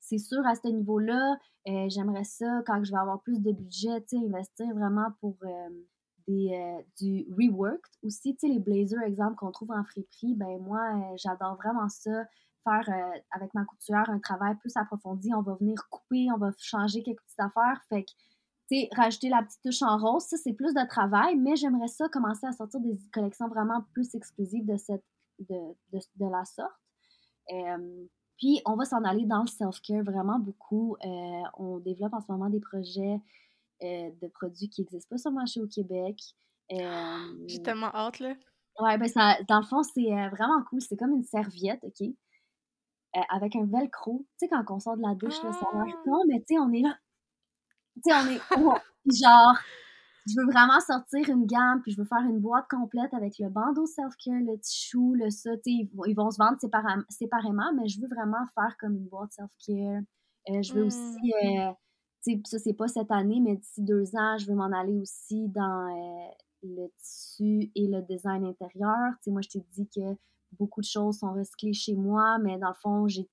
c'est 0.00 0.18
sûr, 0.18 0.46
à 0.46 0.54
ce 0.54 0.68
niveau-là, 0.68 1.38
euh, 1.66 1.88
j'aimerais 1.88 2.24
ça, 2.24 2.62
quand 2.66 2.82
je 2.84 2.90
vais 2.90 2.98
avoir 2.98 3.22
plus 3.22 3.40
de 3.40 3.52
budget, 3.52 4.02
tu 4.04 4.16
investir 4.16 4.66
vraiment 4.74 5.08
pour 5.20 5.36
euh, 5.44 5.68
des, 6.28 6.84
du 7.00 7.26
reworked 7.30 7.90
aussi. 8.02 8.34
Tu 8.36 8.46
sais, 8.46 8.52
les 8.52 8.58
blazers, 8.58 9.02
exemple, 9.02 9.36
qu'on 9.36 9.50
trouve 9.50 9.70
en 9.72 9.82
friperie, 9.84 10.34
ben 10.34 10.58
moi, 10.60 10.80
j'adore 11.16 11.56
vraiment 11.56 11.88
ça. 11.88 12.24
Faire 12.64 12.88
avec 13.30 13.52
ma 13.54 13.64
couturière 13.64 14.08
un 14.08 14.18
travail 14.18 14.56
plus 14.56 14.76
approfondi. 14.76 15.32
On 15.34 15.42
va 15.42 15.54
venir 15.54 15.76
couper, 15.90 16.28
on 16.34 16.38
va 16.38 16.50
changer 16.58 17.02
quelques 17.02 17.22
petites 17.22 17.40
affaires. 17.40 17.80
Fait 17.88 18.04
que, 18.04 18.10
sais, 18.70 18.88
rajouter 18.92 19.28
la 19.28 19.42
petite 19.42 19.60
touche 19.62 19.82
en 19.82 19.98
rose, 19.98 20.24
ça, 20.24 20.36
c'est 20.36 20.52
plus 20.52 20.74
de 20.74 20.88
travail, 20.88 21.36
mais 21.36 21.56
j'aimerais 21.56 21.88
ça 21.88 22.08
commencer 22.08 22.46
à 22.46 22.52
sortir 22.52 22.80
des 22.80 22.98
collections 23.12 23.48
vraiment 23.48 23.84
plus 23.92 24.14
exclusives 24.14 24.66
de, 24.66 24.76
cette, 24.76 25.04
de, 25.38 25.74
de, 25.92 25.98
de 26.16 26.30
la 26.30 26.44
sorte. 26.44 26.72
Puis, 28.36 28.60
on 28.66 28.74
va 28.74 28.84
s'en 28.84 29.04
aller 29.04 29.26
dans 29.26 29.42
le 29.42 29.46
self-care 29.46 30.02
vraiment 30.02 30.38
beaucoup. 30.38 30.96
Euh, 31.04 31.42
on 31.56 31.78
développe 31.78 32.14
en 32.14 32.20
ce 32.20 32.30
moment 32.30 32.50
des 32.50 32.60
projets 32.60 33.20
euh, 33.82 34.10
de 34.20 34.28
produits 34.28 34.68
qui 34.68 34.80
n'existent 34.80 35.08
pas 35.08 35.18
sur 35.18 35.30
le 35.30 35.36
marché 35.36 35.60
au 35.60 35.68
Québec. 35.68 36.20
J'ai 37.46 37.62
tellement 37.62 37.94
hâte, 37.94 38.18
là. 38.18 38.34
Ouais, 38.80 38.98
ben 38.98 39.08
ça, 39.08 39.36
dans 39.48 39.60
le 39.60 39.66
fond, 39.66 39.84
c'est 39.84 40.12
euh, 40.12 40.28
vraiment 40.30 40.62
cool. 40.68 40.80
C'est 40.80 40.96
comme 40.96 41.12
une 41.12 41.24
serviette, 41.24 41.84
OK? 41.84 42.08
avec 43.30 43.54
un 43.54 43.64
velcro. 43.64 44.26
Tu 44.40 44.46
sais, 44.46 44.48
quand 44.48 44.64
on 44.70 44.80
sort 44.80 44.96
de 44.96 45.02
la 45.02 45.14
douche, 45.14 45.40
là, 45.44 45.52
ça 45.52 45.66
a 45.72 45.84
l'air 45.84 45.96
con, 46.02 46.16
ah! 46.16 46.24
mais 46.26 46.40
tu 46.40 46.54
sais, 46.54 46.58
on 46.58 46.72
est 46.72 46.80
là. 46.80 46.98
Tu 47.96 48.02
sais, 48.04 48.12
on 48.12 48.26
est. 48.26 48.40
genre, 49.20 49.56
je 50.26 50.34
veux 50.36 50.46
vraiment 50.46 50.80
sortir 50.80 51.28
une 51.28 51.46
gamme, 51.46 51.82
puis 51.82 51.92
je 51.92 51.98
veux 51.98 52.06
faire 52.06 52.22
une 52.22 52.40
boîte 52.40 52.66
complète 52.68 53.12
avec 53.12 53.38
le 53.38 53.48
bandeau 53.50 53.86
self-care, 53.86 54.40
le 54.40 54.58
chou, 54.64 55.14
le 55.14 55.30
ça. 55.30 55.50
Ils, 55.66 55.90
ils 56.06 56.14
vont 56.14 56.30
se 56.30 56.38
vendre 56.38 56.58
séparément, 56.58 57.72
mais 57.74 57.88
je 57.88 58.00
veux 58.00 58.08
vraiment 58.08 58.46
faire 58.54 58.76
comme 58.78 58.96
une 58.96 59.08
boîte 59.08 59.32
self-care. 59.32 60.02
Euh, 60.50 60.62
je 60.62 60.74
veux 60.74 60.84
aussi, 60.84 60.98
mmh. 60.98 61.48
euh, 61.48 61.72
tu 62.22 62.32
sais, 62.32 62.40
ça, 62.44 62.58
c'est 62.58 62.74
pas 62.74 62.88
cette 62.88 63.10
année, 63.10 63.40
mais 63.40 63.56
d'ici 63.56 63.82
deux 63.82 64.14
ans, 64.16 64.36
je 64.38 64.46
veux 64.46 64.54
m'en 64.54 64.72
aller 64.72 64.98
aussi 64.98 65.48
dans 65.48 65.88
euh, 65.88 66.28
le 66.62 66.88
tissu 67.02 67.70
et 67.74 67.86
le 67.86 68.02
design 68.02 68.44
intérieur. 68.44 69.12
Tu 69.18 69.24
sais, 69.24 69.30
moi, 69.30 69.40
je 69.42 69.48
t'ai 69.48 69.64
dit 69.74 69.88
que 69.94 70.16
beaucoup 70.52 70.80
de 70.80 70.86
choses 70.86 71.18
sont 71.18 71.32
recyclées 71.32 71.72
chez 71.72 71.94
moi, 71.94 72.38
mais 72.38 72.58
dans 72.58 72.68
le 72.68 72.74
fond, 72.74 73.08
j'ai 73.08 73.28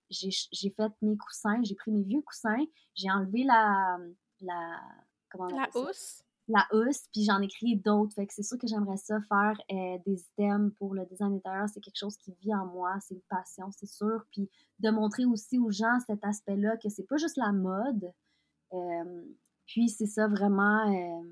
fait 0.70 0.92
mes 1.02 1.18
coussins, 1.18 1.62
j'ai 1.64 1.76
pris 1.76 1.92
mes 1.92 2.04
vieux 2.04 2.22
coussins, 2.22 2.66
j'ai 2.96 3.10
enlevé 3.10 3.44
la. 3.44 3.98
La 4.42 4.80
comment 5.30 5.48
on 5.52 5.60
la 5.60 5.70
housse? 5.76 6.24
la 6.52 6.68
housse, 6.74 7.08
puis 7.12 7.24
j'en 7.24 7.42
ai 7.42 7.48
créé 7.48 7.76
d'autres. 7.76 8.14
Fait 8.14 8.28
que 8.28 8.34
c'est 8.34 8.44
sûr 8.44 8.58
que 8.58 8.68
j'aimerais 8.68 8.98
ça 8.98 9.20
faire 9.22 9.60
euh, 9.72 9.98
des 10.06 10.24
items 10.34 10.74
pour 10.78 10.94
le 10.94 11.06
design 11.06 11.36
intérieur. 11.36 11.68
C'est 11.70 11.80
quelque 11.80 11.98
chose 11.98 12.18
qui 12.18 12.34
vit 12.42 12.54
en 12.54 12.66
moi, 12.66 12.98
c'est 13.00 13.16
une 13.16 13.22
passion, 13.22 13.72
c'est 13.72 13.88
sûr. 13.88 14.26
Puis 14.32 14.50
de 14.80 14.90
montrer 14.90 15.26
aussi 15.26 15.58
aux 15.58 15.72
gens 15.72 16.00
cet 16.06 16.24
aspect-là 16.24 16.78
que 16.78 16.90
c'est 16.90 17.08
pas 17.08 17.18
juste 17.18 17.38
la 17.38 17.52
mode. 17.52 18.12
Euh, 18.74 19.24
puis 19.66 19.90
c'est 19.90 20.08
ça 20.08 20.28
vraiment. 20.28 20.90
Euh, 20.90 21.24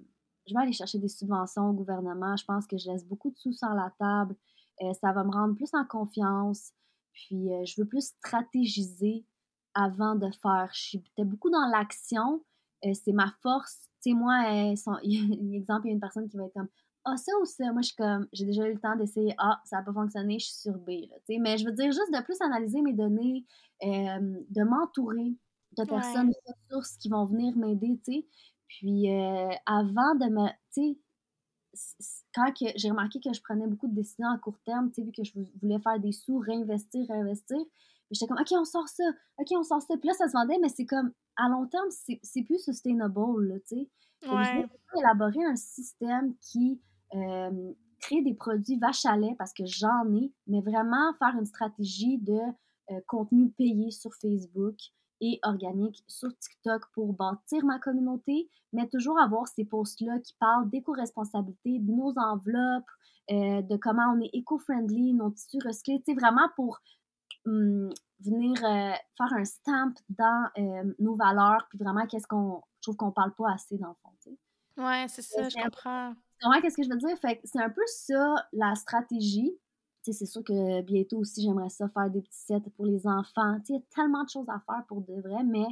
je 0.47 0.53
vais 0.53 0.61
aller 0.61 0.73
chercher 0.73 0.99
des 0.99 1.09
subventions 1.09 1.69
au 1.69 1.73
gouvernement. 1.73 2.35
Je 2.35 2.45
pense 2.45 2.65
que 2.65 2.77
je 2.77 2.89
laisse 2.89 3.05
beaucoup 3.05 3.29
de 3.29 3.37
sous 3.37 3.53
sur 3.53 3.69
la 3.69 3.93
table. 3.99 4.35
ça 4.99 5.11
va 5.11 5.23
me 5.23 5.31
rendre 5.31 5.55
plus 5.55 5.69
en 5.73 5.85
confiance. 5.85 6.71
Puis 7.13 7.49
je 7.65 7.79
veux 7.79 7.87
plus 7.87 8.07
stratégiser 8.07 9.25
avant 9.75 10.15
de 10.15 10.31
faire. 10.41 10.69
Je 10.73 10.81
suis 10.81 11.03
beaucoup 11.19 11.51
dans 11.51 11.67
l'action. 11.67 12.41
C'est 12.93 13.13
ma 13.13 13.31
force 13.41 13.89
tu 14.01 14.11
sais, 14.11 14.15
moi, 14.15 14.43
euh, 14.45 14.75
il 15.03 15.13
y 15.13 15.19
a 15.19 15.23
un 15.23 15.53
exemple, 15.53 15.81
il 15.85 15.89
y 15.89 15.91
a 15.91 15.93
une 15.93 15.99
personne 15.99 16.29
qui 16.29 16.37
va 16.37 16.45
être 16.45 16.53
comme 16.53 16.69
Ah, 17.05 17.17
ça 17.17 17.31
ou 17.41 17.45
ça? 17.45 17.71
Moi, 17.71 17.81
je 17.81 17.87
suis 17.87 17.95
comme, 17.95 18.27
j'ai 18.31 18.45
déjà 18.45 18.67
eu 18.67 18.73
le 18.73 18.79
temps 18.79 18.95
d'essayer 18.95 19.33
Ah, 19.37 19.59
ça 19.65 19.77
n'a 19.77 19.83
pas 19.83 19.93
fonctionné, 19.93 20.39
je 20.39 20.45
suis 20.45 20.61
sur 20.61 20.77
B. 20.77 20.89
Là, 21.09 21.17
mais 21.39 21.57
je 21.57 21.65
veux 21.65 21.73
dire, 21.73 21.91
juste 21.91 22.11
de 22.11 22.23
plus 22.23 22.39
analyser 22.41 22.81
mes 22.81 22.93
données, 22.93 23.45
euh, 23.83 24.39
de 24.49 24.63
m'entourer 24.63 25.35
de 25.77 25.83
personnes, 25.83 26.29
de 26.29 26.53
ressources 26.53 26.97
qui 26.97 27.09
vont 27.09 27.25
venir 27.25 27.55
m'aider, 27.57 27.99
tu 28.03 28.13
sais. 28.13 28.27
Puis 28.67 29.11
euh, 29.11 29.49
avant 29.65 30.15
de 30.15 30.29
me. 30.29 30.47
Tu 30.73 30.97
sais, 31.73 32.17
quand 32.33 32.51
j'ai 32.75 32.89
remarqué 32.89 33.19
que 33.19 33.31
je 33.31 33.41
prenais 33.41 33.67
beaucoup 33.67 33.87
de 33.87 33.93
décisions 33.93 34.27
à 34.29 34.37
court 34.37 34.59
terme, 34.65 34.89
tu 34.89 34.95
sais, 34.95 35.03
vu 35.03 35.11
que 35.11 35.23
je 35.23 35.33
voulais 35.61 35.79
faire 35.79 35.99
des 35.99 36.11
sous, 36.11 36.39
réinvestir, 36.39 37.05
réinvestir, 37.07 37.57
j'étais 38.11 38.27
comme, 38.27 38.39
OK, 38.39 38.51
on 38.53 38.65
sort 38.65 38.87
ça, 38.87 39.03
OK, 39.37 39.47
on 39.51 39.63
sort 39.63 39.81
ça. 39.81 39.95
Puis 39.97 40.07
là, 40.07 40.13
ça 40.13 40.27
se 40.27 40.33
vendait, 40.33 40.57
mais 40.59 40.69
c'est 40.69 40.85
comme, 40.85 41.11
à 41.39 41.49
long 41.49 41.65
terme, 41.67 41.89
c'est 41.89 42.43
plus 42.43 42.59
sustainable, 42.63 43.61
tu 43.67 43.77
sais. 43.77 43.89
Ouais. 44.29 44.65
Élaborer 44.97 45.43
un 45.45 45.55
système 45.55 46.35
qui 46.41 46.81
euh, 47.15 47.73
crée 47.99 48.21
des 48.21 48.33
produits 48.33 48.77
vache 48.77 49.05
à 49.05 49.15
lait 49.15 49.35
parce 49.37 49.53
que 49.53 49.65
j'en 49.65 50.13
ai, 50.13 50.31
mais 50.47 50.61
vraiment 50.61 51.13
faire 51.13 51.35
une 51.37 51.45
stratégie 51.45 52.17
de 52.17 52.39
euh, 52.91 52.99
contenu 53.07 53.49
payé 53.51 53.91
sur 53.91 54.13
Facebook 54.15 54.75
et 55.21 55.39
organique 55.43 56.03
sur 56.07 56.29
TikTok 56.37 56.83
pour 56.93 57.13
bâtir 57.13 57.63
ma 57.65 57.79
communauté, 57.79 58.49
mais 58.73 58.87
toujours 58.87 59.19
avoir 59.19 59.47
ces 59.47 59.65
posts-là 59.65 60.19
qui 60.19 60.33
parlent 60.39 60.69
d'éco-responsabilité, 60.69 61.79
de 61.79 61.91
nos 61.91 62.17
enveloppes, 62.17 62.89
euh, 63.31 63.61
de 63.61 63.77
comment 63.77 64.13
on 64.15 64.21
est 64.21 64.29
éco-friendly, 64.33 65.13
nos 65.13 65.29
tissus 65.31 65.59
recyclés, 65.63 66.01
tu 66.05 66.11
sais, 66.11 66.19
vraiment 66.19 66.49
pour 66.55 66.79
hum, 67.45 67.91
venir 68.21 68.53
euh, 68.63 68.93
faire 69.17 69.33
un 69.33 69.45
stamp 69.45 69.93
dans 70.09 70.49
euh, 70.57 70.93
nos 70.99 71.15
valeurs, 71.15 71.67
puis 71.69 71.79
vraiment, 71.79 72.05
qu'est-ce 72.07 72.27
qu'on. 72.27 72.61
Je 72.77 72.83
trouve 72.83 72.95
qu'on 72.95 73.11
parle 73.11 73.33
pas 73.35 73.51
assez 73.51 73.77
dans 73.77 73.89
le 73.89 73.95
fond, 74.01 74.11
tu 74.21 74.31
sais. 74.31 74.37
Ouais, 74.81 75.05
c'est 75.09 75.21
ça, 75.21 75.49
je 75.49 75.55
comprends. 75.61 76.13
Vraiment, 76.41 76.61
qu'est-ce 76.61 76.77
que 76.77 76.83
je 76.83 76.89
veux 76.89 76.97
dire? 76.97 77.17
Fait 77.17 77.41
c'est 77.43 77.61
un 77.61 77.69
peu 77.69 77.81
ça, 77.87 78.35
la 78.53 78.75
stratégie. 78.75 79.51
Tu 80.03 80.13
sais, 80.13 80.19
c'est 80.19 80.25
sûr 80.25 80.41
que 80.43 80.81
bientôt 80.81 81.17
aussi, 81.17 81.41
j'aimerais 81.41 81.69
ça 81.69 81.89
faire 81.89 82.09
des 82.09 82.21
petits 82.21 82.39
sets 82.39 82.61
pour 82.77 82.85
les 82.85 83.05
enfants. 83.05 83.59
Tu 83.59 83.65
sais, 83.65 83.73
il 83.73 83.75
y 83.75 83.79
a 83.79 83.85
tellement 83.93 84.23
de 84.23 84.29
choses 84.29 84.47
à 84.47 84.61
faire 84.65 84.85
pour 84.87 85.01
de 85.01 85.19
vrai, 85.19 85.43
mais 85.43 85.67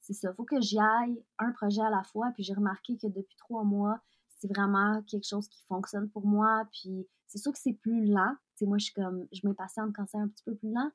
c'est 0.00 0.14
ça. 0.14 0.30
Il 0.30 0.34
faut 0.34 0.44
que 0.44 0.60
j'y 0.60 0.80
aille 0.80 1.22
un 1.38 1.52
projet 1.52 1.82
à 1.82 1.90
la 1.90 2.02
fois. 2.02 2.32
Puis 2.34 2.42
j'ai 2.42 2.54
remarqué 2.54 2.96
que 2.96 3.06
depuis 3.06 3.36
trois 3.36 3.62
mois, 3.62 4.00
c'est 4.38 4.48
vraiment 4.48 5.00
quelque 5.02 5.26
chose 5.28 5.46
qui 5.48 5.62
fonctionne 5.68 6.08
pour 6.08 6.26
moi. 6.26 6.64
Puis 6.72 7.06
c'est 7.28 7.38
sûr 7.38 7.52
que 7.52 7.58
c'est 7.58 7.74
plus 7.74 8.06
lent. 8.06 8.34
Tu 8.56 8.64
sais, 8.64 8.66
moi, 8.66 8.78
je 8.78 8.86
suis 8.86 8.94
comme, 8.94 9.28
je 9.32 9.40
m'impatiente 9.44 9.94
quand 9.94 10.06
c'est 10.08 10.18
un 10.18 10.26
petit 10.26 10.42
peu 10.42 10.56
plus 10.56 10.72
lent 10.72 10.90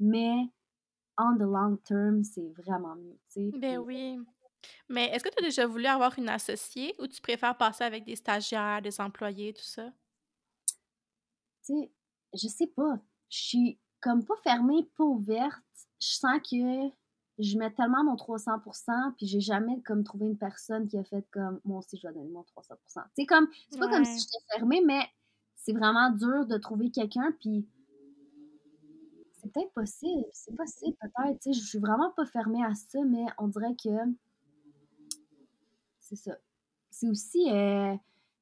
mais 0.00 0.48
on 1.18 1.36
the 1.36 1.42
long 1.42 1.76
term, 1.84 2.22
c'est 2.22 2.48
vraiment 2.56 2.94
mieux. 2.96 3.18
sais. 3.24 3.50
Ben 3.54 3.78
oui. 3.78 4.18
Mais 4.88 5.06
est-ce 5.06 5.24
que 5.24 5.28
tu 5.28 5.38
as 5.38 5.46
déjà 5.46 5.66
voulu 5.66 5.86
avoir 5.86 6.18
une 6.18 6.28
associée 6.28 6.94
ou 6.98 7.06
tu 7.06 7.20
préfères 7.20 7.56
passer 7.56 7.84
avec 7.84 8.04
des 8.04 8.16
stagiaires, 8.16 8.82
des 8.82 9.00
employés, 9.00 9.52
tout 9.52 9.62
ça? 9.62 9.92
Tu 11.64 11.74
sais, 11.74 11.92
je 12.34 12.48
sais 12.48 12.66
pas. 12.66 12.98
Je 13.30 13.38
suis 13.38 13.78
comme 14.00 14.24
pas 14.24 14.36
fermée, 14.42 14.88
pas 14.96 15.04
ouverte. 15.04 15.62
Je 16.00 16.08
sens 16.08 16.38
que 16.48 16.90
je 17.38 17.56
mets 17.56 17.72
tellement 17.72 18.04
mon 18.04 18.16
300%, 18.16 19.14
puis 19.16 19.26
j'ai 19.26 19.40
jamais 19.40 19.80
comme 19.82 20.02
trouvé 20.02 20.26
une 20.26 20.38
personne 20.38 20.88
qui 20.88 20.98
a 20.98 21.04
fait 21.04 21.24
comme 21.30 21.60
moi 21.64 21.78
aussi 21.78 21.96
je 21.96 22.02
dois 22.02 22.12
donner 22.12 22.30
mon 22.30 22.42
300%. 22.42 23.02
C'est 23.14 23.26
comme 23.26 23.48
c'est 23.70 23.78
pas 23.78 23.88
comme 23.88 24.04
si 24.04 24.18
j'étais 24.18 24.44
fermée, 24.56 24.82
mais 24.84 25.06
c'est 25.54 25.72
vraiment 25.72 26.10
dur 26.10 26.46
de 26.46 26.56
trouver 26.56 26.90
quelqu'un 26.90 27.32
puis 27.40 27.68
c'est 29.48 29.52
peut-être 29.52 29.72
possible, 29.72 30.24
c'est 30.32 30.54
possible 30.54 30.96
peut-être, 31.00 31.38
tu 31.40 31.52
sais, 31.52 31.60
je 31.60 31.64
suis 31.64 31.78
vraiment 31.78 32.10
pas 32.12 32.26
fermée 32.26 32.64
à 32.64 32.74
ça, 32.74 32.98
mais 33.06 33.24
on 33.38 33.48
dirait 33.48 33.74
que 33.82 33.90
c'est 35.98 36.16
ça. 36.16 36.36
C'est 36.90 37.08
aussi, 37.08 37.50
euh, 37.50 37.94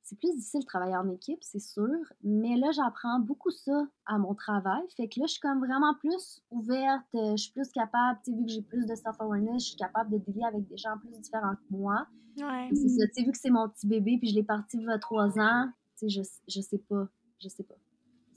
c'est 0.02 0.18
plus 0.18 0.34
difficile 0.34 0.60
de 0.60 0.66
travailler 0.66 0.96
en 0.96 1.08
équipe, 1.10 1.38
c'est 1.42 1.60
sûr, 1.60 1.96
mais 2.22 2.56
là, 2.56 2.70
j'apprends 2.72 3.20
beaucoup 3.20 3.50
ça 3.50 3.86
à 4.06 4.18
mon 4.18 4.34
travail, 4.34 4.82
fait 4.96 5.08
que 5.08 5.20
là, 5.20 5.26
je 5.26 5.32
suis 5.32 5.40
comme 5.40 5.58
vraiment 5.58 5.94
plus 5.94 6.42
ouverte, 6.50 7.06
euh, 7.14 7.32
je 7.32 7.42
suis 7.42 7.52
plus 7.52 7.70
capable, 7.70 8.18
tu 8.24 8.32
sais, 8.32 8.36
vu 8.36 8.44
que 8.44 8.50
j'ai 8.50 8.62
plus 8.62 8.86
de 8.86 8.94
self-awareness, 8.94 9.62
je 9.62 9.68
suis 9.68 9.76
capable 9.76 10.10
de 10.10 10.18
dealer 10.18 10.44
avec 10.46 10.66
des 10.66 10.76
gens 10.76 10.96
plus 10.98 11.10
différents 11.20 11.54
que 11.54 11.76
moi. 11.76 12.06
Ouais. 12.38 12.68
C'est 12.72 12.88
ça, 12.88 13.06
tu 13.06 13.14
sais, 13.14 13.22
vu 13.24 13.32
que 13.32 13.38
c'est 13.38 13.50
mon 13.50 13.68
petit 13.68 13.86
bébé, 13.86 14.18
puis 14.18 14.28
je 14.28 14.34
l'ai 14.34 14.44
parti 14.44 14.78
il 14.78 14.84
y 14.84 14.90
a 14.90 14.98
trois 14.98 15.38
ans, 15.38 15.70
tu 15.98 16.08
sais, 16.08 16.22
je, 16.22 16.22
je 16.48 16.60
sais 16.60 16.78
pas, 16.78 17.08
je 17.40 17.48
sais 17.48 17.64
pas. 17.64 17.76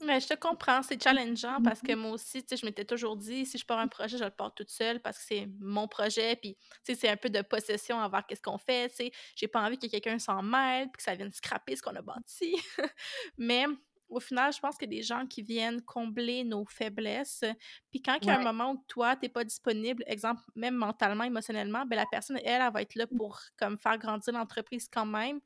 Mais 0.02 0.18
je 0.20 0.28
te 0.28 0.34
comprends, 0.34 0.82
c'est 0.82 1.02
challengeant 1.02 1.60
parce 1.62 1.80
que 1.82 1.94
moi 1.94 2.12
aussi, 2.12 2.42
tu 2.42 2.48
sais, 2.48 2.56
je 2.56 2.64
m'étais 2.64 2.84
toujours 2.86 3.16
dit, 3.16 3.44
si 3.44 3.58
je 3.58 3.66
pars 3.66 3.78
un 3.78 3.88
projet, 3.88 4.16
je 4.16 4.24
le 4.24 4.30
pars 4.30 4.54
toute 4.54 4.70
seule 4.70 5.00
parce 5.00 5.18
que 5.18 5.24
c'est 5.24 5.48
mon 5.58 5.88
projet, 5.88 6.36
puis, 6.36 6.56
tu 6.84 6.94
sais, 6.94 6.94
c'est 6.94 7.08
un 7.08 7.16
peu 7.16 7.28
de 7.28 7.42
possession 7.42 8.00
à 8.00 8.08
voir 8.08 8.26
qu'est-ce 8.26 8.40
qu'on 8.40 8.56
fait, 8.56 8.88
tu 8.88 8.96
sais. 8.96 9.12
J'ai 9.36 9.48
pas 9.48 9.60
envie 9.60 9.78
que 9.78 9.86
quelqu'un 9.86 10.18
s'en 10.18 10.42
mêle, 10.42 10.86
puis 10.86 10.98
que 10.98 11.02
ça 11.02 11.14
vienne 11.14 11.32
scraper 11.32 11.76
ce 11.76 11.82
qu'on 11.82 11.94
a 11.96 12.02
bâti. 12.02 12.56
Mais 13.38 13.66
au 14.10 14.20
final, 14.20 14.52
je 14.52 14.58
pense 14.58 14.76
a 14.80 14.86
des 14.86 15.02
gens 15.02 15.26
qui 15.26 15.42
viennent 15.42 15.80
combler 15.82 16.44
nos 16.44 16.64
faiblesses. 16.66 17.44
Puis 17.90 18.02
quand 18.02 18.18
il 18.20 18.26
y 18.26 18.30
a 18.30 18.38
un 18.38 18.42
moment 18.42 18.72
où 18.72 18.84
toi, 18.88 19.14
tu 19.16 19.22
n'es 19.22 19.28
pas 19.28 19.44
disponible, 19.44 20.02
exemple, 20.06 20.42
même 20.56 20.74
mentalement, 20.74 21.24
émotionnellement, 21.24 21.84
ben 21.86 21.96
la 21.96 22.06
personne, 22.10 22.38
elle, 22.44 22.60
elle 22.60 22.72
va 22.72 22.82
être 22.82 22.96
là 22.96 23.06
mmh. 23.10 23.16
pour 23.16 23.40
comme 23.56 23.78
faire 23.78 23.98
grandir 23.98 24.34
l'entreprise 24.34 24.88
quand 24.92 25.06
même. 25.06 25.40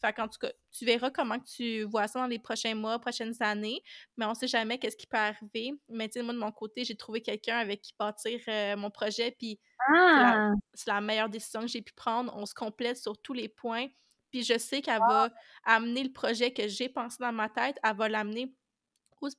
Fait 0.00 0.12
qu'en 0.12 0.28
tout 0.28 0.38
cas, 0.38 0.52
tu 0.70 0.84
verras 0.84 1.10
comment 1.10 1.40
tu 1.40 1.82
vois 1.82 2.06
ça 2.06 2.20
dans 2.20 2.26
les 2.26 2.38
prochains 2.38 2.74
mois, 2.74 2.98
prochaines 3.00 3.34
années, 3.40 3.82
mais 4.16 4.26
on 4.26 4.34
sait 4.34 4.46
jamais 4.46 4.78
qu'est-ce 4.78 4.96
qui 4.96 5.06
peut 5.06 5.16
arriver. 5.16 5.72
Mais 5.88 6.08
tu 6.08 6.14
sais, 6.14 6.22
moi, 6.22 6.32
de 6.32 6.38
mon 6.38 6.52
côté, 6.52 6.84
j'ai 6.84 6.96
trouvé 6.96 7.20
quelqu'un 7.20 7.56
avec 7.56 7.82
qui 7.82 7.94
bâtir 7.98 8.40
euh, 8.48 8.76
mon 8.76 8.90
projet, 8.90 9.34
puis 9.38 9.58
ah! 9.88 10.52
c'est 10.74 10.88
la, 10.88 11.00
meilleure 11.00 11.28
décision 11.28 11.62
que 11.62 11.68
j'ai 11.68 11.82
pu 11.82 11.92
prendre. 11.94 12.32
On 12.36 12.46
se 12.46 12.54
complète 12.54 12.96
sur 12.96 13.18
tous 13.18 13.32
les 13.32 13.48
points, 13.48 13.86
puis 14.30 14.44
je 14.44 14.56
sais 14.58 14.82
qu'elle 14.82 15.00
va 15.00 15.30
amener 15.64 16.04
le 16.04 16.12
projet 16.12 16.52
que 16.52 16.68
j'ai 16.68 16.88
pensé 16.88 17.16
dans 17.20 17.32
ma 17.32 17.48
tête, 17.48 17.76
elle 17.82 17.96
va 17.96 18.08
l'amener 18.08 18.54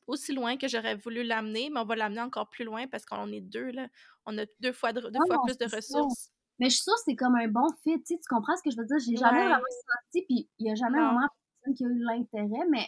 aussi 0.07 0.33
loin 0.33 0.57
que 0.57 0.67
j'aurais 0.67 0.95
voulu 0.95 1.23
l'amener, 1.23 1.69
mais 1.69 1.79
on 1.79 1.85
va 1.85 1.95
l'amener 1.95 2.21
encore 2.21 2.49
plus 2.49 2.65
loin 2.65 2.87
parce 2.87 3.05
qu'on 3.05 3.31
est 3.31 3.41
deux, 3.41 3.71
là. 3.71 3.87
On 4.25 4.37
a 4.37 4.45
deux 4.59 4.73
fois, 4.73 4.91
deux 4.91 5.01
fois 5.01 5.41
plus 5.45 5.57
de 5.57 5.73
ressources. 5.73 6.31
Mais 6.59 6.69
je 6.69 6.75
suis 6.75 6.83
sûre 6.83 6.95
que 6.95 7.01
c'est 7.05 7.15
comme 7.15 7.35
un 7.35 7.47
bon 7.47 7.67
fit, 7.83 7.99
tu, 7.99 8.15
sais, 8.15 8.19
tu 8.19 8.27
comprends 8.27 8.55
ce 8.57 8.63
que 8.63 8.71
je 8.71 8.77
veux 8.77 8.85
dire? 8.85 8.99
J'ai 8.99 9.15
jamais 9.15 9.43
vraiment 9.43 9.63
senti, 10.03 10.25
puis 10.25 10.49
il 10.59 10.65
n'y 10.65 10.71
a 10.71 10.75
jamais 10.75 10.99
vraiment 10.99 11.27
personne 11.61 11.75
qui 11.75 11.85
a 11.85 11.87
eu 11.87 11.99
l'intérêt, 11.99 12.67
mais 12.69 12.87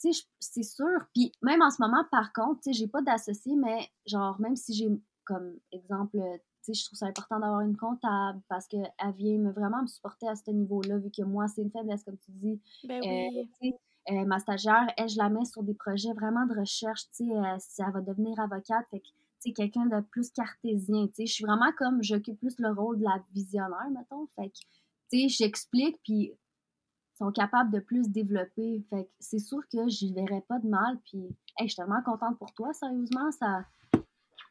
tu 0.00 0.12
sais, 0.12 0.24
c'est 0.38 0.62
sûr. 0.62 1.06
Puis 1.14 1.32
même 1.42 1.62
en 1.62 1.70
ce 1.70 1.82
moment, 1.82 2.04
par 2.10 2.32
contre, 2.32 2.62
tu 2.62 2.72
sais, 2.72 2.78
j'ai 2.78 2.88
pas 2.88 3.02
d'associé, 3.02 3.54
mais 3.56 3.90
genre, 4.06 4.40
même 4.40 4.56
si 4.56 4.74
j'ai, 4.74 4.88
comme 5.24 5.58
exemple, 5.72 6.18
tu 6.64 6.74
sais, 6.74 6.74
je 6.74 6.86
trouve 6.86 6.98
ça 6.98 7.06
important 7.06 7.38
d'avoir 7.38 7.60
une 7.60 7.76
comptable 7.76 8.40
parce 8.48 8.66
qu'elle 8.66 8.90
vient 9.16 9.38
me, 9.38 9.52
vraiment 9.52 9.82
me 9.82 9.86
supporter 9.86 10.28
à 10.28 10.36
ce 10.36 10.50
niveau-là, 10.50 10.98
vu 10.98 11.10
que 11.10 11.22
moi, 11.22 11.48
c'est 11.48 11.62
une 11.62 11.70
faiblesse, 11.70 12.04
comme 12.04 12.18
tu 12.18 12.30
dis. 12.32 12.60
Ben 12.84 13.02
euh, 13.02 13.44
oui. 13.62 13.74
Euh, 14.10 14.24
ma 14.24 14.38
stagiaire, 14.38 14.86
elle, 14.96 15.08
je 15.08 15.18
la 15.18 15.28
mets 15.28 15.44
sur 15.44 15.62
des 15.62 15.74
projets 15.74 16.12
vraiment 16.14 16.46
de 16.46 16.58
recherche, 16.58 17.02
tu 17.14 17.26
sais, 17.26 17.32
euh, 17.32 17.56
si 17.58 17.82
elle 17.82 17.92
va 17.92 18.00
devenir 18.00 18.38
avocate, 18.40 18.86
fait 18.90 19.00
que, 19.00 19.06
quelqu'un 19.54 19.86
de 19.86 20.00
plus 20.00 20.30
cartésien, 20.30 21.06
tu 21.08 21.14
sais, 21.14 21.26
je 21.26 21.32
suis 21.32 21.44
vraiment 21.44 21.72
comme, 21.76 22.02
j'occupe 22.02 22.38
plus 22.38 22.58
le 22.58 22.70
rôle 22.72 22.98
de 22.98 23.04
la 23.04 23.22
visionnaire, 23.32 23.90
mettons, 23.90 24.26
fait 24.36 24.50
que, 24.50 24.58
tu 25.10 25.20
sais, 25.20 25.28
j'explique, 25.28 25.98
puis 26.04 26.32
sont 27.18 27.32
capables 27.32 27.70
de 27.70 27.80
plus 27.80 28.08
développer, 28.08 28.82
fait 28.88 29.04
que 29.04 29.10
c'est 29.18 29.38
sûr 29.38 29.60
que 29.70 29.88
je 29.88 30.12
verrais 30.14 30.44
pas 30.48 30.58
de 30.58 30.68
mal, 30.68 30.98
puis, 31.04 31.20
hey, 31.58 31.68
je 31.68 31.72
suis 31.72 31.76
tellement 31.76 32.02
contente 32.02 32.38
pour 32.38 32.52
toi, 32.52 32.72
sérieusement, 32.72 33.30
ça, 33.32 33.64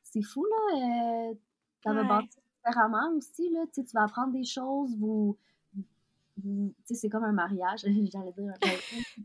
c'est 0.04 0.22
fou, 0.22 0.46
là, 0.46 1.32
euh, 1.32 1.34
ça 1.84 1.94
va 1.94 2.04
bâtir 2.04 2.42
différemment 2.56 3.16
aussi, 3.16 3.50
là, 3.50 3.66
tu 3.68 3.82
sais, 3.82 3.88
tu 3.88 3.94
vas 3.94 4.04
apprendre 4.04 4.34
des 4.34 4.44
choses, 4.44 4.96
vous 4.98 5.38
tu 6.42 6.74
sais, 6.86 6.96
c'est 6.96 7.10
comme 7.10 7.24
un 7.24 7.32
mariage, 7.32 7.82
j'allais 7.84 8.32
dire. 8.32 8.54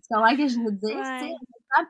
C'est 0.02 0.14
vrai 0.14 0.36
que 0.36 0.48
je 0.48 0.58
veux 0.58 0.72
dire, 0.72 0.96
tu 0.96 1.26
sais. 1.26 1.34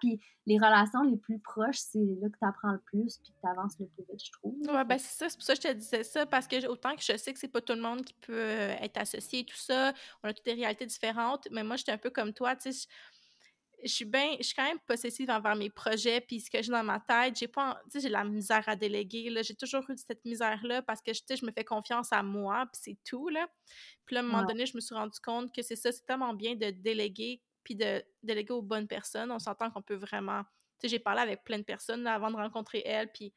Puis 0.00 0.20
les 0.46 0.56
relations 0.56 1.02
les 1.02 1.16
plus 1.16 1.38
proches, 1.38 1.76
c'est 1.76 1.98
là 1.98 2.28
que 2.28 2.38
tu 2.38 2.44
apprends 2.44 2.72
le 2.72 2.78
plus 2.78 3.18
puis 3.18 3.32
que 3.32 3.40
tu 3.40 3.46
avances 3.50 3.78
le 3.78 3.86
plus 3.86 4.04
vite, 4.10 4.24
je 4.24 4.32
trouve. 4.32 4.54
Ouais, 4.68 4.84
ben 4.84 4.98
c'est 4.98 5.18
ça. 5.18 5.28
C'est 5.28 5.36
pour 5.36 5.44
ça 5.44 5.54
que 5.54 5.62
je 5.62 5.68
te 5.68 5.72
disais 5.74 6.02
ça, 6.02 6.26
parce 6.26 6.46
que 6.46 6.66
autant 6.66 6.94
que 6.96 7.02
je 7.02 7.16
sais 7.16 7.32
que 7.32 7.38
c'est 7.38 7.48
pas 7.48 7.60
tout 7.60 7.74
le 7.74 7.82
monde 7.82 8.02
qui 8.02 8.14
peut 8.14 8.32
euh, 8.32 8.76
être 8.80 8.96
associé 8.98 9.40
et 9.40 9.44
tout 9.44 9.56
ça, 9.56 9.92
on 10.22 10.28
a 10.28 10.32
toutes 10.32 10.44
des 10.44 10.54
réalités 10.54 10.86
différentes, 10.86 11.48
mais 11.50 11.64
moi, 11.64 11.76
j'étais 11.76 11.92
un 11.92 11.98
peu 11.98 12.10
comme 12.10 12.32
toi, 12.32 12.56
tu 12.56 12.72
sais 12.72 12.88
je 13.84 13.92
suis 13.92 14.04
bien, 14.04 14.36
je 14.38 14.44
suis 14.44 14.54
quand 14.54 14.64
même 14.64 14.80
possessive 14.86 15.30
envers 15.30 15.56
mes 15.56 15.70
projets, 15.70 16.20
puis 16.20 16.40
ce 16.40 16.50
que 16.50 16.62
j'ai 16.62 16.72
dans 16.72 16.82
ma 16.82 17.00
tête, 17.00 17.36
j'ai 17.36 17.48
pas, 17.48 17.80
tu 17.84 17.90
sais, 17.92 18.00
j'ai 18.00 18.08
la 18.08 18.24
misère 18.24 18.68
à 18.68 18.76
déléguer, 18.76 19.30
là, 19.30 19.42
j'ai 19.42 19.54
toujours 19.54 19.82
eu 19.90 19.96
cette 19.96 20.24
misère-là 20.24 20.82
parce 20.82 21.02
que, 21.02 21.10
tu 21.10 21.20
sais, 21.26 21.36
je 21.36 21.44
me 21.44 21.52
fais 21.52 21.64
confiance 21.64 22.12
à 22.12 22.22
moi, 22.22 22.66
puis 22.72 22.80
c'est 22.82 22.98
tout, 23.04 23.28
là. 23.28 23.46
Puis 24.06 24.14
là, 24.14 24.20
à 24.20 24.24
un 24.24 24.26
moment 24.26 24.44
donné, 24.44 24.66
je 24.66 24.76
me 24.76 24.80
suis 24.80 24.94
rendu 24.94 25.18
compte 25.20 25.54
que 25.54 25.62
c'est 25.62 25.76
ça, 25.76 25.92
c'est 25.92 26.04
tellement 26.06 26.34
bien 26.34 26.54
de 26.54 26.70
déléguer, 26.70 27.42
puis 27.62 27.74
de 27.76 28.02
déléguer 28.22 28.52
aux 28.52 28.62
bonnes 28.62 28.88
personnes. 28.88 29.30
On 29.30 29.38
s'entend 29.38 29.70
qu'on 29.70 29.82
peut 29.82 29.94
vraiment, 29.94 30.42
tu 30.42 30.48
sais, 30.82 30.88
j'ai 30.88 30.98
parlé 30.98 31.20
avec 31.20 31.44
plein 31.44 31.58
de 31.58 31.64
personnes 31.64 32.06
avant 32.06 32.30
de 32.30 32.36
rencontrer 32.36 32.82
elle, 32.84 33.12
puis 33.12 33.32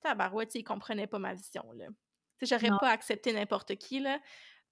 tabarouette, 0.00 0.54
ils 0.54 0.64
comprenaient 0.64 1.06
pas 1.06 1.18
ma 1.18 1.34
vision, 1.34 1.70
là. 1.72 1.86
Tu 2.38 2.46
sais, 2.46 2.58
j'aurais 2.58 2.76
pas 2.80 2.88
accepté 2.90 3.32
n'importe 3.32 3.76
qui, 3.76 4.00
là. 4.00 4.20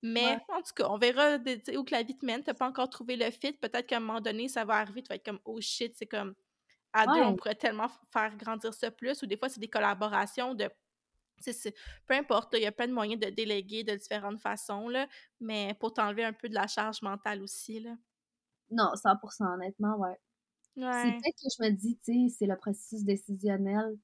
Mais 0.03 0.39
en 0.49 0.63
tout 0.63 0.73
cas, 0.75 0.89
on 0.89 0.97
verra 0.97 1.37
où 1.37 1.85
que 1.85 1.93
la 1.93 2.03
vie 2.03 2.17
te 2.17 2.25
mène. 2.25 2.43
T'as 2.43 2.55
pas 2.55 2.67
encore 2.67 2.89
trouvé 2.89 3.17
le 3.17 3.31
fit. 3.31 3.53
Peut-être 3.53 3.87
qu'à 3.87 3.99
un 3.99 4.01
moment 4.01 4.21
donné, 4.21 4.49
ça 4.49 4.65
va 4.65 4.75
arriver. 4.77 5.03
Tu 5.03 5.09
vas 5.09 5.17
être 5.17 5.25
comme 5.25 5.41
oh 5.45 5.61
shit, 5.61 5.95
c'est 5.97 6.07
comme 6.07 6.35
à 6.93 7.07
deux, 7.07 7.23
on 7.23 7.37
pourrait 7.37 7.55
tellement 7.55 7.89
faire 8.11 8.37
grandir 8.37 8.75
ça 8.75 8.91
plus. 8.91 9.23
Ou 9.23 9.27
des 9.27 9.37
fois, 9.37 9.49
c'est 9.49 9.61
des 9.61 9.69
collaborations 9.69 10.55
de. 10.55 10.69
peu 12.07 12.15
importe, 12.15 12.55
il 12.55 12.63
y 12.63 12.67
a 12.67 12.73
plein 12.73 12.89
de 12.89 12.93
moyens 12.93 13.21
de 13.21 13.31
déléguer 13.31 13.85
de 13.85 13.95
différentes 13.95 14.41
façons, 14.41 14.89
là, 14.89 15.07
mais 15.41 15.75
pour 15.79 15.93
t'enlever 15.93 16.25
un 16.25 16.33
peu 16.33 16.49
de 16.49 16.55
la 16.55 16.67
charge 16.67 17.03
mentale 17.03 17.43
aussi. 17.43 17.81
Là. 17.81 17.95
Non, 18.71 18.93
100%, 18.95 19.55
honnêtement, 19.55 19.97
ouais. 19.97 20.19
C'est 20.77 21.13
peut-être 21.13 21.37
que 21.37 21.49
je 21.59 21.63
me 21.63 21.71
dis, 21.71 21.97
tu 21.99 22.29
sais, 22.29 22.37
c'est 22.39 22.47
le 22.47 22.57
processus 22.57 23.05
décisionnel 23.05 23.99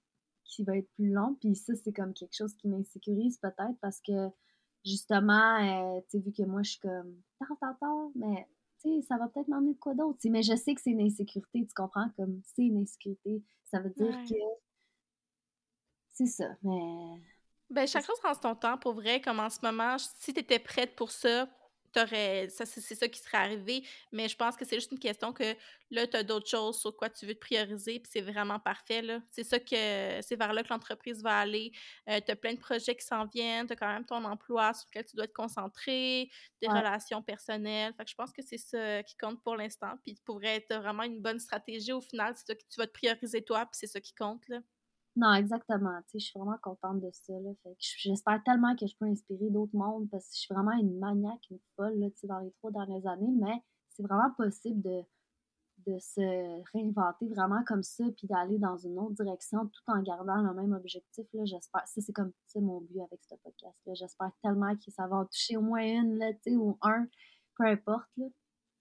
qui 0.44 0.62
va 0.62 0.76
être 0.76 0.90
plus 0.94 1.10
long, 1.10 1.36
puis 1.40 1.56
ça, 1.56 1.74
c'est 1.74 1.92
comme 1.92 2.12
quelque 2.14 2.36
chose 2.36 2.54
qui 2.54 2.68
m'insécurise 2.68 3.38
peut-être 3.38 3.78
parce 3.80 4.00
que 4.00 4.28
justement, 4.86 5.96
euh, 5.96 6.00
tu 6.08 6.18
sais, 6.18 6.24
vu 6.24 6.32
que 6.32 6.42
moi, 6.44 6.62
je 6.62 6.70
suis 6.70 6.80
comme 6.80 7.20
tard, 7.38 7.56
tard, 7.60 7.78
tard, 7.78 8.08
mais 8.14 8.46
tu 8.80 9.00
sais, 9.00 9.06
ça 9.08 9.16
va 9.18 9.28
peut-être 9.28 9.48
m'emmener 9.48 9.74
de 9.74 9.78
quoi 9.78 9.94
d'autre. 9.94 10.18
Mais 10.30 10.42
je 10.42 10.54
sais 10.54 10.74
que 10.74 10.80
c'est 10.80 10.90
une 10.90 11.02
insécurité, 11.02 11.66
tu 11.66 11.74
comprends? 11.74 12.08
Comme 12.16 12.40
c'est 12.44 12.62
une 12.62 12.82
insécurité. 12.82 13.42
Ça 13.64 13.80
veut 13.80 13.90
dire 13.90 14.16
que 14.28 14.34
c'est 16.10 16.26
ça, 16.26 16.48
mais. 16.62 17.20
Ben, 17.68 17.86
chaque 17.86 18.06
chose 18.06 18.18
prend 18.20 18.32
son 18.40 18.54
temps, 18.54 18.78
pour 18.78 18.94
vrai, 18.94 19.20
comme 19.20 19.40
en 19.40 19.50
ce 19.50 19.58
moment, 19.60 19.96
si 19.98 20.32
tu 20.32 20.40
étais 20.40 20.60
prête 20.60 20.94
pour 20.94 21.10
ça, 21.10 21.48
ça, 22.00 22.66
c'est 22.66 22.94
ça 22.94 23.08
qui 23.08 23.20
serait 23.20 23.38
arrivé. 23.38 23.86
Mais 24.12 24.28
je 24.28 24.36
pense 24.36 24.56
que 24.56 24.64
c'est 24.64 24.76
juste 24.76 24.92
une 24.92 24.98
question 24.98 25.32
que 25.32 25.54
là, 25.90 26.06
tu 26.06 26.16
as 26.16 26.22
d'autres 26.22 26.48
choses 26.48 26.78
sur 26.80 26.96
quoi 26.96 27.08
tu 27.08 27.26
veux 27.26 27.34
te 27.34 27.40
prioriser, 27.40 28.00
puis 28.00 28.10
c'est 28.12 28.20
vraiment 28.20 28.58
parfait. 28.58 29.02
C'est 29.28 29.44
ça 29.44 29.58
que 29.58 30.20
c'est 30.22 30.36
vers 30.36 30.52
là 30.52 30.62
que 30.62 30.68
l'entreprise 30.68 31.22
va 31.22 31.38
aller. 31.38 31.72
Euh, 32.08 32.20
tu 32.24 32.32
as 32.32 32.36
plein 32.36 32.54
de 32.54 32.58
projets 32.58 32.94
qui 32.94 33.06
s'en 33.06 33.26
viennent, 33.26 33.66
tu 33.66 33.72
as 33.72 33.76
quand 33.76 33.92
même 33.92 34.04
ton 34.04 34.24
emploi 34.24 34.74
sur 34.74 34.86
lequel 34.88 35.04
tu 35.04 35.16
dois 35.16 35.26
te 35.26 35.32
concentrer, 35.32 36.30
des 36.60 36.68
relations 36.68 37.22
personnelles. 37.22 37.94
Fait 37.96 38.04
que 38.04 38.10
je 38.10 38.14
pense 38.16 38.32
que 38.32 38.42
c'est 38.42 38.58
ça 38.58 39.02
qui 39.02 39.16
compte 39.16 39.42
pour 39.42 39.56
l'instant. 39.56 39.92
Puis 40.04 40.14
tu 40.14 40.22
pourrais 40.22 40.56
être 40.56 40.74
vraiment 40.76 41.04
une 41.04 41.20
bonne 41.20 41.38
stratégie 41.38 41.92
au 41.92 42.00
final, 42.00 42.34
c'est 42.36 42.56
que 42.56 42.64
tu 42.68 42.78
vas 42.78 42.86
te 42.86 42.92
prioriser 42.92 43.42
toi, 43.42 43.60
puis 43.66 43.78
c'est 43.80 43.86
ça 43.86 44.00
qui 44.00 44.14
compte. 44.14 44.46
Là. 44.48 44.60
Non, 45.16 45.32
exactement. 45.32 45.98
Je 46.12 46.18
suis 46.18 46.38
vraiment 46.38 46.58
contente 46.62 47.00
de 47.00 47.10
ça. 47.10 47.32
Là. 47.40 47.50
J'espère 47.78 48.42
tellement 48.44 48.76
que 48.76 48.86
je 48.86 48.94
peux 48.98 49.06
inspirer 49.06 49.48
d'autres 49.48 49.74
mondes 49.74 50.08
parce 50.10 50.28
que 50.28 50.34
je 50.34 50.40
suis 50.40 50.54
vraiment 50.54 50.72
une 50.72 50.98
maniaque, 50.98 51.40
une 51.50 51.58
folle 51.74 51.98
là, 51.98 52.10
tu 52.10 52.18
sais, 52.18 52.26
dans 52.26 52.40
les 52.40 52.52
trois 52.52 52.70
dernières 52.70 53.06
années, 53.06 53.32
mais 53.40 53.62
c'est 53.88 54.02
vraiment 54.02 54.30
possible 54.36 54.82
de, 54.82 55.02
de 55.86 55.98
se 55.98 56.62
réinventer 56.72 57.28
vraiment 57.28 57.64
comme 57.64 57.82
ça 57.82 58.04
puis 58.14 58.26
d'aller 58.26 58.58
dans 58.58 58.76
une 58.76 58.98
autre 58.98 59.14
direction 59.14 59.66
tout 59.66 59.82
en 59.86 60.02
gardant 60.02 60.42
le 60.42 60.52
même 60.52 60.74
objectif. 60.74 61.26
Là, 61.32 61.46
j'espère. 61.46 61.88
Ça, 61.88 62.02
c'est 62.02 62.12
comme 62.12 62.32
mon 62.56 62.82
but 62.82 63.00
avec 63.00 63.20
ce 63.24 63.36
podcast-là. 63.36 63.94
J'espère 63.94 64.32
tellement 64.42 64.76
que 64.76 64.90
ça 64.90 65.06
va 65.06 65.16
en 65.16 65.24
toucher 65.24 65.56
au 65.56 65.62
moins 65.62 65.82
une, 65.82 66.18
là, 66.18 66.34
tu 66.34 66.50
sais, 66.50 66.56
ou 66.56 66.76
un, 66.82 67.06
peu 67.56 67.64
importe. 67.64 68.10
Là 68.18 68.26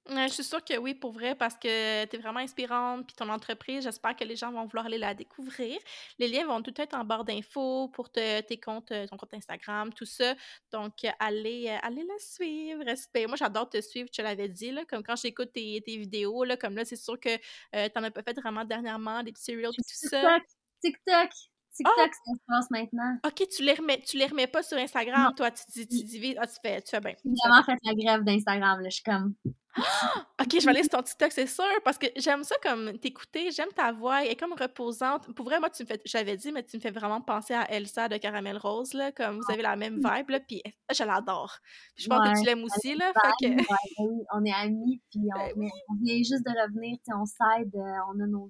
je 0.07 0.27
suis 0.33 0.43
sûre 0.43 0.63
que 0.63 0.77
oui, 0.77 0.93
pour 0.93 1.11
vrai, 1.11 1.35
parce 1.35 1.55
que 1.55 2.05
tu 2.05 2.15
es 2.15 2.19
vraiment 2.19 2.39
inspirante, 2.39 3.07
puis 3.07 3.15
ton 3.15 3.29
entreprise, 3.29 3.83
j'espère 3.83 4.15
que 4.15 4.23
les 4.23 4.35
gens 4.35 4.51
vont 4.51 4.65
vouloir 4.65 4.85
aller 4.85 4.97
la 4.97 5.13
découvrir. 5.13 5.79
Les 6.19 6.27
liens 6.27 6.45
vont 6.45 6.61
tout 6.61 6.73
être 6.77 6.95
en 6.95 7.03
barre 7.03 7.25
d'infos 7.25 7.89
pour 7.89 8.09
tes 8.11 8.59
comptes, 8.63 8.91
euh, 8.91 9.07
ton 9.07 9.17
compte 9.17 9.33
Instagram, 9.33 9.91
tout 9.93 10.05
ça. 10.05 10.35
Donc, 10.71 10.93
allez, 11.19 11.67
euh, 11.69 11.77
allez 11.81 12.03
la 12.03 12.17
suivre. 12.19 12.83
Ben, 13.13 13.27
moi, 13.27 13.35
j'adore 13.35 13.69
te 13.69 13.81
suivre, 13.81 14.09
tu 14.11 14.21
l'avais 14.21 14.47
dit, 14.47 14.71
là, 14.71 14.85
comme 14.85 15.03
quand 15.03 15.15
j'écoute 15.15 15.51
tes, 15.53 15.81
tes, 15.85 15.97
vidéos, 15.97 16.43
là, 16.43 16.57
comme 16.57 16.75
là, 16.75 16.85
c'est 16.85 16.95
sûr 16.95 17.19
que 17.19 17.29
euh, 17.29 17.89
tu 17.89 17.99
n'en 17.99 18.03
as 18.03 18.11
pas 18.11 18.23
fait 18.23 18.39
vraiment 18.39 18.65
dernièrement, 18.65 19.23
des 19.23 19.31
petits 19.31 19.55
reels, 19.55 19.75
tout 19.75 20.09
ça. 20.09 20.39
TikTok! 20.81 21.29
TikTok, 21.75 21.95
oh! 21.97 22.09
ça 22.25 22.33
se 22.33 22.39
passe 22.47 22.71
maintenant. 22.71 23.17
OK, 23.25 23.47
tu 23.49 23.63
les 23.63 23.73
remets, 23.73 23.99
tu 23.99 24.17
les 24.17 24.27
remets 24.27 24.47
pas 24.47 24.63
sur 24.63 24.77
Instagram, 24.77 25.33
toi, 25.35 25.51
tu, 25.51 25.63
tu, 25.71 25.87
tu, 25.87 26.03
divises, 26.03 26.35
ah, 26.39 26.47
tu 26.47 26.55
fais, 26.61 26.81
tu 26.81 26.89
fais 26.89 27.01
bien. 27.01 27.13
J'ai 27.23 27.31
vraiment 27.45 27.63
fait 27.63 27.77
la 27.83 27.93
grève 27.93 28.23
d'Instagram, 28.23 28.79
là, 28.79 28.89
je 28.89 28.95
suis 28.95 29.03
comme... 29.03 29.35
ok, 30.41 30.51
je 30.53 30.63
vais 30.63 30.69
aller 30.69 30.83
sur 30.83 30.91
ton 30.91 31.01
TikTok, 31.01 31.33
c'est 31.33 31.47
sûr, 31.47 31.65
parce 31.83 31.97
que 31.97 32.07
j'aime 32.15 32.45
ça 32.45 32.55
comme 32.63 32.97
t'écouter, 32.97 33.51
j'aime 33.51 33.73
ta 33.75 33.91
voix, 33.91 34.23
elle 34.23 34.31
est 34.31 34.35
comme 34.37 34.53
reposante. 34.53 35.33
Pour 35.33 35.45
vrai, 35.45 35.59
moi, 35.59 35.69
tu 35.69 35.83
me 35.83 35.87
fais, 35.87 35.99
j'avais 36.05 36.37
dit, 36.37 36.53
mais 36.53 36.63
tu 36.63 36.77
me 36.77 36.81
fais 36.81 36.91
vraiment 36.91 37.19
penser 37.19 37.53
à 37.53 37.69
Elsa 37.69 38.07
de 38.07 38.15
Caramel 38.15 38.57
Rose, 38.57 38.93
là, 38.93 39.11
comme 39.11 39.37
vous 39.37 39.51
avez 39.51 39.63
la 39.63 39.75
même 39.75 39.99
ah, 40.05 40.15
vibe, 40.15 40.29
là, 40.29 40.39
puis 40.39 40.63
je 40.89 41.03
l'adore. 41.03 41.57
Je 41.97 42.07
pense 42.07 42.19
que 42.19 42.39
tu 42.39 42.45
l'aimes 42.45 42.63
aussi, 42.63 42.95
là. 42.95 43.11
Fait 43.11 43.47
que... 43.47 43.61
oui, 43.99 44.23
on 44.33 44.45
est 44.45 44.53
amis, 44.53 45.01
puis 45.11 45.21
on, 45.35 45.59
ben 45.59 45.69
on, 45.89 45.95
vient 46.01 46.17
juste 46.19 46.45
de 46.45 46.63
revenir, 46.63 46.97
on 47.13 47.25
s'aide, 47.25 47.75
euh, 47.75 48.13
on 48.13 48.19
a 48.21 48.27
nos 48.27 48.49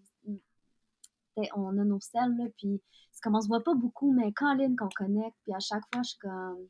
on 1.56 1.78
a 1.78 1.84
nos 1.84 2.00
selles, 2.00 2.36
là, 2.38 2.46
puis 2.58 2.82
c'est 3.16 3.22
comme 3.24 3.36
on 3.36 3.42
se 3.42 3.48
voit 3.48 3.64
pas 3.64 3.74
beaucoup, 3.74 4.12
mais 4.12 4.34
quand 4.34 4.54
Lynn 4.56 4.76
qu'on 4.76 4.90
connecte, 4.90 5.38
puis 5.44 5.54
à 5.54 5.60
chaque 5.60 5.84
fois, 5.92 6.04
je 6.04 6.10
suis 6.10 6.20
comme 6.20 6.68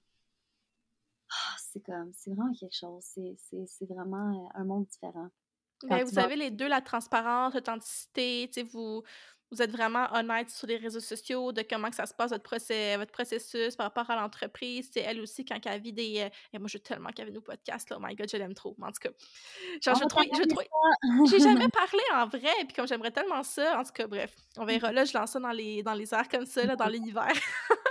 ah, 1.32 1.56
c'est 1.58 1.84
comme, 1.84 2.12
c'est 2.14 2.30
vraiment 2.30 2.54
quelque 2.54 2.76
chose. 2.76 3.04
C'est 3.04 3.86
vraiment 3.90 4.46
euh, 4.46 4.50
un 4.54 4.64
monde 4.64 4.86
différent. 4.86 5.30
Ben, 5.90 6.04
vous 6.04 6.20
avez 6.20 6.36
les 6.36 6.52
deux, 6.52 6.68
la 6.68 6.82
transparence, 6.82 7.56
l'authenticité, 7.56 8.48
tu 8.54 8.62
sais, 8.62 8.64
vous, 8.64 9.02
vous 9.56 9.62
êtes 9.62 9.72
vraiment 9.72 10.08
honnête 10.14 10.50
sur 10.50 10.68
les 10.68 10.78
réseaux 10.78 11.00
sociaux 11.00 11.52
de 11.52 11.64
comment 11.68 11.90
que 11.90 11.96
ça 11.96 12.06
se 12.06 12.14
passe, 12.14 12.32
votre, 12.32 13.12
processus 13.12 13.76
par 13.76 13.86
rapport 13.86 14.10
à 14.10 14.16
l'entreprise. 14.16 14.90
C'est 14.94 15.02
elle 15.02 15.22
aussi, 15.22 15.46
quand 15.46 15.58
elle 15.66 15.82
vit 15.82 15.94
des. 15.94 16.22
Euh, 16.22 16.30
et 16.54 16.60
moi, 16.60 16.68
je 16.68 16.78
veux 16.78 16.84
tellement 16.84 17.10
qu'elle 17.10 17.26
vienne 17.26 17.38
au 17.38 17.42
podcast, 17.42 17.90
là. 17.90 17.98
Oh 18.00 18.06
my 18.06 18.16
god, 18.16 18.30
je 18.30 18.38
l'aime 18.38 18.54
trop. 18.54 18.76
en 18.82 18.88
tout 18.88 18.94
cas, 19.02 19.10
genre, 19.82 19.96
je 19.96 20.08
trouve. 20.08 20.26
J'ai 21.30 21.40
jamais 21.40 21.70
parlé 21.70 22.04
en 22.14 22.28
vrai, 22.28 22.54
puis 22.66 22.76
comme 22.76 22.88
j'aimerais 22.88 23.12
tellement 23.12 23.44
ça. 23.44 23.80
En 23.80 23.84
tout 23.84 23.94
cas, 23.94 24.08
bref, 24.08 24.36
on 24.58 24.66
verra. 24.66 24.92
Là, 24.92 25.06
je 25.06 25.18
lance 25.18 25.32
ça 25.32 25.40
dans 25.40 25.52
les, 25.52 25.84
dans 25.84 25.94
les 25.94 26.14
airs 26.14 26.28
comme 26.28 26.46
ça, 26.46 26.66
là, 26.66 26.76
dans 26.76 26.88
l'univers. 26.88 27.34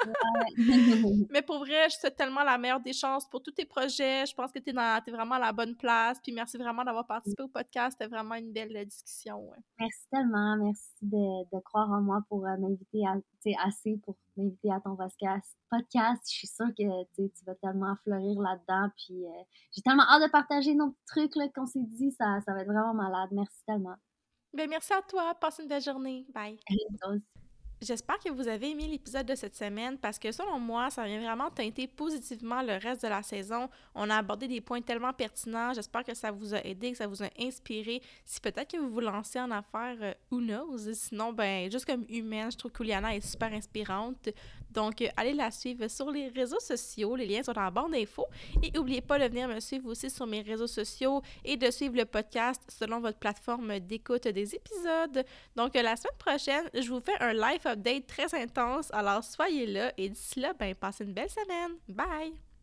Mais 1.31 1.43
pour 1.43 1.59
vrai, 1.59 1.89
je 1.91 1.97
souhaite 1.97 2.17
tellement 2.17 2.43
la 2.43 2.59
meilleure 2.59 2.81
des 2.81 2.93
chances 2.93 3.29
pour 3.29 3.43
tous 3.43 3.53
tes 3.53 3.65
projets. 3.65 4.27
Je 4.27 4.35
pense 4.35 4.53
que 4.53 4.59
tu 4.59 4.71
es, 4.71 4.73
es, 4.73 5.11
vraiment 5.11 5.37
à 5.37 5.39
la 5.39 5.53
bonne 5.53 5.77
place. 5.77 6.19
Puis 6.23 6.33
merci 6.33 6.57
vraiment 6.59 6.85
d'avoir 6.85 7.07
participé 7.07 7.43
au 7.43 7.49
podcast. 7.49 7.97
C'était 7.99 8.11
vraiment 8.11 8.35
une 8.35 8.53
belle 8.53 8.77
euh, 8.77 8.85
discussion. 8.85 9.51
Merci 9.79 10.07
tellement. 10.11 10.57
Merci 10.57 10.91
de, 11.03 11.54
de, 11.54 11.54
croire 11.61 11.91
en 11.91 12.01
moi 12.01 12.23
pour 12.29 12.47
euh, 12.47 12.57
m'inviter 12.57 13.05
assez 13.65 13.99
pour 14.05 14.17
m'inviter 14.37 14.71
à 14.73 14.81
ton 14.81 14.97
podcast. 14.97 15.57
podcast. 15.71 16.23
Je 16.31 16.37
suis 16.37 16.47
sûre 16.47 16.69
que 16.77 17.05
tu 17.17 17.45
vas 17.45 17.55
tellement 17.57 17.95
fleurir 18.03 18.41
là-dedans. 18.41 18.91
Puis 18.97 19.27
euh, 19.27 19.43
j'ai 19.73 19.83
tellement 19.83 20.05
hâte 20.09 20.23
de 20.23 20.31
partager 20.31 20.75
nos 20.75 20.95
trucs 21.07 21.33
qu'on 21.55 21.67
s'est 21.67 21.81
dit. 21.83 22.13
Ça, 22.13 22.41
ça 22.45 22.53
va 22.53 22.63
être 22.63 22.69
vraiment 22.69 22.95
malade. 22.95 23.31
Merci 23.33 23.65
tellement. 23.67 23.97
Ben, 24.53 24.69
merci 24.71 24.93
à 24.93 25.03
toi. 25.03 25.35
Passe 25.35 25.59
une 25.59 25.69
belle 25.69 25.83
journée. 25.83 26.27
Bye. 26.33 26.59
J'espère 27.85 28.19
que 28.19 28.31
vous 28.31 28.49
avez 28.49 28.71
aimé 28.71 28.87
l'épisode 28.87 29.27
de 29.27 29.35
cette 29.35 29.55
semaine 29.55 29.99
parce 29.99 30.19
que 30.19 30.33
selon 30.33 30.59
moi, 30.59 30.89
ça 30.89 31.05
vient 31.05 31.21
vraiment 31.21 31.51
teinter 31.51 31.87
positivement 31.87 32.63
le 32.63 32.79
reste 32.79 33.03
de 33.03 33.09
la 33.09 33.23
saison. 33.23 33.69
On 33.95 34.09
a 34.09 34.17
abordé 34.17 34.49
des 34.49 34.63
points 34.63 34.81
tellement 34.81 35.13
pertinents. 35.13 35.75
J'espère 35.75 36.03
que 36.03 36.15
ça 36.15 36.31
vous 36.31 36.55
a 36.55 36.65
aidé, 36.65 36.93
que 36.93 36.97
ça 36.97 37.07
vous 37.07 37.23
a 37.23 37.29
inspiré. 37.39 38.01
Si 38.25 38.41
peut-être 38.41 38.73
que 38.73 38.79
vous 38.79 38.89
vous 38.89 39.01
lancez 39.01 39.39
en 39.39 39.51
affaires, 39.51 39.97
euh, 40.01 40.15
who 40.31 40.41
knows? 40.41 40.95
Sinon, 40.95 41.35
ben, 41.35 41.71
juste 41.71 41.85
comme 41.85 42.07
humaine, 42.09 42.51
je 42.51 42.57
trouve 42.57 42.73
qu'Uliana 42.73 43.15
est 43.15 43.21
super 43.21 43.53
inspirante. 43.53 44.31
Donc, 44.75 45.01
euh, 45.01 45.09
allez 45.17 45.33
la 45.33 45.51
suivre 45.51 45.89
sur 45.89 46.11
les 46.11 46.29
réseaux 46.29 46.61
sociaux. 46.61 47.17
Les 47.17 47.27
liens 47.27 47.43
sont 47.43 47.53
la 47.53 47.71
bande 47.71 47.93
d'infos. 47.93 48.27
Et 48.63 48.71
n'oubliez 48.73 49.01
pas 49.01 49.19
de 49.19 49.25
venir 49.25 49.49
me 49.49 49.61
suivre 49.61 49.89
aussi 49.91 50.11
sur 50.11 50.27
mes 50.27 50.43
réseaux 50.43 50.67
sociaux 50.67 51.23
et 51.45 51.57
de 51.57 51.71
suivre 51.71 51.97
le 51.97 52.05
podcast 52.05 52.61
selon 52.69 53.01
votre 53.01 53.19
plateforme 53.19 53.79
d'écoute 53.81 54.29
des 54.29 54.55
épisodes. 54.55 55.25
Donc, 55.57 55.77
euh, 55.77 55.83
la 55.83 55.97
semaine 55.97 56.19
prochaine, 56.19 56.71
je 56.75 56.89
vous 56.91 57.01
fais 57.01 57.17
un 57.21 57.33
live 57.33 57.67
update 57.67 58.07
très 58.07 58.35
intense. 58.35 58.89
Alors, 58.93 59.23
soyez 59.23 59.67
là 59.67 59.93
et 59.97 60.09
d'ici 60.09 60.41
là, 60.41 60.53
ben, 60.59 60.75
passez 60.75 61.05
une 61.05 61.13
belle 61.13 61.31
semaine. 61.31 61.79
Bye! 61.89 62.54